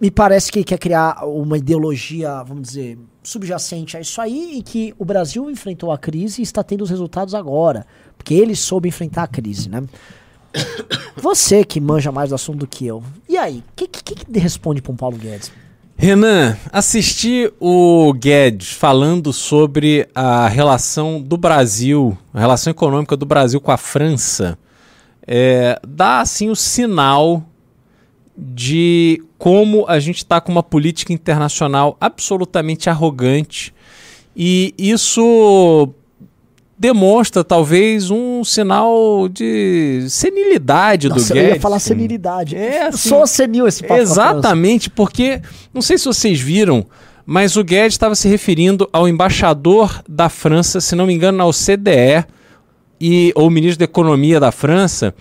Me 0.00 0.10
parece 0.10 0.50
que 0.50 0.64
quer 0.64 0.78
criar 0.78 1.26
uma 1.26 1.58
ideologia, 1.58 2.42
vamos 2.42 2.68
dizer, 2.68 2.98
subjacente 3.22 3.98
a 3.98 4.00
isso 4.00 4.18
aí, 4.18 4.56
e 4.56 4.62
que 4.62 4.94
o 4.98 5.04
Brasil 5.04 5.50
enfrentou 5.50 5.92
a 5.92 5.98
crise 5.98 6.40
e 6.40 6.42
está 6.42 6.62
tendo 6.62 6.82
os 6.82 6.88
resultados 6.88 7.34
agora. 7.34 7.86
Porque 8.16 8.32
ele 8.32 8.56
soube 8.56 8.88
enfrentar 8.88 9.24
a 9.24 9.26
crise, 9.26 9.68
né? 9.68 9.84
Você 11.16 11.64
que 11.64 11.82
manja 11.82 12.10
mais 12.10 12.30
do 12.30 12.34
assunto 12.34 12.60
do 12.60 12.66
que 12.66 12.86
eu. 12.86 13.02
E 13.28 13.36
aí, 13.36 13.58
o 13.58 13.62
que, 13.76 13.86
que, 13.86 14.14
que 14.14 14.38
responde 14.38 14.80
para 14.80 14.92
um 14.92 14.96
Paulo 14.96 15.18
Guedes? 15.18 15.52
Renan, 15.98 16.56
assisti 16.72 17.52
o 17.60 18.10
Guedes 18.14 18.72
falando 18.72 19.34
sobre 19.34 20.08
a 20.14 20.48
relação 20.48 21.20
do 21.20 21.36
Brasil, 21.36 22.16
a 22.32 22.40
relação 22.40 22.70
econômica 22.70 23.18
do 23.18 23.26
Brasil 23.26 23.60
com 23.60 23.70
a 23.70 23.76
França, 23.76 24.58
é, 25.26 25.78
dá 25.86 26.20
assim 26.20 26.48
o 26.48 26.56
sinal 26.56 27.42
de 28.36 29.22
como 29.38 29.84
a 29.88 29.98
gente 29.98 30.18
está 30.18 30.40
com 30.40 30.50
uma 30.50 30.62
política 30.62 31.12
internacional 31.12 31.96
absolutamente 32.00 32.90
arrogante 32.90 33.72
e 34.36 34.74
isso 34.76 35.88
demonstra 36.76 37.44
talvez 37.44 38.10
um 38.10 38.42
sinal 38.42 39.28
de 39.28 40.04
senilidade 40.08 41.08
Nossa, 41.08 41.32
do 41.32 41.38
eu 41.38 41.42
Guedes. 41.42 41.54
ia 41.56 41.60
falar 41.60 41.78
senilidade. 41.78 42.56
É, 42.56 42.84
Eu 42.84 42.88
assim, 42.88 43.08
Sou 43.08 43.26
senil 43.26 43.66
esse 43.66 43.82
papo. 43.82 44.00
Exatamente, 44.00 44.90
porque 44.90 45.40
não 45.72 45.80
sei 45.80 45.96
se 45.96 46.04
vocês 46.04 46.40
viram, 46.40 46.84
mas 47.24 47.56
o 47.56 47.62
Guedes 47.62 47.94
estava 47.94 48.14
se 48.14 48.28
referindo 48.28 48.88
ao 48.92 49.08
embaixador 49.08 50.02
da 50.08 50.28
França, 50.28 50.80
se 50.80 50.96
não 50.96 51.06
me 51.06 51.14
engano, 51.14 51.38
na 51.38 51.46
OCDE, 51.46 52.26
e, 53.00 53.32
ou 53.34 53.48
ministro 53.50 53.78
da 53.78 53.84
Economia 53.84 54.40
da 54.40 54.50
França, 54.50 55.14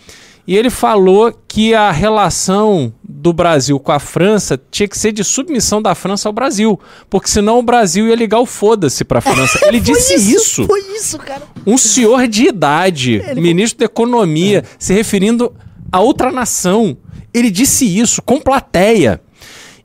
e 0.47 0.57
ele 0.57 0.69
falou 0.69 1.33
que 1.47 1.73
a 1.73 1.91
relação 1.91 2.93
do 3.23 3.31
Brasil 3.31 3.79
com 3.79 3.93
a 3.93 3.99
França 3.99 4.61
tinha 4.69 4.85
que 4.85 4.97
ser 4.97 5.13
de 5.13 5.23
submissão 5.23 5.81
da 5.81 5.95
França 5.95 6.27
ao 6.27 6.33
Brasil, 6.33 6.77
porque 7.09 7.29
senão 7.29 7.57
o 7.57 7.63
Brasil 7.63 8.05
ia 8.05 8.15
ligar 8.15 8.41
o 8.41 8.45
foda-se 8.45 9.05
para 9.05 9.19
a 9.19 9.21
França. 9.21 9.59
Ele 9.65 9.79
disse 9.79 10.13
isso. 10.13 10.65
Foi 10.65 10.81
isso, 10.93 11.17
cara. 11.17 11.43
Um 11.65 11.77
senhor 11.77 12.27
de 12.27 12.47
idade, 12.49 13.23
ministro 13.37 13.79
da 13.79 13.85
Economia, 13.85 14.65
se 14.77 14.93
referindo 14.93 15.55
a 15.89 16.01
outra 16.01 16.33
nação. 16.33 16.97
Ele 17.33 17.49
disse 17.49 17.85
isso 17.85 18.21
com 18.21 18.41
plateia. 18.41 19.21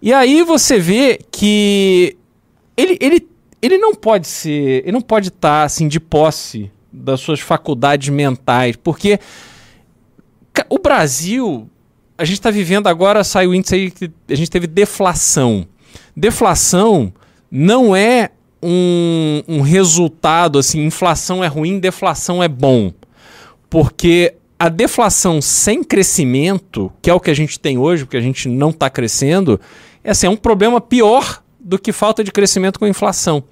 E 0.03 0.13
aí 0.13 0.43
você 0.43 0.81
vê 0.81 1.21
que 1.31 2.17
ele, 2.77 2.99
ele, 3.01 3.29
ele 3.63 3.79
não 3.79 3.95
pode 3.95 4.27
ser. 4.27 4.83
Ele 4.83 4.93
não 4.93 5.01
pode 5.01 5.29
estar 5.29 5.63
assim 5.63 5.87
de 5.87 6.01
posse 6.01 6.73
das 6.93 7.21
suas 7.21 7.39
faculdades 7.39 8.09
mentais, 8.09 8.75
porque 8.75 9.21
o 10.69 10.79
Brasil, 10.79 11.71
a 12.19 12.25
gente 12.25 12.39
está 12.39 12.51
vivendo 12.51 12.89
agora, 12.89 13.23
sai 13.23 13.47
o 13.47 13.55
índice 13.55 13.75
aí 13.77 13.91
que 13.93 14.11
a 14.29 14.35
gente 14.35 14.51
teve 14.51 14.67
deflação. 14.67 15.67
Deflação 16.17 17.13
não 17.49 17.95
é 17.95 18.31
um, 18.61 19.43
um 19.47 19.61
resultado 19.61 20.59
assim, 20.59 20.85
inflação 20.85 21.45
é 21.45 21.47
ruim, 21.47 21.79
deflação 21.79 22.43
é 22.43 22.49
bom. 22.49 22.93
Porque 23.71 24.35
a 24.59 24.69
deflação 24.69 25.41
sem 25.41 25.85
crescimento, 25.85 26.93
que 27.01 27.09
é 27.09 27.15
o 27.15 27.21
que 27.21 27.31
a 27.31 27.35
gente 27.35 27.61
tem 27.61 27.79
hoje, 27.79 28.05
porque 28.05 28.17
a 28.17 28.21
gente 28.21 28.49
não 28.49 28.71
está 28.71 28.91
crescendo, 28.91 29.61
é, 30.03 30.11
assim, 30.11 30.27
é 30.27 30.31
um 30.31 30.37
problema 30.37 30.81
pior 30.81 31.43
do 31.69 31.79
que 31.79 31.93
falta 31.93 32.25
de 32.25 32.33
crescimento 32.33 32.79
com 32.79 32.87
inflação. 32.87 33.45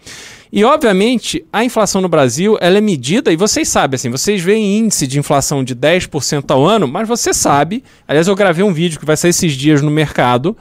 E, 0.51 0.65
obviamente, 0.65 1.45
a 1.53 1.63
inflação 1.63 2.01
no 2.01 2.09
Brasil 2.09 2.57
ela 2.63 2.79
é 2.79 2.81
medida, 2.81 3.31
e 3.31 3.37
vocês 3.37 3.69
sabem, 3.69 3.97
assim, 3.97 4.09
vocês 4.09 4.41
veem 4.43 4.79
índice 4.79 5.07
de 5.07 5.19
inflação 5.19 5.63
de 5.63 5.77
10% 5.77 6.51
ao 6.51 6.65
ano, 6.65 6.89
mas 6.89 7.07
você 7.07 7.35
sabe, 7.35 7.85
aliás, 8.09 8.27
eu 8.27 8.35
gravei 8.35 8.65
um 8.65 8.73
vídeo 8.73 8.99
que 8.99 9.05
vai 9.05 9.19
sair 9.19 9.31
esses 9.31 9.53
dias 9.53 9.83
no 9.83 9.91
mercado. 9.91 10.57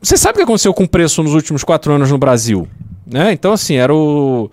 Você 0.00 0.16
sabe 0.16 0.32
o 0.32 0.36
que 0.36 0.44
aconteceu 0.44 0.72
com 0.72 0.84
o 0.84 0.88
preço 0.88 1.22
nos 1.22 1.34
últimos 1.34 1.62
quatro 1.62 1.92
anos 1.92 2.10
no 2.10 2.16
Brasil? 2.16 2.66
Né? 3.06 3.32
Então, 3.32 3.52
assim, 3.52 3.76
era 3.76 3.94
o. 3.94 4.50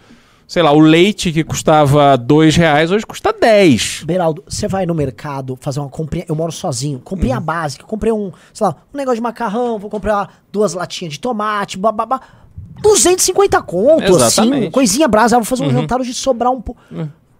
Sei 0.51 0.61
lá, 0.61 0.73
o 0.73 0.81
leite 0.81 1.31
que 1.31 1.45
custava 1.45 2.17
dois 2.17 2.57
reais, 2.57 2.91
hoje 2.91 3.05
custa 3.05 3.31
10. 3.31 4.03
Beraldo, 4.03 4.43
você 4.45 4.67
vai 4.67 4.85
no 4.85 4.93
mercado 4.93 5.57
fazer 5.61 5.79
uma 5.79 5.87
comprinha. 5.87 6.25
Eu 6.27 6.35
moro 6.35 6.51
sozinho. 6.51 6.99
Comprei 6.99 7.31
a 7.31 7.37
Uhum. 7.37 7.41
básica. 7.41 7.85
Comprei 7.85 8.11
um, 8.11 8.33
sei 8.53 8.67
lá, 8.67 8.75
um 8.93 8.97
negócio 8.97 9.15
de 9.15 9.21
macarrão. 9.21 9.79
Vou 9.79 9.89
comprar 9.89 10.41
duas 10.51 10.73
latinhas 10.73 11.13
de 11.13 11.21
tomate. 11.21 11.77
Bababá. 11.77 12.19
250 12.81 13.61
conto, 13.61 14.03
assim. 14.03 14.13
Exatamente. 14.13 14.65
Uhum. 14.65 14.71
Coisinha 14.71 15.07
brasa. 15.07 15.37
Vou 15.37 15.45
fazer 15.45 15.63
um 15.63 15.69
jantar 15.71 16.01
hoje 16.01 16.13
sobrar 16.13 16.51
um 16.51 16.61
pouco. 16.61 16.81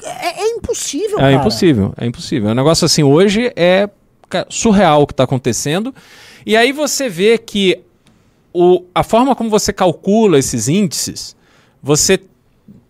É, 0.01 0.43
é 0.43 0.47
impossível, 0.51 1.17
É 1.17 1.21
cara. 1.21 1.33
impossível, 1.33 1.93
é 1.97 2.05
impossível. 2.05 2.47
É 2.47 2.51
um 2.53 2.55
negócio 2.55 2.85
assim, 2.85 3.03
hoje 3.03 3.51
é 3.57 3.89
surreal 4.47 5.01
o 5.01 5.05
que 5.07 5.11
está 5.11 5.25
acontecendo. 5.25 5.93
E 6.45 6.55
aí 6.55 6.71
você 6.71 7.09
vê 7.09 7.37
que 7.37 7.77
o, 8.53 8.85
a 8.95 9.03
forma 9.03 9.35
como 9.35 9.49
você 9.49 9.73
calcula 9.73 10.39
esses 10.39 10.69
índices, 10.69 11.35
você 11.83 12.17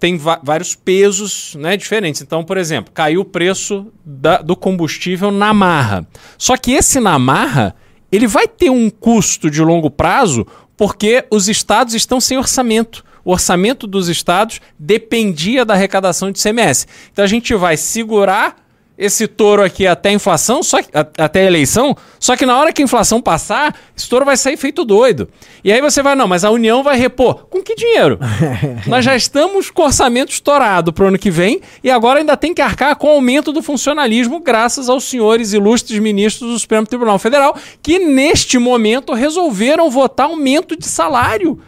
tem 0.01 0.17
vários 0.17 0.73
pesos 0.73 1.53
né, 1.59 1.77
diferentes. 1.77 2.23
Então, 2.23 2.43
por 2.43 2.57
exemplo, 2.57 2.91
caiu 2.91 3.21
o 3.21 3.25
preço 3.25 3.85
da- 4.03 4.39
do 4.41 4.55
combustível 4.55 5.29
na 5.29 5.53
marra. 5.53 6.07
Só 6.39 6.57
que 6.57 6.71
esse 6.71 6.99
na 6.99 7.19
marra, 7.19 7.75
ele 8.11 8.25
vai 8.25 8.47
ter 8.47 8.71
um 8.71 8.89
custo 8.89 9.47
de 9.49 9.61
longo 9.61 9.91
prazo 9.91 10.45
porque 10.75 11.23
os 11.29 11.47
estados 11.47 11.93
estão 11.93 12.19
sem 12.19 12.35
orçamento. 12.35 13.05
O 13.23 13.31
orçamento 13.31 13.85
dos 13.85 14.09
estados 14.09 14.59
dependia 14.79 15.63
da 15.63 15.75
arrecadação 15.75 16.31
de 16.31 16.41
CMS. 16.41 16.87
Então 17.13 17.23
a 17.23 17.27
gente 17.27 17.53
vai 17.53 17.77
segurar 17.77 18.55
esse 19.01 19.27
touro 19.27 19.63
aqui 19.63 19.87
até 19.87 20.09
a 20.09 20.13
inflação, 20.13 20.61
só 20.61 20.81
que, 20.81 20.89
a- 20.93 21.07
até 21.25 21.41
a 21.41 21.45
eleição, 21.45 21.97
só 22.19 22.35
que 22.37 22.45
na 22.45 22.57
hora 22.57 22.71
que 22.71 22.81
a 22.81 22.85
inflação 22.85 23.19
passar, 23.19 23.75
esse 23.97 24.07
touro 24.07 24.23
vai 24.23 24.37
sair 24.37 24.55
feito 24.57 24.85
doido. 24.85 25.27
E 25.63 25.71
aí 25.73 25.81
você 25.81 26.03
vai, 26.03 26.13
não, 26.15 26.27
mas 26.27 26.45
a 26.45 26.51
União 26.51 26.83
vai 26.83 26.95
repor. 26.97 27.47
Com 27.49 27.61
que 27.63 27.73
dinheiro? 27.75 28.19
Nós 28.85 29.03
já 29.03 29.15
estamos 29.15 29.71
com 29.71 29.81
orçamento 29.81 30.29
estourado 30.31 30.93
para 30.93 31.05
o 31.05 31.07
ano 31.07 31.17
que 31.17 31.31
vem 31.31 31.59
e 31.83 31.89
agora 31.89 32.19
ainda 32.19 32.37
tem 32.37 32.53
que 32.53 32.61
arcar 32.61 32.95
com 32.95 33.07
o 33.07 33.11
aumento 33.11 33.51
do 33.51 33.63
funcionalismo, 33.63 34.39
graças 34.39 34.87
aos 34.87 35.03
senhores 35.03 35.51
ilustres 35.51 35.99
ministros 35.99 36.51
do 36.51 36.59
Supremo 36.59 36.85
Tribunal 36.85 37.17
Federal, 37.17 37.57
que 37.81 37.97
neste 37.97 38.57
momento 38.59 39.13
resolveram 39.13 39.89
votar 39.89 40.27
aumento 40.27 40.77
de 40.77 40.85
salário. 40.87 41.59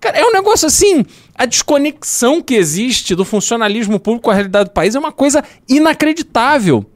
Cara, 0.00 0.18
é 0.18 0.24
um 0.24 0.32
negócio 0.32 0.66
assim. 0.66 1.04
A 1.34 1.44
desconexão 1.44 2.40
que 2.40 2.54
existe 2.54 3.14
do 3.14 3.24
funcionalismo 3.24 4.00
público 4.00 4.24
com 4.24 4.30
a 4.30 4.34
realidade 4.34 4.70
do 4.70 4.72
país 4.72 4.94
é 4.94 4.98
uma 4.98 5.12
coisa 5.12 5.44
inacreditável. 5.68 6.86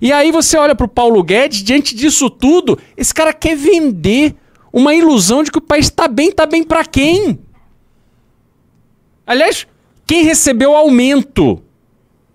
E 0.00 0.12
aí 0.12 0.30
você 0.30 0.56
olha 0.56 0.74
pro 0.74 0.86
Paulo 0.86 1.22
Guedes, 1.22 1.62
diante 1.62 1.94
disso 1.94 2.30
tudo, 2.30 2.78
esse 2.96 3.12
cara 3.12 3.32
quer 3.32 3.56
vender 3.56 4.36
uma 4.72 4.94
ilusão 4.94 5.42
de 5.42 5.50
que 5.50 5.58
o 5.58 5.62
país 5.62 5.90
tá 5.90 6.06
bem, 6.06 6.30
tá 6.30 6.46
bem 6.46 6.62
pra 6.62 6.84
quem? 6.84 7.38
Aliás, 9.26 9.66
quem 10.06 10.24
recebeu 10.24 10.74
aumento? 10.74 11.62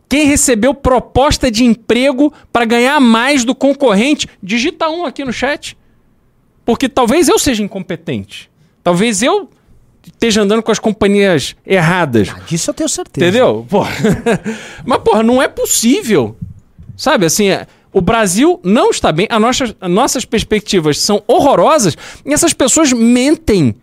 Quem 0.10 0.26
recebeu 0.26 0.74
proposta 0.74 1.50
de 1.50 1.64
emprego 1.66 2.34
para 2.52 2.66
ganhar 2.66 3.00
mais 3.00 3.44
do 3.44 3.56
concorrente? 3.56 4.28
Digita 4.42 4.90
um 4.90 5.06
aqui 5.06 5.24
no 5.26 5.34
chat. 5.34 5.78
Porque 6.64 6.88
talvez 6.88 7.28
eu 7.28 7.40
seja 7.40 7.64
incompetente. 7.64 8.50
Talvez 8.84 9.22
eu 9.22 9.50
esteja 10.08 10.41
andando 10.41 10.64
com 10.64 10.72
as 10.72 10.80
companhias 10.80 11.55
erradas. 11.66 12.30
Ah, 12.30 12.39
disso 12.45 12.70
eu 12.70 12.74
tenho 12.74 12.89
certeza. 12.89 13.26
Entendeu? 13.26 13.66
Porra. 13.70 13.91
Mas, 14.86 14.99
porra, 14.99 15.24
não 15.24 15.41
é 15.41 15.47
possível. 15.47 16.36
Sabe, 16.95 17.26
assim, 17.26 17.49
é, 17.49 17.68
o 17.93 18.01
Brasil 18.01 18.60
não 18.64 18.89
está 18.89 19.12
bem, 19.12 19.28
a 19.30 19.39
nossa, 19.39 19.76
as 19.80 19.89
nossas 19.89 20.26
perspectivas 20.26 20.99
são 20.99 21.24
horrorosas 21.28 21.97
e 22.26 22.34
essas 22.34 22.53
pessoas 22.53 22.91
mentem 22.91 23.76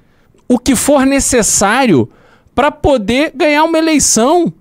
o 0.49 0.59
que 0.59 0.75
for 0.75 1.07
necessário 1.07 2.09
para 2.55 2.70
poder 2.70 3.33
ganhar 3.35 3.64
uma 3.64 3.79
eleição. 3.79 4.53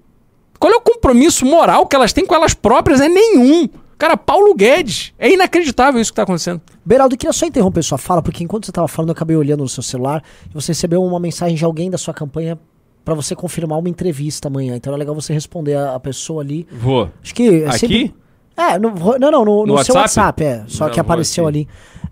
Qual 0.59 0.71
é 0.71 0.75
o 0.75 0.81
compromisso 0.81 1.45
moral 1.45 1.85
que 1.85 1.95
elas 1.95 2.13
têm 2.13 2.25
com 2.25 2.33
elas 2.33 2.53
próprias? 2.53 3.01
É 3.01 3.09
nenhum. 3.09 3.67
Cara, 4.03 4.17
Paulo 4.17 4.53
Guedes. 4.53 5.13
É 5.17 5.31
inacreditável 5.31 6.01
isso 6.01 6.11
que 6.11 6.17
tá 6.17 6.23
acontecendo. 6.23 6.59
Beraldo, 6.85 7.13
eu 7.15 7.17
queria 7.17 7.31
só 7.31 7.45
interromper 7.45 7.81
sua 7.83 7.97
fala, 7.97 8.21
porque 8.21 8.43
enquanto 8.43 8.65
você 8.65 8.71
estava 8.71 8.85
falando, 8.85 9.09
eu 9.09 9.13
acabei 9.13 9.37
olhando 9.37 9.61
no 9.61 9.69
seu 9.69 9.81
celular 9.81 10.21
e 10.49 10.53
você 10.53 10.71
recebeu 10.73 11.01
uma 11.01 11.21
mensagem 11.21 11.55
de 11.55 11.63
alguém 11.63 11.89
da 11.89 11.97
sua 11.97 12.13
campanha 12.13 12.59
para 13.05 13.13
você 13.13 13.33
confirmar 13.33 13.79
uma 13.79 13.87
entrevista 13.87 14.49
amanhã. 14.49 14.75
Então 14.75 14.93
é 14.93 14.97
legal 14.97 15.15
você 15.15 15.31
responder 15.31 15.75
a, 15.75 15.95
a 15.95 15.99
pessoa 16.01 16.41
ali. 16.43 16.67
Vou. 16.69 17.09
Acho 17.23 17.33
que. 17.33 17.63
é 17.63 17.67
Aqui? 17.69 17.79
sempre- 17.79 18.13
É, 18.57 18.77
no, 18.77 18.89
não, 18.91 19.31
não, 19.31 19.45
no, 19.45 19.45
no 19.45 19.65
No 19.77 19.83
seu 19.85 19.95
WhatsApp? 19.95 20.43
WhatsApp, 20.43 20.43
é. 20.43 20.63
Só 20.67 20.87
Não, 20.87 20.91
que 20.93 20.99
apareceu 20.99 21.47
ali. 21.47 21.65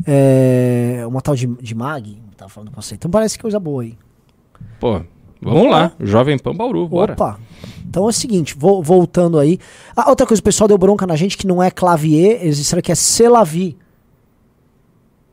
É, 0.07 1.03
uma 1.05 1.19
tal 1.21 1.35
de, 1.35 1.45
de 1.47 1.75
Mag, 1.75 2.17
tava 2.37 2.47
falando 2.49 2.71
com 2.71 2.81
você. 2.81 2.95
Então 2.95 3.11
parece 3.11 3.35
que 3.37 3.41
coisa 3.41 3.59
boa 3.59 3.83
aí. 3.83 3.97
Pô, 4.79 5.01
vamos 5.41 5.69
lá. 5.69 5.91
Jovem 5.99 6.39
Pan 6.39 6.55
Bauru, 6.55 6.87
bora. 6.87 7.11
Opa! 7.13 7.37
Então 7.91 8.05
é 8.05 8.07
o 8.07 8.11
seguinte, 8.13 8.55
vo- 8.57 8.81
voltando 8.81 9.37
aí. 9.37 9.59
Ah, 9.93 10.09
outra 10.09 10.25
coisa, 10.25 10.39
o 10.39 10.43
pessoal 10.43 10.65
deu 10.65 10.77
bronca 10.77 11.05
na 11.05 11.17
gente 11.17 11.37
que 11.37 11.45
não 11.45 11.61
é 11.61 11.69
clavier, 11.69 12.41
eles 12.41 12.55
disseram 12.55 12.81
que 12.81 12.89
é 12.89 12.95
Celavi. 12.95 13.77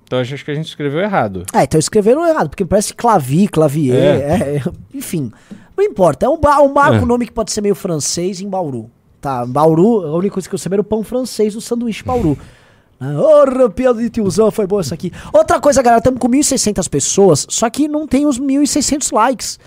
Então 0.04 0.18
acho 0.18 0.44
que 0.44 0.50
a 0.50 0.54
gente 0.54 0.66
escreveu 0.66 1.00
errado. 1.00 1.44
É, 1.52 1.62
então 1.62 1.78
escreveram 1.78 2.26
errado, 2.26 2.48
porque 2.48 2.64
parece 2.64 2.92
clavi, 2.94 3.46
clavier, 3.46 3.96
É. 4.20 4.56
é, 4.56 4.62
enfim. 4.92 5.30
Não 5.76 5.84
importa, 5.84 6.26
é 6.26 6.28
um 6.28 6.32
um 6.34 6.72
bar 6.72 6.94
É. 6.94 7.00
nome 7.04 7.26
que 7.26 7.32
pode 7.32 7.52
ser 7.52 7.60
meio 7.60 7.76
francês 7.76 8.40
em 8.40 8.48
Bauru. 8.48 8.90
Tá, 9.20 9.46
Bauru, 9.46 10.04
a 10.04 10.16
única 10.16 10.34
coisa 10.34 10.48
que 10.48 10.54
eu 10.54 10.58
sabia 10.58 10.76
era 10.76 10.80
o 10.82 10.84
pão 10.84 11.04
francês 11.04 11.54
do 11.54 11.60
sanduíche 11.60 12.02
Bauru. 12.02 12.36
Ora, 13.00 13.70
piada 13.70 14.00
de 14.02 14.10
tiozão, 14.10 14.50
foi 14.50 14.66
boa 14.66 14.80
essa 14.80 14.94
aqui. 14.94 15.12
Outra 15.32 15.60
coisa, 15.60 15.80
galera, 15.80 15.98
estamos 16.00 16.18
com 16.18 16.28
1.600 16.28 16.88
pessoas, 16.88 17.46
só 17.48 17.70
que 17.70 17.86
não 17.86 18.08
tem 18.08 18.26
os 18.26 18.40
1.600 18.40 19.12
likes. 19.12 19.60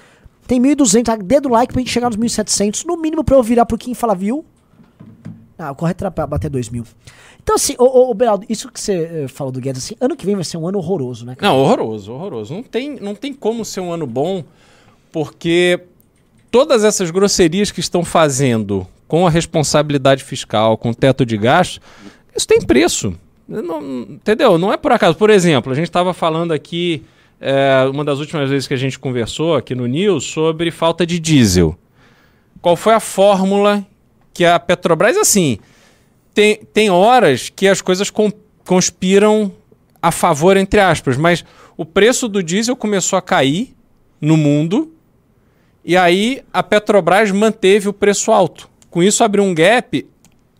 Tem 0.51 0.61
1.200, 0.61 1.03
tá? 1.05 1.15
dedo 1.15 1.47
like 1.47 1.71
pra 1.71 1.79
gente 1.79 1.89
chegar 1.89 2.09
nos 2.09 2.17
1.700, 2.17 2.83
no 2.83 2.97
mínimo 2.97 3.23
pra 3.23 3.37
eu 3.37 3.41
virar 3.41 3.65
pro 3.65 3.77
Kim 3.77 3.91
e 3.91 3.95
falar, 3.95 4.15
viu? 4.15 4.43
Ah, 5.57 5.71
o 5.71 5.75
correto 5.75 6.03
era 6.03 6.11
pra 6.11 6.27
bater 6.27 6.49
2 6.49 6.67
mil. 6.67 6.83
Então, 7.41 7.55
assim, 7.55 7.73
ô, 7.79 7.85
ô, 7.85 8.11
ô 8.11 8.13
Beraldo, 8.13 8.45
isso 8.49 8.69
que 8.69 8.77
você 8.77 9.23
eh, 9.23 9.27
falou 9.29 9.49
do 9.49 9.61
Guedes, 9.61 9.81
assim, 9.81 9.95
ano 10.01 10.13
que 10.13 10.25
vem 10.25 10.35
vai 10.35 10.43
ser 10.43 10.57
um 10.57 10.67
ano 10.67 10.77
horroroso, 10.77 11.25
né? 11.25 11.35
cara? 11.35 11.53
Não, 11.53 11.57
horroroso, 11.57 12.11
horroroso. 12.11 12.53
Não 12.53 12.63
tem, 12.63 12.99
não 12.99 13.15
tem 13.15 13.33
como 13.33 13.63
ser 13.63 13.79
um 13.79 13.93
ano 13.93 14.05
bom, 14.05 14.43
porque 15.09 15.79
todas 16.51 16.83
essas 16.83 17.09
grosserias 17.11 17.71
que 17.71 17.79
estão 17.79 18.03
fazendo 18.03 18.85
com 19.07 19.25
a 19.25 19.29
responsabilidade 19.29 20.21
fiscal, 20.21 20.77
com 20.77 20.89
o 20.89 20.93
teto 20.93 21.25
de 21.25 21.37
gastos, 21.37 21.79
isso 22.35 22.45
tem 22.45 22.59
preço. 22.59 23.15
Não- 23.47 24.01
entendeu? 24.01 24.57
Não 24.57 24.73
é 24.73 24.75
por 24.75 24.91
acaso. 24.91 25.15
Por 25.17 25.29
exemplo, 25.29 25.71
a 25.71 25.75
gente 25.75 25.87
estava 25.87 26.13
falando 26.13 26.51
aqui, 26.51 27.05
é, 27.41 27.89
uma 27.91 28.05
das 28.05 28.19
últimas 28.19 28.49
vezes 28.49 28.67
que 28.67 28.73
a 28.73 28.77
gente 28.77 28.99
conversou 28.99 29.55
aqui 29.55 29.73
no 29.73 29.87
News, 29.87 30.23
sobre 30.23 30.69
falta 30.71 31.05
de 31.05 31.19
diesel. 31.19 31.75
Qual 32.61 32.75
foi 32.75 32.93
a 32.93 32.99
fórmula 32.99 33.85
que 34.33 34.45
a 34.45 34.59
Petrobras, 34.59 35.17
assim, 35.17 35.57
tem, 36.33 36.57
tem 36.71 36.89
horas 36.89 37.49
que 37.49 37.67
as 37.67 37.81
coisas 37.81 38.09
con- 38.09 38.31
conspiram 38.65 39.51
a 40.01 40.11
favor, 40.11 40.55
entre 40.55 40.79
aspas, 40.79 41.17
mas 41.17 41.43
o 41.75 41.83
preço 41.83 42.27
do 42.27 42.41
diesel 42.43 42.75
começou 42.75 43.17
a 43.17 43.21
cair 43.21 43.75
no 44.19 44.37
mundo 44.37 44.93
e 45.83 45.97
aí 45.97 46.43
a 46.53 46.61
Petrobras 46.61 47.31
manteve 47.31 47.89
o 47.89 47.93
preço 47.93 48.31
alto. 48.31 48.69
Com 48.89 49.01
isso 49.01 49.23
abriu 49.23 49.43
um 49.43 49.53
gap. 49.53 50.05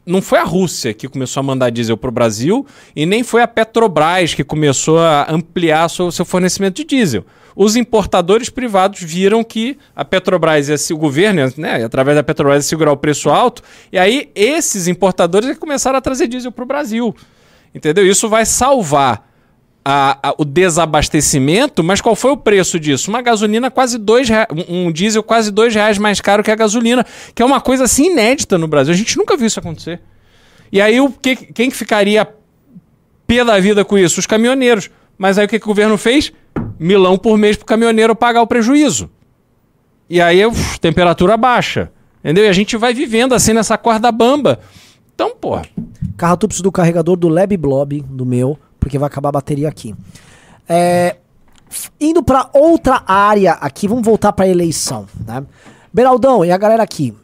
Não 0.05 0.21
foi 0.21 0.39
a 0.39 0.43
Rússia 0.43 0.93
que 0.93 1.07
começou 1.07 1.41
a 1.41 1.43
mandar 1.43 1.69
diesel 1.69 1.95
para 1.95 2.09
o 2.09 2.11
Brasil 2.11 2.65
e 2.95 3.05
nem 3.05 3.23
foi 3.23 3.41
a 3.41 3.47
Petrobras 3.47 4.33
que 4.33 4.43
começou 4.43 4.99
a 4.99 5.31
ampliar 5.31 5.89
seu, 5.89 6.11
seu 6.11 6.25
fornecimento 6.25 6.77
de 6.77 6.83
diesel. 6.83 7.23
Os 7.55 7.75
importadores 7.75 8.49
privados 8.49 9.01
viram 9.01 9.43
que 9.43 9.77
a 9.95 10.03
Petrobras 10.03 10.69
ia 10.69 10.77
se, 10.77 10.93
o 10.93 10.97
governo, 10.97 11.53
né, 11.57 11.83
através 11.83 12.15
da 12.15 12.23
Petrobras, 12.23 12.63
ia 12.63 12.69
segurar 12.69 12.91
o 12.91 12.97
preço 12.97 13.29
alto, 13.29 13.61
e 13.91 13.99
aí 13.99 14.31
esses 14.33 14.87
importadores 14.87 15.49
é 15.49 15.55
começaram 15.55 15.97
a 15.97 16.01
trazer 16.01 16.27
diesel 16.27 16.51
para 16.51 16.63
o 16.63 16.67
Brasil. 16.67 17.15
Entendeu? 17.75 18.05
Isso 18.05 18.27
vai 18.27 18.45
salvar 18.45 19.30
a- 19.84 20.17
a- 20.29 20.36
o 20.38 20.45
desabastecimento, 20.45 21.84
mas 21.84 22.01
qual 22.01 22.15
foi 22.15 22.32
o 22.32 22.38
preço 22.38 22.79
disso? 22.79 23.09
Uma 23.09 23.21
gasolina 23.21 23.71
quase 23.71 23.97
dois 23.97 24.29
rea- 24.29 24.47
um 24.69 24.91
diesel 24.91 25.23
quase 25.23 25.51
dois 25.51 25.73
reais 25.73 25.97
mais 25.97 26.21
caro 26.21 26.43
que 26.43 26.51
a 26.51 26.55
gasolina, 26.55 27.05
que 27.34 27.41
é 27.41 27.45
uma 27.45 27.59
coisa 27.59 27.86
assim 27.86 28.11
inédita 28.11 28.57
no 28.57 28.67
Brasil. 28.67 28.93
A 28.93 28.97
gente 28.97 29.17
nunca 29.17 29.36
viu 29.36 29.47
isso 29.47 29.59
acontecer. 29.59 29.99
E 30.71 30.79
aí 30.79 31.01
o 31.01 31.09
que, 31.11 31.36
quem 31.36 31.69
que 31.69 31.75
ficaria 31.75 32.27
pé 33.27 33.43
da 33.43 33.59
vida 33.59 33.84
com 33.84 33.97
isso? 33.97 34.19
Os 34.19 34.27
caminhoneiros. 34.27 34.89
Mas 35.17 35.38
aí 35.38 35.45
o 35.45 35.49
que, 35.49 35.59
que 35.59 35.65
o 35.65 35.67
governo 35.67 35.97
fez? 35.97 36.32
Milão 36.79 37.17
por 37.17 37.38
mês 37.38 37.55
para 37.57 37.63
o 37.63 37.67
caminhoneiro 37.67 38.15
pagar 38.15 38.41
o 38.41 38.47
prejuízo. 38.47 39.09
E 40.09 40.19
aí 40.21 40.45
uf, 40.45 40.79
temperatura 40.79 41.38
baixa. 41.38 41.91
Entendeu? 42.23 42.45
E 42.45 42.47
a 42.47 42.53
gente 42.53 42.77
vai 42.77 42.93
vivendo 42.93 43.34
assim 43.34 43.53
nessa 43.53 43.77
corda 43.77 44.11
bamba. 44.11 44.59
Então, 45.13 45.32
porra. 45.36 45.63
Carro-tupes 46.17 46.61
do 46.61 46.71
carregador 46.71 47.15
do 47.15 47.27
Lab 47.27 47.55
Blob, 47.57 48.03
do 48.07 48.25
meu, 48.25 48.57
porque 48.82 48.97
vai 48.99 49.07
acabar 49.07 49.29
a 49.29 49.34
bateria 49.34 49.69
aqui. 49.69 49.95
É, 50.67 51.15
indo 51.99 52.21
pra 52.21 52.49
outra 52.51 53.01
área 53.07 53.53
aqui, 53.53 53.88
vamos 53.88 54.03
voltar 54.03 54.34
pra 54.34 54.47
eleição, 54.47 55.05
né? 55.25 55.45
Beraldão 55.93 56.43
e 56.43 56.51
a 56.51 56.57
galera 56.57 56.84
aqui. 56.84 57.15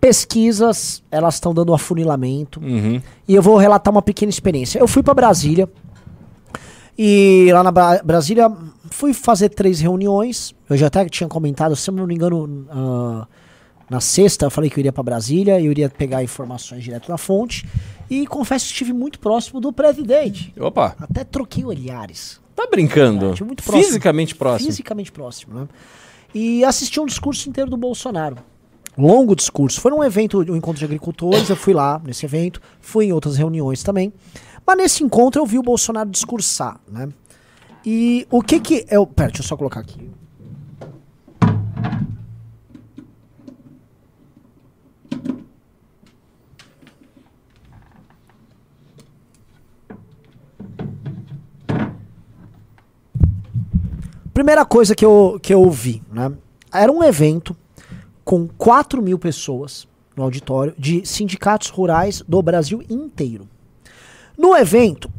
Pesquisas, 0.00 1.02
elas 1.10 1.34
estão 1.34 1.52
dando 1.54 1.72
um 1.72 1.74
afunilamento. 1.74 2.60
Uhum. 2.60 3.00
E 3.26 3.34
eu 3.34 3.42
vou 3.42 3.56
relatar 3.56 3.92
uma 3.92 4.02
pequena 4.02 4.30
experiência. 4.30 4.78
Eu 4.78 4.86
fui 4.88 5.02
pra 5.02 5.14
Brasília. 5.14 5.68
E 6.98 7.48
lá 7.52 7.62
na 7.62 7.70
Bra- 7.70 8.00
Brasília 8.04 8.50
fui 8.90 9.12
fazer 9.12 9.48
três 9.50 9.80
reuniões. 9.80 10.54
Eu 10.70 10.76
já 10.76 10.86
até 10.86 11.04
tinha 11.08 11.28
comentado, 11.28 11.74
se 11.76 11.90
eu 11.90 11.94
não 11.94 12.06
me 12.06 12.14
engano, 12.14 12.66
ah, 12.70 13.26
na 13.90 14.00
sexta 14.00 14.46
eu 14.46 14.50
falei 14.50 14.70
que 14.70 14.76
eu 14.78 14.80
iria 14.82 14.92
pra 14.92 15.02
Brasília, 15.02 15.60
eu 15.60 15.70
iria 15.70 15.88
pegar 15.90 16.22
informações 16.22 16.82
direto 16.84 17.08
da 17.08 17.18
fonte. 17.18 17.68
E 18.08 18.26
confesso 18.26 18.66
que 18.66 18.72
estive 18.72 18.92
muito 18.92 19.18
próximo 19.18 19.60
do 19.60 19.72
presidente. 19.72 20.52
Opa, 20.58 20.94
Até 21.00 21.24
troquei 21.24 21.64
olhares. 21.64 22.40
tá 22.54 22.66
brincando? 22.70 23.34
É, 23.38 23.44
muito 23.44 23.62
próximo. 23.62 23.84
Fisicamente 23.84 24.34
próximo. 24.34 24.70
Fisicamente 24.70 25.12
próximo, 25.12 25.60
né? 25.60 25.68
E 26.34 26.64
assisti 26.64 27.00
um 27.00 27.06
discurso 27.06 27.48
inteiro 27.48 27.70
do 27.70 27.76
Bolsonaro. 27.76 28.36
Longo 28.96 29.34
discurso. 29.34 29.80
Foi 29.80 29.90
num 29.90 30.02
evento, 30.02 30.38
um 30.40 30.56
encontro 30.56 30.78
de 30.78 30.84
agricultores, 30.84 31.48
eu 31.50 31.56
fui 31.56 31.74
lá 31.74 32.00
nesse 32.04 32.24
evento, 32.24 32.60
fui 32.80 33.06
em 33.06 33.12
outras 33.12 33.36
reuniões 33.36 33.82
também. 33.82 34.12
Mas 34.66 34.76
nesse 34.76 35.04
encontro 35.04 35.40
eu 35.42 35.46
vi 35.46 35.58
o 35.58 35.62
Bolsonaro 35.62 36.08
discursar, 36.10 36.80
né? 36.90 37.08
E 37.84 38.26
o 38.30 38.42
que 38.42 38.58
que 38.58 38.86
eu... 38.90 39.06
Pera, 39.06 39.28
deixa 39.28 39.42
eu 39.42 39.46
só 39.46 39.56
colocar 39.56 39.80
aqui. 39.80 40.10
Primeira 54.36 54.66
coisa 54.66 54.94
que 54.94 55.02
eu, 55.02 55.38
que 55.42 55.54
eu 55.54 55.70
vi, 55.70 56.02
né? 56.12 56.30
Era 56.70 56.92
um 56.92 57.02
evento 57.02 57.56
com 58.22 58.46
4 58.46 59.00
mil 59.00 59.18
pessoas 59.18 59.88
no 60.14 60.22
auditório 60.22 60.74
de 60.78 61.06
sindicatos 61.06 61.70
rurais 61.70 62.22
do 62.28 62.42
Brasil 62.42 62.82
inteiro. 62.90 63.48
No 64.36 64.54
evento, 64.54 65.10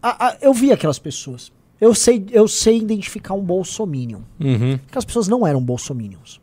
a- 0.00 0.28
a- 0.28 0.36
eu 0.40 0.54
vi 0.54 0.70
aquelas 0.70 1.00
pessoas. 1.00 1.50
Eu 1.80 1.96
sei, 1.96 2.24
eu 2.30 2.46
sei 2.46 2.78
identificar 2.78 3.34
um 3.34 3.42
bolsominion. 3.42 4.20
Uhum. 4.40 4.74
Aquelas 4.86 5.04
pessoas 5.04 5.26
não 5.26 5.44
eram 5.44 5.60
bolsominions. 5.60 6.40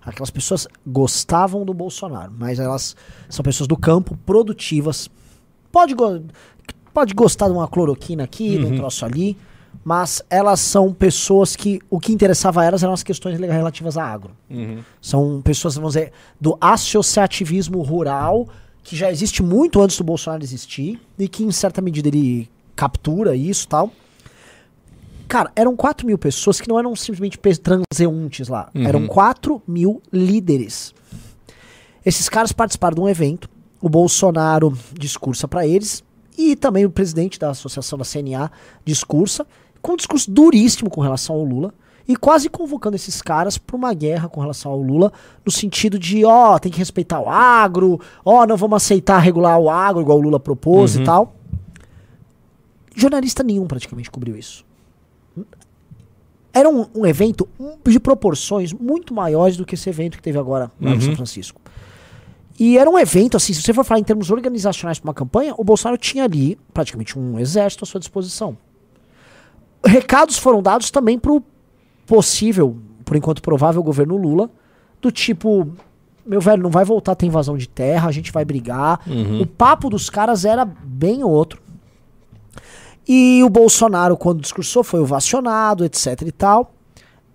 Aquelas 0.00 0.30
pessoas 0.30 0.68
gostavam 0.86 1.64
do 1.64 1.74
Bolsonaro, 1.74 2.32
mas 2.38 2.60
elas 2.60 2.94
são 3.28 3.42
pessoas 3.42 3.66
do 3.66 3.76
campo, 3.76 4.16
produtivas. 4.24 5.10
Pode, 5.72 5.94
go- 5.96 6.22
pode 6.94 7.12
gostar 7.12 7.46
de 7.48 7.54
uma 7.54 7.66
cloroquina 7.66 8.22
aqui, 8.22 8.56
de 8.56 8.64
um 8.66 8.76
troço 8.76 9.04
ali, 9.04 9.36
mas 9.82 10.22
elas 10.28 10.60
são 10.60 10.92
pessoas 10.92 11.56
que 11.56 11.80
o 11.88 11.98
que 11.98 12.12
interessava 12.12 12.60
a 12.62 12.64
elas 12.64 12.82
eram 12.82 12.92
as 12.92 13.02
questões 13.02 13.38
relativas 13.38 13.96
a 13.96 14.04
agro. 14.04 14.32
São 15.00 15.40
pessoas, 15.42 15.74
vamos 15.74 15.94
dizer, 15.94 16.12
do 16.40 16.56
associativismo 16.60 17.80
rural, 17.82 18.46
que 18.82 18.94
já 18.96 19.10
existe 19.10 19.42
muito 19.42 19.80
antes 19.80 19.96
do 19.96 20.04
Bolsonaro 20.04 20.42
existir, 20.42 21.00
e 21.18 21.28
que 21.28 21.44
em 21.44 21.50
certa 21.50 21.80
medida 21.80 22.08
ele 22.08 22.50
captura 22.76 23.34
isso 23.34 23.68
tal. 23.68 23.90
Cara, 25.28 25.52
eram 25.54 25.76
4 25.76 26.06
mil 26.06 26.18
pessoas 26.18 26.60
que 26.60 26.68
não 26.68 26.78
eram 26.78 26.96
simplesmente 26.96 27.38
transeuntes 27.38 28.48
lá. 28.48 28.68
Eram 28.74 29.06
4 29.06 29.62
mil 29.66 30.02
líderes. 30.12 30.92
Esses 32.04 32.28
caras 32.28 32.52
participaram 32.52 32.96
de 32.96 33.00
um 33.00 33.08
evento. 33.08 33.48
O 33.80 33.88
Bolsonaro 33.88 34.76
discursa 34.92 35.46
pra 35.46 35.66
eles. 35.66 36.02
E 36.36 36.56
também 36.56 36.84
o 36.84 36.90
presidente 36.90 37.38
da 37.38 37.50
associação 37.50 37.98
da 37.98 38.04
CNA 38.04 38.50
discursa. 38.84 39.46
Com 39.82 39.92
um 39.92 39.96
discurso 39.96 40.30
duríssimo 40.30 40.90
com 40.90 41.00
relação 41.00 41.36
ao 41.36 41.44
Lula. 41.44 41.72
E 42.08 42.16
quase 42.16 42.48
convocando 42.48 42.96
esses 42.96 43.22
caras 43.22 43.56
pra 43.56 43.76
uma 43.76 43.94
guerra 43.94 44.28
com 44.28 44.40
relação 44.40 44.72
ao 44.72 44.80
Lula. 44.80 45.12
No 45.44 45.52
sentido 45.52 45.98
de, 45.98 46.24
ó, 46.24 46.58
tem 46.58 46.72
que 46.72 46.78
respeitar 46.78 47.20
o 47.20 47.28
agro. 47.28 48.00
Ó, 48.24 48.46
não 48.46 48.56
vamos 48.56 48.76
aceitar 48.76 49.18
regular 49.18 49.58
o 49.58 49.70
agro, 49.70 50.00
igual 50.02 50.18
o 50.18 50.20
Lula 50.20 50.40
propôs 50.40 50.96
e 50.96 51.04
tal. 51.04 51.36
Jornalista 52.96 53.42
nenhum 53.42 53.66
praticamente 53.66 54.10
cobriu 54.10 54.36
isso. 54.36 54.64
era 56.52 56.68
um, 56.68 56.86
um 56.94 57.06
evento 57.06 57.48
de 57.86 58.00
proporções 58.00 58.72
muito 58.72 59.14
maiores 59.14 59.56
do 59.56 59.64
que 59.64 59.74
esse 59.74 59.88
evento 59.88 60.16
que 60.16 60.22
teve 60.22 60.38
agora 60.38 60.70
lá 60.80 60.94
no 60.94 61.00
São 61.00 61.14
Francisco. 61.14 61.60
E 62.58 62.76
era 62.76 62.90
um 62.90 62.98
evento, 62.98 63.36
assim, 63.36 63.54
se 63.54 63.62
você 63.62 63.72
for 63.72 63.84
falar 63.84 64.00
em 64.00 64.04
termos 64.04 64.30
organizacionais 64.30 64.98
para 64.98 65.08
uma 65.08 65.14
campanha, 65.14 65.54
o 65.56 65.64
Bolsonaro 65.64 65.96
tinha 65.96 66.24
ali 66.24 66.58
praticamente 66.74 67.18
um 67.18 67.38
exército 67.38 67.84
à 67.84 67.86
sua 67.86 68.00
disposição. 68.00 68.58
Recados 69.84 70.38
foram 70.38 70.62
dados 70.62 70.90
também 70.90 71.18
para 71.18 71.32
o 71.32 71.42
possível, 72.06 72.76
por 73.04 73.16
enquanto 73.16 73.40
provável, 73.40 73.82
governo 73.82 74.16
Lula, 74.16 74.50
do 75.00 75.10
tipo, 75.10 75.68
meu 76.26 76.40
velho, 76.40 76.62
não 76.62 76.70
vai 76.70 76.84
voltar 76.84 77.12
a 77.12 77.14
ter 77.14 77.26
invasão 77.26 77.56
de 77.56 77.68
terra, 77.68 78.08
a 78.08 78.12
gente 78.12 78.30
vai 78.32 78.44
brigar. 78.44 79.00
O 79.40 79.46
papo 79.46 79.88
dos 79.88 80.10
caras 80.10 80.44
era 80.44 80.64
bem 80.64 81.24
outro. 81.24 81.62
E 83.08 83.42
o 83.42 83.48
Bolsonaro, 83.48 84.16
quando 84.16 84.40
discursou, 84.40 84.84
foi 84.84 85.00
ovacionado, 85.00 85.84
etc 85.84 86.22
e 86.26 86.32
tal. 86.32 86.72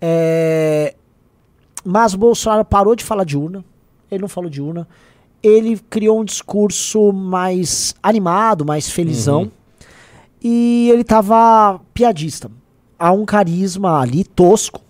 É, 0.00 0.94
Mas 1.84 2.14
o 2.14 2.18
Bolsonaro 2.18 2.64
parou 2.64 2.94
de 2.94 3.04
falar 3.04 3.24
de 3.24 3.36
urna. 3.36 3.64
Ele 4.10 4.20
não 4.22 4.28
falou 4.28 4.48
de 4.48 4.62
urna. 4.62 4.86
Ele 5.42 5.78
criou 5.90 6.20
um 6.20 6.24
discurso 6.24 7.12
mais 7.12 7.94
animado, 8.02 8.64
mais 8.64 8.88
felizão. 8.88 9.50
E 10.48 10.88
ele 10.92 11.02
tava 11.02 11.80
piadista. 11.92 12.48
Há 12.96 13.10
um 13.10 13.24
carisma 13.24 14.00
ali 14.00 14.22
tosco, 14.22 14.80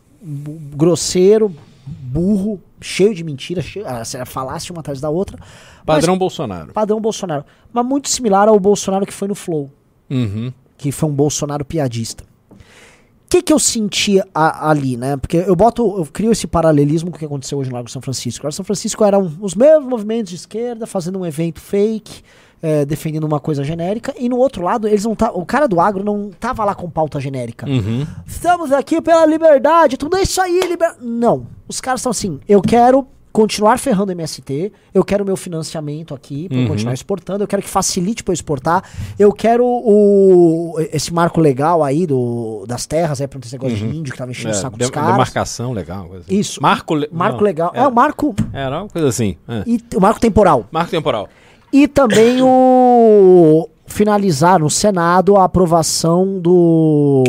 grosseiro, 0.75 1.51
burro, 1.87 2.61
cheio 2.81 3.15
de 3.15 3.25
mentiras, 3.25 3.65
cheio, 3.65 3.87
ah, 3.89 4.05
se 4.05 4.23
falasse 4.27 4.71
uma 4.71 4.81
atrás 4.81 5.01
da 5.01 5.09
outra. 5.09 5.39
Padrão 5.85 6.19
Bolsonaro. 6.19 6.67
Mas, 6.67 6.75
padrão 6.75 7.01
Bolsonaro. 7.01 7.45
Mas 7.73 7.87
muito 7.87 8.09
similar 8.11 8.49
ao 8.49 8.59
Bolsonaro 8.61 9.07
que 9.07 9.13
foi 9.15 9.29
no 9.29 9.35
Flow 9.35 9.71
Uhum. 10.11 10.53
que 10.77 10.93
foi 10.93 11.09
um 11.09 11.13
Bolsonaro 11.15 11.65
piadista. 11.65 12.25
O 12.53 13.29
que, 13.29 13.43
que 13.43 13.53
eu 13.53 13.59
sentia 13.59 14.25
a- 14.35 14.71
ali, 14.71 14.97
né? 14.97 15.17
Porque 15.17 15.39
eu 15.39 15.57
boto, 15.57 15.83
eu 15.99 16.07
crio 16.07 16.31
esse 16.31 16.47
paralelismo 16.47 17.11
com 17.11 17.17
o 17.17 17.19
que 17.19 17.25
aconteceu 17.25 17.59
hoje 17.59 17.71
no 17.71 17.75
Largo 17.77 17.91
São 17.91 18.01
Francisco. 18.03 18.45
O 18.45 18.47
Largo 18.47 18.55
São 18.55 18.65
Francisco 18.65 19.03
eram 19.05 19.37
os 19.41 19.55
mesmos 19.55 19.89
movimentos 19.89 20.31
de 20.31 20.37
esquerda 20.37 20.87
fazendo 20.87 21.19
um 21.19 21.27
evento 21.27 21.61
fake, 21.61 22.23
eh, 22.67 22.85
defendendo 22.85 23.25
uma 23.25 23.39
coisa 23.39 23.63
genérica, 23.63 24.13
e 24.19 24.29
no 24.29 24.37
outro 24.39 24.63
lado, 24.65 24.89
eles 24.89 25.05
não 25.05 25.15
tá, 25.15 25.31
o 25.33 25.45
cara 25.47 25.69
do 25.69 25.81
agro 25.81 26.03
não 26.03 26.31
tava 26.39 26.65
lá 26.65 26.75
com 26.75 26.91
pauta 26.91 27.21
genérica. 27.21 27.65
Uhum. 27.69 28.05
Estamos 28.27 28.73
aqui 28.73 29.01
pela 29.01 29.25
liberdade, 29.25 29.97
tudo 29.97 30.17
é 30.17 30.23
isso 30.23 30.41
aí, 30.41 30.61
liber... 30.69 30.95
Não. 31.01 31.47
Os 31.69 31.81
caras 31.81 32.01
estão 32.01 32.11
assim, 32.11 32.41
eu 32.49 32.61
quero 32.61 33.07
continuar 33.33 33.79
ferrando 33.79 34.09
o 34.11 34.13
MST, 34.15 34.73
eu 34.95 35.05
quero 35.05 35.23
meu 35.23 35.37
financiamento 35.37 36.15
aqui 36.15 36.49
para 36.49 36.57
Uhum. 36.57 36.69
continuar 36.69 36.95
exportando, 36.95 37.45
eu 37.45 37.47
quero 37.47 37.61
que 37.63 37.69
facilite 37.69 38.25
para 38.25 38.33
eu 38.33 38.35
exportar, 38.35 38.83
eu 39.19 39.31
quero 39.31 39.63
o 39.65 40.75
esse 40.93 41.13
marco 41.13 41.39
legal 41.41 41.85
aí 41.85 42.07
do, 42.07 42.65
das 42.67 42.87
terras, 42.87 43.21
aí 43.21 43.27
para 43.29 43.39
esse 43.41 43.53
negócio 43.53 43.77
de 43.77 43.85
índio 43.85 44.13
que 44.13 44.19
tava 44.19 44.31
enchendo 44.31 44.55
o 44.55 44.57
É, 44.57 44.61
saco 44.61 44.77
de- 44.77 44.85
dos 44.85 44.91
caras. 44.91 45.11
demarcação 45.13 45.73
legal. 45.73 46.11
assim. 46.15 46.35
Isso. 46.35 46.63
Marco, 46.63 46.95
le- 46.95 47.09
Marco 47.13 47.37
não, 47.39 47.45
legal. 47.45 47.71
É, 47.75 47.81
Era, 47.81 47.89
o 47.89 47.95
marco 47.95 48.35
era 48.55 48.79
uma 48.83 48.89
coisa 48.89 49.09
assim. 49.09 49.37
é. 49.47 49.63
e 49.67 49.81
o 49.95 50.01
marco 50.01 50.19
temporal. 50.21 50.67
Marco 50.71 50.91
temporal. 50.91 51.29
E 51.73 51.87
também 51.89 52.41
o 52.43 53.69
finalizar 53.87 54.59
no 54.61 54.71
Senado 54.71 55.37
a 55.37 55.45
aprovação 55.45 56.39
do 56.41 57.25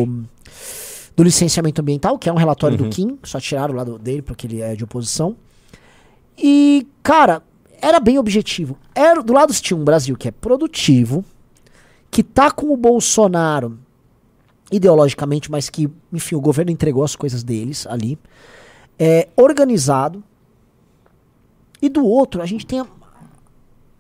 do 1.16 1.24
licenciamento 1.24 1.82
ambiental, 1.82 2.18
que 2.20 2.30
é 2.30 2.32
um 2.34 2.36
relatório 2.36 2.78
do 2.78 2.90
Kim, 2.90 3.18
só 3.24 3.40
tiraram 3.40 3.74
lá 3.74 3.84
do- 3.84 3.98
dele 3.98 4.22
porque 4.22 4.46
ele 4.46 4.62
é 4.62 4.76
de 4.76 4.84
oposição. 4.84 5.36
E, 6.38 6.86
cara, 7.02 7.42
era 7.82 8.00
bem 8.00 8.20
objetivo. 8.20 8.78
Era, 8.94 9.24
do 9.24 9.34
lado 9.34 9.52
tinha 9.54 9.76
um 9.76 9.84
Brasil 9.84 10.16
que 10.16 10.28
é 10.28 10.32
produtivo, 10.32 11.26
que 12.12 12.22
tá 12.22 12.52
com 12.52 12.72
o 12.72 12.78
Bolsonaro 12.78 13.80
ideologicamente, 14.72 15.50
mas 15.50 15.72
que, 15.72 15.90
enfim, 16.14 16.36
o 16.36 16.40
governo 16.42 16.72
entregou 16.72 17.04
as 17.04 17.16
coisas 17.16 17.42
deles 17.44 17.88
ali. 17.88 18.16
É 19.00 19.28
organizado. 19.36 20.24
E 21.82 21.90
do 21.90 22.06
outro, 22.06 22.44
a 22.44 22.46
gente 22.46 22.64
tem 22.66 22.80
a- 22.80 22.88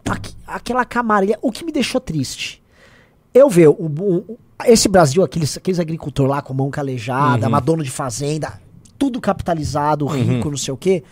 aqu- 0.09 0.33
aquela 0.45 0.85
camarilha. 0.85 1.37
O 1.41 1.51
que 1.51 1.63
me 1.65 1.71
deixou 1.71 1.99
triste. 2.01 2.61
Eu 3.33 3.49
ver 3.49 3.67
o, 3.69 3.73
o- 3.73 4.37
esse 4.65 4.87
Brasil, 4.87 5.23
aqueles, 5.23 5.55
aqueles 5.57 5.79
agricultores 5.79 6.29
lá 6.31 6.41
com 6.41 6.53
mão 6.53 6.69
calejada, 6.71 7.47
uma 7.47 7.59
dono 7.59 7.83
de 7.83 7.91
fazenda, 7.91 8.59
tudo 8.97 9.21
capitalizado, 9.21 10.05
rico, 10.07 10.49
não 10.49 10.57
sei 10.57 10.73
o 10.73 10.77
quê. 10.77 11.03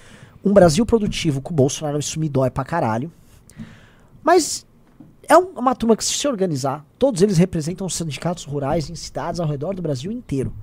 Um 0.43 0.51
Brasil 0.53 0.85
produtivo 0.85 1.41
com 1.41 1.51
o 1.51 1.55
Bolsonaro, 1.55 1.99
isso 1.99 2.19
me 2.19 2.27
dói 2.29 2.49
pra 2.49 2.63
caralho. 2.63 3.11
Mas 4.23 4.65
é 5.27 5.37
um- 5.37 5.51
uma 5.57 5.75
turma 5.75 5.95
que, 5.95 6.03
se 6.03 6.13
se 6.13 6.27
organizar, 6.27 6.85
todos 6.97 7.21
eles 7.21 7.37
representam 7.37 7.87
sindicatos 7.89 8.43
rurais 8.45 8.89
em 8.89 8.95
cidades 8.95 9.39
ao 9.39 9.47
redor 9.47 9.73
do 9.75 9.81
Brasil 9.81 10.11
inteiro. 10.11 10.53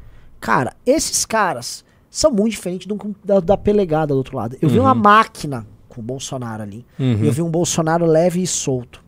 Cara, 0.41 0.75
esses 0.85 1.25
caras 1.25 1.85
são 2.11 2.31
muito 2.33 2.53
diferentes 2.53 2.87
do- 2.87 3.17
da, 3.25 3.41
da 3.41 3.57
pelegada 3.57 4.13
do 4.13 4.19
outro 4.19 4.37
lado. 4.37 4.57
Eu 4.61 4.69
vi 4.69 4.79
uma 4.79 4.95
máquina 4.95 5.67
com 5.93 6.01
o 6.01 6.05
Bolsonaro 6.05 6.63
ali. 6.63 6.87
Uhum. 6.99 7.25
Eu 7.25 7.33
vi 7.33 7.43
um 7.43 7.51
Bolsonaro 7.51 8.07
leve 8.07 8.43
e 8.43 8.47
solto. 8.47 9.05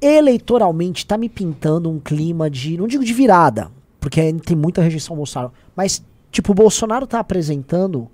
Eleitoralmente, 0.00 1.06
tá 1.06 1.16
me 1.16 1.28
pintando 1.28 1.88
um 1.88 2.00
clima 2.00 2.50
de. 2.50 2.76
Não 2.76 2.88
digo 2.88 3.04
de 3.04 3.12
virada, 3.12 3.70
porque 4.00 4.32
tem 4.44 4.56
muita 4.56 4.82
rejeição 4.82 5.14
ao 5.14 5.18
Bolsonaro. 5.18 5.52
Mas, 5.76 6.04
tipo, 6.30 6.52
o 6.52 6.54
Bolsonaro 6.54 7.06
tá 7.06 7.20
apresentando 7.20 8.08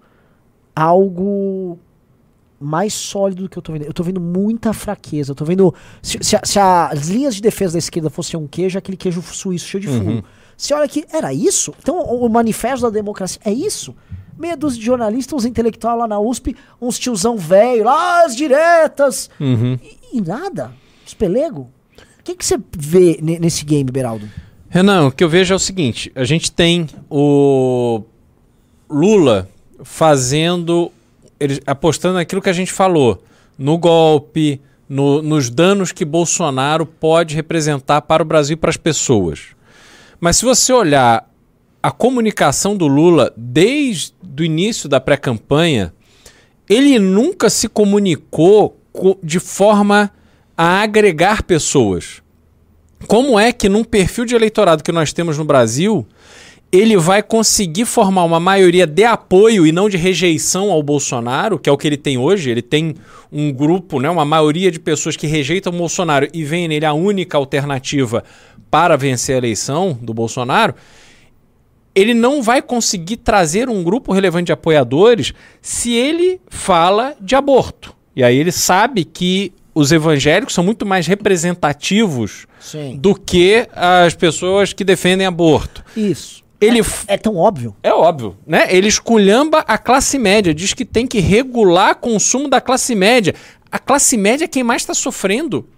algo 0.76 1.78
mais 2.60 2.92
sólido 2.92 3.44
do 3.44 3.48
que 3.48 3.58
eu 3.58 3.62
tô 3.62 3.72
vendo. 3.72 3.84
Eu 3.84 3.92
tô 3.92 4.02
vendo 4.02 4.20
muita 4.20 4.72
fraqueza. 4.72 5.32
Eu 5.32 5.34
tô 5.34 5.44
vendo. 5.44 5.74
Se, 6.02 6.18
se 6.22 6.38
se 6.42 6.58
as 6.58 7.08
linhas 7.08 7.34
de 7.34 7.42
defesa 7.42 7.74
da 7.74 7.78
esquerda 7.78 8.10
fossem 8.10 8.38
um 8.38 8.46
queijo, 8.46 8.78
aquele 8.78 8.96
queijo 8.96 9.22
suíço 9.22 9.66
cheio 9.66 9.80
de 9.82 9.88
furo. 9.88 10.24
Você 10.56 10.72
olha 10.72 10.84
aqui, 10.84 11.04
era 11.12 11.32
isso? 11.32 11.74
Então 11.80 11.98
o 11.98 12.28
manifesto 12.28 12.82
da 12.82 12.90
democracia 12.90 13.40
é 13.44 13.52
isso? 13.52 13.94
Meia 14.39 14.57
dúzia 14.57 14.80
de 14.80 14.87
jornalistas, 14.87 15.32
uns 15.35 15.45
intelectuais 15.45 15.99
lá 15.99 16.07
na 16.09 16.18
USP, 16.18 16.57
uns 16.80 16.99
tiozão 16.99 17.37
velho 17.37 17.85
lá, 17.85 18.24
as 18.24 18.35
diretas. 18.35 19.30
Uhum. 19.41 19.78
E, 19.82 20.18
e 20.18 20.20
nada. 20.20 20.72
Os 21.07 21.14
pelego. 21.14 21.70
O 22.18 22.22
que 22.24 22.35
que 22.35 22.45
você 22.45 22.59
vê 22.76 23.18
ne- 23.22 23.39
nesse 23.39 23.64
game, 23.64 23.91
Beraldo? 23.91 24.28
Renan, 24.68 25.07
o 25.07 25.12
que 25.12 25.22
eu 25.22 25.28
vejo 25.28 25.53
é 25.53 25.57
o 25.57 25.61
seguinte: 25.61 26.11
a 26.14 26.24
gente 26.24 26.51
tem 26.51 26.87
o 27.09 28.03
Lula 28.91 29.49
fazendo, 29.82 30.91
ele, 31.39 31.61
apostando 31.66 32.14
naquilo 32.14 32.43
que 32.43 32.49
a 32.49 32.53
gente 32.55 32.72
falou, 32.72 33.22
no 33.59 33.76
golpe, 33.78 34.61
no- 34.89 35.22
nos 35.22 35.49
danos 35.51 35.93
que 35.93 36.05
Bolsonaro 36.05 36.85
pode 36.87 37.35
representar 37.35 38.03
para 38.03 38.22
o 38.22 38.26
Brasil 38.26 38.55
e 38.55 38.57
para 38.57 38.70
as 38.70 38.76
pessoas. 38.76 39.49
Mas 40.20 40.37
se 40.39 40.45
você 40.45 40.72
olhar 40.72 41.28
a 41.85 41.91
comunicação 41.91 42.74
do 42.74 42.87
Lula 42.87 43.30
desde 43.37 44.14
o 44.39 44.43
início 44.43 44.89
da 44.89 44.99
pré-campanha, 44.99 45.93
ele 46.66 46.99
nunca 46.99 47.51
se 47.51 47.68
comunicou 47.68 48.80
co- 48.91 49.18
de 49.22 49.39
forma 49.39 50.11
a 50.57 50.80
agregar 50.80 51.43
pessoas. 51.43 52.22
Como 53.07 53.39
é 53.39 53.53
que 53.53 53.68
num 53.68 53.85
perfil 53.85 54.24
de 54.24 54.35
eleitorado 54.35 54.82
que 54.82 54.91
nós 54.91 55.12
temos 55.12 55.37
no 55.37 55.45
Brasil, 55.45 56.07
ele 56.72 56.97
vai 56.97 57.22
conseguir 57.22 57.85
formar 57.85 58.24
uma 58.24 58.41
maioria 58.41 58.87
de 58.87 59.05
apoio 59.05 59.66
e 59.66 59.70
não 59.70 59.87
de 59.87 59.99
rejeição 59.99 60.70
ao 60.70 60.82
Bolsonaro, 60.82 61.59
que 61.59 61.68
é 61.68 61.72
o 61.72 61.76
que 61.76 61.87
ele 61.87 61.99
tem 61.99 62.16
hoje? 62.16 62.49
Ele 62.49 62.62
tem 62.62 62.95
um 63.30 63.53
grupo, 63.53 64.01
né, 64.01 64.09
uma 64.09 64.24
maioria 64.24 64.70
de 64.70 64.80
pessoas 64.80 65.16
que 65.18 65.26
rejeitam 65.26 65.70
o 65.70 65.76
Bolsonaro 65.76 66.28
e 66.32 66.45
veem 66.45 66.66
nele 66.66 66.87
a 66.87 66.95
única 66.95 67.37
alternativa 67.37 68.24
para 68.70 68.97
vencer 68.97 69.35
a 69.35 69.39
eleição 69.39 69.99
do 70.01 70.14
Bolsonaro. 70.14 70.74
Ele 71.95 72.12
não 72.14 72.42
vai 72.42 72.61
conseguir 72.61 73.18
trazer 73.18 73.68
um 73.68 73.82
grupo 73.84 74.12
relevante 74.12 74.47
de 74.47 74.53
apoiadores 74.53 75.32
se 75.62 75.92
ele 75.92 76.40
fala 76.49 77.14
de 77.20 77.34
aborto. 77.36 77.95
E 78.16 78.22
aí 78.24 78.36
ele 78.36 78.51
sabe 78.53 79.05
que 79.05 79.53
os 79.74 79.90
evangélicos 79.92 80.55
são 80.55 80.62
muito 80.64 80.84
mais 80.86 81.07
representativos 81.07 82.47
Sim. 82.61 82.97
do 82.97 83.14
que 83.14 83.66
as 83.74 84.14
pessoas 84.14 84.72
que 84.72 84.84
defendem 84.84 85.26
aborto. 85.26 85.84
Isso. 85.97 86.42
Ele 86.61 86.78
f- 86.80 87.05
É 87.09 87.16
tão 87.16 87.36
óbvio. 87.36 87.74
é 87.82 87.92
óbvio, 87.92 88.36
né? 88.47 88.66
Ele 88.70 88.88
esculhamba 88.88 89.59
a 89.66 89.76
classe 89.76 90.18
média, 90.18 90.55
diz 90.55 90.72
que 90.72 90.84
tem 90.84 91.07
que 91.07 91.18
regular 91.20 91.97
consumo 91.97 92.49
da 92.49 92.61
classe 92.61 92.95
média. 92.95 93.34
A 93.70 93.78
classe 93.78 94.16
média 94.16 94.45
é 94.45 94.49
quem 94.49 94.62
mais 94.62 94.82
está 94.82 94.95
sofrendo. 94.95 95.68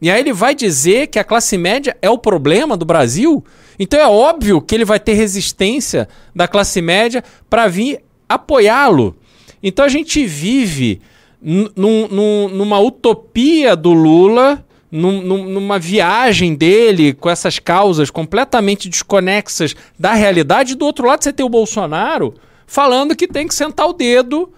E 0.00 0.10
aí 0.10 0.18
ele 0.20 0.32
vai 0.32 0.54
dizer 0.54 1.08
que 1.08 1.18
a 1.18 1.24
classe 1.24 1.58
média 1.58 1.96
é 2.00 2.08
o 2.08 2.16
problema 2.16 2.76
do 2.76 2.86
Brasil. 2.86 3.44
Então 3.80 3.98
é 3.98 4.06
óbvio 4.06 4.60
que 4.60 4.74
ele 4.74 4.84
vai 4.84 5.00
ter 5.00 5.14
resistência 5.14 6.06
da 6.36 6.46
classe 6.46 6.82
média 6.82 7.24
para 7.48 7.66
vir 7.66 8.00
apoiá-lo. 8.28 9.16
Então 9.62 9.84
a 9.84 9.88
gente 9.88 10.24
vive 10.26 11.00
n- 11.42 11.70
num- 11.74 12.06
num- 12.08 12.48
numa 12.50 12.78
utopia 12.78 13.74
do 13.74 13.92
Lula, 13.94 14.62
num- 14.92 15.22
num- 15.22 15.44
numa 15.48 15.78
viagem 15.78 16.54
dele 16.54 17.14
com 17.14 17.30
essas 17.30 17.58
causas 17.58 18.10
completamente 18.10 18.88
desconexas 18.88 19.74
da 19.98 20.12
realidade. 20.12 20.74
Do 20.74 20.84
outro 20.84 21.06
lado 21.06 21.24
você 21.24 21.32
tem 21.32 21.44
o 21.46 21.48
Bolsonaro 21.48 22.34
falando 22.66 23.16
que 23.16 23.26
tem 23.26 23.48
que 23.48 23.54
sentar 23.54 23.88
o 23.88 23.92
dedo 23.94 24.52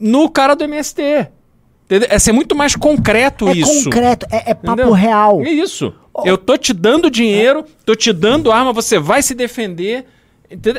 no 0.00 0.28
cara 0.30 0.54
do 0.56 0.64
MST. 0.64 1.28
É 1.88 2.18
ser 2.18 2.32
muito 2.32 2.56
mais 2.56 2.74
concreto 2.74 3.48
É 3.48 3.52
isso. 3.52 3.84
concreto, 3.84 4.26
é, 4.30 4.50
é 4.50 4.54
papo 4.54 4.72
Entendeu? 4.72 4.92
real. 4.92 5.40
É 5.42 5.50
isso. 5.50 5.94
Eu 6.24 6.38
tô 6.38 6.56
te 6.56 6.72
dando 6.72 7.10
dinheiro, 7.10 7.64
tô 7.84 7.94
te 7.94 8.12
dando 8.12 8.50
arma, 8.52 8.72
você 8.72 8.98
vai 8.98 9.22
se 9.22 9.34
defender. 9.34 10.06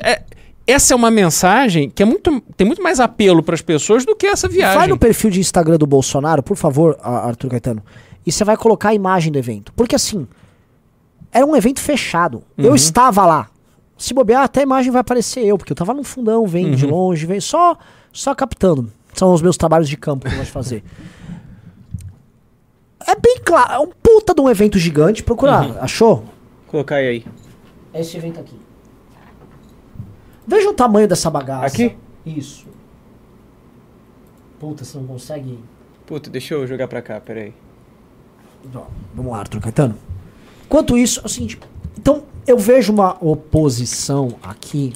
É- 0.04 0.22
essa 0.66 0.94
é 0.94 0.96
uma 0.96 1.10
mensagem 1.12 1.90
que 1.90 2.04
é 2.04 2.06
muito, 2.06 2.42
tem 2.58 2.66
muito 2.68 2.82
mais 2.84 3.00
apelo 3.00 3.42
para 3.42 3.56
as 3.56 3.62
pessoas 3.62 4.06
do 4.06 4.16
que 4.16 4.26
essa 4.28 4.48
viagem. 4.50 4.78
Vai 4.78 4.88
no 4.88 4.98
perfil 4.98 5.30
de 5.30 5.40
Instagram 5.40 5.78
do 5.78 5.88
Bolsonaro, 5.88 6.44
por 6.44 6.58
favor, 6.58 6.98
Arthur 7.02 7.50
Caetano, 7.52 7.84
e 8.26 8.32
você 8.32 8.44
vai 8.44 8.58
colocar 8.58 8.90
a 8.90 8.94
imagem 8.94 9.32
do 9.32 9.40
evento. 9.40 9.72
Porque 9.74 9.96
assim, 9.96 10.28
era 11.32 11.46
um 11.46 11.56
evento 11.56 11.80
fechado. 11.80 12.44
Eu 12.58 12.76
estava 12.76 13.26
lá. 13.26 13.48
Se 13.98 14.14
bobear, 14.14 14.44
até 14.44 14.60
a 14.60 14.64
imagem 14.64 14.92
vai 14.92 15.02
aparecer 15.02 15.44
eu, 15.46 15.58
porque 15.58 15.72
eu 15.72 15.76
tava 15.76 15.94
num 15.94 16.04
fundão, 16.04 16.46
vendo 16.46 16.76
de 16.76 16.86
longe, 16.86 17.26
vendo, 17.26 17.42
só, 17.42 17.78
só 18.12 18.36
captando. 18.36 18.92
São 19.14 19.34
os 19.34 19.42
meus 19.42 19.58
trabalhos 19.58 19.90
de 19.90 19.98
campo 19.98 20.26
que 20.28 20.32
eu 20.34 20.38
gosto 20.38 20.46
de 20.48 20.52
fazer. 20.52 20.84
É 23.08 23.16
bem 23.16 23.40
claro, 23.44 23.74
é 23.74 23.80
um 23.80 23.88
puta 23.88 24.36
de 24.36 24.42
um 24.42 24.50
evento 24.50 24.78
gigante. 24.78 25.24
Procurar, 25.24 25.78
achou? 25.80 26.26
Colocar 26.68 26.96
aí. 26.96 27.26
É 27.94 28.02
esse 28.02 28.18
evento 28.18 28.40
aqui. 28.40 28.60
Veja 30.46 30.70
o 30.70 30.74
tamanho 30.74 31.08
dessa 31.08 31.30
bagaça. 31.30 31.66
Aqui? 31.66 31.98
Isso. 32.26 32.68
Puta, 34.60 34.84
você 34.84 34.98
não 34.98 35.08
consegue. 35.08 35.58
Puta, 36.06 36.30
deixa 36.30 36.54
eu 36.54 36.68
jogar 36.68 36.88
pra 36.88 37.02
cá, 37.02 37.20
peraí. 37.22 37.54
Vamos 39.14 39.32
lá, 39.32 39.40
Arthur 39.40 39.62
Caetano. 39.62 39.96
Enquanto 40.66 40.98
isso, 40.98 41.22
é 41.22 41.26
o 41.26 41.30
seguinte. 41.30 41.60
Então, 41.98 42.24
eu 42.46 42.58
vejo 42.58 42.92
uma 42.92 43.18
oposição 43.24 44.36
aqui. 44.44 44.94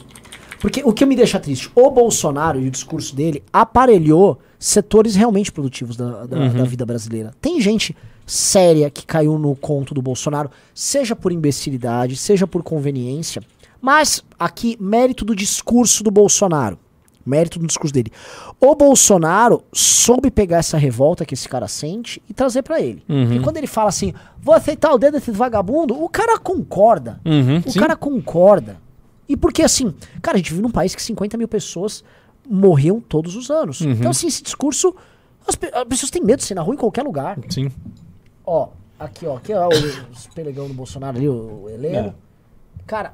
Porque 0.59 0.81
o 0.83 0.91
que 0.93 1.05
me 1.05 1.15
deixa 1.15 1.39
triste, 1.39 1.71
o 1.73 1.89
Bolsonaro 1.89 2.59
e 2.59 2.67
o 2.67 2.71
discurso 2.71 3.15
dele 3.15 3.43
aparelhou 3.51 4.39
setores 4.61 5.15
realmente 5.15 5.51
produtivos 5.51 5.97
da, 5.97 6.27
da, 6.27 6.47
da 6.47 6.63
vida 6.63 6.85
brasileira. 6.85 7.33
Tem 7.41 7.59
gente 7.59 7.97
séria 8.27 8.91
que 8.91 9.03
caiu 9.05 9.39
no 9.39 9.55
conto 9.55 9.95
do 9.95 10.03
Bolsonaro, 10.03 10.51
seja 10.73 11.15
por 11.15 11.31
imbecilidade, 11.31 12.15
seja 12.15 12.45
por 12.45 12.61
conveniência. 12.61 13.41
Mas 13.81 14.23
aqui, 14.39 14.77
mérito 14.79 15.25
do 15.25 15.35
discurso 15.35 16.03
do 16.03 16.11
Bolsonaro. 16.11 16.77
Mérito 17.25 17.57
do 17.57 17.65
discurso 17.65 17.93
dele. 17.93 18.11
O 18.59 18.75
Bolsonaro 18.75 19.63
soube 19.73 20.29
pegar 20.29 20.57
essa 20.57 20.77
revolta 20.77 21.25
que 21.25 21.33
esse 21.33 21.49
cara 21.49 21.67
sente 21.67 22.21
e 22.29 22.33
trazer 22.33 22.61
pra 22.61 22.79
ele. 22.79 23.03
E 23.35 23.39
quando 23.39 23.57
ele 23.57 23.67
fala 23.67 23.89
assim, 23.89 24.13
vou 24.39 24.53
aceitar 24.53 24.93
o 24.93 24.97
dedo 24.99 25.13
desses 25.13 25.35
vagabundo, 25.35 25.99
o 26.01 26.07
cara 26.07 26.37
concorda. 26.37 27.19
Uhum, 27.25 27.63
o 27.65 27.71
sim. 27.71 27.79
cara 27.79 27.95
concorda. 27.95 28.77
E 29.27 29.35
porque 29.35 29.63
assim, 29.63 29.93
cara, 30.21 30.35
a 30.35 30.39
gente 30.39 30.51
vive 30.51 30.61
num 30.61 30.71
país 30.71 30.93
que 30.93 31.01
50 31.01 31.37
mil 31.37 31.47
pessoas 31.47 32.03
morriam 32.49 32.99
todos 32.99 33.35
os 33.35 33.49
anos. 33.49 33.81
Uhum. 33.81 33.91
Então, 33.91 34.11
assim, 34.11 34.27
esse 34.27 34.41
discurso. 34.43 34.95
As, 35.47 35.57
as 35.73 35.83
pessoas 35.85 36.09
têm 36.11 36.23
medo 36.23 36.39
de 36.39 36.45
ser 36.45 36.53
na 36.55 36.61
rua 36.61 36.75
em 36.75 36.77
qualquer 36.77 37.03
lugar. 37.03 37.37
Sim. 37.49 37.69
Ó, 38.45 38.69
aqui, 38.99 39.25
ó, 39.25 39.37
aqui 39.37 39.53
ó, 39.53 39.67
o- 39.67 40.11
os 40.11 40.27
pelegão 40.27 40.67
do 40.67 40.73
Bolsonaro 40.73 41.17
ali, 41.17 41.27
o, 41.29 41.63
o 41.63 41.69
Heleno. 41.69 42.09
É. 42.09 42.13
Cara, 42.85 43.13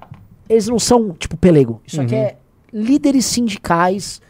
eles 0.50 0.68
não 0.68 0.80
são, 0.80 1.12
tipo, 1.14 1.38
pelego. 1.38 1.82
Isso 1.86 2.02
aqui 2.02 2.16
Uhum. 2.16 2.22
é 2.22 2.38
líderes 2.74 3.26
sindicais. 3.26 4.22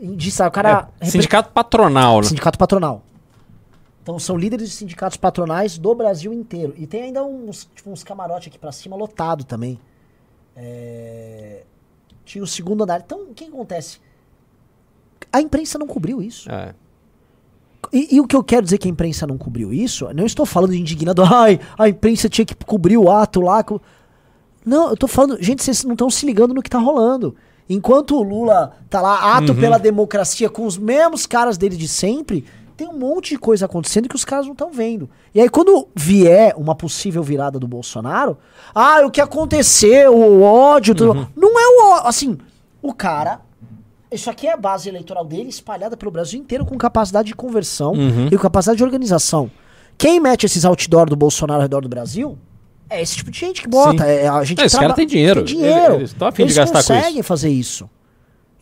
De, 0.00 0.30
sabe, 0.30 0.48
o 0.48 0.52
cara. 0.52 0.88
É, 1.00 1.04
sindicato 1.06 1.50
patronal, 1.52 2.20
né? 2.20 2.26
Sindicato 2.28 2.58
patronal. 2.58 3.02
Então 4.02 4.18
são 4.18 4.36
líderes 4.36 4.70
de 4.70 4.74
sindicatos 4.76 5.16
patronais 5.18 5.76
do 5.76 5.94
Brasil 5.94 6.32
inteiro. 6.32 6.72
E 6.76 6.86
tem 6.86 7.02
ainda 7.02 7.22
uns, 7.22 7.68
tipo, 7.74 7.90
uns 7.90 8.02
camarotes 8.02 8.48
aqui 8.48 8.58
pra 8.58 8.72
cima 8.72 8.96
lotado 8.96 9.44
também. 9.44 9.78
É, 10.56 11.62
Tinha 12.24 12.42
o 12.42 12.46
segundo 12.46 12.82
andar. 12.84 13.00
Então, 13.04 13.22
o 13.30 13.34
que 13.34 13.44
acontece? 13.44 13.98
A 15.32 15.40
imprensa 15.40 15.78
não 15.78 15.86
cobriu 15.86 16.22
isso. 16.22 16.50
É. 16.50 16.74
E, 17.92 18.16
e 18.16 18.20
o 18.20 18.26
que 18.26 18.36
eu 18.36 18.44
quero 18.44 18.64
dizer 18.64 18.78
que 18.78 18.86
a 18.88 18.90
imprensa 18.90 19.26
não 19.26 19.38
cobriu 19.38 19.72
isso, 19.72 20.08
não 20.14 20.26
estou 20.26 20.44
falando 20.46 20.72
de 20.72 20.80
indignado, 20.80 21.22
ai, 21.24 21.58
a 21.78 21.88
imprensa 21.88 22.28
tinha 22.28 22.44
que 22.44 22.54
cobrir 22.54 22.96
o 22.96 23.10
ato 23.10 23.40
lá. 23.40 23.62
co-". 23.64 23.80
Não, 24.64 24.90
eu 24.90 24.96
tô 24.96 25.08
falando, 25.08 25.42
gente, 25.42 25.62
vocês 25.62 25.84
não 25.84 25.92
estão 25.92 26.10
se 26.10 26.26
ligando 26.26 26.54
no 26.54 26.62
que 26.62 26.70
tá 26.70 26.78
rolando. 26.78 27.34
Enquanto 27.68 28.16
o 28.16 28.22
Lula 28.22 28.76
tá 28.88 29.00
lá, 29.00 29.36
ato 29.36 29.54
pela 29.54 29.78
democracia, 29.78 30.50
com 30.50 30.66
os 30.66 30.76
mesmos 30.76 31.24
caras 31.24 31.56
dele 31.56 31.76
de 31.76 31.86
sempre, 31.86 32.44
tem 32.76 32.88
um 32.88 32.98
monte 32.98 33.30
de 33.30 33.38
coisa 33.38 33.66
acontecendo 33.66 34.08
que 34.08 34.16
os 34.16 34.24
caras 34.24 34.46
não 34.46 34.52
estão 34.52 34.72
vendo. 34.72 35.08
E 35.34 35.40
aí, 35.40 35.48
quando 35.48 35.86
vier 35.94 36.52
uma 36.56 36.74
possível 36.74 37.22
virada 37.22 37.58
do 37.58 37.68
Bolsonaro, 37.68 38.38
ah, 38.74 39.02
o 39.06 39.10
que 39.10 39.20
aconteceu, 39.20 40.16
o 40.16 40.42
ódio, 40.42 40.94
tudo. 40.94 41.28
Não 41.36 41.58
é 41.58 41.68
o 41.68 41.92
ódio. 41.92 42.08
Assim, 42.08 42.38
o 42.82 42.92
cara. 42.92 43.40
Isso 44.10 44.28
aqui 44.28 44.46
é 44.46 44.52
a 44.52 44.56
base 44.56 44.88
eleitoral 44.88 45.24
dele 45.24 45.48
espalhada 45.50 45.96
pelo 45.96 46.10
Brasil 46.10 46.40
inteiro 46.40 46.66
com 46.66 46.76
capacidade 46.76 47.28
de 47.28 47.34
conversão 47.34 47.94
e 48.26 48.36
com 48.36 48.42
capacidade 48.42 48.78
de 48.78 48.84
organização. 48.84 49.50
Quem 49.96 50.18
mete 50.18 50.44
esses 50.46 50.64
outdoor 50.64 51.08
do 51.08 51.16
Bolsonaro 51.16 51.58
ao 51.58 51.62
redor 51.62 51.80
do 51.82 51.88
Brasil 51.88 52.36
é 52.88 53.00
esse 53.00 53.16
tipo 53.16 53.30
de 53.30 53.38
gente 53.38 53.62
que 53.62 53.68
bota. 53.68 54.04
É 54.04 54.26
a 54.26 54.42
gente 54.42 54.60
É, 54.60 54.64
esse 54.64 54.76
cara 54.78 54.94
tem 54.94 55.06
dinheiro. 55.06 55.44
Tem 55.44 55.56
dinheiro. 55.56 55.94
Eles 55.96 56.14
Eles 56.38 56.58
com 56.58 56.72
conseguem 56.72 57.22
fazer 57.22 57.50
isso. 57.50 57.88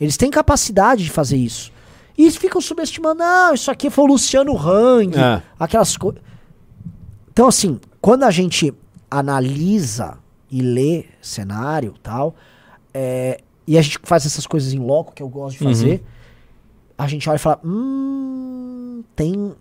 Eles 0.00 0.16
têm 0.16 0.30
capacidade 0.30 1.02
de 1.04 1.10
fazer 1.10 1.36
isso. 1.36 1.72
E 2.16 2.22
eles 2.22 2.36
ficam 2.36 2.60
subestimando, 2.60 3.20
não, 3.20 3.54
isso 3.54 3.70
aqui 3.70 3.88
foi 3.88 4.04
o 4.04 4.08
Luciano 4.08 4.56
Hang, 4.56 5.16
É. 5.16 5.40
aquelas 5.58 5.96
coisas. 5.96 6.20
Então, 7.30 7.46
assim, 7.46 7.80
quando 8.00 8.24
a 8.24 8.30
gente 8.30 8.74
analisa 9.10 10.18
e 10.50 10.60
lê 10.60 11.04
cenário 11.22 11.94
e 11.96 12.00
tal, 12.00 12.34
é, 12.92 13.40
e 13.68 13.78
a 13.78 13.82
gente 13.82 13.98
faz 14.02 14.24
essas 14.26 14.46
coisas 14.46 14.72
em 14.72 14.78
loco, 14.78 15.12
que 15.14 15.22
eu 15.22 15.28
gosto 15.28 15.58
de 15.58 15.64
fazer, 15.64 16.02
a 16.96 17.06
gente 17.06 17.28
olha 17.28 17.36
e 17.36 17.38
fala, 17.38 17.60
hum, 17.64 19.02
tem, 19.14 19.52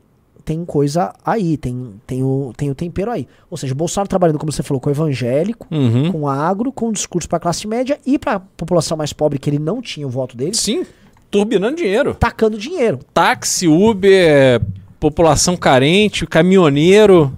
tem 0.46 0.66
coisa 0.66 1.14
aí, 1.26 1.58
tem, 1.58 1.94
tem, 2.08 2.24
o, 2.24 2.54
tem 2.56 2.70
o 2.72 2.76
tempero 2.76 3.12
aí. 3.12 3.28
Ou 3.50 3.58
seja, 3.58 3.74
o 3.74 3.76
Bolsonaro 3.78 4.08
trabalhando, 4.10 4.40
como 4.40 4.52
você 4.52 4.64
falou, 4.64 4.80
com 4.82 4.90
o 4.90 4.94
evangélico, 4.94 5.68
Uhum. 5.70 6.12
com 6.12 6.28
agro, 6.28 6.72
com 6.72 6.92
discurso 6.92 7.28
pra 7.30 7.40
classe 7.40 7.68
média 7.68 8.00
e 8.06 8.18
pra 8.18 8.40
população 8.40 8.98
mais 8.98 9.14
pobre, 9.14 9.38
que 9.38 9.50
ele 9.50 9.60
não 9.60 9.82
tinha 9.82 10.08
o 10.08 10.10
voto 10.10 10.36
dele, 10.38 10.56
Sim, 10.56 10.86
turbinando 11.30 11.76
dinheiro. 11.76 12.16
tacando 12.16 12.58
dinheiro. 12.58 13.00
Táxi, 13.14 13.68
Uber, 13.68 14.62
população 15.00 15.56
carente, 15.58 16.26
caminhoneiro. 16.26 17.32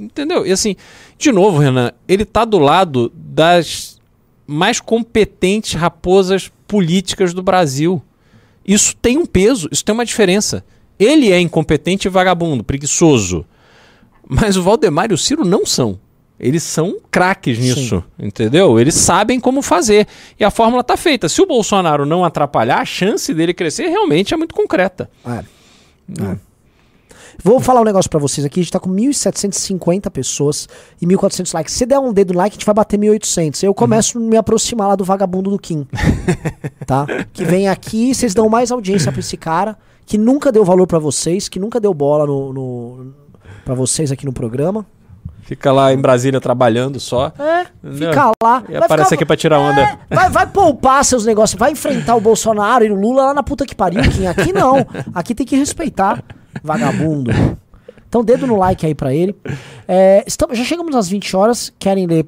Entendeu? 0.00 0.46
E 0.46 0.52
assim, 0.52 0.76
de 1.18 1.32
novo, 1.32 1.58
Renan, 1.58 1.90
ele 2.06 2.24
tá 2.24 2.44
do 2.44 2.58
lado 2.58 3.10
das 3.14 3.97
mais 4.48 4.80
competentes 4.80 5.74
raposas 5.74 6.50
políticas 6.66 7.34
do 7.34 7.42
Brasil. 7.42 8.02
Isso 8.66 8.96
tem 8.96 9.18
um 9.18 9.26
peso, 9.26 9.68
isso 9.70 9.84
tem 9.84 9.94
uma 9.94 10.06
diferença. 10.06 10.64
Ele 10.98 11.30
é 11.30 11.38
incompetente 11.38 12.08
e 12.08 12.10
vagabundo, 12.10 12.64
preguiçoso. 12.64 13.44
Mas 14.26 14.56
o 14.56 14.62
Valdemar 14.62 15.10
e 15.10 15.14
o 15.14 15.18
Ciro 15.18 15.44
não 15.44 15.66
são. 15.66 16.00
Eles 16.40 16.62
são 16.62 16.98
craques 17.10 17.58
nisso, 17.58 18.02
entendeu? 18.18 18.78
Eles 18.78 18.94
sabem 18.94 19.40
como 19.40 19.60
fazer. 19.60 20.06
E 20.38 20.44
a 20.44 20.50
fórmula 20.50 20.84
tá 20.84 20.96
feita. 20.96 21.28
Se 21.28 21.42
o 21.42 21.46
Bolsonaro 21.46 22.06
não 22.06 22.24
atrapalhar, 22.24 22.80
a 22.80 22.84
chance 22.84 23.34
dele 23.34 23.52
crescer 23.52 23.88
realmente 23.88 24.32
é 24.32 24.36
muito 24.36 24.54
concreta. 24.54 25.10
É. 25.26 25.44
É. 26.22 26.38
Vou 27.42 27.60
falar 27.60 27.80
um 27.80 27.84
negócio 27.84 28.10
pra 28.10 28.18
vocês 28.18 28.44
aqui. 28.44 28.60
A 28.60 28.62
gente 28.62 28.72
tá 28.72 28.80
com 28.80 28.90
1.750 28.90 30.10
pessoas 30.10 30.68
e 31.00 31.06
1.400 31.06 31.54
likes. 31.54 31.72
Se 31.74 31.86
der 31.86 31.98
um 31.98 32.12
dedo 32.12 32.32
no 32.32 32.38
like, 32.38 32.54
a 32.54 32.58
gente 32.58 32.66
vai 32.66 32.74
bater 32.74 32.98
1.800. 32.98 33.62
Eu 33.62 33.72
começo 33.72 34.18
a 34.18 34.20
me 34.20 34.36
aproximar 34.36 34.88
lá 34.88 34.96
do 34.96 35.04
vagabundo 35.04 35.50
do 35.50 35.58
Kim. 35.58 35.86
tá? 36.86 37.06
Que 37.32 37.44
vem 37.44 37.68
aqui, 37.68 38.14
vocês 38.14 38.34
dão 38.34 38.48
mais 38.48 38.72
audiência 38.72 39.12
pra 39.12 39.20
esse 39.20 39.36
cara, 39.36 39.76
que 40.04 40.18
nunca 40.18 40.50
deu 40.50 40.64
valor 40.64 40.86
pra 40.86 40.98
vocês, 40.98 41.48
que 41.48 41.60
nunca 41.60 41.78
deu 41.78 41.94
bola 41.94 42.26
no, 42.26 42.52
no, 42.52 43.14
pra 43.64 43.74
vocês 43.74 44.10
aqui 44.10 44.24
no 44.26 44.32
programa. 44.32 44.84
Fica 45.42 45.72
lá 45.72 45.94
em 45.94 45.96
Brasília 45.98 46.40
trabalhando 46.42 47.00
só. 47.00 47.32
É, 47.38 47.66
Entendeu? 47.82 48.10
fica 48.10 48.32
lá. 48.42 48.62
E 48.68 48.76
aparece 48.76 49.04
ficar- 49.10 49.14
aqui 49.14 49.24
pra 49.24 49.36
tirar 49.36 49.58
onda. 49.60 49.80
É, 50.10 50.14
vai, 50.14 50.28
vai 50.28 50.46
poupar 50.46 51.02
seus 51.04 51.24
negócios, 51.24 51.58
vai 51.58 51.70
enfrentar 51.72 52.16
o 52.16 52.20
Bolsonaro 52.20 52.84
e 52.84 52.90
o 52.90 52.94
Lula 52.94 53.26
lá 53.26 53.32
na 53.34 53.42
puta 53.42 53.64
que 53.64 53.74
pariu, 53.74 54.02
Kim. 54.10 54.26
Aqui 54.26 54.52
não. 54.52 54.84
Aqui 55.14 55.34
tem 55.34 55.46
que 55.46 55.56
respeitar. 55.56 56.22
Vagabundo. 56.62 57.30
Então, 58.08 58.24
dedo 58.24 58.46
no 58.46 58.56
like 58.56 58.86
aí 58.86 58.94
pra 58.94 59.14
ele. 59.14 59.34
É, 59.86 60.24
estamos, 60.26 60.56
já 60.56 60.64
chegamos 60.64 60.94
às 60.96 61.08
20 61.08 61.36
horas. 61.36 61.72
Querem 61.78 62.06
ler 62.06 62.26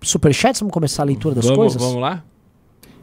superchats? 0.00 0.60
Vamos 0.60 0.72
começar 0.72 1.02
a 1.02 1.06
leitura 1.06 1.34
das 1.34 1.44
Vamos, 1.44 1.58
coisas? 1.58 1.82
vamos 1.82 2.00
lá? 2.00 2.24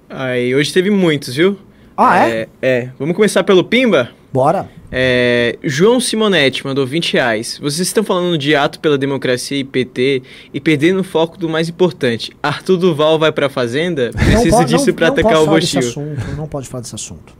Aí, 0.09 0.55
hoje 0.55 0.73
teve 0.73 0.89
muitos, 0.89 1.35
viu? 1.35 1.57
Ah, 1.95 2.27
é? 2.27 2.41
é? 2.41 2.47
É. 2.61 2.89
Vamos 2.97 3.15
começar 3.15 3.43
pelo 3.43 3.63
Pimba? 3.63 4.09
Bora. 4.31 4.69
É, 4.91 5.57
João 5.63 5.99
Simonetti 5.99 6.65
mandou 6.65 6.85
20 6.87 7.13
reais. 7.13 7.59
Vocês 7.61 7.87
estão 7.87 8.03
falando 8.03 8.37
de 8.37 8.55
ato 8.55 8.79
pela 8.79 8.97
democracia 8.97 9.57
e 9.57 9.63
PT 9.63 10.21
e 10.53 10.59
perdendo 10.59 11.01
o 11.01 11.03
foco 11.03 11.37
do 11.37 11.49
mais 11.49 11.67
importante. 11.69 12.31
Arthur 12.41 12.77
Duval 12.77 13.19
vai 13.19 13.31
pra 13.31 13.49
fazenda? 13.49 14.11
Preciso 14.13 14.63
disso 14.65 14.93
pra 14.93 15.07
não 15.07 15.13
atacar 15.13 15.31
pode 15.33 15.43
o 15.43 15.45
falar 15.45 15.59
desse 15.59 15.75
Bostil. 15.75 16.03
assunto, 16.03 16.35
Não 16.37 16.47
pode 16.47 16.67
falar 16.67 16.81
desse 16.81 16.95
assunto. 16.95 17.33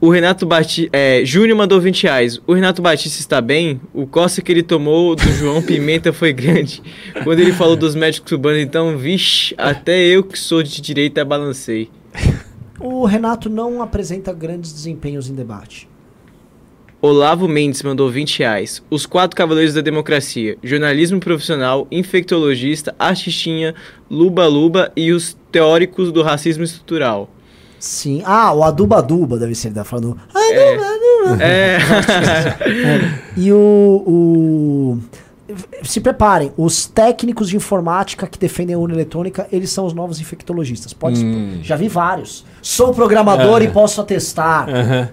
O 0.00 0.08
Renato 0.08 0.46
Batista. 0.46 0.88
É, 0.96 1.22
Júnior 1.26 1.58
mandou 1.58 1.78
20 1.78 2.04
reais. 2.04 2.40
O 2.46 2.54
Renato 2.54 2.80
Batista 2.80 3.20
está 3.20 3.38
bem? 3.38 3.78
O 3.92 4.06
coça 4.06 4.40
que 4.40 4.50
ele 4.50 4.62
tomou 4.62 5.14
do 5.14 5.30
João 5.32 5.60
Pimenta 5.60 6.10
foi 6.10 6.32
grande. 6.32 6.82
Quando 7.22 7.40
ele 7.40 7.52
falou 7.52 7.76
dos 7.76 7.94
médicos 7.94 8.32
cubanos, 8.32 8.62
então, 8.62 8.96
vixe, 8.96 9.54
até 9.58 10.00
eu 10.06 10.24
que 10.24 10.38
sou 10.38 10.62
de 10.62 10.80
direita 10.80 11.22
balancei. 11.22 11.90
O 12.80 13.04
Renato 13.04 13.50
não 13.50 13.82
apresenta 13.82 14.32
grandes 14.32 14.72
desempenhos 14.72 15.28
em 15.28 15.34
debate. 15.34 15.86
Olavo 17.02 17.46
Mendes 17.46 17.82
mandou 17.82 18.10
20 18.10 18.38
reais. 18.38 18.82
Os 18.88 19.04
quatro 19.04 19.36
cavaleiros 19.36 19.74
da 19.74 19.82
democracia. 19.82 20.56
Jornalismo 20.62 21.20
profissional, 21.20 21.86
infectologista, 21.90 22.94
artistinha, 22.98 23.74
luba-luba 24.10 24.90
e 24.96 25.12
os 25.12 25.36
teóricos 25.52 26.10
do 26.10 26.22
racismo 26.22 26.64
estrutural. 26.64 27.28
Sim. 27.80 28.22
Ah, 28.24 28.52
o 28.52 28.62
Aduba 28.62 28.98
Aduba 28.98 29.38
deve 29.38 29.54
ser, 29.54 29.68
ele 29.68 29.74
tá 29.74 29.84
falando. 29.84 30.16
Aduba 30.34 30.86
Aduba. 30.86 31.00
É. 31.42 31.78
E 33.36 33.52
o, 33.52 33.58
o- 34.06 34.98
Se 35.82 36.00
preparem, 36.00 36.52
os 36.56 36.86
técnicos 36.86 37.48
de 37.48 37.56
informática 37.56 38.26
que 38.26 38.38
defendem 38.38 38.74
a 38.74 38.78
urna 38.78 38.94
eletrônica, 38.94 39.46
eles 39.52 39.70
são 39.70 39.84
os 39.86 39.92
novos 39.92 40.20
infectologistas. 40.20 40.92
Pode 40.92 41.60
Já 41.62 41.76
vi 41.76 41.88
vários. 41.88 42.44
Sou 42.62 42.92
programador 42.94 43.60
É. 43.62 43.64
e 43.64 43.68
posso 43.68 44.00
atestar. 44.00 44.68
Aham. 44.68 45.08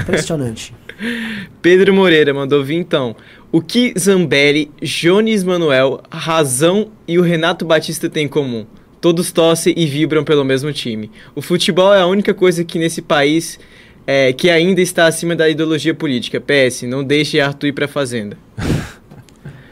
Impressionante. 0.00 0.74
Pedro 1.62 1.94
Moreira 1.94 2.34
mandou 2.34 2.64
vintão. 2.64 3.14
O 3.52 3.60
que 3.62 3.94
Zambelli, 3.98 4.70
Jones 4.82 5.42
Manuel, 5.44 6.00
Razão 6.10 6.88
e 7.06 7.18
o 7.18 7.22
Renato 7.22 7.64
Batista 7.64 8.10
têm 8.10 8.24
em 8.26 8.28
comum? 8.28 8.66
Todos 9.00 9.30
torcem 9.32 9.72
e 9.76 9.86
vibram 9.86 10.24
pelo 10.24 10.44
mesmo 10.44 10.72
time. 10.72 11.10
O 11.34 11.40
futebol 11.42 11.94
é 11.94 12.00
a 12.00 12.06
única 12.06 12.34
coisa 12.34 12.64
que 12.64 12.78
nesse 12.78 13.00
país 13.00 13.58
é, 14.06 14.32
que 14.32 14.50
ainda 14.50 14.80
está 14.80 15.06
acima 15.06 15.36
da 15.36 15.48
ideologia 15.48 15.94
política. 15.94 16.40
PS, 16.40 16.82
não 16.82 17.04
deixe 17.04 17.40
Arthur 17.40 17.66
ir 17.68 17.72
pra 17.72 17.86
fazenda. 17.86 18.36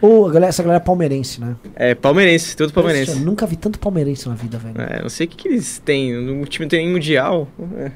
A 0.03 0.29
galera- 0.29 0.47
essa 0.49 0.63
galera 0.63 0.81
é 0.81 0.85
palmeirense, 0.85 1.41
né? 1.41 1.57
É, 1.75 1.95
palmeirense, 1.95 2.57
todo 2.57 2.69
Eu 2.69 2.75
palmeirense. 2.75 3.19
nunca 3.19 3.45
vi 3.47 3.57
tanto 3.57 3.79
palmeirense 3.79 4.29
na 4.29 4.35
vida, 4.37 4.57
velho. 4.59 4.75
É, 4.81 5.03
não 5.03 5.09
sei 5.09 5.27
o 5.27 5.29
que, 5.31 5.37
que 5.37 5.49
eles 5.49 5.81
têm. 5.85 6.15
O 6.41 6.47
time 6.47 6.67
não 6.67 6.69
tem 6.69 6.85
nem 6.85 6.93
mundial. 6.93 7.49
É. 7.79 7.91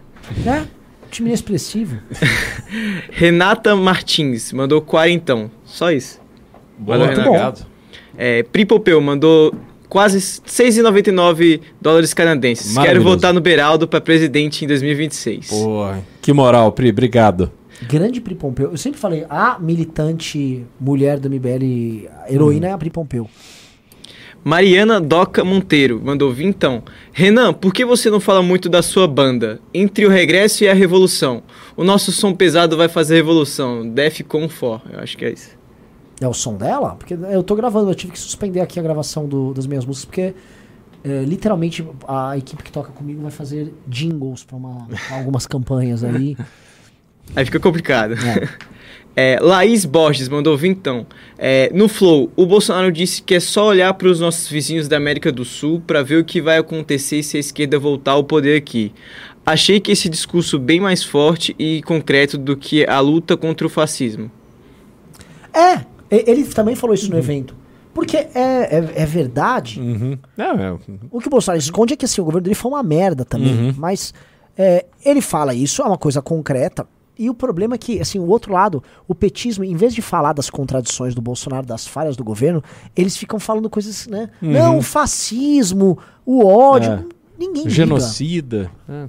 É, 0.49 0.65
time 1.11 1.29
inexpressivo. 1.29 1.99
Renata 3.13 3.77
Martins 3.77 4.53
mandou 4.53 4.81
quarentão. 4.81 5.51
Só 5.65 5.93
isso. 5.93 6.21
Boa, 6.79 6.99
Valeu. 6.99 7.17
Renato. 7.33 7.67
É, 8.17 8.43
Pripopeu 8.45 9.01
mandou 9.01 9.55
quase 9.91 10.19
6,99 10.19 11.61
dólares 11.81 12.15
canadenses. 12.15 12.79
Quero 12.79 13.03
votar 13.03 13.35
no 13.35 13.41
Beraldo 13.41 13.87
para 13.87 14.01
presidente 14.01 14.65
em 14.65 14.69
2026. 14.69 15.49
Porra. 15.49 16.03
Que 16.23 16.33
moral, 16.33 16.73
Pri. 16.73 16.89
Obrigado. 16.91 17.51
Grande 17.83 18.21
Pri 18.21 18.35
Pompeu. 18.35 18.71
Eu 18.71 18.79
sempre 18.79 19.01
falei, 19.01 19.27
a 19.29 19.59
militante 19.59 20.65
mulher 20.81 21.19
do 21.19 21.29
MBL, 21.29 22.09
a 22.25 22.33
heroína 22.33 22.69
é 22.69 22.73
a 22.73 22.79
Pri 22.79 22.91
Pompeu. 22.91 23.29
Mariana 24.43 24.99
Doca 25.01 25.45
Monteiro 25.45 26.01
mandou 26.03 26.33
vintão. 26.33 26.83
Renan, 27.13 27.53
por 27.53 27.75
que 27.75 27.85
você 27.85 28.09
não 28.09 28.21
fala 28.21 28.43
muito 28.43 28.71
da 28.71 28.81
sua 28.81 29.07
banda? 29.07 29.61
Entre 29.75 30.07
o 30.07 30.09
regresso 30.09 30.65
e 30.65 30.69
a 30.69 30.73
revolução. 30.73 31.43
O 31.77 31.85
nosso 31.85 32.11
som 32.11 32.33
pesado 32.33 32.75
vai 32.75 32.89
fazer 32.89 33.17
revolução. 33.17 33.87
Defcon 33.87 34.49
4. 34.49 34.93
Eu 34.93 35.01
acho 35.01 35.19
que 35.19 35.27
é 35.27 35.33
isso. 35.33 35.60
É 36.21 36.29
o 36.29 36.35
som 36.35 36.57
dela? 36.57 36.97
Porque 36.97 37.15
eu 37.15 37.43
tô 37.43 37.55
gravando, 37.55 37.91
eu 37.91 37.95
tive 37.95 38.13
que 38.13 38.19
suspender 38.19 38.61
aqui 38.61 38.79
a 38.79 38.83
gravação 38.83 39.27
do- 39.27 39.55
das 39.55 39.67
minhas 39.67 39.85
músicas, 39.87 40.05
porque 40.05 40.35
é, 41.03 41.25
literalmente 41.25 41.87
a 42.07 42.37
equipe 42.37 42.63
que 42.63 42.71
toca 42.71 42.93
comigo 42.93 43.23
vai 43.23 43.31
fazer 43.31 43.73
jingles 43.89 44.45
pra 44.45 44.59
algumas 45.17 45.47
campanhas 45.47 46.05
ali. 46.05 46.37
Aí 47.35 47.45
fica 47.45 47.59
complicado. 47.61 48.15
É. 48.15 48.49
É, 49.17 49.39
Laís 49.41 49.85
Borges 49.85 50.29
mandou 50.29 50.57
vintão. 50.57 51.05
É, 51.37 51.69
no 51.75 51.89
Flow, 51.89 52.31
o 52.37 52.47
Bolsonaro 52.47 52.93
disse 52.93 53.21
que 53.21 53.35
é 53.35 53.41
só 53.41 53.67
olhar 53.67 53.93
para 53.95 54.07
os 54.07 54.21
nossos 54.21 54.49
vizinhos 54.49 54.87
da 54.87 54.97
América 54.97 55.33
do 55.33 55.45
Sul 55.45 55.83
para 55.85 56.01
ver 56.01 56.21
o 56.21 56.25
que 56.25 56.41
vai 56.41 56.59
acontecer 56.59 57.21
se 57.25 57.37
a 57.37 57.41
esquerda 57.41 57.77
voltar 57.77 58.13
ao 58.13 58.23
poder 58.23 58.57
aqui. 58.57 58.93
Achei 59.45 59.81
que 59.81 59.91
esse 59.91 60.09
discurso 60.09 60.61
bem 60.61 60.79
mais 60.79 61.03
forte 61.03 61.57
e 61.59 61.83
concreto 61.83 62.39
do 62.39 62.57
que 62.57 62.87
a 62.87 63.01
luta 63.01 63.37
contra 63.37 63.67
o 63.67 63.71
fascismo. 63.71 64.31
É, 65.53 65.85
ele 66.11 66.45
também 66.45 66.75
falou 66.75 66.95
isso 66.95 67.11
no 67.11 67.19
evento. 67.19 67.55
Porque 67.93 68.17
é, 68.17 68.29
é, 68.35 68.93
é 69.03 69.07
verdade. 69.07 69.81
Uhum. 69.81 70.19
Não, 70.37 70.53
é, 70.53 70.79
O 71.11 71.21
que 71.21 71.27
o 71.27 71.31
Bolsonaro 71.31 71.59
esconde 71.59 71.95
é 71.95 71.97
que 71.97 72.05
assim, 72.05 72.21
o 72.21 72.25
governo 72.25 72.45
dele 72.45 72.55
foi 72.55 72.71
uma 72.71 72.83
merda 72.83 73.25
também. 73.25 73.53
Uhum. 73.53 73.75
Mas 73.77 74.15
é, 74.57 74.87
ele 75.05 75.21
fala 75.21 75.55
isso, 75.55 75.83
é 75.83 75.85
uma 75.85 75.99
coisa 75.99 76.23
concreta. 76.23 76.87
E 77.19 77.29
o 77.29 77.35
problema 77.35 77.75
é 77.75 77.79
que, 77.79 78.01
assim, 78.01 78.19
o 78.19 78.27
outro 78.27 78.51
lado, 78.51 78.83
o 79.07 79.15
petismo, 79.15 79.63
em 79.63 79.77
vez 79.77 79.95
de 79.95 80.01
falar 80.01 80.33
das 80.33 80.49
contradições 80.49 81.15
do 81.15 81.21
Bolsonaro, 81.21 81.67
das 81.67 81.87
falhas 81.87 82.17
do 82.17 82.25
governo, 82.25 82.65
eles 82.97 83.15
ficam 83.15 83.39
falando 83.39 83.69
coisas, 83.69 84.07
né? 84.07 84.31
Não, 84.41 84.79
o 84.79 84.83
fascismo, 84.83 85.99
o 86.25 86.47
ódio. 86.47 86.93
É. 86.93 87.05
Ninguém 87.39 87.65
liga. 87.65 87.75
genocida. 87.75 88.71
É. 88.89 89.09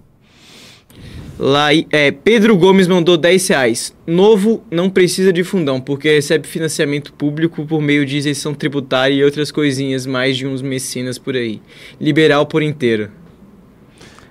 Lai- 1.43 1.87
é, 1.91 2.11
Pedro 2.11 2.55
Gomes 2.55 2.87
mandou 2.87 3.17
10 3.17 3.47
reais. 3.47 3.95
Novo 4.05 4.63
não 4.69 4.91
precisa 4.91 5.33
de 5.33 5.43
fundão, 5.43 5.81
porque 5.81 6.07
recebe 6.13 6.47
financiamento 6.47 7.11
público 7.13 7.65
por 7.65 7.81
meio 7.81 8.05
de 8.05 8.15
isenção 8.15 8.53
tributária 8.53 9.15
e 9.15 9.23
outras 9.23 9.51
coisinhas 9.51 10.05
mais 10.05 10.37
de 10.37 10.45
uns 10.45 10.61
mecenas 10.61 11.17
por 11.17 11.35
aí. 11.35 11.59
Liberal 11.99 12.45
por 12.45 12.61
inteiro. 12.61 13.09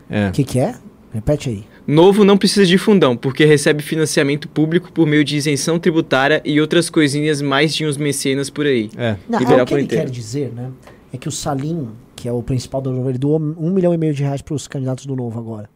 É. 0.08 0.28
O 0.28 0.32
que, 0.32 0.44
que 0.44 0.60
é? 0.60 0.76
Repete 1.12 1.48
aí. 1.48 1.64
Novo 1.84 2.24
não 2.24 2.38
precisa 2.38 2.64
de 2.64 2.78
fundão, 2.78 3.16
porque 3.16 3.44
recebe 3.44 3.82
financiamento 3.82 4.48
público 4.48 4.92
por 4.92 5.04
meio 5.04 5.24
de 5.24 5.36
isenção 5.36 5.80
tributária 5.80 6.40
e 6.44 6.60
outras 6.60 6.88
coisinhas 6.88 7.42
mais 7.42 7.74
de 7.74 7.84
uns 7.84 7.96
mecenas 7.96 8.48
por 8.48 8.66
aí. 8.66 8.88
É. 8.96 9.16
Não, 9.28 9.38
é 9.38 9.42
Liberal 9.42 9.62
o 9.62 9.66
que 9.66 9.72
por 9.72 9.78
ele 9.78 9.84
inteiro. 9.86 10.04
quer 10.04 10.10
dizer, 10.12 10.52
né? 10.54 10.70
É 11.12 11.16
que 11.18 11.26
o 11.26 11.32
Salim, 11.32 11.88
que 12.14 12.28
é 12.28 12.32
o 12.32 12.40
principal 12.40 12.80
do 12.80 12.92
Novo, 12.92 13.08
ele 13.08 13.18
doou 13.18 13.40
um 13.40 13.70
milhão 13.70 13.92
e 13.92 13.98
meio 13.98 14.14
de 14.14 14.22
reais 14.22 14.40
para 14.40 14.54
os 14.54 14.68
candidatos 14.68 15.04
do 15.06 15.16
Novo 15.16 15.36
agora. 15.40 15.68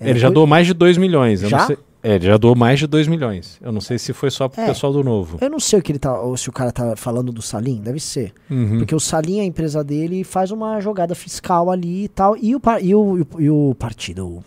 É, 0.00 0.10
Ele 0.10 0.18
já 0.18 0.28
foi- 0.28 0.34
doou 0.34 0.46
mais 0.46 0.66
de 0.66 0.74
2 0.74 0.96
milhões. 0.96 1.42
Eu 1.42 1.48
Já? 1.48 1.66
Sei, 1.66 1.76
é, 2.02 2.14
ele 2.14 2.26
já 2.26 2.36
doou 2.36 2.54
mais 2.54 2.78
de 2.78 2.86
2 2.86 3.08
milhões. 3.08 3.58
Eu 3.60 3.72
não 3.72 3.80
sei 3.80 3.98
se 3.98 4.12
foi 4.12 4.30
só 4.30 4.48
pro 4.48 4.60
É. 4.60 4.66
pessoal 4.66 4.92
do 4.92 5.02
Novo. 5.02 5.38
Eu 5.40 5.50
não 5.50 5.58
sei 5.58 5.78
o 5.78 5.82
que 5.82 5.90
ele 5.92 5.98
tá, 5.98 6.20
ou 6.20 6.36
se 6.36 6.48
o 6.48 6.52
cara 6.52 6.70
tá 6.70 6.94
falando 6.96 7.32
do 7.32 7.42
Salim, 7.42 7.80
deve 7.82 7.98
ser. 7.98 8.32
Uhum. 8.50 8.78
Porque 8.78 8.94
o 8.94 9.00
Salim, 9.00 9.40
a 9.40 9.44
empresa 9.44 9.82
dele, 9.82 10.22
faz 10.22 10.50
uma 10.52 10.80
jogada 10.80 11.14
fiscal 11.14 11.70
ali 11.70 12.04
e 12.04 12.08
tal. 12.08 12.36
E 12.36 12.54
o, 12.54 12.60
e 12.80 12.94
o, 12.94 13.26
e 13.40 13.50
o, 13.50 13.74
partido, 13.76 14.44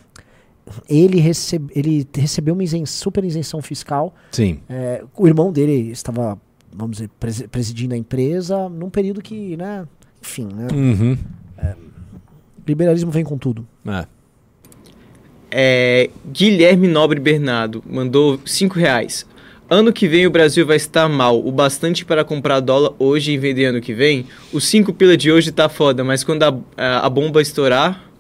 ele, 0.88 1.20
recebe, 1.20 1.72
ele 1.76 2.08
recebeu 2.16 2.54
uma 2.54 2.64
super 2.86 3.24
isenção 3.26 3.62
fiscal. 3.62 4.14
Sim. 4.32 4.60
É, 4.70 5.04
o 5.18 5.28
irmão 5.28 5.52
dele 5.52 5.92
estava, 5.92 6.40
vamos 6.74 6.98
dizer, 6.98 7.10
presi- 7.20 7.48
presidindo 7.50 7.94
a 7.94 7.98
empresa 7.98 8.70
num 8.70 8.90
período 8.90 9.22
que, 9.22 9.58
né, 9.58 9.86
enfim, 10.22 10.48
né, 10.56 10.68
Uhum. 10.74 11.18
liberalismo 12.66 13.12
vem 13.12 13.24
com 13.26 13.38
tudo. 13.38 13.68
É. 13.86 14.06
É, 15.52 16.10
Guilherme 16.32 16.88
Nobre 16.88 17.20
Bernardo 17.20 17.84
mandou 17.86 18.40
5 18.46 18.80
reais. 18.80 19.26
Ano 19.70 19.94
que 19.94 20.08
vem 20.08 20.26
o 20.28 20.32
Brasil 20.32 20.66
vai 20.66 20.78
estar 20.78 21.08
mal, 21.08 21.46
o 21.46 21.52
bastante 21.52 22.04
para 22.04 22.26
comprar 22.26 22.60
dólar 22.60 22.94
hoje 23.00 23.32
e 23.32 23.38
vender 23.38 23.66
ano 23.66 23.80
que 23.80 23.94
vem. 23.94 24.26
Os 24.52 24.66
5 24.66 24.92
pila 24.94 25.16
de 25.16 25.32
hoje 25.32 25.52
tá 25.52 25.70
foda, 25.70 26.04
mas 26.04 26.24
quando 26.24 26.44
a, 26.44 26.58
a, 26.76 27.06
a 27.06 27.10
bomba 27.10 27.42
estourar, 27.42 28.12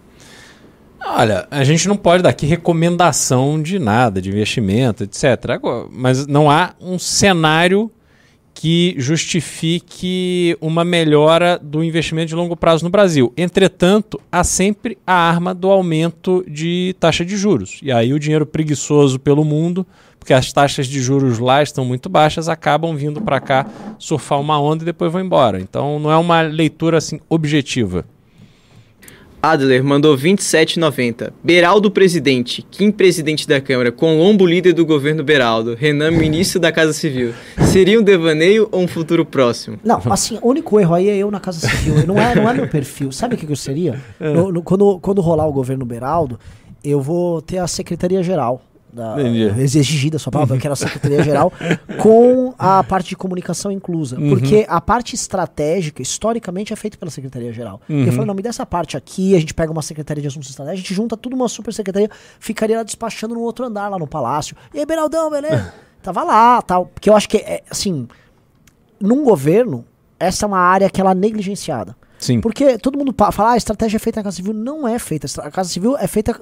Olha, 1.04 1.48
a 1.50 1.64
gente 1.64 1.88
não 1.88 1.98
pode 1.98 2.22
dar 2.22 2.30
aqui 2.30 2.46
recomendação 2.46 3.62
de 3.62 3.80
nada, 3.80 4.22
de 4.22 4.30
investimento, 4.30 5.04
etc. 5.04 5.50
Agora, 5.50 5.88
mas 5.92 6.28
não 6.28 6.50
há 6.50 6.76
um 6.80 7.00
cenário 7.00 7.92
que 8.62 8.94
justifique 8.96 10.56
uma 10.62 10.86
melhora 10.86 11.60
do 11.60 11.84
investimento 11.84 12.28
de 12.28 12.36
longo 12.36 12.56
prazo 12.56 12.84
no 12.84 12.92
Brasil. 12.92 13.34
Entretanto, 13.36 14.22
há 14.32 14.44
sempre 14.44 15.00
a 15.06 15.16
arma 15.16 15.52
do 15.52 15.72
aumento 15.72 16.46
de 16.48 16.96
taxa 17.00 17.26
de 17.26 17.36
juros. 17.38 17.80
E 17.82 17.92
aí 17.92 18.14
o 18.14 18.20
dinheiro 18.20 18.46
preguiçoso 18.46 19.18
pelo 19.18 19.44
mundo, 19.44 19.84
porque 20.20 20.32
as 20.32 20.54
taxas 20.54 20.86
de 20.86 21.02
juros 21.02 21.40
lá 21.40 21.64
estão 21.64 21.84
muito 21.84 22.08
baixas, 22.08 22.48
acabam 22.48 22.96
vindo 22.96 23.20
para 23.20 23.40
cá 23.40 23.66
surfar 23.98 24.40
uma 24.40 24.62
onda 24.62 24.84
e 24.84 24.86
depois 24.86 25.12
vão 25.12 25.22
embora. 25.22 25.60
Então 25.60 25.98
não 25.98 26.12
é 26.12 26.18
uma 26.18 26.42
leitura 26.42 27.00
assim 27.00 27.20
objetiva. 27.28 28.06
Adler 29.42 29.84
mandou 29.84 30.16
27,90. 30.16 31.32
Beraldo 31.44 31.90
presidente, 31.90 32.62
Kim 32.70 32.92
presidente 32.92 33.48
da 33.48 33.60
Câmara, 33.60 33.92
Colombo 33.92 34.46
líder 34.46 34.74
do 34.74 34.86
governo 34.86 35.24
Beraldo, 35.24 35.74
Renan 35.76 36.12
ministro 36.12 36.60
da 36.60 36.72
Casa 36.72 36.94
Civil. 36.94 37.34
Seria 37.72 38.00
um 38.00 38.04
devaneio 38.04 38.70
ou 38.72 38.82
um 38.84 38.88
futuro 38.88 39.26
próximo? 39.26 39.80
Não, 39.84 40.00
assim, 40.12 40.38
o 40.42 40.50
único 40.50 40.80
erro 40.80 40.94
aí 40.94 41.10
é 41.10 41.18
eu 41.18 41.32
na 41.32 41.40
Casa 41.40 41.68
Civil. 41.68 42.06
Não 42.06 42.22
é, 42.22 42.36
não 42.36 42.48
é 42.50 42.54
meu 42.54 42.68
perfil. 42.68 43.12
Sabe 43.12 43.34
o 43.34 43.38
que, 43.38 43.46
que 43.48 43.52
eu 43.52 43.56
seria? 43.56 44.00
No- 44.20 44.52
no- 44.52 44.62
quando, 44.62 45.00
quando 45.00 45.22
rolar 45.22 45.48
o 45.48 45.52
governo 45.54 45.86
Beraldo, 45.86 46.40
eu 46.84 47.02
vou 47.02 47.42
ter 47.42 47.58
a 47.58 47.68
Secretaria-Geral. 47.68 48.62
Da, 48.94 49.16
exigida 49.58 50.20
sua 50.20 50.32
palavra, 50.32 50.56
eu 50.56 50.60
quero 50.60 50.74
a 50.74 50.76
Secretaria-Geral 50.76 51.54
com 52.02 52.54
a 52.58 52.84
parte 52.84 53.10
de 53.10 53.16
comunicação 53.16 53.72
inclusa. 53.72 54.18
Porque 54.18 54.66
a 54.68 54.82
parte 54.82 55.16
estratégica, 55.16 56.02
historicamente, 56.02 56.74
é 56.74 56.76
feita 56.76 56.98
pela 56.98 57.10
Secretaria-Geral. 57.10 57.82
E 57.88 58.08
eu 58.08 58.12
falei, 58.12 58.26
não, 58.26 58.34
me 58.34 58.42
dá 58.42 58.50
essa 58.50 58.66
parte 58.66 58.98
aqui, 58.98 59.36
a 59.36 59.40
gente 59.40 59.54
pega 59.54 59.72
uma 59.72 59.82
Secretaria 59.82 60.22
de 60.22 60.28
Assuntos 60.28 60.50
Estratégicos, 60.50 60.80
a 60.80 60.82
gente 60.84 60.94
junta 60.94 61.16
tudo 61.16 61.36
uma 61.36 61.48
super 61.48 61.74
secretaria, 61.74 62.10
ficaria 62.40 62.78
lá 62.78 62.84
despachando 62.84 63.34
no 63.34 63.42
outro 63.42 63.66
andar, 63.66 63.88
lá 63.88 63.98
no 63.98 64.08
Palácio. 64.08 64.56
E 64.74 64.80
aí, 64.80 64.86
Beraldão, 64.86 65.30
beleza? 65.30 65.74
Tava 66.02 66.24
lá, 66.24 66.62
tal. 66.62 66.88
Porque 66.88 67.10
eu 67.10 67.16
acho 67.16 67.30
que, 67.30 67.38
é, 67.38 67.64
assim, 67.70 68.08
num 69.00 69.24
governo, 69.24 69.86
essa 70.20 70.46
é 70.46 70.48
uma 70.48 70.60
área 70.60 70.90
que 70.90 71.00
ela 71.00 71.12
é 71.12 71.16
negligenciada. 71.16 71.96
Sim. 72.22 72.40
Porque 72.40 72.78
todo 72.78 72.98
mundo 72.98 73.14
fala, 73.34 73.50
ah, 73.50 73.54
a 73.54 73.58
estratégia 73.58 73.98
é 73.98 74.00
feita 74.00 74.20
na 74.20 74.24
Casa 74.24 74.38
Civil. 74.38 74.54
Não 74.54 74.88
é 74.88 74.98
feita. 75.00 75.28
A 75.42 75.50
Casa 75.52 75.70
Civil 75.70 75.98
é 75.98 76.06
feita. 76.08 76.40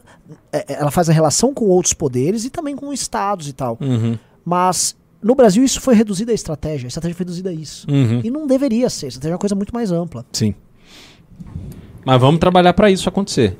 é- 0.51 0.65
é- 0.73 0.73
ela 0.81 0.91
faz 0.91 1.09
a 1.09 1.13
relação 1.13 1.53
com 1.53 1.65
outros 1.65 1.93
poderes 1.93 2.43
e 2.43 2.49
também 2.49 2.75
com 2.75 2.91
estados 2.93 3.47
e 3.47 3.53
tal. 3.53 3.77
Uhum. 3.79 4.17
Mas 4.43 4.95
no 5.23 5.33
Brasil 5.35 5.63
isso 5.63 5.79
foi 5.79 5.95
reduzido 5.95 6.31
à 6.31 6.33
estratégia. 6.35 6.85
A 6.87 6.89
estratégia 6.89 7.15
foi 7.15 7.23
reduzida 7.23 7.49
a 7.49 7.53
isso. 7.53 7.87
Uhum. 7.89 8.19
E 8.23 8.29
não 8.29 8.45
deveria 8.45 8.89
ser. 8.89 9.05
A 9.05 9.09
estratégia 9.09 9.33
é 9.33 9.35
uma 9.35 9.39
coisa 9.39 9.55
muito 9.55 9.73
mais 9.73 9.89
ampla. 9.91 10.25
Sim. 10.33 10.53
Mas 12.05 12.19
vamos 12.19 12.39
trabalhar 12.39 12.73
pra 12.73 12.91
isso 12.91 13.07
acontecer. 13.07 13.57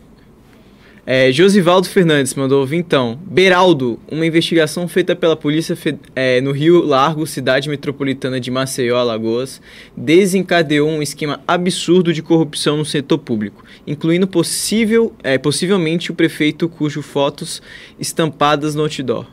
É, 1.12 1.32
Josivaldo 1.32 1.90
Fernandes 1.90 2.36
mandou 2.36 2.64
vintão. 2.68 3.20
Beraldo, 3.26 4.00
uma 4.12 4.28
investigação 4.28 4.88
feita 4.88 5.16
pela 5.16 5.36
polícia 5.36 5.76
é, 6.16 6.40
no 6.40 6.52
Rio 6.52 6.86
Largo, 6.86 7.26
cidade 7.26 7.68
metropolitana 7.68 8.40
de 8.40 8.52
Maceió, 8.52 8.96
Alagoas, 8.96 9.60
desencadeou 9.98 10.88
um 10.88 11.02
esquema 11.02 11.42
absurdo 11.48 12.14
de 12.14 12.22
corrupção 12.22 12.78
no 12.78 12.86
setor 12.86 13.18
público, 13.18 13.66
incluindo 13.88 14.28
possível, 14.28 15.12
é, 15.24 15.40
possivelmente 15.40 16.12
o 16.12 16.14
prefeito 16.14 16.70
cujo 16.70 17.02
fotos 17.02 17.60
estampadas 18.00 18.76
no 18.76 18.84
outdoor. 18.84 19.26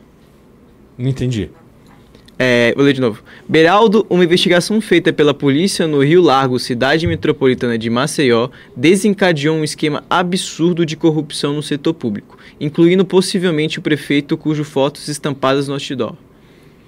Não 0.97 1.07
entendi. 1.07 1.51
É, 2.39 2.71
vou 2.75 2.85
ler 2.85 2.93
de 2.93 3.01
novo. 3.01 3.23
Beraldo, 3.49 4.05
uma 4.09 4.23
investigação 4.23 4.79
feita 4.79 5.11
pela 5.11 5.33
polícia 5.33 5.87
no 5.87 6.03
Rio 6.03 6.21
Largo, 6.21 6.59
cidade 6.59 7.07
metropolitana 7.07 7.77
de 7.77 7.89
Maceió, 7.89 8.49
desencadeou 8.75 9.57
um 9.57 9.63
esquema 9.63 10.03
absurdo 10.09 10.85
de 10.85 10.95
corrupção 10.95 11.53
no 11.53 11.63
setor 11.63 11.95
público, 11.95 12.37
incluindo 12.59 13.03
possivelmente 13.03 13.79
o 13.79 13.81
prefeito 13.81 14.37
cujo 14.37 14.63
fotos 14.63 15.07
estampadas 15.07 15.67
no 15.67 15.73
outdoor. 15.73 16.15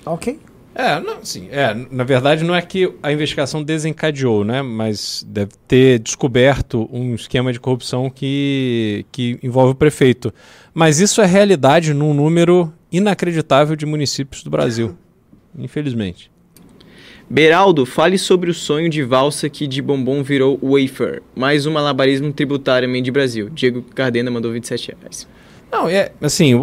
Tá 0.04 0.12
ok? 0.12 0.40
É, 0.76 1.00
não, 1.02 1.26
sim. 1.26 1.50
É, 1.52 1.74
na 1.90 2.04
verdade, 2.04 2.44
não 2.44 2.56
é 2.56 2.62
que 2.62 2.94
a 3.02 3.12
investigação 3.12 3.64
desencadeou, 3.64 4.46
né? 4.46 4.62
Mas 4.62 5.26
deve 5.28 5.52
ter 5.68 6.00
descoberto 6.00 6.88
um 6.92 7.16
esquema 7.16 7.52
de 7.52 7.60
corrupção 7.60 8.10
que, 8.10 9.06
que 9.12 9.40
envolve 9.42 9.72
o 9.74 9.76
prefeito. 9.76 10.32
Mas 10.74 11.00
isso 11.00 11.22
é 11.22 11.26
realidade 11.26 11.94
num 11.94 12.14
número 12.14 12.72
inacreditável 12.92 13.76
de 13.76 13.86
municípios 13.86 14.44
do 14.44 14.50
Brasil. 14.50 14.96
Infelizmente. 15.58 16.32
Beraldo, 17.30 17.86
fale 17.86 18.18
sobre 18.18 18.50
o 18.50 18.54
sonho 18.54 18.90
de 18.90 19.04
valsa 19.04 19.48
que 19.50 19.68
de 19.68 19.82
bombom 19.82 20.24
virou 20.24 20.60
wafer. 20.64 21.22
Mais 21.36 21.66
um 21.68 21.72
malabarismo 21.72 22.34
tributário 22.34 22.90
Made 22.90 23.12
Brasil. 23.12 23.50
Diego 23.50 23.84
Cardena 23.84 24.32
mandou 24.32 24.52
27 24.52 24.96
reais. 25.00 25.28
Não, 25.72 25.88
é 25.88 26.12
assim, 26.22 26.56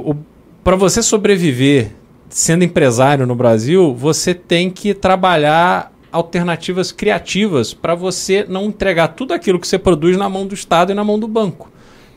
para 0.65 0.75
você 0.75 1.03
sobreviver 1.03 1.93
sendo 2.29 2.65
empresário 2.65 3.27
no 3.27 3.37
Brasil, 3.37 3.95
você 3.95 4.35
tem 4.35 4.69
que 4.69 4.93
trabalhar 4.93 5.93
alternativas 6.11 6.91
criativas 6.91 7.73
para 7.73 7.95
você 7.95 8.45
não 8.49 8.65
entregar 8.65 9.09
tudo 9.09 9.35
aquilo 9.35 9.61
que 9.61 9.69
você 9.69 9.79
produz 9.79 10.17
na 10.17 10.29
mão 10.29 10.47
do 10.47 10.55
Estado 10.55 10.91
e 10.91 10.95
na 10.95 11.05
mão 11.05 11.19
do 11.19 11.29
banco. 11.29 11.71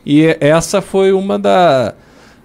E 0.04 0.36
essa 0.40 0.80
foi 0.80 1.12
uma 1.12 1.38
da, 1.38 1.94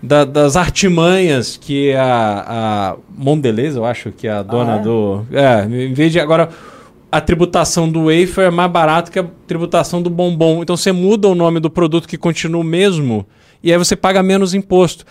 da- 0.06 0.26
das 0.26 0.56
artimanhas 0.56 1.58
que 1.58 1.93
a, 1.93 2.45
a 2.47 2.95
Mondelez, 3.18 3.76
eu 3.76 3.86
acho 3.86 4.12
que 4.12 4.28
é 4.28 4.32
a 4.32 4.43
dona 4.43 4.76
Ah, 4.76 4.78
é? 4.78 4.82
do. 4.82 5.26
É, 5.32 5.66
em 5.86 5.93
vez 5.93 6.12
de 6.12 6.20
agora. 6.20 6.49
A 7.12 7.22
tributação 7.22 7.88
do 7.89 8.06
wafer 8.08 8.45
é 8.47 8.49
mais 8.51 8.70
barato 8.70 9.10
que 9.10 9.18
a 9.18 9.26
tributação 9.47 10.01
do 10.01 10.10
bombom. 10.10 10.62
Então 10.62 10.76
você 10.76 10.91
muda 10.91 11.30
o 11.30 11.36
nome 11.36 11.62
do 11.62 11.70
produto 11.70 12.10
que 12.10 12.18
continua 12.18 12.60
o 12.60 12.64
mesmo 12.64 13.26
e 13.64 13.72
aí 13.72 13.78
você 13.78 13.95
paga 13.95 14.22
menos 14.22 14.53
imposto. 14.53 15.06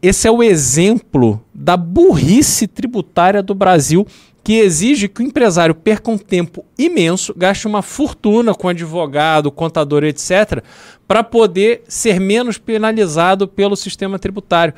Esse 0.00 0.26
é 0.26 0.30
o 0.30 0.42
exemplo 0.42 1.38
da 1.52 1.76
burrice 1.76 2.66
tributária 2.66 3.42
do 3.42 3.54
Brasil 3.54 4.06
que 4.50 4.58
exige 4.58 5.06
que 5.06 5.22
o 5.22 5.24
empresário 5.24 5.72
perca 5.76 6.10
um 6.10 6.18
tempo 6.18 6.64
imenso, 6.76 7.32
gaste 7.36 7.68
uma 7.68 7.82
fortuna 7.82 8.52
com 8.52 8.66
advogado, 8.68 9.48
contador, 9.52 10.02
etc., 10.02 10.60
para 11.06 11.22
poder 11.22 11.84
ser 11.86 12.18
menos 12.18 12.58
penalizado 12.58 13.46
pelo 13.46 13.76
sistema 13.76 14.18
tributário. 14.18 14.74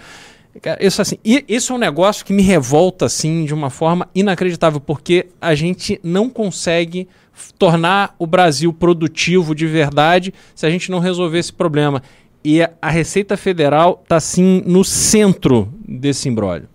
Isso, 0.78 1.00
assim, 1.00 1.16
isso 1.24 1.72
é 1.72 1.76
um 1.76 1.78
negócio 1.78 2.22
que 2.22 2.34
me 2.34 2.42
revolta 2.42 3.06
assim 3.06 3.46
de 3.46 3.54
uma 3.54 3.70
forma 3.70 4.06
inacreditável, 4.14 4.78
porque 4.78 5.28
a 5.40 5.54
gente 5.54 5.98
não 6.02 6.28
consegue 6.28 7.08
tornar 7.58 8.14
o 8.18 8.26
Brasil 8.26 8.74
produtivo 8.74 9.54
de 9.54 9.66
verdade 9.66 10.34
se 10.54 10.66
a 10.66 10.70
gente 10.70 10.90
não 10.90 10.98
resolver 10.98 11.38
esse 11.38 11.50
problema. 11.50 12.02
E 12.44 12.60
a- 12.60 12.90
Receita 12.90 13.38
Federal 13.38 14.00
está 14.02 14.16
assim 14.16 14.62
no 14.66 14.84
centro 14.84 15.72
desse 15.88 16.28
imbróglio. 16.28 16.68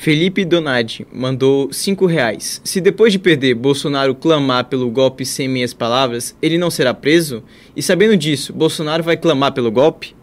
Felipe 0.00 0.44
Donadi 0.44 1.04
mandou 1.12 1.72
5 1.72 2.06
reais. 2.06 2.60
Se 2.62 2.80
depois 2.80 3.12
de 3.12 3.18
perder 3.18 3.56
Bolsonaro 3.56 4.14
clamar 4.14 4.66
pelo 4.66 4.88
golpe 4.92 5.26
sem 5.26 5.48
minhas 5.48 5.74
palavras, 5.74 6.36
ele 6.40 6.56
não 6.56 6.70
será 6.70 6.94
preso? 6.94 7.42
E 7.74 7.82
sabendo 7.82 8.16
disso, 8.16 8.52
Bolsonaro 8.52 9.02
vai 9.02 9.16
clamar 9.16 9.52
pelo 9.52 9.72
golpe? 9.72 10.14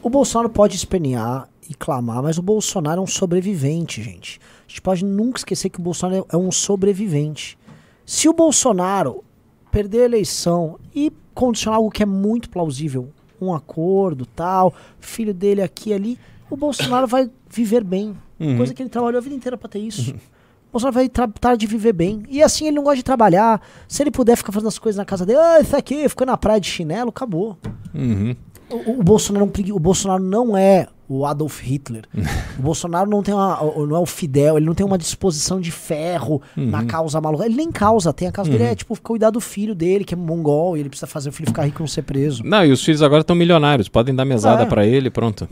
O 0.00 0.08
Bolsonaro 0.08 0.48
pode 0.48 0.76
espernear 0.76 1.48
e 1.68 1.74
clamar, 1.74 2.22
mas 2.22 2.38
o 2.38 2.42
Bolsonaro 2.42 3.00
é 3.00 3.02
um 3.02 3.08
sobrevivente, 3.08 4.00
gente. 4.04 4.38
A 4.40 4.68
gente 4.68 4.82
pode 4.82 5.04
nunca 5.04 5.38
esquecer 5.38 5.68
que 5.68 5.80
o 5.80 5.82
Bolsonaro 5.82 6.24
é 6.32 6.36
um 6.36 6.52
sobrevivente. 6.52 7.58
Se 8.06 8.28
o 8.28 8.32
Bolsonaro 8.32 9.24
perder 9.72 10.02
a 10.02 10.04
eleição 10.04 10.78
e 10.94 11.12
condicionar 11.34 11.78
algo 11.78 11.90
que 11.90 12.04
é 12.04 12.06
muito 12.06 12.48
plausível, 12.48 13.10
um 13.40 13.52
acordo, 13.52 14.24
tal, 14.26 14.72
filho 15.00 15.34
dele 15.34 15.60
aqui 15.60 15.92
ali, 15.92 16.16
o 16.48 16.56
Bolsonaro 16.56 17.08
vai 17.08 17.28
viver 17.50 17.82
bem. 17.82 18.14
Coisa 18.56 18.72
que 18.74 18.82
ele 18.82 18.88
trabalhou 18.90 19.18
a 19.18 19.22
vida 19.22 19.34
inteira 19.34 19.56
pra 19.56 19.68
ter 19.68 19.78
isso. 19.80 20.12
O 20.12 20.72
Bolsonaro 20.72 20.94
vai 20.94 21.08
tratar 21.08 21.56
de 21.56 21.66
viver 21.66 21.92
bem. 21.92 22.22
E 22.28 22.42
assim, 22.42 22.66
ele 22.66 22.76
não 22.76 22.82
gosta 22.84 22.96
de 22.96 23.02
trabalhar. 23.02 23.60
Se 23.88 24.02
ele 24.02 24.10
puder 24.10 24.36
ficar 24.36 24.52
fazendo 24.52 24.68
as 24.68 24.78
coisas 24.78 24.96
na 24.98 25.04
casa 25.04 25.26
dele, 25.26 25.38
ah, 25.40 25.60
isso 25.60 25.76
aqui, 25.76 26.08
ficou 26.08 26.26
na 26.26 26.36
praia 26.36 26.60
de 26.60 26.68
chinelo, 26.68 27.10
acabou. 27.10 27.58
Uhum. 27.94 28.34
O, 28.70 29.00
o 29.00 29.02
Bolsonaro 29.02 29.44
é 29.44 29.48
um 29.48 29.50
pregui- 29.50 29.72
o 29.72 29.80
Bolsonaro 29.80 30.22
não 30.22 30.56
é 30.56 30.86
o 31.08 31.26
Adolf 31.26 31.60
Hitler. 31.60 32.04
o 32.56 32.62
Bolsonaro 32.62 33.10
não 33.10 33.20
tem 33.20 33.34
uma, 33.34 33.58
não 33.84 33.96
é 33.96 33.98
o 33.98 34.06
Fidel, 34.06 34.56
ele 34.56 34.64
não 34.66 34.74
tem 34.74 34.86
uma 34.86 34.96
disposição 34.96 35.60
de 35.60 35.72
ferro 35.72 36.40
na 36.56 36.84
causa 36.84 37.20
maluca. 37.20 37.44
Ele 37.46 37.56
nem 37.56 37.72
causa, 37.72 38.12
tem 38.12 38.28
a 38.28 38.32
causa 38.32 38.48
dele 38.48 38.62
é 38.62 38.74
tipo 38.76 38.96
cuidar 39.02 39.30
do 39.30 39.40
filho 39.40 39.74
dele, 39.74 40.04
que 40.04 40.14
é 40.14 40.16
mongol, 40.16 40.76
e 40.76 40.80
ele 40.80 40.88
precisa 40.88 41.08
fazer 41.08 41.30
o 41.30 41.32
filho 41.32 41.48
ficar 41.48 41.64
rico 41.64 41.80
e 41.80 41.82
não 41.82 41.88
ser 41.88 42.02
preso. 42.02 42.44
Não, 42.44 42.64
e 42.64 42.70
os 42.70 42.84
filhos 42.84 43.02
agora 43.02 43.22
estão 43.22 43.34
milionários, 43.34 43.88
podem 43.88 44.14
dar 44.14 44.24
mesada 44.24 44.62
É. 44.62 44.66
pra 44.66 44.86
ele, 44.86 45.10
pronto. 45.10 45.48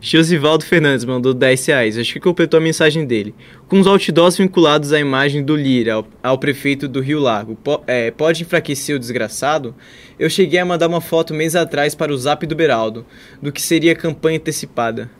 Josivaldo 0.00 0.64
Fernandes 0.64 1.04
mandou 1.04 1.34
10 1.34 1.66
reais. 1.66 1.98
Acho 1.98 2.12
que 2.12 2.20
completou 2.20 2.58
a 2.58 2.62
mensagem 2.62 3.04
dele. 3.06 3.34
Com 3.68 3.80
os 3.80 3.86
outdoors 3.86 4.36
vinculados 4.36 4.92
à 4.92 5.00
imagem 5.00 5.42
do 5.42 5.56
Lira, 5.56 5.94
ao, 5.94 6.06
ao 6.22 6.38
prefeito 6.38 6.86
do 6.88 7.00
Rio 7.00 7.18
Largo, 7.20 7.56
po- 7.56 7.82
é, 7.86 8.10
pode 8.10 8.42
enfraquecer 8.42 8.94
o 8.96 8.98
desgraçado? 8.98 9.74
Eu 10.18 10.30
cheguei 10.30 10.58
a 10.58 10.64
mandar 10.64 10.88
uma 10.88 11.00
foto 11.00 11.34
mês 11.34 11.54
atrás 11.56 11.94
para 11.94 12.12
o 12.12 12.16
zap 12.18 12.46
do 12.46 12.54
Beraldo, 12.54 13.04
do 13.42 13.50
que 13.52 13.60
seria 13.62 13.94
campanha 13.94 14.38
antecipada. 14.38 15.10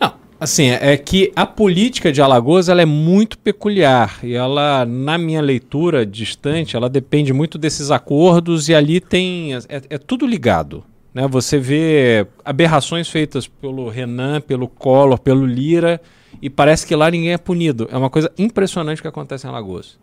Não, 0.00 0.14
assim, 0.40 0.70
é 0.70 0.96
que 0.96 1.32
a 1.36 1.46
política 1.46 2.12
de 2.12 2.20
Alagoas 2.20 2.68
ela 2.68 2.82
é 2.82 2.86
muito 2.86 3.38
peculiar 3.38 4.18
e 4.22 4.34
ela, 4.34 4.84
na 4.84 5.16
minha 5.18 5.40
leitura 5.40 6.04
distante, 6.06 6.76
ela 6.76 6.88
depende 6.88 7.32
muito 7.32 7.58
desses 7.58 7.90
acordos 7.90 8.68
e 8.68 8.74
ali 8.74 9.00
tem 9.00 9.54
é, 9.54 9.60
é 9.68 9.98
tudo 9.98 10.26
ligado. 10.26 10.84
Né? 11.14 11.26
Você 11.28 11.58
vê 11.58 12.26
aberrações 12.44 13.08
feitas 13.08 13.46
pelo 13.46 13.88
Renan, 13.88 14.40
pelo 14.40 14.66
Collor, 14.68 15.18
pelo 15.18 15.44
Lira 15.46 16.00
e 16.40 16.48
parece 16.48 16.86
que 16.86 16.94
lá 16.96 17.10
ninguém 17.10 17.32
é 17.32 17.38
punido. 17.38 17.88
É 17.92 17.96
uma 17.96 18.10
coisa 18.10 18.30
impressionante 18.38 19.02
que 19.02 19.08
acontece 19.08 19.46
em 19.46 19.50
Alagoas. 19.50 19.98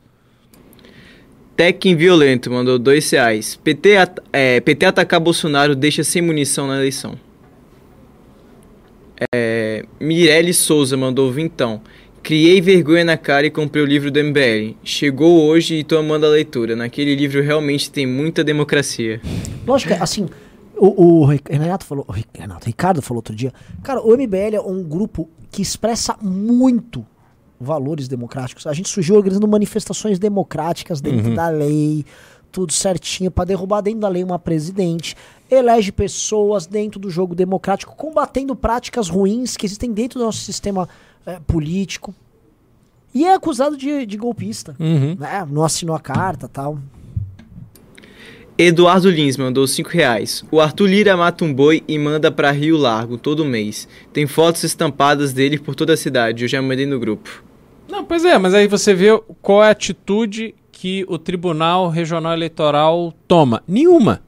Tekken 1.55 1.95
Violento 1.95 2.49
mandou 2.49 2.79
2 2.79 3.09
reais. 3.11 3.55
PT, 3.61 3.97
at- 3.97 4.19
é, 4.31 4.61
PT 4.61 4.85
atacar 4.85 5.19
Bolsonaro 5.19 5.75
deixa 5.75 6.03
sem 6.03 6.21
munição 6.21 6.67
na 6.67 6.77
eleição. 6.77 7.17
É, 9.33 9.83
Mirelle 9.99 10.53
Souza 10.53 10.95
mandou 10.95 11.29
vintão. 11.31 11.81
Criei 12.23 12.61
vergonha 12.61 13.03
na 13.03 13.17
cara 13.17 13.47
e 13.47 13.49
comprei 13.49 13.83
o 13.83 13.85
livro 13.85 14.11
do 14.11 14.19
MBL. 14.19 14.75
Chegou 14.83 15.45
hoje 15.47 15.75
e 15.75 15.83
tô 15.83 15.97
amando 15.97 16.25
a 16.25 16.29
leitura. 16.29 16.75
Naquele 16.75 17.15
livro 17.15 17.41
realmente 17.41 17.89
tem 17.91 18.05
muita 18.05 18.43
democracia. 18.43 19.19
Lógico, 19.65 19.93
que, 19.93 20.01
assim, 20.01 20.27
o, 20.79 21.21
o 21.21 21.25
Renato 21.25 21.85
falou, 21.85 22.05
Renato, 22.33 22.65
Ricardo 22.65 23.01
falou 23.01 23.19
outro 23.19 23.35
dia, 23.35 23.53
cara, 23.83 24.01
o 24.01 24.15
MBL 24.15 24.55
é 24.55 24.61
um 24.61 24.83
grupo 24.83 25.29
que 25.51 25.61
expressa 25.61 26.15
muito 26.21 27.05
valores 27.59 28.07
democráticos. 28.07 28.65
A 28.65 28.73
gente 28.73 28.87
surgiu 28.87 29.15
organizando 29.15 29.47
manifestações 29.47 30.17
democráticas 30.17 31.01
dentro 31.01 31.35
da 31.35 31.49
lei, 31.49 32.05
tudo 32.51 32.71
certinho, 32.71 33.29
pra 33.29 33.43
derrubar 33.43 33.81
dentro 33.81 33.99
da 33.99 34.07
lei 34.07 34.23
uma 34.23 34.39
presidente, 34.39 35.15
elege 35.51 35.91
pessoas 35.91 36.65
dentro 36.65 36.99
do 36.99 37.09
jogo 37.09 37.35
democrático, 37.35 37.95
combatendo 37.95 38.55
práticas 38.55 39.09
ruins 39.09 39.57
que 39.57 39.65
existem 39.65 39.91
dentro 39.91 40.19
do 40.19 40.25
nosso 40.25 40.39
sistema 40.39 40.87
eh, 41.25 41.39
político. 41.45 42.13
E 43.13 43.25
é 43.25 43.33
acusado 43.33 43.75
de, 43.75 44.05
de 44.05 44.17
golpista. 44.17 44.75
Uhum. 44.79 45.15
Né? 45.19 45.47
Não 45.49 45.63
assinou 45.63 45.95
a 45.95 45.99
carta 45.99 46.47
tal. 46.47 46.79
Eduardo 48.61 49.09
Lins 49.09 49.37
mandou 49.37 49.65
5 49.65 49.89
reais. 49.89 50.43
O 50.51 50.59
Arthur 50.59 50.87
Lira 50.87 51.15
mata 51.15 51.45
um 51.45 51.53
boi 51.53 51.81
e 51.87 51.97
manda 51.97 52.29
pra 52.29 52.51
Rio 52.51 52.75
Largo 52.75 53.17
todo 53.17 53.45
mês. 53.45 53.87
Tem 54.11 54.27
fotos 54.27 54.65
estampadas 54.65 55.31
dele 55.31 55.57
por 55.57 55.75
toda 55.75 55.93
a 55.93 55.97
cidade. 55.97 56.43
Eu 56.43 56.49
já 56.49 56.61
mandei 56.61 56.85
no 56.85 56.99
grupo. 56.99 57.41
Não, 57.89 58.03
pois 58.03 58.25
é, 58.25 58.37
mas 58.37 58.53
aí 58.53 58.67
você 58.67 58.93
vê 58.93 59.17
qual 59.41 59.63
é 59.63 59.69
a 59.69 59.71
atitude 59.71 60.53
que 60.73 61.05
o 61.07 61.17
Tribunal 61.17 61.87
Regional 61.87 62.33
Eleitoral 62.33 63.13
toma? 63.29 63.63
Nenhuma. 63.65 64.21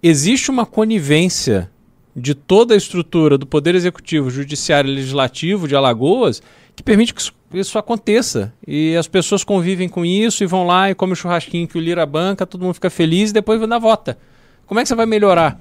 Existe 0.00 0.48
uma 0.48 0.64
conivência 0.64 1.68
de 2.14 2.36
toda 2.36 2.74
a 2.74 2.76
estrutura 2.76 3.36
do 3.36 3.46
Poder 3.46 3.74
Executivo, 3.74 4.30
Judiciário 4.30 4.88
e 4.88 4.94
Legislativo 4.94 5.66
de 5.66 5.74
Alagoas 5.74 6.40
que 6.76 6.84
permite 6.84 7.12
que 7.12 7.20
isso, 7.20 7.34
isso 7.52 7.78
aconteça. 7.78 8.52
E 8.66 8.96
as 8.96 9.08
pessoas 9.08 9.42
convivem 9.42 9.88
com 9.88 10.04
isso 10.04 10.44
e 10.44 10.46
vão 10.46 10.66
lá 10.66 10.90
e 10.90 10.94
comem 10.94 11.12
o 11.12 11.16
churrasquinho 11.16 11.66
que 11.66 11.76
o 11.76 11.80
Lira 11.80 12.06
banca, 12.06 12.46
todo 12.46 12.62
mundo 12.62 12.74
fica 12.74 12.90
feliz 12.90 13.30
e 13.30 13.34
depois 13.34 13.60
dar 13.68 13.78
vota. 13.78 14.18
Como 14.66 14.78
é 14.78 14.82
que 14.82 14.88
você 14.88 14.94
vai 14.94 15.06
melhorar 15.06 15.60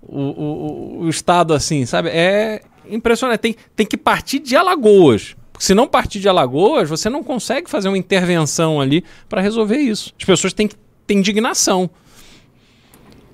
o, 0.00 0.20
o, 0.20 0.98
o 1.02 1.08
Estado 1.08 1.52
assim, 1.52 1.84
sabe? 1.86 2.08
É 2.10 2.62
impressionante. 2.88 3.40
Tem, 3.40 3.56
tem 3.74 3.86
que 3.86 3.96
partir 3.96 4.38
de 4.38 4.54
Alagoas. 4.54 5.34
Porque 5.52 5.64
se 5.64 5.74
não 5.74 5.86
partir 5.86 6.20
de 6.20 6.28
Alagoas, 6.28 6.88
você 6.88 7.08
não 7.08 7.22
consegue 7.22 7.70
fazer 7.70 7.88
uma 7.88 7.98
intervenção 7.98 8.80
ali 8.80 9.04
para 9.28 9.40
resolver 9.40 9.78
isso. 9.78 10.12
As 10.18 10.24
pessoas 10.24 10.52
têm 10.52 10.68
que 10.68 10.76
ter 11.06 11.14
indignação. 11.14 11.90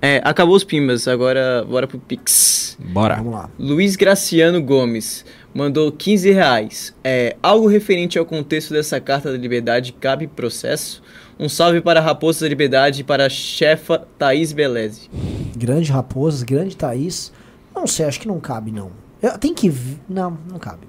É, 0.02 0.20
acabou 0.24 0.56
os 0.56 0.64
pimbas, 0.64 1.06
agora 1.06 1.64
bora 1.68 1.86
pro 1.86 1.98
Pix. 1.98 2.76
Bora. 2.78 3.16
Vamos 3.16 3.34
lá. 3.34 3.50
Luiz 3.58 3.96
Graciano 3.96 4.62
Gomes 4.62 5.26
mandou 5.54 5.90
15 5.92 6.30
reais. 6.30 6.94
É, 7.02 7.36
algo 7.42 7.66
referente 7.66 8.18
ao 8.18 8.24
contexto 8.24 8.72
dessa 8.72 9.00
Carta 9.00 9.30
da 9.32 9.38
Liberdade 9.38 9.92
cabe 9.92 10.26
processo? 10.26 11.02
Um 11.38 11.48
salve 11.48 11.80
para 11.80 12.00
a 12.00 12.02
Raposa 12.02 12.40
da 12.44 12.48
Liberdade 12.48 13.00
e 13.00 13.04
para 13.04 13.26
a 13.26 13.28
chefa 13.30 14.06
Thaís 14.18 14.52
Beleze. 14.52 15.08
Grande 15.56 15.90
Raposas, 15.90 16.42
grande 16.42 16.76
Thaís. 16.76 17.32
Não 17.74 17.86
sei, 17.86 18.04
acho 18.06 18.20
que 18.20 18.28
não 18.28 18.38
cabe, 18.38 18.70
não. 18.70 18.90
Eu, 19.22 19.36
tem 19.38 19.54
que. 19.54 19.72
Não, 20.08 20.38
não 20.50 20.58
cabe. 20.58 20.86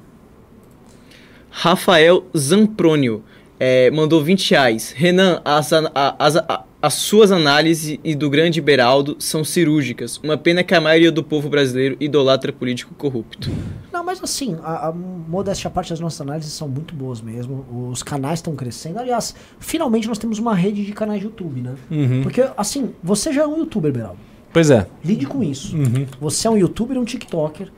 Rafael 1.49 2.26
Zamprônio 2.38 3.24
é, 3.59 3.91
mandou 3.91 4.24
20 4.24 4.51
reais. 4.51 4.91
Renan, 4.95 5.41
as, 5.43 5.72
a- 5.74 6.16
as, 6.18 6.36
a- 6.38 6.64
as 6.82 6.96
suas 6.96 7.32
análises 7.32 8.00
e 8.04 8.16
do 8.16 8.30
grande 8.30 8.60
Beraldo 8.60 9.16
são 9.20 9.44
cirúrgicas. 9.44 10.18
Uma 10.24 10.38
pena 10.38 10.64
que 10.64 10.74
a 10.74 10.82
maioria 10.82 11.12
do 11.12 11.24
povo 11.24 11.48
brasileiro 11.48 11.96
idolatra 12.00 12.52
político 12.52 12.96
corrupto. 12.96 13.52
Não, 13.94 14.04
mas 14.04 14.22
assim, 14.24 14.58
a, 14.64 14.88
a 14.88 14.92
modéstia 14.92 15.68
à 15.68 15.72
parte, 15.72 15.94
as 15.94 16.00
nossas 16.00 16.20
análises 16.22 16.52
são 16.54 16.68
muito 16.68 16.96
boas 16.96 17.22
mesmo. 17.22 17.66
Os 17.92 18.02
canais 18.02 18.40
estão 18.40 18.56
crescendo. 18.56 19.00
Aliás, 19.00 19.36
finalmente 19.60 20.08
nós 20.08 20.18
temos 20.18 20.40
uma 20.40 20.56
rede 20.56 20.84
de 20.84 20.92
canais 20.92 21.20
de 21.20 21.28
YouTube, 21.28 21.62
né? 21.62 21.76
Uhum. 21.92 22.24
Porque, 22.24 22.50
assim, 22.58 22.94
você 23.04 23.32
já 23.32 23.44
é 23.44 23.48
um 23.48 23.60
youtuber, 23.60 23.92
Beraldo. 23.92 24.18
Pois 24.52 24.72
é. 24.72 24.88
Lide 25.04 25.28
com 25.28 25.44
isso. 25.44 25.76
Você 26.20 26.48
é 26.48 26.52
um 26.52 26.58
youtuber 26.58 26.98
e 26.98 27.00
um 27.00 27.06
tiktoker. 27.06 27.72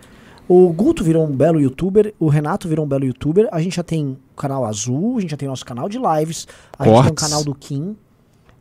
O 0.47 0.71
Guto 0.73 1.03
virou 1.03 1.25
um 1.25 1.31
belo 1.31 1.59
youtuber, 1.59 2.13
o 2.19 2.27
Renato 2.27 2.67
virou 2.67 2.85
um 2.85 2.87
belo 2.87 3.05
youtuber. 3.05 3.47
A 3.51 3.61
gente 3.61 3.75
já 3.75 3.83
tem 3.83 4.17
o 4.33 4.35
canal 4.35 4.65
azul, 4.65 5.17
a 5.17 5.21
gente 5.21 5.31
já 5.31 5.37
tem 5.37 5.47
nosso 5.47 5.65
canal 5.65 5.87
de 5.87 5.97
lives, 5.97 6.47
a 6.77 6.83
gente 6.83 6.93
tem 6.93 7.01
o 7.01 7.03
Cortes. 7.03 7.23
canal 7.23 7.43
do 7.43 7.55
Kim, 7.55 7.95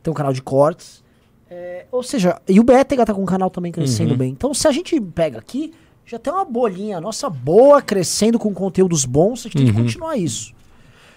tem 0.03 0.11
o 0.11 0.15
canal 0.15 0.33
de 0.33 0.43
cortes. 0.43 1.03
É, 1.51 1.87
ou 1.93 2.03
seja, 2.03 2.41
e 2.49 2.59
o 2.59 2.63
Bétega 2.63 3.05
tá 3.05 3.13
com 3.13 3.23
um 3.23 3.27
canal 3.27 3.51
também 3.51 3.71
crescendo 3.71 4.17
bem. 4.17 4.31
Então, 4.31 4.55
se 4.55 4.67
a 4.67 4.73
gente 4.73 4.99
pega 5.01 5.39
aqui, 5.39 5.73
já 6.07 6.19
tem 6.19 6.33
uma 6.33 6.45
bolinha 6.45 7.01
nossa 7.01 7.29
boa 7.29 7.83
crescendo 7.83 8.39
com 8.39 8.53
conteúdos 8.55 9.05
bons, 9.05 9.41
a 9.41 9.43
gente 9.45 9.57
tem 9.57 9.67
que 9.67 9.73
continuar 9.73 10.17
isso. 10.17 10.53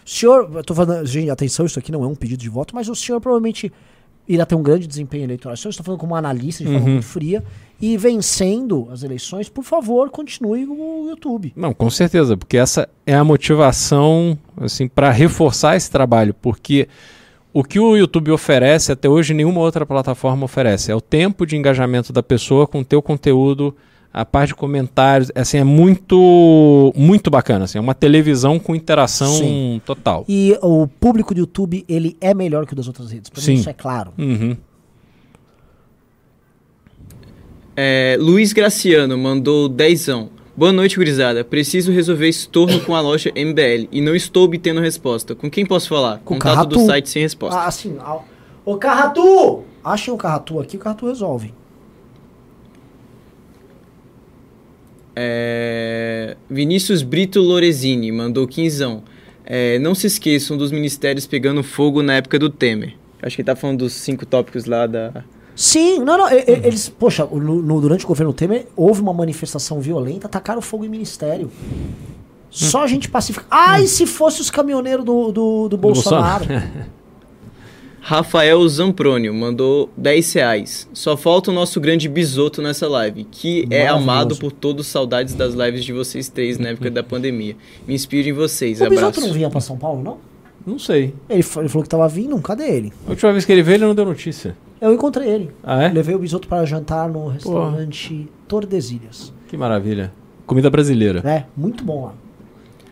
O 0.06 0.10
senhor, 0.10 0.52
eu 0.54 0.64
tô 0.64 0.76
falando, 0.76 1.06
gente, 1.06 1.30
atenção, 1.30 1.66
isso 1.66 1.80
aqui 1.80 1.92
não 1.92 2.04
é 2.04 2.08
um 2.08 2.16
pedido 2.16 2.40
de 2.40 2.50
voto, 2.50 2.76
mas 2.76 2.88
o 2.90 2.96
senhor 2.96 3.20
provavelmente 3.20 3.72
irá 4.28 4.46
ter 4.46 4.56
um 4.56 4.62
grande 4.62 4.88
desempenho 4.88 5.24
eleitoral. 5.24 5.54
O 5.54 5.58
senhor 5.58 5.72
está 5.72 5.84
falando 5.84 6.00
como 6.00 6.16
analista 6.16 6.64
de 6.64 6.72
forma 6.72 6.88
muito 6.88 7.06
fria 7.06 7.44
e 7.80 7.98
vencendo 7.98 8.88
as 8.92 9.04
eleições, 9.04 9.50
por 9.50 9.64
favor, 9.64 10.10
continue 10.10 10.66
o 10.66 11.08
YouTube. 11.10 11.54
Não, 11.56 11.74
com 11.74 11.90
certeza, 11.90 12.36
porque 12.38 12.58
essa 12.58 12.90
é 13.06 13.16
a 13.16 13.24
motivação 13.24 14.38
assim 14.58 14.88
para 14.88 15.12
reforçar 15.12 15.76
esse 15.76 15.90
trabalho, 15.90 16.34
porque 16.34 16.88
o 17.56 17.64
que 17.64 17.80
o 17.80 17.96
YouTube 17.96 18.32
oferece 18.32 18.92
até 18.92 19.08
hoje 19.08 19.34
nenhuma 19.34 19.62
outra 19.62 19.86
plataforma 19.86 20.44
oferece, 20.44 20.92
é 20.92 20.96
o 20.96 21.00
tempo 21.00 21.46
de 21.46 21.56
engajamento 21.56 22.12
da 22.12 22.22
pessoa 22.22 22.68
com 22.68 22.82
o 22.82 22.84
teu 22.84 23.02
conteúdo, 23.02 23.74
a 24.12 24.26
parte 24.26 24.50
de 24.50 24.56
comentários, 24.56 25.32
assim 25.34 25.60
é 25.60 25.64
muito 25.64 26.92
muito 26.98 27.32
bacana, 27.32 27.64
assim, 27.64 27.78
é 27.78 27.82
uma 27.82 27.96
televisão 27.96 28.60
com 28.60 28.76
interação 28.76 29.32
Sim. 29.38 29.82
total. 29.86 30.26
E 30.28 30.60
o 30.62 30.86
público 30.86 31.34
do 31.34 31.40
YouTube, 31.40 31.86
ele 31.88 32.18
é 32.20 32.34
melhor 32.34 32.66
que 32.66 32.74
o 32.74 32.76
das 32.76 32.88
outras 32.88 33.10
redes. 33.10 33.30
Pra 33.30 33.42
Sim. 33.42 33.54
isso 33.54 33.70
é 33.70 33.74
claro. 33.74 34.12
Uhum. 34.18 34.58
É, 37.74 38.18
Luiz 38.20 38.52
Graciano 38.52 39.18
mandou 39.18 39.70
dezão. 39.70 40.30
Boa 40.58 40.72
noite, 40.72 40.96
gurizada. 40.96 41.44
Preciso 41.44 41.92
resolver 41.92 42.30
estorno 42.30 42.80
com 42.82 42.96
a 42.96 43.02
loja 43.02 43.30
MBL 43.36 43.90
e 43.92 44.00
não 44.00 44.16
estou 44.16 44.46
obtendo 44.46 44.80
resposta. 44.80 45.36
Com 45.36 45.50
quem 45.52 45.66
posso 45.66 45.90
falar? 45.90 46.20
Com 46.20 46.36
o 46.36 46.40
Contato 46.40 46.70
do 46.70 46.76
Carratu. 46.76 46.86
site 46.86 47.10
sem 47.10 47.22
resposta. 47.22 47.60
Ah, 47.60 47.68
assim, 47.68 47.98
ao- 48.00 48.26
ô 48.64 48.78
Carratu! 48.78 49.64
Achem 49.84 50.14
o 50.14 50.18
Carratu 50.18 50.60
aqui, 50.62 50.78
o 50.78 50.80
Carratu 50.80 51.08
resolve. 51.08 51.54
É, 55.16 56.36
Vinícius 56.50 57.02
Brito 57.02 57.42
Lorezini 57.42 58.12
mandou 58.12 58.48
quinzão. 58.48 59.04
É, 59.46 59.78
não 59.80 59.94
se 59.94 60.08
esqueçam 60.08 60.58
dos 60.58 60.72
ministérios 60.72 61.28
pegando 61.28 61.64
fogo 61.64 62.02
na 62.02 62.16
época 62.16 62.40
do 62.40 62.50
Temer. 62.50 62.96
Acho 63.22 63.36
que 63.36 63.42
ele 63.42 63.46
tá 63.48 63.56
falando 63.56 63.80
dos 63.80 63.94
cinco 63.94 64.26
tópicos 64.26 64.66
lá 64.66 64.88
da. 64.88 65.24
Sim, 65.56 66.00
não, 66.00 66.18
não, 66.18 66.30
e- 66.30 66.44
eles, 66.48 66.90
poxa, 66.90 67.26
no, 67.26 67.62
no- 67.62 67.80
durante 67.82 68.04
o 68.04 68.08
governo 68.08 68.34
Temer 68.34 68.68
houve 68.76 69.02
uma 69.02 69.14
manifestação 69.14 69.80
violenta, 69.80 70.28
tacaram 70.28 70.62
fogo 70.62 70.84
em 70.86 70.90
ministério. 70.90 71.50
Só 72.50 72.86
gente 72.88 73.10
pacífica. 73.10 73.46
Ai, 73.50 73.86
se 73.88 74.06
fosse 74.06 74.42
os 74.42 74.50
caminhoneiros 74.50 75.04
do, 75.06 75.32
do, 75.32 75.70
do 75.70 75.78
Bolsonaro. 75.78 76.46
Rafael 78.02 78.68
Zamprônio 78.70 79.34
mandou 79.34 79.90
10 79.98 80.34
reais. 80.34 80.88
Só 80.94 81.18
falta 81.18 81.50
o 81.50 81.54
nosso 81.54 81.82
grande 81.82 82.08
bisoto 82.08 82.62
nessa 82.62 82.88
live, 82.88 83.24
que 83.24 83.66
é 83.72 83.88
amado 83.88 84.36
por 84.36 84.52
todos 84.52 84.86
saudades 84.86 85.34
das 85.34 85.56
lives 85.56 85.84
de 85.84 85.92
vocês 85.92 86.30
três 86.30 86.60
na 86.60 86.70
época 86.70 86.92
da 86.92 87.02
pandemia. 87.04 87.56
Me 87.88 87.96
inspiro 87.96 88.30
em 88.30 88.34
vocês. 88.34 88.80
o 88.80 88.84
Bisoto 88.90 89.08
Abraço. 89.08 89.22
não 89.28 89.34
vinha 89.34 89.50
pra 89.50 89.60
São 89.60 89.76
Paulo, 89.76 90.04
não? 90.04 90.18
Não 90.68 90.78
sei. 90.78 91.16
Ele, 91.28 91.40
ele 91.58 91.68
falou 91.70 91.82
que 91.84 91.90
tava 91.90 92.08
vindo, 92.08 92.40
cadê 92.42 92.68
ele? 92.70 92.94
A 93.08 93.10
última 93.12 93.32
vez 93.32 93.44
que 93.44 93.52
ele 93.52 93.64
veio, 93.64 93.78
ele 93.78 93.86
não 93.86 93.96
deu 93.96 94.06
notícia. 94.06 94.56
Eu 94.86 94.94
encontrei 94.94 95.28
ele. 95.28 95.50
Ah, 95.64 95.84
é? 95.84 95.90
Levei 95.90 96.14
o 96.14 96.20
Bisoto 96.20 96.48
para 96.48 96.64
jantar 96.66 97.10
no 97.10 97.28
restaurante 97.28 98.28
Tordesilhas. 98.48 99.34
Que 99.48 99.58
maravilha. 99.58 100.14
Comida 100.46 100.70
brasileira. 100.70 101.22
É, 101.28 101.46
muito 101.58 101.84
bom 101.84 102.06
lá. 102.06 102.14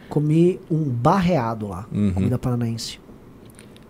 Comi 0.10 0.60
um 0.72 0.84
barreado 0.84 1.68
lá, 1.68 1.86
Uhum. 1.92 2.12
comida 2.14 2.40
paranaense. 2.40 3.00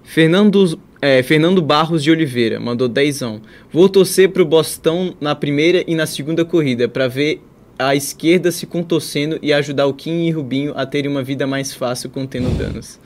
Fernando, 0.03 0.77
é, 1.01 1.23
Fernando 1.23 1.61
Barros 1.61 2.03
de 2.03 2.11
Oliveira 2.11 2.59
mandou 2.59 2.87
dezão. 2.89 3.41
Vou 3.71 3.87
torcer 3.87 4.29
pro 4.31 4.45
Bostão 4.45 5.13
na 5.21 5.33
primeira 5.33 5.83
e 5.87 5.95
na 5.95 6.05
segunda 6.05 6.43
corrida 6.43 6.87
pra 6.89 7.07
ver 7.07 7.41
a 7.77 7.95
esquerda 7.95 8.51
se 8.51 8.65
contorcendo 8.65 9.39
e 9.41 9.51
ajudar 9.51 9.87
o 9.87 9.93
Kim 9.93 10.27
e 10.27 10.31
Rubinho 10.31 10.73
a 10.75 10.85
terem 10.85 11.09
uma 11.09 11.23
vida 11.23 11.47
mais 11.47 11.73
fácil 11.73 12.09
contendo 12.09 12.49
danos. 12.57 12.99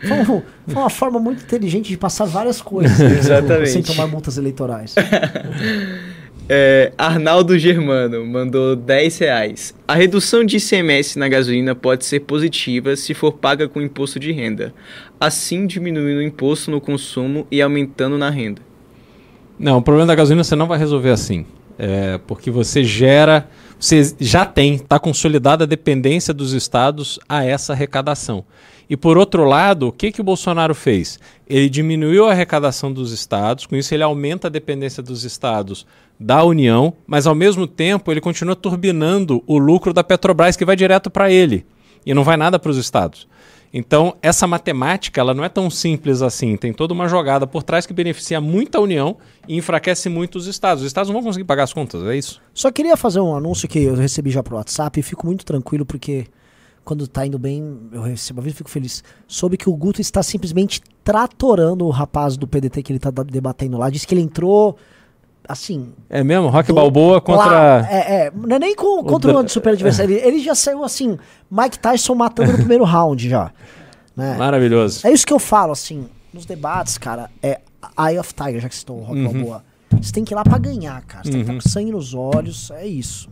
Foi, 0.00 0.42
foi 0.68 0.82
uma 0.82 0.90
forma 0.90 1.18
muito 1.18 1.42
inteligente 1.42 1.88
de 1.88 1.96
passar 1.96 2.26
várias 2.26 2.60
coisas. 2.60 2.98
Exatamente. 3.00 3.70
Sem 3.70 3.82
tomar 3.82 4.06
multas 4.06 4.36
eleitorais. 4.36 4.94
É, 6.46 6.92
Arnaldo 6.98 7.58
Germano 7.58 8.26
mandou 8.26 8.76
10 8.76 9.18
reais. 9.18 9.74
A 9.88 9.94
redução 9.94 10.44
de 10.44 10.58
ICMS 10.58 11.18
na 11.18 11.26
gasolina 11.26 11.74
pode 11.74 12.04
ser 12.04 12.20
positiva 12.20 12.96
se 12.96 13.14
for 13.14 13.32
paga 13.32 13.66
com 13.66 13.80
imposto 13.80 14.20
de 14.20 14.30
renda. 14.30 14.74
Assim 15.18 15.66
diminuindo 15.66 16.18
o 16.18 16.22
imposto 16.22 16.70
no 16.70 16.82
consumo 16.82 17.46
e 17.50 17.62
aumentando 17.62 18.18
na 18.18 18.28
renda. 18.28 18.60
Não, 19.58 19.78
o 19.78 19.82
problema 19.82 20.08
da 20.08 20.14
gasolina 20.14 20.44
você 20.44 20.54
não 20.54 20.66
vai 20.66 20.78
resolver 20.78 21.10
assim. 21.10 21.46
É, 21.78 22.18
porque 22.26 22.50
você 22.50 22.84
gera. 22.84 23.48
Você 23.78 24.14
já 24.20 24.46
tem, 24.46 24.76
está 24.76 24.98
consolidada 24.98 25.64
a 25.64 25.66
dependência 25.66 26.32
dos 26.32 26.52
estados 26.52 27.18
a 27.28 27.44
essa 27.44 27.72
arrecadação. 27.72 28.44
E 28.88 28.96
por 28.96 29.16
outro 29.18 29.44
lado, 29.44 29.88
o 29.88 29.92
que, 29.92 30.12
que 30.12 30.20
o 30.20 30.24
Bolsonaro 30.24 30.74
fez? 30.74 31.18
Ele 31.46 31.68
diminuiu 31.68 32.26
a 32.26 32.32
arrecadação 32.32 32.92
dos 32.92 33.12
estados, 33.12 33.66
com 33.66 33.76
isso 33.76 33.94
ele 33.94 34.02
aumenta 34.02 34.48
a 34.48 34.50
dependência 34.50 35.02
dos 35.02 35.24
estados 35.24 35.86
da 36.20 36.44
União, 36.44 36.94
mas 37.06 37.26
ao 37.26 37.34
mesmo 37.34 37.66
tempo 37.66 38.12
ele 38.12 38.20
continua 38.20 38.54
turbinando 38.54 39.42
o 39.46 39.58
lucro 39.58 39.92
da 39.92 40.04
Petrobras, 40.04 40.56
que 40.56 40.64
vai 40.64 40.76
direto 40.76 41.10
para 41.10 41.30
ele 41.30 41.66
e 42.06 42.12
não 42.14 42.24
vai 42.24 42.36
nada 42.36 42.58
para 42.58 42.70
os 42.70 42.76
estados. 42.76 43.26
Então, 43.76 44.14
essa 44.22 44.46
matemática 44.46 45.20
ela 45.20 45.34
não 45.34 45.42
é 45.42 45.48
tão 45.48 45.68
simples 45.68 46.22
assim. 46.22 46.56
Tem 46.56 46.72
toda 46.72 46.94
uma 46.94 47.08
jogada 47.08 47.44
por 47.44 47.64
trás 47.64 47.84
que 47.86 47.92
beneficia 47.92 48.40
muito 48.40 48.76
a 48.76 48.80
União 48.80 49.16
e 49.48 49.56
enfraquece 49.56 50.08
muito 50.08 50.36
os 50.38 50.46
estados. 50.46 50.82
Os 50.84 50.86
estados 50.86 51.08
não 51.08 51.14
vão 51.16 51.24
conseguir 51.24 51.44
pagar 51.44 51.64
as 51.64 51.72
contas, 51.72 52.00
é 52.04 52.16
isso? 52.16 52.40
Só 52.54 52.70
queria 52.70 52.96
fazer 52.96 53.18
um 53.18 53.34
anúncio 53.34 53.66
que 53.66 53.80
eu 53.80 53.96
recebi 53.96 54.30
já 54.30 54.44
pro 54.44 54.54
WhatsApp 54.56 55.00
e 55.00 55.02
fico 55.02 55.26
muito 55.26 55.44
tranquilo 55.44 55.84
porque 55.84 56.24
quando 56.84 57.08
tá 57.08 57.26
indo 57.26 57.36
bem, 57.38 57.80
eu 57.92 58.02
recebo 58.02 58.40
a 58.40 58.44
vida 58.44 58.54
e 58.54 58.58
fico 58.58 58.70
feliz. 58.70 59.02
Soube 59.26 59.56
que 59.56 59.68
o 59.68 59.74
Guto 59.74 60.00
está 60.00 60.22
simplesmente 60.22 60.80
tratorando 61.02 61.84
o 61.84 61.90
rapaz 61.90 62.36
do 62.36 62.46
PDT 62.46 62.80
que 62.82 62.92
ele 62.92 62.98
tá 63.00 63.10
da- 63.10 63.22
debatendo 63.24 63.76
lá. 63.76 63.90
Diz 63.90 64.04
que 64.04 64.14
ele 64.14 64.20
entrou, 64.22 64.76
assim... 65.48 65.92
É 66.08 66.22
mesmo? 66.24 66.48
Rock 66.48 66.68
do- 66.68 66.74
Balboa 66.74 67.20
contra. 67.20 67.46
lá- 67.46 67.88
é, 67.90 68.26
é, 68.26 68.32
não 68.34 68.56
é 68.56 68.58
nem 68.58 68.74
com, 68.74 69.02
contra 69.04 69.32
dra- 69.32 69.42
um 69.42 69.48
super 69.48 69.72
adversário. 69.72 70.16
Ele, 70.16 70.26
ele 70.26 70.38
já 70.40 70.54
saiu 70.54 70.82
assim, 70.84 71.18
Mike 71.50 71.78
Tyson 71.78 72.14
matando 72.14 72.52
no 72.52 72.58
primeiro 72.58 72.84
round 72.84 73.28
já. 73.28 73.50
Né? 74.16 74.36
Maravilhoso. 74.36 75.06
É 75.06 75.12
isso 75.12 75.26
que 75.26 75.32
eu 75.32 75.38
falo, 75.38 75.72
assim, 75.72 76.06
nos 76.32 76.46
debates, 76.46 76.96
cara, 76.98 77.30
é 77.42 77.60
Eye 77.98 78.18
of 78.18 78.32
Tiger, 78.32 78.60
já 78.60 78.68
que 78.68 78.76
citou 78.76 78.98
o 78.98 79.02
Rock 79.02 79.18
Uhum. 79.20 79.32
Balboa. 79.32 79.64
Você 80.00 80.12
tem 80.12 80.24
que 80.24 80.32
ir 80.34 80.36
lá 80.36 80.42
pra 80.44 80.58
ganhar, 80.58 81.02
cara. 81.02 81.24
Você 81.24 81.30
tem 81.30 81.44
que 81.44 81.50
estar 81.50 81.62
com 81.62 81.68
sangue 81.68 81.90
nos 81.92 82.14
olhos, 82.14 82.70
é 82.72 82.86
isso. 82.86 83.28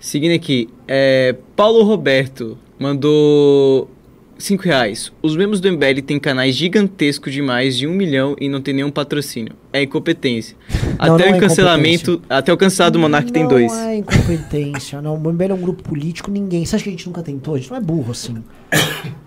Seguindo 0.00 0.34
aqui, 0.34 0.68
é, 0.86 1.34
Paulo 1.56 1.82
Roberto 1.84 2.56
mandou 2.78 3.90
5 4.38 4.62
reais. 4.62 5.12
Os 5.20 5.36
membros 5.36 5.60
do 5.60 5.70
MBL 5.70 6.00
têm 6.06 6.18
canais 6.18 6.54
gigantescos 6.54 7.32
de 7.32 7.42
mais 7.42 7.76
de 7.76 7.86
um 7.86 7.92
milhão 7.92 8.36
e 8.40 8.48
não 8.48 8.60
tem 8.60 8.72
nenhum 8.72 8.90
patrocínio. 8.90 9.54
É 9.72 9.82
incompetência. 9.82 10.56
Não, 10.98 11.14
até 11.14 11.26
não 11.26 11.32
o 11.32 11.36
é 11.36 11.40
cancelamento, 11.40 12.22
até 12.30 12.52
o 12.52 12.56
cancelado 12.56 12.94
do 12.94 13.00
Monark 13.00 13.32
tem 13.32 13.46
dois. 13.46 13.70
Não 13.70 13.80
é 13.80 13.96
incompetência, 13.96 15.02
não. 15.02 15.16
O 15.16 15.32
MBL 15.32 15.50
é 15.50 15.54
um 15.54 15.60
grupo 15.60 15.82
político, 15.82 16.30
ninguém. 16.30 16.64
Você 16.64 16.76
acha 16.76 16.84
que 16.84 16.90
a 16.90 16.92
gente 16.92 17.06
nunca 17.06 17.22
tentou? 17.22 17.54
A 17.54 17.58
gente 17.58 17.70
não 17.70 17.76
é 17.76 17.80
burro, 17.80 18.12
assim. 18.12 18.42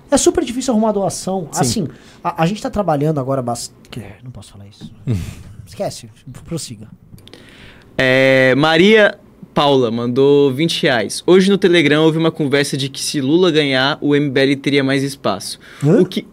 É 0.10 0.18
super 0.18 0.44
difícil 0.44 0.74
arrumar 0.74 0.92
doação. 0.92 1.50
Assim, 1.54 1.88
a, 2.24 2.44
a 2.44 2.46
gente 2.46 2.62
tá 2.62 2.70
trabalhando 2.70 3.20
agora 3.20 3.42
bastante. 3.42 4.02
Não 4.24 4.32
posso 4.32 4.52
falar 4.52 4.68
isso. 4.68 4.94
Esquece, 5.66 6.10
prossiga. 6.46 6.88
É, 7.98 8.54
Maria 8.56 9.18
Paula 9.53 9.91
mandou 9.91 10.52
20 10.53 10.82
reais. 10.84 11.23
Hoje 11.28 11.49
no 11.49 11.57
Telegram 11.57 12.03
houve 12.03 12.18
uma 12.18 12.32
conversa 12.32 12.78
de 12.78 12.88
que 12.90 13.02
se 13.02 13.19
Lula 13.19 13.52
ganhar, 13.52 13.98
o 14.02 14.15
MBL 14.15 14.56
teria 14.61 14.84
mais 14.84 15.03
espaço. 15.03 15.60
Hã? 15.84 16.02
O 16.02 16.06
que. 16.06 16.26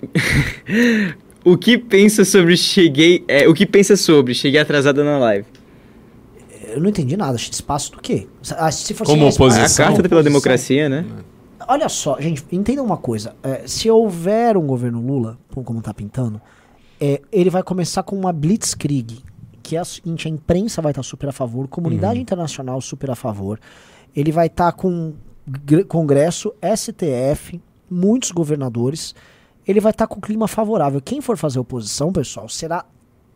o 1.44 1.56
que 1.56 1.76
pensa 1.78 2.24
sobre 2.24 2.56
cheguei. 2.56 3.24
É, 3.26 3.48
o 3.48 3.54
que 3.54 3.66
pensa 3.66 3.96
sobre? 3.96 4.34
Cheguei 4.34 4.60
atrasada 4.60 5.02
na 5.02 5.18
live. 5.18 5.46
Eu 6.68 6.80
não 6.80 6.90
entendi 6.90 7.16
nada. 7.16 7.36
Espaço 7.36 7.92
do 7.92 8.00
quê? 8.00 8.26
Ah, 8.56 8.70
Se 8.70 8.94
for 8.94 9.04
Como 9.06 9.20
sem 9.20 9.28
espaço- 9.28 9.42
A 9.42 9.46
Oposição. 9.62 9.86
carta 9.86 10.02
pela 10.02 10.20
Oposição. 10.20 10.22
democracia, 10.32 10.88
né? 10.88 11.04
Olha 11.66 11.88
só, 11.88 12.18
gente, 12.20 12.44
entendam 12.52 12.84
uma 12.84 12.96
coisa. 12.96 13.34
É, 13.42 13.62
se 13.66 13.90
houver 13.90 14.56
um 14.56 14.66
governo 14.66 15.04
Lula, 15.04 15.38
como- 15.52 15.64
como 15.66 15.82
tá 15.82 15.92
pintando, 15.92 16.40
é, 17.00 17.20
ele 17.32 17.50
vai 17.50 17.62
começar 17.62 18.02
com 18.02 18.16
uma 18.16 18.32
blitzkrieg, 18.32 19.18
que 19.68 19.76
é 19.76 19.80
a 19.80 19.84
seguinte, 19.84 20.26
a 20.26 20.30
imprensa 20.30 20.80
vai 20.80 20.92
estar 20.92 21.02
super 21.02 21.28
a 21.28 21.32
favor, 21.32 21.68
comunidade 21.68 22.18
internacional 22.20 22.80
super 22.80 23.10
a 23.10 23.14
favor. 23.14 23.60
Ele 24.16 24.32
vai 24.32 24.46
estar 24.46 24.72
com 24.72 25.14
gr- 25.46 25.84
Congresso, 25.86 26.52
STF, 26.76 27.60
muitos 27.90 28.30
governadores. 28.30 29.14
Ele 29.66 29.80
vai 29.80 29.90
estar 29.90 30.06
com 30.06 30.20
clima 30.20 30.48
favorável. 30.48 31.00
Quem 31.00 31.20
for 31.20 31.36
fazer 31.36 31.58
oposição, 31.58 32.10
pessoal, 32.12 32.48
será 32.48 32.84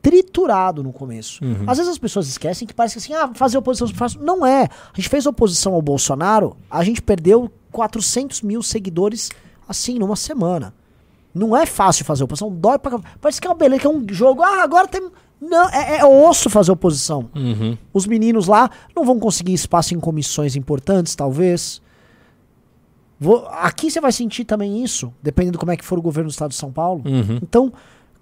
triturado 0.01 0.83
no 0.83 0.93
começo. 0.93 1.45
Às 1.67 1.79
vezes 1.79 1.93
as 1.93 1.99
pessoas 1.99 2.27
esquecem 2.27 2.67
que 2.67 2.75
parece 2.75 2.95
que 2.95 2.99
assim, 3.01 3.15
ah, 3.15 3.31
fazer 3.35 3.59
oposição 3.59 3.87
fácil. 3.89 4.21
Não 4.23 4.45
é. 4.45 4.63
A 4.65 4.97
gente 4.97 5.09
fez 5.09 5.27
oposição 5.27 5.75
ao 5.75 5.83
Bolsonaro, 5.83 6.57
a 6.71 6.83
gente 6.83 7.01
perdeu 7.01 7.51
400 7.71 8.43
mil 8.43 8.63
seguidores 8.63 9.31
assim, 9.69 9.99
numa 9.99 10.17
semana. 10.17 10.75
Não 11.35 11.57
é 11.57 11.65
fácil 11.65 12.05
fazer 12.05 12.25
oposição, 12.25 12.51
dói 12.51 12.79
pra. 12.79 12.99
Parece 13.21 13.41
que 13.41 13.47
é 13.47 13.51
uma 13.51 13.57
beleza, 13.57 13.81
que 13.83 13.87
é 13.87 13.91
um 13.91 14.05
jogo. 14.11 14.43
Ah, 14.43 14.63
agora 14.63 14.87
tem. 14.89 15.09
Não, 15.45 15.69
é, 15.71 15.99
é 15.99 16.05
osso 16.05 16.49
fazer 16.49 16.71
oposição. 16.71 17.29
Uhum. 17.35 17.77
Os 17.93 18.07
meninos 18.07 18.47
lá 18.47 18.71
não 18.95 19.05
vão 19.05 19.19
conseguir 19.19 19.53
espaço 19.53 19.93
em 19.93 19.99
comissões 19.99 20.55
importantes, 20.55 21.17
talvez. 21.17 21.83
Vou- 23.19 23.47
aqui 23.49 23.91
você 23.91 24.01
vai 24.01 24.13
sentir 24.13 24.45
também 24.45 24.83
isso, 24.85 25.13
dependendo 25.23 25.59
como 25.59 25.73
é 25.73 25.77
que 25.77 25.85
for 25.85 25.99
o 25.99 26.03
governo 26.03 26.29
do 26.29 26.33
estado 26.33 26.51
de 26.51 26.57
São 26.57 26.73
Paulo. 26.73 27.03
Uhum. 27.07 27.39
Então, 27.43 27.73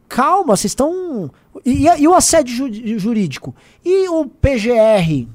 calma, 0.08 0.56
vocês 0.56 0.70
estão. 0.72 1.30
E, 1.64 1.86
e 1.86 2.08
o 2.08 2.14
assédio 2.14 2.54
ju- 2.54 2.98
jurídico? 2.98 3.54
E 3.84 4.08
o 4.08 4.26
PGR? 4.26 5.26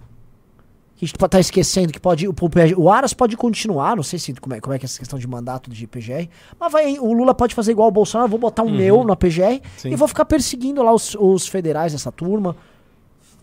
Que 0.95 1.03
a 1.03 1.07
gente 1.07 1.17
tá 1.17 1.39
esquecendo 1.39 1.91
que 1.91 1.99
pode. 1.99 2.27
O, 2.27 2.34
o 2.77 2.89
Aras 2.89 3.13
pode 3.13 3.35
continuar, 3.35 3.95
não 3.95 4.03
sei 4.03 4.17
se 4.17 4.34
como 4.35 4.55
é, 4.55 4.61
como 4.61 4.73
é 4.73 4.80
que 4.80 4.85
é 4.85 4.88
essa 4.88 4.97
questão 4.97 5.19
de 5.19 5.27
mandato 5.27 5.69
de 5.69 5.85
PGR. 5.85 6.30
Mas 6.59 6.72
vai, 6.72 6.97
o 6.99 7.11
Lula 7.13 7.34
pode 7.34 7.53
fazer 7.53 7.72
igual 7.72 7.89
o 7.89 7.91
Bolsonaro, 7.91 8.30
vou 8.30 8.39
botar 8.39 8.63
um 8.63 8.72
meu 8.72 9.03
na 9.03 9.15
PGR 9.15 9.61
Sim. 9.77 9.91
e 9.91 9.95
vou 9.95 10.07
ficar 10.07 10.26
perseguindo 10.26 10.81
lá 10.81 10.93
os, 10.93 11.15
os 11.15 11.47
federais 11.47 11.91
dessa 11.91 12.11
turma. 12.11 12.55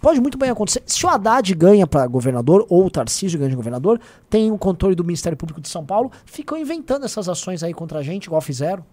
Pode 0.01 0.21
muito 0.21 0.37
bem 0.37 0.51
acontecer. 0.51 0.83
Se 0.85 1.07
o 1.07 1.09
Haddad 1.09 1.55
ganha 1.55 1.87
para 1.87 2.05
governador, 2.09 2.67
ou 2.69 2.87
o 2.87 2.91
Tarcísio 2.91 3.39
ganha 3.39 3.51
de 3.51 3.55
governador, 3.55 4.01
tem 4.29 4.51
o 4.51 4.59
controle 4.59 4.97
do 4.97 5.05
Ministério 5.05 5.39
Público 5.39 5.61
de 5.61 5.69
São 5.69 5.87
Paulo, 5.87 6.11
ficam 6.27 6.59
inventando 6.59 7.05
essas 7.05 7.29
ações 7.29 7.63
aí 7.63 7.73
contra 7.73 8.01
a 8.01 8.03
gente, 8.03 8.25
igual 8.25 8.41
fizeram. 8.41 8.85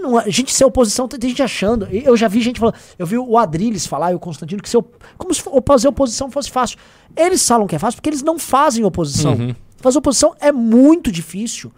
Não- 0.00 0.18
a 0.18 0.28
gente 0.28 0.52
ser 0.52 0.64
oposição, 0.64 1.06
tem 1.06 1.28
gente 1.30 1.42
achando. 1.42 1.86
Eu 1.90 2.16
já 2.16 2.28
vi 2.28 2.40
gente 2.40 2.58
falando. 2.58 2.74
Eu 2.98 3.06
vi 3.06 3.18
o 3.18 3.36
Adriles 3.38 3.86
falar 3.86 4.12
e 4.12 4.14
o 4.14 4.18
Constantino 4.18 4.62
que 4.62 4.68
se 4.68 4.76
como 5.18 5.32
se 5.34 5.42
fazer 5.66 5.88
oposição 5.88 6.30
fosse 6.30 6.50
fácil. 6.50 6.78
Eles 7.16 7.46
falam 7.46 7.66
que 7.66 7.76
é 7.76 7.78
fácil 7.78 7.96
porque 7.98 8.08
eles 8.10 8.22
não 8.22 8.38
fazem 8.38 8.84
oposição. 8.84 9.34
Fazer 9.78 9.98
oposição 9.98 10.34
é 10.40 10.50
muito 10.52 11.10
difícil. 11.12 11.72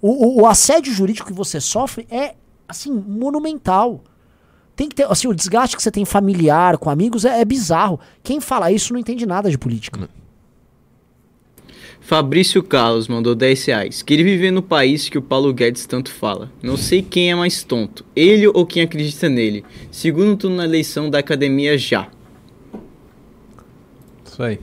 O, 0.00 0.10
o- 0.10 0.42
o 0.42 0.46
assédio 0.46 0.92
jurídico 0.92 1.26
que 1.26 1.32
você 1.32 1.60
sofre 1.60 2.06
é, 2.10 2.34
assim, 2.68 2.92
monumental. 2.92 4.00
Tem 4.76 4.88
que 4.88 4.94
ter, 4.94 5.10
assim, 5.10 5.26
o 5.26 5.34
desgaste 5.34 5.76
que 5.76 5.82
você 5.82 5.90
tem 5.90 6.04
familiar, 6.04 6.78
com 6.78 6.88
amigos, 6.88 7.24
é, 7.24 7.40
é 7.40 7.44
bizarro. 7.44 7.98
Quem 8.22 8.40
fala 8.40 8.70
isso 8.70 8.92
não 8.92 9.00
entende 9.00 9.26
nada 9.26 9.50
de 9.50 9.58
política. 9.58 10.08
Fabrício 12.08 12.62
Carlos 12.62 13.06
mandou 13.06 13.34
10 13.34 13.66
reais. 13.66 14.02
Queria 14.02 14.24
viver 14.24 14.50
no 14.50 14.62
país 14.62 15.10
que 15.10 15.18
o 15.18 15.22
Paulo 15.22 15.52
Guedes 15.52 15.84
tanto 15.84 16.10
fala. 16.10 16.50
Não 16.62 16.74
sei 16.74 17.02
quem 17.02 17.30
é 17.30 17.34
mais 17.34 17.62
tonto, 17.62 18.02
ele 18.16 18.48
ou 18.48 18.64
quem 18.64 18.82
acredita 18.82 19.28
nele. 19.28 19.62
Segundo 19.90 20.34
turno 20.34 20.56
na 20.56 20.64
eleição 20.64 21.10
da 21.10 21.18
academia 21.18 21.76
já. 21.76 22.08
Isso 24.24 24.42
aí. 24.42 24.58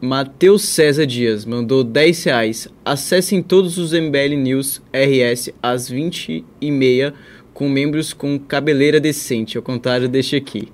Matheus 0.00 0.62
César 0.62 1.06
Dias 1.06 1.44
mandou 1.44 1.84
10 1.84 2.24
reais. 2.24 2.68
Acessem 2.84 3.40
todos 3.40 3.78
os 3.78 3.92
MBL 3.92 4.34
News 4.36 4.82
RS 4.92 5.50
às 5.62 5.88
20h30 5.88 7.14
com 7.54 7.68
membros 7.68 8.12
com 8.12 8.36
cabeleira 8.36 8.98
decente. 8.98 9.56
Ao 9.56 9.62
contrário, 9.62 10.08
deixa 10.08 10.38
aqui. 10.38 10.66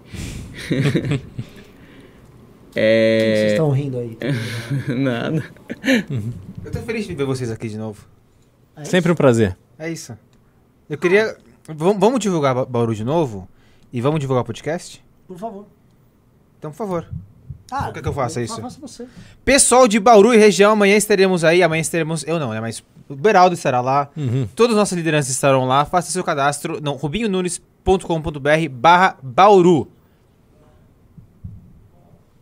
Vocês 2.72 2.76
é. 2.76 3.46
estão 3.52 3.70
rindo 3.70 3.98
aí. 3.98 4.16
Nada. 4.88 5.44
Eu 6.64 6.70
tô 6.70 6.78
feliz 6.80 7.06
de 7.06 7.14
ver 7.14 7.24
vocês 7.24 7.50
aqui 7.50 7.68
de 7.68 7.76
novo. 7.78 8.06
É 8.76 8.84
Sempre 8.84 9.12
um 9.12 9.14
prazer. 9.14 9.56
É 9.78 9.90
isso. 9.90 10.16
Eu 10.88 10.96
queria. 10.98 11.36
Vamos, 11.68 11.98
vamos 12.00 12.20
divulgar 12.20 12.54
Ba- 12.54 12.64
Bauru 12.64 12.94
de 12.94 13.04
novo? 13.04 13.48
E 13.92 14.00
vamos 14.00 14.20
divulgar 14.20 14.42
o 14.42 14.46
podcast? 14.46 15.04
Por 15.28 15.38
favor. 15.38 15.66
Então, 16.58 16.70
por 16.70 16.76
favor. 16.76 17.06
Ah, 17.70 17.84
Por 17.84 17.94
que 17.94 18.02
que 18.02 18.08
eu 18.08 18.12
faço 18.12 18.40
isso? 18.40 18.60
Faça 18.60 18.80
você. 18.80 19.06
Pessoal 19.44 19.86
de 19.88 19.98
Bauru 20.00 20.32
e 20.34 20.36
região, 20.38 20.72
amanhã 20.72 20.96
estaremos 20.96 21.44
aí. 21.44 21.62
Amanhã 21.62 21.80
estaremos. 21.80 22.24
Eu 22.26 22.38
não, 22.38 22.50
né? 22.50 22.60
Mas 22.60 22.82
o 23.08 23.14
Beraldo 23.14 23.54
estará 23.54 23.80
lá. 23.80 24.08
Uhum. 24.16 24.46
Todas 24.56 24.72
as 24.72 24.78
nossas 24.78 24.96
lideranças 24.96 25.30
estarão 25.30 25.66
lá. 25.66 25.84
Faça 25.84 26.10
seu 26.10 26.24
cadastro. 26.24 26.80
Não, 26.82 26.94
rubinhonunes.com.br 26.96 28.68
barra 28.70 29.16
Bauru. 29.22 29.88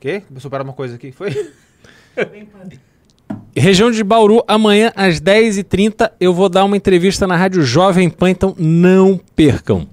Quê? 0.00 0.22
Vou 0.30 0.40
superar 0.40 0.64
uma 0.64 0.72
coisa 0.72 0.94
aqui. 0.94 1.12
Foi? 1.12 1.52
Região 3.54 3.90
de 3.90 4.02
Bauru, 4.02 4.42
amanhã 4.48 4.90
às 4.96 5.20
10h30 5.20 6.12
eu 6.18 6.32
vou 6.32 6.48
dar 6.48 6.64
uma 6.64 6.76
entrevista 6.76 7.26
na 7.26 7.36
Rádio 7.36 7.62
Jovem 7.62 8.08
Pan, 8.08 8.30
então 8.30 8.54
não 8.58 9.20
percam. 9.36 9.86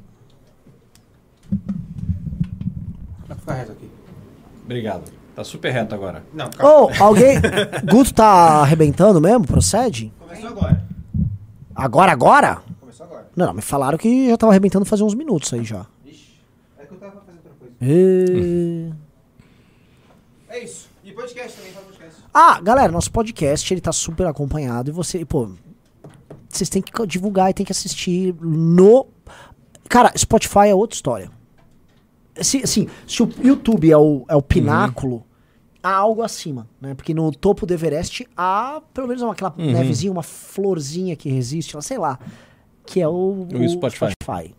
Fica 3.39 3.53
reto 3.53 3.71
aqui. 3.73 3.89
Obrigado. 4.63 5.03
Tá 5.35 5.43
super 5.43 5.71
reto 5.71 5.93
agora. 5.93 6.23
Não, 6.33 6.49
calma. 6.49 6.85
Ô, 6.85 7.03
alguém. 7.03 7.37
Guto 7.83 8.13
tá 8.13 8.61
arrebentando 8.61 9.21
mesmo? 9.21 9.45
Procede? 9.45 10.11
Começou 10.19 10.49
agora. 10.49 10.83
Agora, 11.75 12.11
agora? 12.11 12.57
Começou 12.79 13.05
agora. 13.05 13.27
Não, 13.35 13.53
me 13.53 13.61
falaram 13.61 13.97
que 13.97 14.29
já 14.29 14.37
tava 14.37 14.51
arrebentando 14.51 14.85
fazia 14.85 15.05
uns 15.05 15.13
minutos 15.13 15.53
aí 15.53 15.63
já. 15.63 15.85
Ixi. 16.05 16.39
É 16.79 16.85
que 16.85 16.93
eu 16.93 16.97
tava 16.97 17.21
fazendo 17.25 17.41
outra 17.45 17.51
coisa. 17.59 17.75
E... 17.81 18.91
É 20.49 20.63
isso. 20.63 20.89
E 21.03 21.11
podcast 21.11 21.57
também, 21.57 21.71
faz 21.71 21.85
podcast. 21.85 22.23
Ah, 22.33 22.59
galera, 22.61 22.91
nosso 22.91 23.11
podcast 23.11 23.73
ele 23.73 23.81
tá 23.81 23.91
super 23.91 24.27
acompanhado 24.27 24.89
e 24.89 24.93
você, 24.93 25.25
pô, 25.25 25.49
vocês 26.49 26.69
têm 26.69 26.81
que 26.81 27.07
divulgar 27.07 27.49
e 27.49 27.53
tem 27.53 27.65
que 27.65 27.71
assistir 27.71 28.33
no. 28.41 29.07
Cara, 29.89 30.11
Spotify 30.17 30.67
é 30.69 30.75
outra 30.75 30.95
história. 30.95 31.31
Se, 32.41 32.61
assim, 32.63 32.87
se 33.07 33.23
o 33.23 33.29
YouTube 33.41 33.91
é 33.91 33.97
o, 33.97 34.25
é 34.29 34.35
o 34.35 34.41
pináculo, 34.41 35.25
há 35.81 35.93
algo 35.93 36.21
acima, 36.21 36.67
né? 36.79 36.93
Porque 36.93 37.13
no 37.13 37.31
topo 37.31 37.65
do 37.65 37.73
Everest 37.73 38.27
há 38.35 38.81
pelo 38.93 39.07
menos 39.07 39.23
uma, 39.23 39.33
aquela 39.33 39.53
nevezinha, 39.57 40.11
uma 40.11 40.23
florzinha 40.23 41.15
que 41.15 41.29
resiste, 41.29 41.75
sei 41.81 41.97
lá, 41.97 42.19
que 42.85 43.01
é 43.01 43.07
o, 43.07 43.47
O 43.53 43.69
Spotify. 43.69 44.55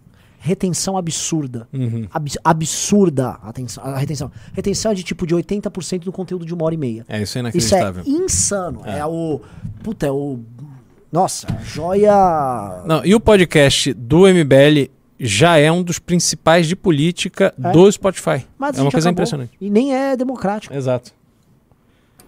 Retenção 0.48 0.96
absurda. 0.96 1.68
Uhum. 1.72 2.08
Abs- 2.10 2.38
absurda 2.42 3.38
a, 3.42 3.50
atenção, 3.50 3.84
a 3.84 3.98
retenção. 3.98 4.30
Retenção 4.54 4.92
é 4.92 4.94
de 4.94 5.02
tipo 5.02 5.26
de 5.26 5.34
80% 5.34 6.04
do 6.04 6.10
conteúdo 6.12 6.46
de 6.46 6.54
uma 6.54 6.64
hora 6.64 6.74
e 6.74 6.78
meia. 6.78 7.04
É, 7.06 7.20
isso 7.20 7.36
é 7.38 7.40
Isso 7.54 7.74
é 7.74 7.78
inacreditável. 7.80 8.02
insano. 8.06 8.80
É. 8.86 9.04
o. 9.04 9.40
Puta, 9.82 10.06
é 10.06 10.10
o. 10.10 10.38
Nossa, 11.12 11.46
joia. 11.64 12.82
Não, 12.86 13.04
e 13.04 13.14
o 13.14 13.20
podcast 13.20 13.92
do 13.92 14.20
MBL 14.26 14.90
já 15.20 15.58
é 15.58 15.70
um 15.70 15.82
dos 15.82 15.98
principais 15.98 16.66
de 16.66 16.74
política 16.76 17.52
É. 17.62 17.72
do 17.72 17.90
Spotify. 17.92 18.46
Mas 18.58 18.78
é 18.78 18.82
uma 18.82 18.90
coisa 18.90 19.08
acabou. 19.08 19.12
impressionante. 19.12 19.52
E 19.60 19.68
nem 19.68 19.94
é 19.94 20.16
democrático. 20.16 20.72
Exato. 20.74 21.12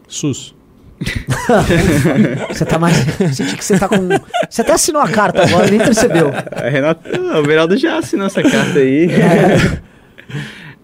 SUS. 0.08 0.54
Você 2.48 2.64
tá 2.64 2.78
mais. 2.78 2.96
Senti 3.34 3.56
que 3.56 3.64
você 3.64 3.78
tá 3.78 3.88
com. 3.88 4.08
Você 4.48 4.60
até 4.60 4.72
assinou 4.72 5.00
a 5.00 5.08
carta 5.08 5.42
agora, 5.42 5.70
nem 5.70 5.78
percebeu. 5.78 6.30
A 6.52 6.68
Renata, 6.68 7.00
o 7.38 7.42
Beraldo 7.42 7.76
já 7.76 7.98
assinou 7.98 8.26
essa 8.26 8.42
carta 8.42 8.78
aí. 8.78 9.08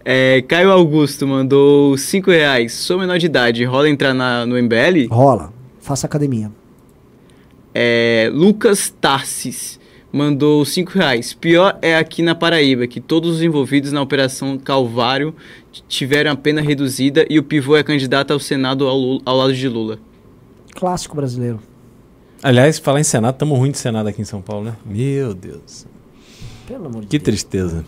É, 0.09 0.41
Caio 0.43 0.71
Augusto 0.71 1.27
mandou 1.27 1.99
5 1.99 2.31
reais. 2.31 2.73
Sou 2.73 2.97
menor 2.97 3.19
de 3.19 3.27
idade, 3.27 3.65
rola 3.65 3.89
entrar 3.89 4.15
na, 4.15 4.47
no 4.47 4.57
MBL? 4.57 5.09
Rola. 5.11 5.53
Faça 5.81 6.07
academia. 6.07 6.49
É, 7.75 8.31
Lucas 8.33 8.89
Tarsis 9.01 9.76
mandou 10.17 10.65
5 10.65 10.93
reais. 10.93 11.35
Pior 11.35 11.79
é 11.83 11.97
aqui 11.97 12.23
na 12.23 12.35
Paraíba, 12.35 12.87
que 12.87 13.01
todos 13.01 13.37
os 13.37 13.43
envolvidos 13.43 13.93
na 13.93 14.01
Operação 14.01 14.57
Calvário 14.59 15.35
tiveram 15.89 16.31
a 16.33 16.37
pena 16.37 16.63
reduzida 16.63 17.27
e 17.29 17.39
o 17.39 17.43
pivô 17.43 17.77
é 17.77 17.83
candidato 17.83 18.33
ao 18.33 18.39
Senado 18.41 18.87
ao, 18.89 18.97
Lu- 18.97 19.21
ao 19.27 19.37
lado 19.37 19.55
de 19.55 19.69
Lula. 19.69 19.99
Clássico 20.75 21.15
brasileiro. 21.15 21.61
Aliás, 22.43 22.79
falar 22.79 23.01
em 23.01 23.05
Senado, 23.05 23.35
estamos 23.35 23.59
ruim 23.59 23.71
de 23.71 23.79
Senado 23.79 24.09
aqui 24.09 24.23
em 24.23 24.25
São 24.25 24.41
Paulo, 24.41 24.65
né? 24.65 24.77
Meu 24.85 25.35
Deus. 25.35 25.87
Pelo 26.67 26.87
amor 26.87 27.03
de 27.03 27.09
Que 27.09 27.19
Deus. 27.19 27.25
tristeza. 27.25 27.85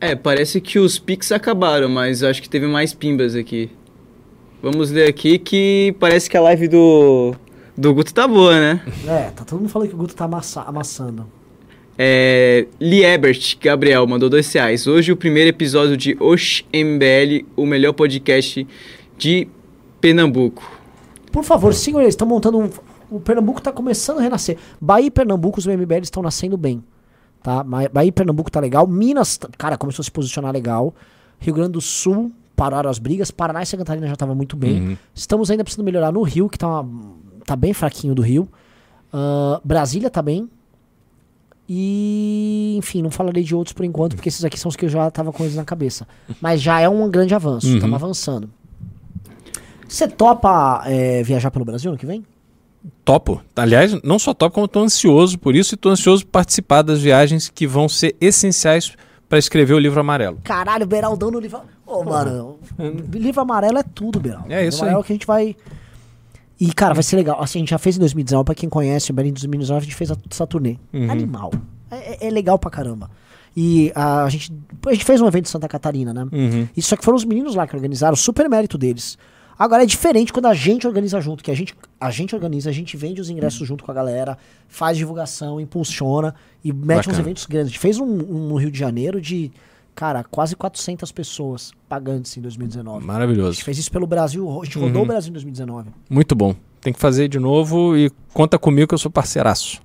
É, 0.00 0.14
parece 0.14 0.60
que 0.60 0.78
os 0.78 0.98
Pix 0.98 1.32
acabaram, 1.32 1.88
mas 1.88 2.22
acho 2.22 2.42
que 2.42 2.48
teve 2.48 2.66
mais 2.66 2.92
pimbas 2.92 3.34
aqui. 3.34 3.70
Vamos 4.62 4.90
ler 4.90 5.08
aqui 5.08 5.38
que 5.38 5.94
parece 5.98 6.28
que 6.28 6.36
a 6.36 6.40
live 6.40 6.68
do, 6.68 7.34
do 7.76 7.92
Guto 7.94 8.12
tá 8.14 8.26
boa, 8.28 8.52
né? 8.58 8.80
É, 9.06 9.30
tá 9.30 9.44
todo 9.44 9.58
mundo 9.60 9.68
falando 9.68 9.88
que 9.88 9.94
o 9.94 9.98
Guto 9.98 10.14
tá 10.14 10.24
amassa- 10.24 10.62
amassando. 10.62 11.26
É, 11.96 12.66
Liebert 12.80 13.56
Gabriel 13.60 14.06
mandou 14.06 14.28
dois 14.28 14.52
reais. 14.52 14.86
Hoje 14.86 15.12
o 15.12 15.16
primeiro 15.16 15.50
episódio 15.50 15.96
de 15.96 16.16
Osh 16.20 16.64
MBL, 16.72 17.46
o 17.56 17.64
melhor 17.66 17.92
podcast 17.92 18.66
de 19.16 19.48
Pernambuco. 20.00 20.62
Por 21.30 21.44
favor, 21.44 21.72
senhores, 21.74 22.08
estão 22.10 22.26
montando 22.26 22.58
um. 22.58 22.70
O 23.10 23.20
Pernambuco 23.20 23.60
tá 23.60 23.70
começando 23.70 24.18
a 24.18 24.22
renascer. 24.22 24.56
Bahia 24.80 25.06
e 25.06 25.10
Pernambuco, 25.10 25.58
os 25.60 25.66
MBL 25.66 26.02
estão 26.02 26.22
nascendo 26.22 26.56
bem. 26.56 26.82
Tá? 27.42 27.62
Bahia 27.62 28.08
e 28.08 28.12
Pernambuco 28.12 28.50
tá 28.50 28.58
legal. 28.58 28.86
Minas, 28.86 29.38
cara, 29.58 29.76
começou 29.76 30.02
a 30.02 30.04
se 30.04 30.10
posicionar 30.10 30.52
legal. 30.52 30.94
Rio 31.38 31.54
Grande 31.54 31.72
do 31.72 31.80
Sul 31.80 32.32
pararam 32.56 32.88
as 32.90 32.98
brigas. 32.98 33.30
Paraná 33.30 33.62
e 33.62 33.66
Santa 33.66 33.84
Catarina 33.84 34.08
já 34.08 34.16
tava 34.16 34.34
muito 34.34 34.56
bem. 34.56 34.80
Uhum. 34.80 34.96
Estamos 35.14 35.50
ainda 35.50 35.62
precisando 35.62 35.84
melhorar 35.84 36.10
no 36.10 36.22
Rio, 36.22 36.48
que 36.48 36.58
tá, 36.58 36.80
uma- 36.80 37.14
tá 37.44 37.54
bem 37.56 37.72
fraquinho 37.72 38.14
do 38.14 38.22
Rio. 38.22 38.48
Ah, 39.12 39.60
Brasília 39.64 40.10
tá 40.10 40.20
bem. 40.22 40.48
E, 41.68 42.74
enfim, 42.78 43.00
não 43.00 43.10
falarei 43.10 43.42
de 43.42 43.54
outros 43.54 43.72
por 43.72 43.84
enquanto, 43.84 44.14
porque 44.16 44.28
esses 44.28 44.44
aqui 44.44 44.58
são 44.58 44.68
os 44.68 44.76
que 44.76 44.84
eu 44.84 44.88
já 44.88 45.10
tava 45.10 45.32
com 45.32 45.42
eles 45.44 45.56
na 45.56 45.64
cabeça. 45.64 46.06
Mas 46.40 46.60
já 46.60 46.78
é 46.80 46.88
um 46.88 47.08
grande 47.10 47.34
avanço, 47.34 47.66
Uhum. 47.66 47.74
estamos 47.76 47.94
avançando. 47.94 48.50
Você 49.88 50.06
topa 50.08 50.82
é, 50.86 51.22
viajar 51.22 51.50
pelo 51.50 51.64
Brasil 51.64 51.90
ano 51.90 51.98
que 51.98 52.04
vem? 52.06 52.24
Topo. 53.02 53.40
Aliás, 53.56 53.94
não 54.02 54.18
só 54.18 54.34
topo, 54.34 54.54
como 54.54 54.68
tô 54.68 54.80
ansioso 54.80 55.38
por 55.38 55.54
isso 55.54 55.74
e 55.74 55.78
tô 55.78 55.88
ansioso 55.88 56.24
por 56.26 56.32
participar 56.32 56.82
das 56.82 57.00
viagens 57.00 57.48
que 57.48 57.66
vão 57.66 57.88
ser 57.88 58.14
essenciais 58.20 58.92
para 59.26 59.38
escrever 59.38 59.72
o 59.72 59.78
livro 59.78 59.98
amarelo. 60.00 60.38
Caralho, 60.44 60.86
Beraldão 60.86 61.30
no 61.30 61.38
livro. 61.40 61.60
Ô, 61.86 62.04
mano, 62.04 62.58
livro 63.12 63.40
amarelo 63.40 63.78
é 63.78 63.82
tudo, 63.82 64.20
Beraldo. 64.20 64.52
É 64.52 64.66
isso 64.66 64.84
livro 64.84 64.84
amarelo 64.84 64.98
aí. 64.98 65.04
que 65.06 65.12
a 65.12 65.16
gente 65.16 65.26
vai. 65.26 65.56
E, 66.60 66.72
cara, 66.72 66.94
vai 66.94 67.02
ser 67.02 67.16
legal. 67.16 67.42
Assim, 67.42 67.58
a 67.58 67.60
gente 67.60 67.70
já 67.70 67.78
fez 67.78 67.96
em 67.96 68.00
2019, 68.00 68.44
pra 68.44 68.54
quem 68.54 68.68
conhece 68.68 69.10
o 69.10 69.14
Berlim 69.14 69.32
de 69.32 69.40
2019, 69.42 69.80
a 69.82 69.84
gente 69.84 69.96
fez 69.96 70.10
a- 70.10 70.16
essa 70.30 70.46
turnê. 70.46 70.76
Uhum. 70.92 71.10
Animal. 71.10 71.52
É, 71.90 72.24
é- 72.24 72.28
é 72.28 72.30
legal 72.30 72.58
pra 72.58 72.70
caramba. 72.70 73.10
E 73.56 73.92
a, 73.94 74.28
gente. 74.28 74.52
A 74.86 74.92
gente 74.92 75.04
fez 75.04 75.20
um 75.20 75.26
evento 75.28 75.46
em 75.46 75.50
Santa 75.50 75.68
Catarina, 75.68 76.12
né? 76.12 76.26
Uhum. 76.32 76.68
Isso 76.76 76.88
só 76.88 76.96
que 76.96 77.04
foram 77.04 77.16
os 77.16 77.24
meninos 77.24 77.54
lá 77.54 77.66
que 77.66 77.74
organizaram, 77.76 78.16
super 78.16 78.48
mérito 78.48 78.76
deles. 78.78 79.16
Agora 79.56 79.84
é 79.84 79.86
diferente 79.86 80.32
quando 80.32 80.46
a 80.46 80.54
gente 80.54 80.84
organiza 80.84 81.20
junto, 81.20 81.44
que 81.44 81.50
a 81.50 81.54
gente, 81.54 81.72
a 82.00 82.10
gente 82.10 82.34
organiza, 82.34 82.68
a 82.68 82.72
gente 82.72 82.96
vende 82.96 83.20
os 83.20 83.30
ingressos 83.30 83.66
junto 83.68 83.84
com 83.84 83.90
a 83.92 83.94
galera, 83.94 84.36
faz 84.66 84.96
divulgação, 84.98 85.60
impulsiona 85.60 86.34
e 86.64 86.72
mete 86.72 87.02
uns 87.02 87.06
Bacana. 87.06 87.20
eventos 87.20 87.46
grandes. 87.46 87.68
A 87.68 87.70
gente 87.70 87.78
fez 87.78 87.98
um, 88.00 88.04
um 88.04 88.48
no 88.48 88.56
Rio 88.56 88.72
de 88.72 88.78
Janeiro 88.78 89.20
de, 89.20 89.52
cara, 89.94 90.24
quase 90.24 90.56
400 90.56 91.12
pessoas 91.12 91.72
pagantes 91.88 92.36
em 92.36 92.40
2019. 92.40 92.96
A 92.96 93.00
gente 93.00 93.06
Maravilhoso. 93.06 93.62
fez 93.62 93.78
isso 93.78 93.90
pelo 93.90 94.06
Brasil, 94.06 94.48
a 94.60 94.64
gente 94.64 94.78
rodou 94.78 94.96
Uhum. 94.98 95.02
o 95.02 95.06
Brasil 95.06 95.30
em 95.30 95.32
2019. 95.32 95.90
Muito 96.10 96.34
bom. 96.34 96.54
Tem 96.80 96.92
que 96.92 96.98
fazer 97.00 97.28
de 97.28 97.38
novo 97.38 97.96
e 97.96 98.10
conta 98.32 98.58
comigo 98.58 98.88
que 98.88 98.94
eu 98.94 98.98
sou 98.98 99.10
parceiraço. 99.10 99.80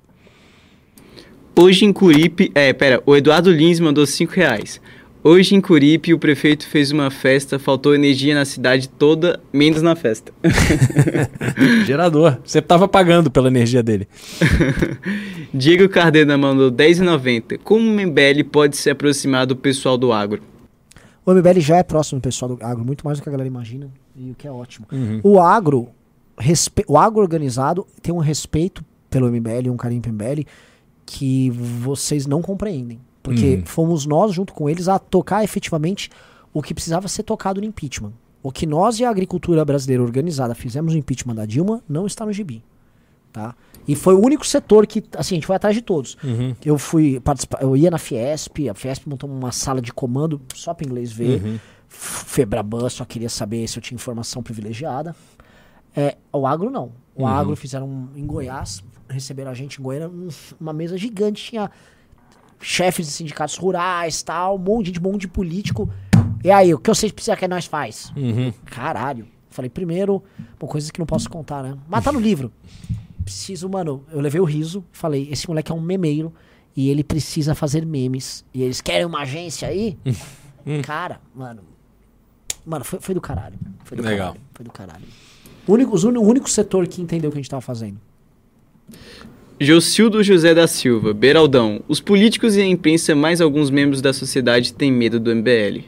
Hoje 1.58 1.84
em 1.84 1.92
Curipe. 1.92 2.50
É, 2.54 2.72
pera, 2.72 3.02
o 3.06 3.16
Eduardo 3.16 3.50
Lins 3.50 3.80
mandou 3.80 4.06
5 4.06 4.32
reais. 4.34 4.80
Hoje 5.22 5.54
em 5.54 5.60
Curipe 5.60 6.14
o 6.14 6.18
prefeito 6.18 6.66
fez 6.66 6.90
uma 6.90 7.10
festa, 7.10 7.58
faltou 7.58 7.94
energia 7.94 8.34
na 8.34 8.46
cidade 8.46 8.88
toda, 8.88 9.38
menos 9.52 9.82
na 9.82 9.94
festa. 9.94 10.32
Gerador. 11.84 12.38
Você 12.42 12.62
tava 12.62 12.88
pagando 12.88 13.30
pela 13.30 13.48
energia 13.48 13.82
dele. 13.82 14.08
Diego 15.52 15.90
Cardena 15.90 16.38
mandou 16.38 16.72
10,90. 16.72 17.58
Como 17.62 17.86
o 17.86 17.92
MBL 17.92 18.44
pode 18.50 18.78
se 18.78 18.88
aproximar 18.88 19.46
do 19.46 19.54
pessoal 19.54 19.98
do 19.98 20.10
agro? 20.10 20.42
O 21.26 21.34
MBL 21.34 21.60
já 21.60 21.76
é 21.76 21.82
próximo 21.82 22.18
do 22.18 22.24
pessoal 22.24 22.56
do 22.56 22.64
agro, 22.64 22.82
muito 22.82 23.04
mais 23.04 23.18
do 23.18 23.22
que 23.22 23.28
a 23.28 23.32
galera 23.32 23.46
imagina, 23.46 23.90
e 24.16 24.30
o 24.30 24.34
que 24.34 24.48
é 24.48 24.50
ótimo. 24.50 24.86
Uhum. 24.90 25.20
O 25.22 25.38
agro, 25.38 25.88
respe... 26.38 26.82
o 26.88 26.96
agro 26.96 27.20
organizado 27.20 27.86
tem 28.00 28.12
um 28.12 28.18
respeito 28.18 28.82
pelo 29.10 29.30
MBL, 29.30 29.68
um 29.70 29.76
carinho 29.76 30.00
pelo 30.00 30.14
MBL, 30.14 30.46
que 31.04 31.50
vocês 31.50 32.26
não 32.26 32.40
compreendem. 32.40 32.98
Porque 33.22 33.56
Uhum. 33.56 33.66
fomos 33.66 34.06
nós, 34.06 34.32
junto 34.32 34.52
com 34.54 34.68
eles, 34.68 34.88
a 34.88 34.98
tocar 34.98 35.44
efetivamente 35.44 36.10
o 36.52 36.62
que 36.62 36.72
precisava 36.74 37.06
ser 37.08 37.22
tocado 37.22 37.60
no 37.60 37.66
impeachment. 37.66 38.12
O 38.42 38.50
que 38.50 38.66
nós 38.66 38.98
e 38.98 39.04
a 39.04 39.10
agricultura 39.10 39.64
brasileira 39.64 40.02
organizada 40.02 40.54
fizemos 40.54 40.94
no 40.94 40.98
impeachment 40.98 41.34
da 41.34 41.44
Dilma 41.44 41.82
não 41.88 42.06
está 42.06 42.24
no 42.24 42.32
gibi. 42.32 42.62
Tá? 43.32 43.54
E 43.86 43.94
foi 43.94 44.14
o 44.14 44.18
único 44.24 44.44
setor 44.46 44.86
que, 44.86 45.04
assim, 45.16 45.34
a 45.34 45.36
gente 45.36 45.46
foi 45.46 45.54
atrás 45.54 45.76
de 45.76 45.82
todos. 45.82 46.16
Uhum. 46.24 46.54
Eu 46.64 46.76
fui 46.78 47.20
participar, 47.20 47.62
eu 47.62 47.76
ia 47.76 47.90
na 47.90 47.98
Fiesp, 47.98 48.68
a 48.68 48.74
Fiesp 48.74 49.06
montou 49.06 49.30
uma 49.30 49.52
sala 49.52 49.80
de 49.80 49.92
comando 49.92 50.40
só 50.54 50.72
para 50.74 50.86
inglês 50.86 51.12
ver. 51.12 51.40
Uhum. 51.44 51.58
Febraban 51.88 52.88
só 52.88 53.04
queria 53.04 53.28
saber 53.28 53.66
se 53.68 53.78
eu 53.78 53.82
tinha 53.82 53.96
informação 53.96 54.42
privilegiada. 54.42 55.14
É, 55.94 56.16
o 56.32 56.46
agro 56.46 56.70
não. 56.70 56.92
O 57.14 57.26
agro 57.26 57.54
fizeram 57.56 57.86
um- 57.88 58.08
em 58.16 58.24
Goiás, 58.26 58.82
receberam 59.08 59.50
a 59.50 59.54
gente 59.54 59.78
em 59.78 59.82
Goiânia, 59.82 60.08
um- 60.08 60.28
uma 60.60 60.72
mesa 60.72 60.96
gigante, 60.96 61.44
tinha 61.50 61.70
chefes 62.60 63.06
de 63.06 63.12
sindicatos 63.12 63.56
rurais, 63.56 64.22
tal, 64.22 64.56
um 64.56 64.58
monte 64.58 64.86
de 64.86 64.90
gente, 64.90 65.00
um 65.00 65.10
monte 65.10 65.22
de 65.22 65.28
político. 65.28 65.90
E 66.44 66.50
aí, 66.50 66.72
o 66.74 66.78
que 66.78 66.88
vocês 66.88 67.10
precisam 67.10 67.36
que 67.36 67.48
nós 67.48 67.66
faz? 67.66 68.12
Uhum. 68.16 68.52
Caralho. 68.66 69.26
Falei, 69.50 69.68
primeiro, 69.68 70.22
pô, 70.58 70.66
coisas 70.66 70.90
que 70.90 70.98
não 70.98 71.06
posso 71.06 71.28
contar, 71.28 71.62
né? 71.62 71.76
Mas 71.88 72.04
tá 72.04 72.12
no 72.12 72.20
livro. 72.20 72.52
Preciso, 73.24 73.68
mano, 73.68 74.04
eu 74.12 74.20
levei 74.20 74.40
o 74.40 74.44
riso, 74.44 74.84
falei, 74.92 75.28
esse 75.30 75.48
moleque 75.48 75.70
é 75.70 75.74
um 75.74 75.80
memeiro 75.80 76.32
e 76.76 76.88
ele 76.88 77.02
precisa 77.02 77.54
fazer 77.54 77.84
memes. 77.84 78.44
E 78.54 78.62
eles 78.62 78.80
querem 78.80 79.04
uma 79.04 79.20
agência 79.20 79.68
aí? 79.68 79.98
Cara, 80.84 81.20
mano. 81.34 81.62
Mano, 82.64 82.84
foi, 82.84 83.00
foi 83.00 83.14
do 83.14 83.20
caralho. 83.20 83.58
Foi 83.84 83.96
do 83.96 84.02
Legal. 84.02 84.34
caralho. 84.34 84.40
Foi 84.54 84.64
do 84.64 84.70
caralho. 84.70 85.04
O 85.66 85.72
único, 85.72 85.96
o 85.96 86.22
único 86.22 86.48
setor 86.48 86.86
que 86.86 87.02
entendeu 87.02 87.28
o 87.28 87.32
que 87.32 87.38
a 87.38 87.42
gente 87.42 87.50
tava 87.50 87.60
fazendo. 87.60 88.00
Jocildo 89.62 90.22
José 90.22 90.54
da 90.54 90.66
Silva, 90.66 91.12
Beraldão. 91.12 91.82
Os 91.86 92.00
políticos 92.00 92.56
e 92.56 92.62
a 92.62 92.66
imprensa, 92.66 93.14
mais 93.14 93.42
alguns 93.42 93.70
membros 93.70 94.00
da 94.00 94.10
sociedade, 94.10 94.72
têm 94.72 94.90
medo 94.90 95.20
do 95.20 95.34
MBL. 95.36 95.84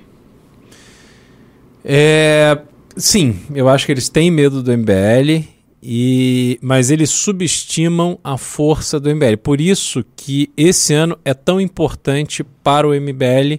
É, 1.82 2.58
sim, 2.94 3.40
eu 3.54 3.70
acho 3.70 3.86
que 3.86 3.92
eles 3.92 4.10
têm 4.10 4.30
medo 4.30 4.62
do 4.62 4.70
MBL, 4.76 5.48
e, 5.82 6.58
mas 6.60 6.90
eles 6.90 7.08
subestimam 7.08 8.18
a 8.22 8.36
força 8.36 9.00
do 9.00 9.08
MBL. 9.08 9.38
Por 9.42 9.58
isso 9.58 10.04
que 10.14 10.50
esse 10.54 10.92
ano 10.92 11.18
é 11.24 11.32
tão 11.32 11.58
importante 11.58 12.44
para 12.62 12.86
o 12.86 12.94
MBL 12.94 13.58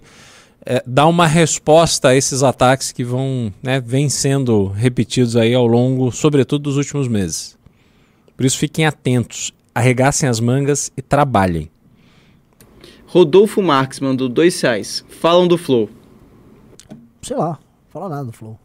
é, 0.63 0.81
dar 0.85 1.07
uma 1.07 1.25
resposta 1.25 2.09
a 2.09 2.15
esses 2.15 2.43
ataques 2.43 2.91
que 2.91 3.03
vão, 3.03 3.51
né, 3.63 3.83
sendo 4.09 4.67
repetidos 4.67 5.35
aí 5.35 5.55
ao 5.55 5.65
longo, 5.65 6.11
sobretudo 6.11 6.61
dos 6.61 6.77
últimos 6.77 7.07
meses. 7.07 7.57
Por 8.37 8.45
isso 8.45 8.59
fiquem 8.59 8.85
atentos, 8.85 9.51
arregassem 9.73 10.27
as 10.29 10.39
mangas 10.39 10.91
e 10.95 11.01
trabalhem. 11.01 11.69
Rodolfo 13.07 13.61
Marques 13.61 13.99
mandou 13.99 14.27
dois 14.27 14.59
reais. 14.61 15.05
Falam 15.09 15.47
do 15.47 15.57
Flow. 15.57 15.89
Sei 17.21 17.37
lá, 17.37 17.59
fala 17.89 18.09
nada 18.09 18.25
do 18.25 18.31
Flow. 18.31 18.59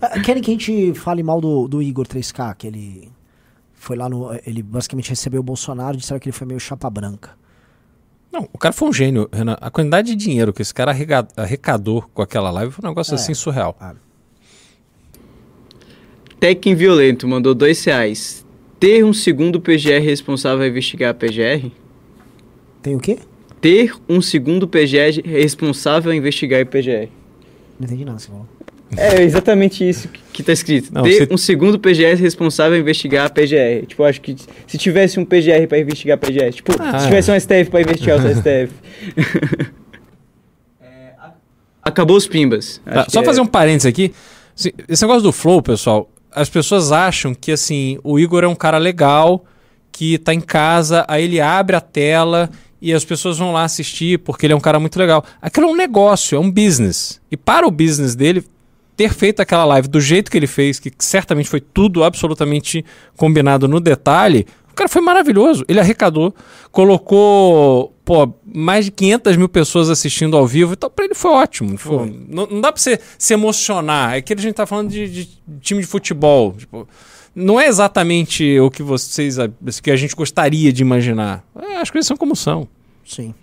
Ah, 0.00 0.18
Querem 0.24 0.42
que 0.42 0.50
a 0.50 0.54
gente 0.54 0.94
fale 0.94 1.22
mal 1.22 1.40
do, 1.40 1.66
do 1.68 1.82
Igor 1.82 2.06
3K, 2.06 2.54
que 2.56 2.66
ele 2.66 3.10
foi 3.74 3.96
lá 3.96 4.08
no. 4.08 4.32
Ele 4.46 4.62
basicamente 4.62 5.10
recebeu 5.10 5.40
o 5.40 5.42
Bolsonaro 5.44 5.96
e 5.96 6.00
disseram 6.00 6.18
que 6.20 6.28
ele 6.28 6.36
foi 6.36 6.46
meio 6.46 6.60
chapa 6.60 6.88
branca. 6.88 7.38
Não, 8.32 8.48
o 8.52 8.58
cara 8.58 8.72
foi 8.72 8.88
um 8.88 8.92
gênio, 8.92 9.28
Renan. 9.32 9.56
A 9.60 9.70
quantidade 9.70 10.08
de 10.08 10.14
dinheiro 10.16 10.52
que 10.52 10.62
esse 10.62 10.72
cara 10.72 10.94
arrecadou 11.36 12.02
com 12.14 12.22
aquela 12.22 12.50
live 12.52 12.72
foi 12.72 12.84
um 12.84 12.88
negócio 12.88 13.12
É. 13.12 13.14
assim 13.16 13.34
surreal. 13.34 13.76
Tekken 16.38 16.74
Violento 16.74 17.26
mandou 17.28 17.54
dois 17.54 17.82
reais. 17.84 18.39
Ter 18.80 19.04
um 19.04 19.12
segundo 19.12 19.60
PGR 19.60 20.00
responsável 20.02 20.64
a 20.64 20.68
investigar 20.68 21.10
a 21.10 21.14
PGR? 21.14 21.70
Tem 22.82 22.96
o 22.96 22.98
quê? 22.98 23.18
Ter 23.60 23.92
um 24.08 24.22
segundo 24.22 24.66
PGR 24.66 25.20
responsável 25.22 26.10
a 26.10 26.16
investigar 26.16 26.62
a 26.62 26.64
PGR. 26.66 27.08
Não 27.78 27.86
entendi 27.86 28.04
nada, 28.06 28.18
você 28.18 28.28
falou. 28.28 28.48
É 28.96 29.22
exatamente 29.22 29.88
isso 29.88 30.08
que- 30.08 30.20
que 30.32 30.42
tá 30.42 30.52
escrito. 30.52 30.92
Não, 30.92 31.02
Ter 31.02 31.26
você- 31.26 31.28
um 31.32 31.36
segundo 31.36 31.78
PGS 31.78 32.20
responsável 32.20 32.76
a 32.76 32.80
investigar 32.80 33.26
a 33.26 33.30
PGR. 33.30 33.86
Tipo, 33.86 34.02
acho 34.02 34.20
que 34.20 34.34
se 34.66 34.78
tivesse 34.78 35.20
um 35.20 35.24
PGR 35.24 35.66
pra 35.68 35.78
investigar 35.78 36.16
a 36.16 36.18
PGS, 36.18 36.56
tipo, 36.56 36.72
Ah. 36.80 36.98
se 36.98 37.06
tivesse 37.06 37.30
um 37.30 37.34
STF 37.34 37.70
pra 37.70 37.82
investigar 37.82 38.18
o 38.18 38.22
STF. 38.34 38.72
É, 40.82 41.12
Acabou 41.82 42.16
os 42.16 42.26
pimbas. 42.26 42.80
Tá, 42.84 43.06
só 43.08 43.20
que 43.20 43.26
fazer 43.26 43.40
é- 43.40 43.42
um 43.42 43.46
parênteses 43.46 43.86
aqui. 43.86 44.12
Esse 44.88 45.02
negócio 45.04 45.22
do 45.22 45.32
Flow, 45.32 45.62
pessoal, 45.62 46.10
as 46.32 46.48
pessoas 46.48 46.92
acham 46.92 47.34
que 47.34 47.52
assim, 47.52 47.98
o 48.02 48.18
Igor 48.18 48.44
é 48.44 48.48
um 48.48 48.54
cara 48.54 48.78
legal, 48.78 49.44
que 49.92 50.18
tá 50.18 50.32
em 50.32 50.40
casa, 50.40 51.04
aí 51.08 51.24
ele 51.24 51.40
abre 51.40 51.76
a 51.76 51.80
tela 51.80 52.50
e 52.80 52.92
as 52.92 53.04
pessoas 53.04 53.38
vão 53.38 53.52
lá 53.52 53.64
assistir 53.64 54.18
porque 54.20 54.46
ele 54.46 54.52
é 54.52 54.56
um 54.56 54.60
cara 54.60 54.80
muito 54.80 54.98
legal. 54.98 55.24
Aquilo 55.40 55.66
é 55.66 55.70
um 55.70 55.76
negócio, 55.76 56.36
é 56.36 56.40
um 56.40 56.50
business. 56.50 57.20
E 57.30 57.36
para 57.36 57.66
o 57.66 57.70
business 57.70 58.14
dele, 58.14 58.44
ter 58.96 59.12
feito 59.12 59.40
aquela 59.40 59.64
live 59.64 59.88
do 59.88 60.00
jeito 60.00 60.30
que 60.30 60.36
ele 60.36 60.46
fez, 60.46 60.78
que 60.78 60.92
certamente 60.98 61.48
foi 61.48 61.60
tudo 61.60 62.04
absolutamente 62.04 62.84
combinado 63.16 63.66
no 63.66 63.80
detalhe, 63.80 64.46
cara 64.80 64.88
foi 64.88 65.02
maravilhoso. 65.02 65.64
Ele 65.68 65.78
arrecadou, 65.80 66.34
colocou 66.70 67.94
pô, 68.04 68.32
mais 68.44 68.86
de 68.86 68.90
500 68.90 69.36
mil 69.36 69.48
pessoas 69.48 69.88
assistindo 69.90 70.36
ao 70.36 70.46
vivo, 70.46 70.72
então 70.72 70.90
pra 70.90 71.04
ele 71.04 71.14
foi 71.14 71.30
ótimo. 71.30 71.76
Foi- 71.78 72.24
Não, 72.28 72.46
não 72.46 72.60
dá 72.60 72.72
pra 72.72 72.80
você 72.80 72.98
se 73.18 73.32
emocionar. 73.34 74.14
É 74.16 74.20
que 74.22 74.32
a 74.32 74.36
gente 74.36 74.54
tá 74.54 74.66
falando 74.66 74.90
de, 74.90 75.08
de 75.08 75.28
time 75.60 75.80
de 75.80 75.86
futebol. 75.86 76.52
Tipo, 76.56 76.88
não 77.34 77.60
é 77.60 77.66
exatamente 77.66 78.58
o 78.58 78.70
que 78.70 78.82
vocês 78.82 79.36
que 79.82 79.90
a 79.90 79.96
gente 79.96 80.14
gostaria 80.16 80.72
de 80.72 80.82
imaginar. 80.82 81.44
É, 81.60 81.76
as 81.76 81.90
coisas 81.90 82.06
são 82.06 82.16
como 82.16 82.34
são. 82.34 82.66
Sim. 83.04 83.34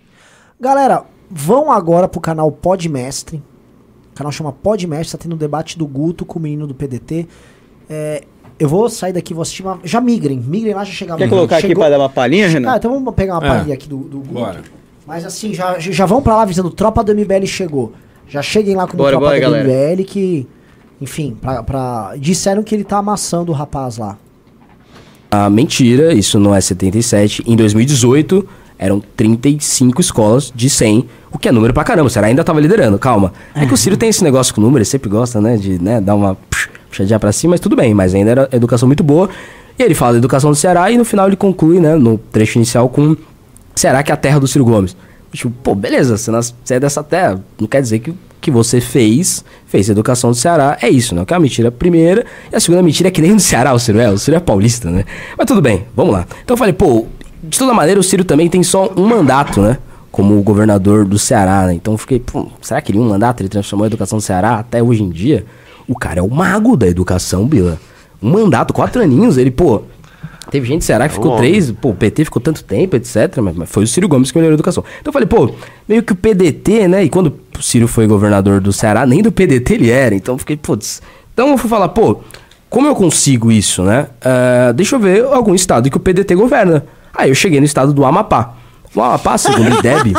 Galera, 0.60 1.04
vão 1.30 1.70
agora 1.70 2.08
pro 2.08 2.20
canal 2.20 2.50
Podmestre. 2.52 3.42
O 4.12 4.14
canal 4.14 4.32
chama 4.32 4.52
Podmestre, 4.52 5.16
tá 5.16 5.22
tendo 5.22 5.34
um 5.34 5.38
debate 5.38 5.78
do 5.78 5.86
Guto 5.86 6.26
com 6.26 6.38
o 6.38 6.42
menino 6.42 6.66
do 6.66 6.74
PDT. 6.74 7.26
É, 7.88 8.24
eu 8.58 8.68
vou 8.68 8.88
sair 8.88 9.12
daqui, 9.12 9.32
vou 9.34 9.42
assistir 9.42 9.62
uma... 9.62 9.78
Já 9.84 10.00
migrem, 10.00 10.38
migrem 10.38 10.74
lá, 10.74 10.84
já 10.84 10.92
chegamos. 10.92 11.22
Quer 11.22 11.28
colocar 11.28 11.56
aqui 11.58 11.68
Chegou- 11.68 11.82
pra 11.82 11.90
dar 11.90 11.98
uma 11.98 12.08
palhinha, 12.08 12.46
Ah, 12.46 12.48
Renan? 12.50 12.76
então 12.76 12.92
vamos 12.92 13.14
pegar 13.14 13.38
uma 13.38 13.46
É. 13.46 13.48
palhinha 13.48 13.74
aqui 13.74 13.88
do, 13.88 13.98
do 13.98 14.18
Guto. 14.18 14.32
Bora. 14.34 14.62
Mas 15.06 15.24
assim, 15.24 15.54
já, 15.54 15.78
já 15.78 16.04
vão 16.06 16.20
pra 16.20 16.36
lá 16.36 16.42
avisando, 16.42 16.70
tropa 16.70 17.02
do 17.04 17.12
MBL 17.14 17.46
chegou. 17.46 17.92
Já 18.28 18.42
cheguem 18.42 18.74
lá 18.76 18.86
como 18.86 18.98
Bora, 19.02 19.12
tropa 19.12 19.26
bora, 19.26 19.38
do 19.38 19.42
galera. 19.42 19.64
MBL 19.94 20.04
que... 20.04 20.46
Enfim, 21.00 21.36
pra, 21.40 21.62
pra- 21.62 22.12
disseram 22.18 22.62
que 22.62 22.74
ele 22.74 22.84
tá 22.84 22.98
amassando 22.98 23.52
o 23.52 23.54
rapaz 23.54 23.96
lá. 23.98 24.18
Ah, 25.30 25.48
mentira, 25.50 26.12
isso 26.14 26.38
não 26.38 26.54
é 26.54 26.60
77. 26.60 27.42
Em 27.46 27.54
2018, 27.54 28.46
eram 28.78 29.00
35 29.16 30.00
escolas 30.00 30.52
de 30.54 30.70
100, 30.70 31.06
o 31.30 31.38
que 31.38 31.48
é 31.48 31.52
número 31.52 31.74
pra 31.74 31.84
caramba. 31.84 32.06
O 32.06 32.10
Ceará 32.10 32.28
ainda 32.28 32.42
tava 32.42 32.60
liderando, 32.60 32.98
calma. 32.98 33.32
É 33.54 33.66
que 33.66 33.74
o 33.74 33.76
Ciro 33.76 33.96
tem 33.96 34.08
esse 34.08 34.24
negócio 34.24 34.54
com 34.54 34.60
número, 34.60 34.78
ele 34.78 34.84
sempre 34.86 35.08
gosta, 35.10 35.40
né, 35.40 35.56
de 35.56 35.80
né, 35.82 36.00
dar 36.00 36.14
uma 36.14 36.34
psh, 36.34 36.70
puxadinha 36.90 37.18
pra 37.18 37.32
cima, 37.32 37.52
mas 37.52 37.60
tudo 37.60 37.76
bem, 37.76 37.94
mas 37.94 38.14
ainda 38.14 38.30
era 38.30 38.48
educação 38.52 38.86
muito 38.86 39.02
boa. 39.02 39.28
E 39.78 39.82
ele 39.82 39.94
fala 39.94 40.12
da 40.12 40.18
educação 40.18 40.50
do 40.50 40.56
Ceará 40.56 40.90
e 40.90 40.98
no 40.98 41.04
final 41.04 41.26
ele 41.26 41.36
conclui, 41.36 41.78
né, 41.80 41.94
no 41.94 42.18
trecho 42.18 42.58
inicial 42.58 42.88
com 42.88 43.16
Ceará 43.74 44.02
que 44.02 44.10
é 44.10 44.14
a 44.14 44.16
terra 44.16 44.40
do 44.40 44.46
Ciro 44.48 44.64
Gomes. 44.64 44.96
Tipo, 45.32 45.50
pô, 45.62 45.74
beleza, 45.74 46.16
você, 46.16 46.30
nas- 46.30 46.54
você 46.64 46.74
é 46.74 46.80
dessa 46.80 47.02
terra, 47.02 47.40
não 47.60 47.66
quer 47.68 47.80
dizer 47.82 47.98
que 48.00 48.12
que 48.40 48.52
você 48.52 48.80
fez, 48.80 49.44
fez 49.66 49.88
a 49.88 49.92
educação 49.92 50.30
do 50.30 50.36
Ceará, 50.36 50.78
é 50.80 50.88
isso, 50.88 51.12
né? 51.12 51.24
Que 51.24 51.34
é 51.34 51.36
uma 51.36 51.42
mentira 51.42 51.72
primeira, 51.72 52.24
e 52.52 52.54
a 52.54 52.60
segunda 52.60 52.80
mentira 52.84 53.08
é 53.08 53.10
que 53.10 53.20
nem 53.20 53.34
do 53.34 53.40
Ceará 53.42 53.74
o 53.74 53.80
Ciro 53.80 53.98
é, 53.98 54.08
o 54.08 54.16
Ciro 54.16 54.36
é 54.36 54.40
paulista, 54.40 54.88
né? 54.88 55.04
Mas 55.36 55.44
tudo 55.44 55.60
bem, 55.60 55.84
vamos 55.94 56.12
lá. 56.12 56.24
Então 56.44 56.54
eu 56.54 56.56
falei, 56.56 56.72
pô, 56.72 57.06
de 57.42 57.58
toda 57.58 57.74
maneira 57.74 57.98
o 57.98 58.02
Ciro 58.02 58.22
também 58.24 58.48
tem 58.48 58.62
só 58.62 58.92
um 58.96 59.06
mandato, 59.08 59.60
né? 59.60 59.76
Como 60.12 60.40
governador 60.40 61.04
do 61.04 61.18
Ceará, 61.18 61.66
né? 61.66 61.74
Então 61.74 61.98
fiquei, 61.98 62.20
pô, 62.20 62.46
será 62.62 62.80
que 62.80 62.92
ele 62.92 63.00
um 63.00 63.08
mandato, 63.08 63.40
ele 63.40 63.48
transformou 63.48 63.84
a 63.84 63.88
educação 63.88 64.18
do 64.18 64.22
Ceará 64.22 64.60
até 64.60 64.80
hoje 64.80 65.02
em 65.02 65.10
dia? 65.10 65.44
O 65.88 65.96
cara 65.96 66.20
é 66.20 66.22
o 66.22 66.30
mago 66.30 66.76
da 66.76 66.86
educação, 66.86 67.46
Bila. 67.46 67.78
Um 68.22 68.30
mandato, 68.30 68.74
quatro 68.74 69.02
aninhos, 69.02 69.38
ele, 69.38 69.50
pô, 69.50 69.82
Teve 70.50 70.66
gente 70.66 70.84
Ceará 70.84 71.08
que 71.08 71.14
ficou 71.14 71.36
três, 71.36 71.70
pô, 71.70 71.90
o 71.90 71.94
PT 71.94 72.24
ficou 72.24 72.40
tanto 72.40 72.64
tempo, 72.64 72.96
etc. 72.96 73.36
Mas, 73.42 73.54
mas 73.54 73.70
foi 73.70 73.84
o 73.84 73.86
Ciro 73.86 74.08
Gomes 74.08 74.30
que 74.30 74.38
melhorou 74.38 74.54
a 74.54 74.56
educação. 74.56 74.82
Então 75.00 75.10
eu 75.10 75.12
falei, 75.12 75.28
pô, 75.28 75.52
meio 75.86 76.02
que 76.02 76.12
o 76.12 76.16
PDT, 76.16 76.88
né? 76.88 77.04
E 77.04 77.10
quando 77.10 77.38
o 77.58 77.62
Ciro 77.62 77.86
foi 77.86 78.06
governador 78.06 78.60
do 78.60 78.72
Ceará, 78.72 79.04
nem 79.04 79.22
do 79.22 79.30
PDT 79.30 79.74
ele 79.74 79.90
era. 79.90 80.14
Então 80.14 80.36
eu 80.36 80.38
fiquei, 80.38 80.56
putz. 80.56 81.02
Então 81.34 81.50
eu 81.50 81.58
fui 81.58 81.68
falar, 81.68 81.88
pô, 81.88 82.20
como 82.70 82.86
eu 82.86 82.94
consigo 82.94 83.52
isso, 83.52 83.82
né? 83.82 84.08
Ah, 84.22 84.72
deixa 84.72 84.96
eu 84.96 85.00
ver 85.00 85.24
algum 85.24 85.54
estado 85.54 85.90
que 85.90 85.96
o 85.96 86.00
PDT 86.00 86.34
governa. 86.34 86.84
Aí 87.14 87.30
eu 87.30 87.34
cheguei 87.34 87.60
no 87.60 87.66
estado 87.66 87.92
do 87.92 88.04
Amapá. 88.04 88.54
O 88.94 89.02
Amapá, 89.02 89.36
segundo 89.36 89.70
o 89.70 89.78
IDEB, 89.78 90.12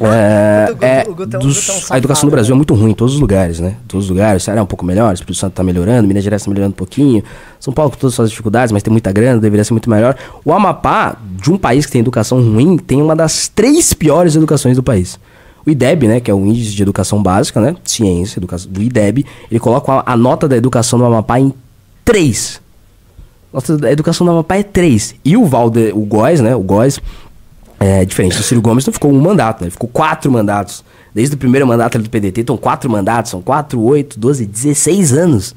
é, 0.00 0.68
O 0.78 0.84
é 0.84 1.06
o 1.08 1.14
dos- 1.38 1.90
a 1.90 1.96
educação 1.96 2.26
no 2.26 2.30
Brasil 2.30 2.52
é 2.52 2.56
muito 2.56 2.74
ruim 2.74 2.90
em 2.90 2.94
todos 2.94 3.14
os 3.14 3.20
lugares, 3.20 3.60
né? 3.60 3.76
Todos 3.86 4.06
os 4.06 4.10
lugares. 4.10 4.42
O 4.42 4.44
Ceará 4.44 4.60
é 4.60 4.62
um 4.62 4.66
pouco 4.66 4.84
melhor, 4.84 5.10
o 5.10 5.14
Espírito 5.14 5.38
Santo 5.38 5.52
tá 5.54 5.62
melhorando, 5.62 6.06
Minas 6.06 6.24
Gerais 6.24 6.42
tá 6.42 6.50
melhorando 6.50 6.72
um 6.72 6.76
pouquinho. 6.76 7.22
São 7.60 7.72
Paulo 7.72 7.90
com 7.92 7.96
todas 7.96 8.12
as 8.12 8.16
suas 8.16 8.30
dificuldades, 8.30 8.72
mas 8.72 8.82
tem 8.82 8.90
muita 8.90 9.12
grana, 9.12 9.40
deveria 9.40 9.64
ser 9.64 9.72
muito 9.72 9.88
melhor. 9.88 10.16
O 10.44 10.52
Amapá, 10.52 11.16
de 11.40 11.50
um 11.50 11.56
país 11.56 11.86
que 11.86 11.92
tem 11.92 12.00
educação 12.00 12.38
ruim, 12.42 12.76
tem 12.76 13.00
uma 13.00 13.14
das 13.14 13.48
três 13.48 13.92
piores 13.94 14.34
educações 14.36 14.76
do 14.76 14.82
país. 14.82 15.18
O 15.64 15.70
IDEB, 15.70 16.08
né, 16.08 16.20
que 16.20 16.30
é 16.30 16.34
o 16.34 16.44
Índice 16.44 16.74
de 16.74 16.82
Educação 16.82 17.22
Básica, 17.22 17.58
né, 17.60 17.74
ciência, 17.84 18.38
educação, 18.38 18.70
do 18.70 18.82
IDEB, 18.82 19.24
ele 19.50 19.60
coloca 19.60 19.92
a, 19.92 20.12
a 20.12 20.16
nota 20.16 20.46
da 20.46 20.56
educação 20.56 20.98
do 20.98 21.04
Amapá 21.06 21.40
em 21.40 21.54
3. 22.04 22.60
Nota 23.50 23.78
da 23.78 23.90
educação 23.90 24.26
do 24.26 24.32
Amapá 24.32 24.56
é 24.56 24.62
3. 24.62 25.14
E 25.24 25.36
o 25.38 25.46
Valde, 25.46 25.90
o 25.94 26.00
Góes, 26.04 26.40
né, 26.42 26.54
o 26.54 26.60
Góes, 26.60 27.00
é 27.84 28.04
diferente 28.04 28.38
do 28.38 28.42
Ciro 28.42 28.62
Gomes, 28.62 28.86
não 28.86 28.92
ficou 28.94 29.12
um 29.12 29.20
mandato, 29.20 29.60
né? 29.60 29.66
Ele 29.66 29.70
ficou 29.70 29.90
quatro 29.92 30.32
mandatos. 30.32 30.82
Desde 31.14 31.34
o 31.34 31.38
primeiro 31.38 31.66
mandato 31.66 31.96
ali 31.96 32.04
do 32.04 32.10
PDT, 32.10 32.40
então 32.40 32.56
quatro 32.56 32.90
mandatos, 32.90 33.30
são 33.30 33.42
quatro, 33.42 33.80
oito, 33.82 34.18
doze, 34.18 34.46
16 34.46 35.12
anos. 35.12 35.54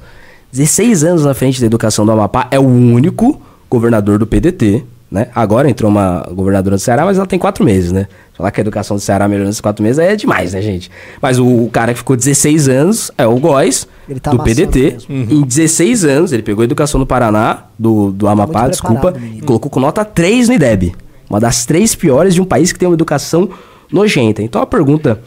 16 0.52 1.04
anos 1.04 1.24
na 1.24 1.32
frente 1.32 1.58
da 1.58 1.66
educação 1.66 2.04
do 2.04 2.12
Amapá, 2.12 2.46
é 2.50 2.58
o 2.58 2.66
único 2.66 3.40
governador 3.70 4.18
do 4.18 4.26
PDT, 4.26 4.84
né? 5.10 5.28
Agora 5.34 5.70
entrou 5.70 5.90
uma 5.90 6.26
governadora 6.30 6.76
do 6.76 6.78
Ceará, 6.78 7.06
mas 7.06 7.16
ela 7.16 7.26
tem 7.26 7.38
quatro 7.38 7.64
meses, 7.64 7.92
né? 7.92 8.06
Falar 8.34 8.50
que 8.50 8.60
a 8.60 8.62
educação 8.62 8.98
do 8.98 9.00
Ceará 9.00 9.26
melhorou 9.26 9.46
nesses 9.46 9.62
quatro 9.62 9.82
meses 9.82 9.98
é 9.98 10.14
demais, 10.14 10.52
né, 10.52 10.60
gente? 10.60 10.90
Mas 11.22 11.38
o, 11.38 11.46
o 11.46 11.70
cara 11.70 11.92
que 11.92 11.98
ficou 11.98 12.14
16 12.14 12.68
anos 12.68 13.10
é 13.16 13.26
o 13.26 13.38
Góes, 13.38 13.88
tá 14.20 14.32
do 14.32 14.42
PDT. 14.42 14.98
mesmo. 15.08 15.32
Em 15.32 15.42
16 15.42 16.04
anos, 16.04 16.32
ele 16.32 16.42
pegou 16.42 16.60
a 16.60 16.64
educação 16.64 17.00
no 17.00 17.06
Paraná, 17.06 17.64
do, 17.78 18.12
do 18.12 18.28
Amapá, 18.28 18.68
desculpa, 18.68 19.14
e 19.34 19.40
colocou 19.40 19.70
com 19.70 19.80
nota 19.80 20.04
3 20.04 20.48
no 20.48 20.54
IDEB. 20.54 20.94
Uma 21.28 21.40
das 21.40 21.66
três 21.66 21.94
piores 21.94 22.34
de 22.34 22.40
um 22.40 22.44
país 22.44 22.72
que 22.72 22.78
tem 22.78 22.88
uma 22.88 22.94
educação 22.94 23.50
nojenta. 23.92 24.42
Então 24.42 24.60
a 24.60 24.66
pergunta 24.66 25.20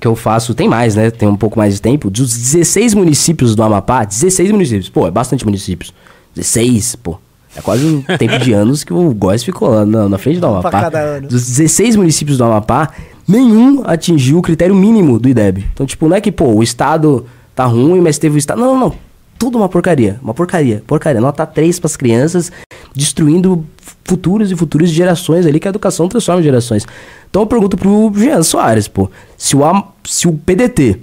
que 0.00 0.06
eu 0.06 0.14
faço, 0.14 0.54
tem 0.54 0.68
mais, 0.68 0.94
né? 0.94 1.10
Tem 1.10 1.28
um 1.28 1.36
pouco 1.36 1.58
mais 1.58 1.74
de 1.74 1.80
tempo. 1.80 2.10
Dos 2.10 2.36
16 2.36 2.94
municípios 2.94 3.54
do 3.54 3.62
Amapá, 3.62 4.04
16 4.04 4.50
municípios. 4.50 4.88
Pô, 4.88 5.06
é 5.06 5.10
bastante 5.10 5.44
municípios. 5.44 5.94
16, 6.34 6.96
pô. 6.96 7.18
É 7.56 7.62
quase 7.62 7.86
um 7.86 8.02
tempo 8.18 8.38
de 8.38 8.52
anos 8.52 8.82
que 8.84 8.92
o 8.92 9.14
Góes 9.14 9.44
ficou 9.44 9.68
lá 9.68 9.86
na, 9.86 10.08
na 10.08 10.18
frente 10.18 10.40
do 10.40 10.46
Amapá. 10.46 10.70
cada 10.70 10.98
ano. 10.98 11.28
Dos 11.28 11.46
16 11.46 11.96
municípios 11.96 12.36
do 12.36 12.44
Amapá, 12.44 12.90
nenhum 13.26 13.82
atingiu 13.86 14.38
o 14.38 14.42
critério 14.42 14.74
mínimo 14.74 15.18
do 15.18 15.28
IDEB. 15.28 15.64
Então, 15.72 15.86
tipo, 15.86 16.08
não 16.08 16.16
é 16.16 16.20
que, 16.20 16.32
pô, 16.32 16.46
o 16.46 16.62
estado 16.62 17.24
tá 17.54 17.64
ruim, 17.64 18.00
mas 18.00 18.18
teve 18.18 18.36
o 18.36 18.38
estado. 18.38 18.60
Não, 18.60 18.74
não, 18.74 18.80
não. 18.80 18.94
Tudo 19.38 19.58
uma 19.58 19.68
porcaria. 19.68 20.18
Uma 20.22 20.34
porcaria. 20.34 20.82
Porcaria. 20.86 21.20
Nota 21.20 21.46
3 21.46 21.78
pras 21.78 21.96
crianças, 21.96 22.52
destruindo 22.94 23.64
futuros 24.04 24.50
e 24.50 24.56
futuras 24.56 24.90
gerações 24.90 25.46
ali, 25.46 25.58
que 25.58 25.66
a 25.66 25.70
educação 25.70 26.08
transforma 26.08 26.42
gerações. 26.42 26.86
Então 27.30 27.42
eu 27.42 27.46
pergunto 27.46 27.76
pro 27.76 28.12
Jean 28.14 28.42
Soares, 28.42 28.86
pô, 28.86 29.10
se 29.36 29.56
o, 29.56 29.64
Am- 29.64 29.84
se 30.04 30.28
o 30.28 30.32
PDT, 30.32 31.00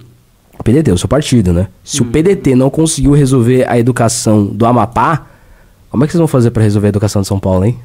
o 0.59 0.63
PDT, 0.63 0.91
o 0.91 0.97
seu 0.97 1.09
partido, 1.09 1.51
né? 1.51 1.67
Se 1.83 2.01
o 2.01 2.05
PDT 2.05 2.55
não 2.55 2.69
conseguiu 2.69 3.11
resolver 3.13 3.67
a 3.67 3.77
educação 3.79 4.45
do 4.45 4.65
Amapá, 4.65 5.25
como 5.89 6.03
é 6.03 6.07
que 6.07 6.11
vocês 6.13 6.19
vão 6.19 6.27
fazer 6.27 6.51
pra 6.51 6.61
resolver 6.63 6.87
a 6.87 6.89
educação 6.89 7.21
de 7.21 7.27
São 7.27 7.39
Paulo, 7.39 7.65
hein? 7.65 7.77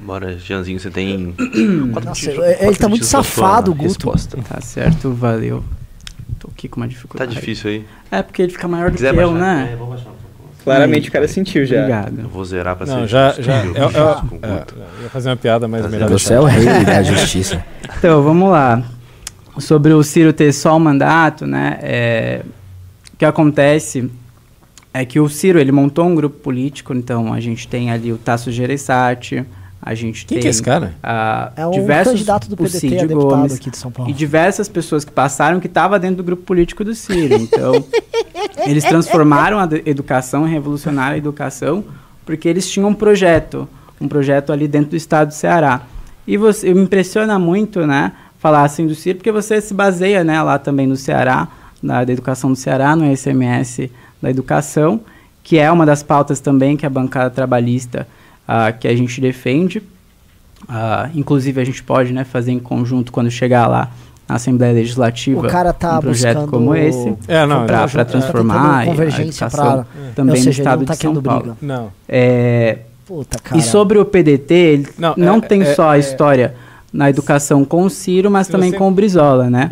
Bora, 0.00 0.36
Jeanzinho, 0.38 0.80
você 0.80 0.90
tem. 0.90 1.34
Nossa, 1.38 2.00
minutinhos- 2.00 2.38
ele 2.60 2.76
tá 2.76 2.88
muito 2.88 3.04
safado, 3.04 3.70
o 3.70 3.74
Guto. 3.74 3.88
Resposta. 3.88 4.38
Tá 4.48 4.60
certo, 4.60 5.10
valeu. 5.12 5.62
Tô 6.38 6.48
aqui 6.48 6.68
com 6.68 6.80
uma 6.80 6.86
Tá 6.86 6.90
dificuldade. 6.92 7.34
difícil 7.34 7.70
aí. 7.70 7.84
É 8.10 8.22
porque 8.22 8.40
ele 8.42 8.50
fica 8.50 8.66
maior 8.66 8.86
do 8.90 8.92
que 8.92 8.96
Quiser 8.96 9.14
eu, 9.14 9.30
baixar? 9.30 9.38
né? 9.56 9.70
É, 9.72 9.76
vou 9.76 9.88
baixar. 9.88 10.09
Claramente 10.64 11.08
o 11.08 11.12
cara 11.12 11.26
sentiu 11.26 11.64
já. 11.64 11.76
Eu 11.76 11.80
Obrigado. 11.82 12.28
vou 12.28 12.44
zerar 12.44 12.76
pra 12.76 12.86
Não, 12.86 13.00
ser 13.02 13.08
já. 13.08 13.26
justo, 13.28 13.42
já 13.42 13.64
eu, 13.64 13.74
eu- 13.74 13.80
o 13.80 14.22
Guto. 14.22 14.74
eu 14.98 15.02
ia 15.04 15.08
fazer 15.10 15.30
uma 15.30 15.36
piada, 15.36 15.66
mas 15.66 15.82
Tá 15.82 15.88
melhor. 15.88 16.08
Você 16.10 16.34
é 16.34 16.40
o 16.40 16.44
rei 16.44 16.64
da 16.84 17.02
justiça. 17.04 17.64
Então, 17.98 18.22
vamos 18.22 18.50
lá. 18.50 18.82
Sobre 19.58 19.92
o 19.92 20.02
Ciro 20.02 20.32
ter 20.32 20.52
só 20.52 20.76
um 20.76 20.80
mandato, 20.80 21.46
né? 21.46 21.78
é, 21.82 22.42
o 23.12 23.16
que 23.16 23.24
acontece 23.24 24.10
é 24.94 25.04
que 25.04 25.18
o 25.20 25.28
Ciro, 25.28 25.58
ele 25.58 25.72
montou 25.72 26.06
um 26.06 26.14
grupo 26.14 26.38
político, 26.38 26.94
então 26.94 27.32
a 27.32 27.40
gente 27.40 27.66
tem 27.68 27.90
ali 27.90 28.12
o 28.12 28.16
Tasso 28.18 28.50
Gereissati, 28.50 29.44
a 29.82 29.94
gente 29.94 30.26
Quem 30.26 30.36
tem... 30.36 30.42
que 30.42 30.46
é 30.46 30.50
esse 30.50 30.62
cara? 30.62 30.94
ah, 31.02 31.52
É 31.56 31.66
um 31.66 31.70
diversos, 31.70 32.12
candidato 32.12 32.50
do 32.50 32.56
PDT 32.56 32.78
Cid 32.78 32.98
a 32.98 33.06
deputado 33.06 33.38
Gomes, 33.38 33.54
aqui 33.54 33.70
de 33.70 33.78
São 33.78 33.90
Paulo. 33.90 34.10
E 34.10 34.14
diversas 34.14 34.68
pessoas 34.68 35.04
que 35.04 35.10
passaram 35.10 35.58
que 35.58 35.66
estavam 35.66 35.98
dentro 35.98 36.16
do 36.16 36.24
grupo 36.24 36.42
político 36.42 36.84
do 36.84 36.94
Ciro. 36.94 37.34
Então, 37.34 37.72
eles 38.66 38.84
transformaram 38.84 39.58
a 39.58 39.68
educação, 39.86 40.44
revolucionaram 40.44 41.14
a 41.14 41.18
educação, 41.18 41.84
porque 42.26 42.46
eles 42.46 42.70
tinham 42.70 42.90
um 42.90 42.94
projeto, 42.94 43.66
um 43.98 44.06
projeto 44.06 44.52
ali 44.52 44.68
dentro 44.68 44.90
do 44.90 44.96
estado 44.96 45.28
do 45.28 45.34
Ceará. 45.34 45.82
E 46.26 46.36
você, 46.36 46.74
me 46.74 46.82
impressiona 46.82 47.38
muito, 47.38 47.86
né, 47.86 48.12
falar 48.38 48.64
assim 48.64 48.86
do 48.86 48.94
Ciro, 48.94 49.16
porque 49.18 49.32
você 49.32 49.62
se 49.62 49.72
baseia, 49.72 50.22
né, 50.22 50.42
lá 50.42 50.58
também 50.58 50.86
no 50.86 50.96
Ceará, 50.96 51.48
da, 51.82 52.04
da 52.04 52.12
educação 52.12 52.50
do 52.52 52.56
Ceará, 52.56 52.94
no 52.94 53.10
ICMS 53.10 53.90
da 54.20 54.30
educação, 54.30 55.00
que 55.42 55.58
é 55.58 55.72
uma 55.72 55.86
das 55.86 56.02
pautas 56.02 56.38
também 56.38 56.76
que 56.76 56.84
a 56.84 56.90
bancada 56.90 57.30
trabalhista 57.30 58.06
ah, 58.52 58.72
que 58.72 58.88
a 58.88 58.96
gente 58.96 59.20
defende. 59.20 59.80
Ah, 60.68 61.08
inclusive 61.14 61.60
a 61.60 61.64
gente 61.64 61.82
pode 61.82 62.12
né, 62.12 62.24
fazer 62.24 62.52
em 62.52 62.58
conjunto 62.58 63.12
quando 63.12 63.30
chegar 63.30 63.66
lá 63.68 63.90
na 64.28 64.34
Assembleia 64.36 64.72
Legislativa 64.74 65.40
O 65.40 65.50
cara 65.50 65.72
tá 65.72 65.98
um 65.98 66.00
projeto 66.00 66.36
buscando- 66.40 66.50
como 66.50 66.74
esse 66.74 67.08
É, 67.26 67.46
para 67.46 67.86
tá 67.88 68.04
transformar 68.04 68.82
a 68.82 68.84
convergência 68.86 69.44
educação 69.46 69.72
pra- 69.84 69.86
também 70.14 70.36
no 70.36 70.42
seja, 70.42 70.50
ele 70.50 70.58
estado 70.60 70.78
não 70.80 70.86
tá 70.86 70.94
de 70.94 71.00
São 71.00 71.14
Paulo. 71.22 71.42
briga. 71.42 71.56
Não. 71.62 71.92
É, 72.08 72.78
Puta, 73.06 73.38
cara. 73.38 73.56
e 73.58 73.62
sobre 73.62 73.98
o 73.98 74.04
PDT, 74.04 74.54
ele 74.54 74.88
Não, 74.98 75.14
não, 75.16 75.36
é- 75.36 75.40
tem 75.40 75.62
é- 75.62 75.74
só 75.74 75.90
a 75.90 75.96
é- 75.96 76.00
história 76.00 76.54
na 76.92 77.08
educação 77.08 77.64
com 77.64 77.84
o 77.84 77.90
Ciro, 77.90 78.30
mas 78.30 78.46
também 78.48 78.70
você- 78.70 78.76
com 78.76 78.88
o 78.88 78.90
Brizola, 78.92 79.48
né? 79.48 79.68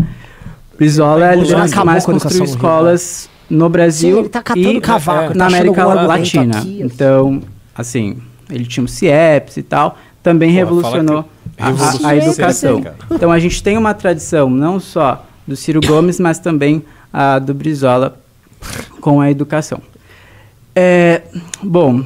Brizola 0.77 1.27
é 1.27 1.29
a 1.31 1.33
Ele 1.35 1.43
liderança 1.43 1.77
que 1.81 1.85
mais 1.85 2.05
a 2.05 2.07
construiu 2.13 2.39
no 2.39 2.45
Rio, 2.47 2.55
escolas 2.55 3.31
no 3.51 3.69
Brasil 3.69 4.15
Sim, 4.15 4.21
ele 4.21 4.29
tá 4.29 4.43
e 4.57 4.81
cavaco, 4.81 5.29
tá 5.33 5.35
na 5.35 5.47
achando 5.47 5.57
América 5.57 5.85
Latina. 6.07 6.59
aqui, 6.59 6.83
aqui. 6.83 6.83
Então, 6.83 7.43
assim, 7.75 8.19
ele 8.51 8.65
tinha 8.67 8.85
o 8.85 8.89
CIEPS 8.89 9.57
e 9.59 9.63
tal, 9.63 9.99
também 10.23 10.51
Porra, 10.51 10.59
revolucionou 10.61 11.25
a- 11.59 11.69
a, 11.69 12.09
a 12.11 12.17
educação. 12.17 12.83
Então 13.11 13.31
a 13.33 13.39
gente 13.39 13.63
tem 13.63 13.77
uma 13.79 13.95
tradição 13.95 14.49
não 14.51 14.79
só 14.81 15.25
do 15.47 15.57
Ciro 15.57 15.81
Gomes, 15.85 16.19
mas 16.21 16.39
também 16.39 16.83
a 17.13 17.39
do 17.39 17.55
Brizola 17.55 18.19
com 19.01 19.21
a 19.21 19.31
educação. 19.31 19.81
É, 20.75 21.23
bom, 21.63 22.05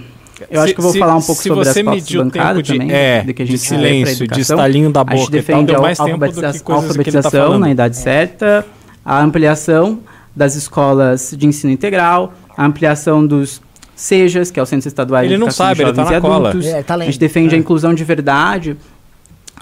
eu 0.51 0.61
acho 0.61 0.69
Se- 0.69 0.75
que 0.75 0.81
eu 0.81 0.83
vou 0.85 0.93
se- 0.93 0.99
falar 0.99 1.17
um 1.17 1.23
pouco 1.23 1.43
sobre 1.43 1.69
as 1.69 1.75
pautas 1.83 2.05
de- 2.07 2.73
também, 2.73 2.93
é, 2.93 3.23
do 3.23 3.35
que 3.35 3.43
a 3.43 3.45
de 3.45 3.53
gente 3.53 3.69
pra 3.69 3.77
silêncio, 3.79 4.27
de 4.29 4.41
estalinho 4.41 4.91
da 4.91 5.03
A 5.07 5.15
gente 5.17 5.25
boca 5.27 5.37
e 5.37 5.43
tal, 5.43 5.57
defende 5.63 5.67
deu 5.73 5.85
a 5.85 5.95
tá 5.95 6.75
alfabetização 6.75 7.31
falando. 7.31 7.61
na 7.61 7.71
idade 7.71 7.97
certa, 7.97 8.67
a 9.05 9.21
ampliação 9.23 10.01
das 10.35 10.55
escolas 10.55 11.35
de 11.37 11.47
ensino 11.47 11.73
integral, 11.73 12.33
a 12.57 12.65
ampliação 12.65 13.27
dos 13.27 13.61
SEJAs, 14.03 14.51
que 14.51 14.59
é 14.59 14.63
o 14.63 14.67
Centro 14.67 14.89
Estadual 14.89 15.23
de 15.23 15.29
Ele 15.29 15.37
não 15.39 15.47
Educação 15.47 15.67
sabe, 15.67 15.77
de 15.77 15.83
ele 15.83 15.93
tá 15.93 16.03
Jovens 16.03 16.13
na 16.13 16.19
e 16.19 16.21
cola. 16.31 16.49
Adultos. 16.51 16.71
É, 16.71 16.83
tá 16.83 16.95
a 16.95 16.99
gente 17.05 17.19
defende 17.19 17.55
a 17.55 17.59
inclusão 17.59 17.95
de 17.95 18.05
verdade, 18.05 18.77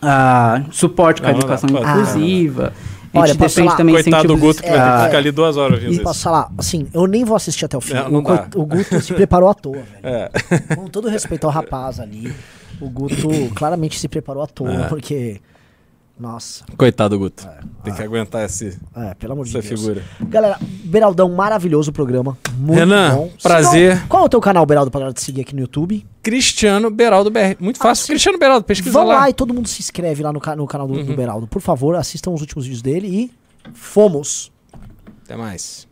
a 0.03 0.63
suporte 0.71 1.21
com 1.21 1.27
a 1.29 1.31
Não, 1.33 1.39
não 1.39 1.41
educação 1.45 1.69
pode- 1.69 1.85
inclusiva. 1.89 2.73
A 3.13 3.19
Olha, 3.19 3.27
gente 3.29 3.39
posso 3.39 3.49
defende 3.57 3.67
falar? 3.69 3.77
também 3.77 3.95
Coitado 3.97 4.29
do 4.29 4.37
Guto 4.37 4.63
que 4.63 4.69
vai 4.69 4.79
ter 4.79 4.85
que 4.85 4.89
ah, 4.89 5.05
ficar 5.07 5.19
ali 5.19 5.31
duas 5.33 5.57
horas 5.57 5.83
ouvindo 5.83 6.01
E 6.01 6.03
posso 6.05 6.23
falar, 6.23 6.49
assim, 6.57 6.87
eu 6.95 7.07
nem 7.09 7.25
vou 7.25 7.37
assistir 7.37 7.65
até 7.65 7.77
o 7.77 7.81
fim. 7.81 7.95
Não, 7.95 8.09
não 8.09 8.21
o, 8.21 8.61
o 8.63 8.67
Guto 8.67 9.01
se 9.01 9.13
preparou 9.13 9.49
à 9.51 9.55
toa, 9.55 9.73
velho. 9.83 9.87
É. 10.05 10.31
Com 10.77 10.87
todo 10.87 11.09
respeito 11.09 11.45
ao 11.45 11.51
rapaz 11.51 11.99
ali, 11.99 12.33
o 12.81 12.89
Guto 12.89 13.29
claramente 13.57 13.99
se 13.99 14.07
preparou 14.07 14.43
à 14.45 14.47
toa, 14.47 14.73
É. 14.85 14.89
porque. 14.89 15.41
Nossa, 16.21 16.65
Coitado 16.77 17.17
do 17.17 17.19
Guto. 17.19 17.49
Tem 17.83 17.95
que 17.95 18.03
aguentar 18.03 18.45
esse, 18.45 18.79
é, 18.95 19.15
pelo 19.15 19.33
amor 19.33 19.47
de 19.47 19.57
essa 19.57 19.67
Deus. 19.67 19.81
figura. 19.81 20.05
Galera, 20.21 20.59
Beraldão, 20.85 21.31
maravilhoso 21.31 21.91
o 21.91 21.95
programa. 21.95 22.37
Muito 22.59 22.79
Renan, 22.79 23.15
bom. 23.17 23.31
prazer. 23.43 24.07
Qual 24.07 24.23
é 24.23 24.27
o 24.27 24.29
teu 24.29 24.39
canal, 24.41 24.67
Beraldo, 24.67 24.91
pra 24.91 25.01
galera 25.01 25.15
te 25.15 25.23
seguir 25.23 25.41
aqui 25.41 25.55
no 25.55 25.63
YouTube? 25.63 26.07
Cristiano 26.23 26.91
Beraldo 26.91 27.31
BR. 27.31 27.57
Muito 27.59 27.79
fácil. 27.79 28.05
sim. 28.05 28.13
Cristiano 28.13 28.39
Beraldo, 28.39 28.67
pesquisa 28.67 28.93
Vão 28.93 29.07
lá. 29.07 29.15
lá. 29.15 29.23
Uhum. 29.23 29.29
e 29.31 29.33
todo 29.33 29.55
mundo 29.55 29.67
se 29.67 29.81
inscreve 29.81 30.23
lá 30.23 30.31
no, 30.31 30.41
no 30.57 30.67
canal 30.67 30.87
do, 30.87 31.03
do 31.03 31.17
Beraldo. 31.17 31.47
Por 31.47 31.63
favor, 31.63 31.95
assistam 31.97 32.33
os 32.33 32.43
últimos 32.43 32.67
vídeos 32.67 32.83
dele 32.83 33.07
e 33.09 33.31
fomos! 33.73 34.53
Até 35.25 35.37
mais. 35.37 35.89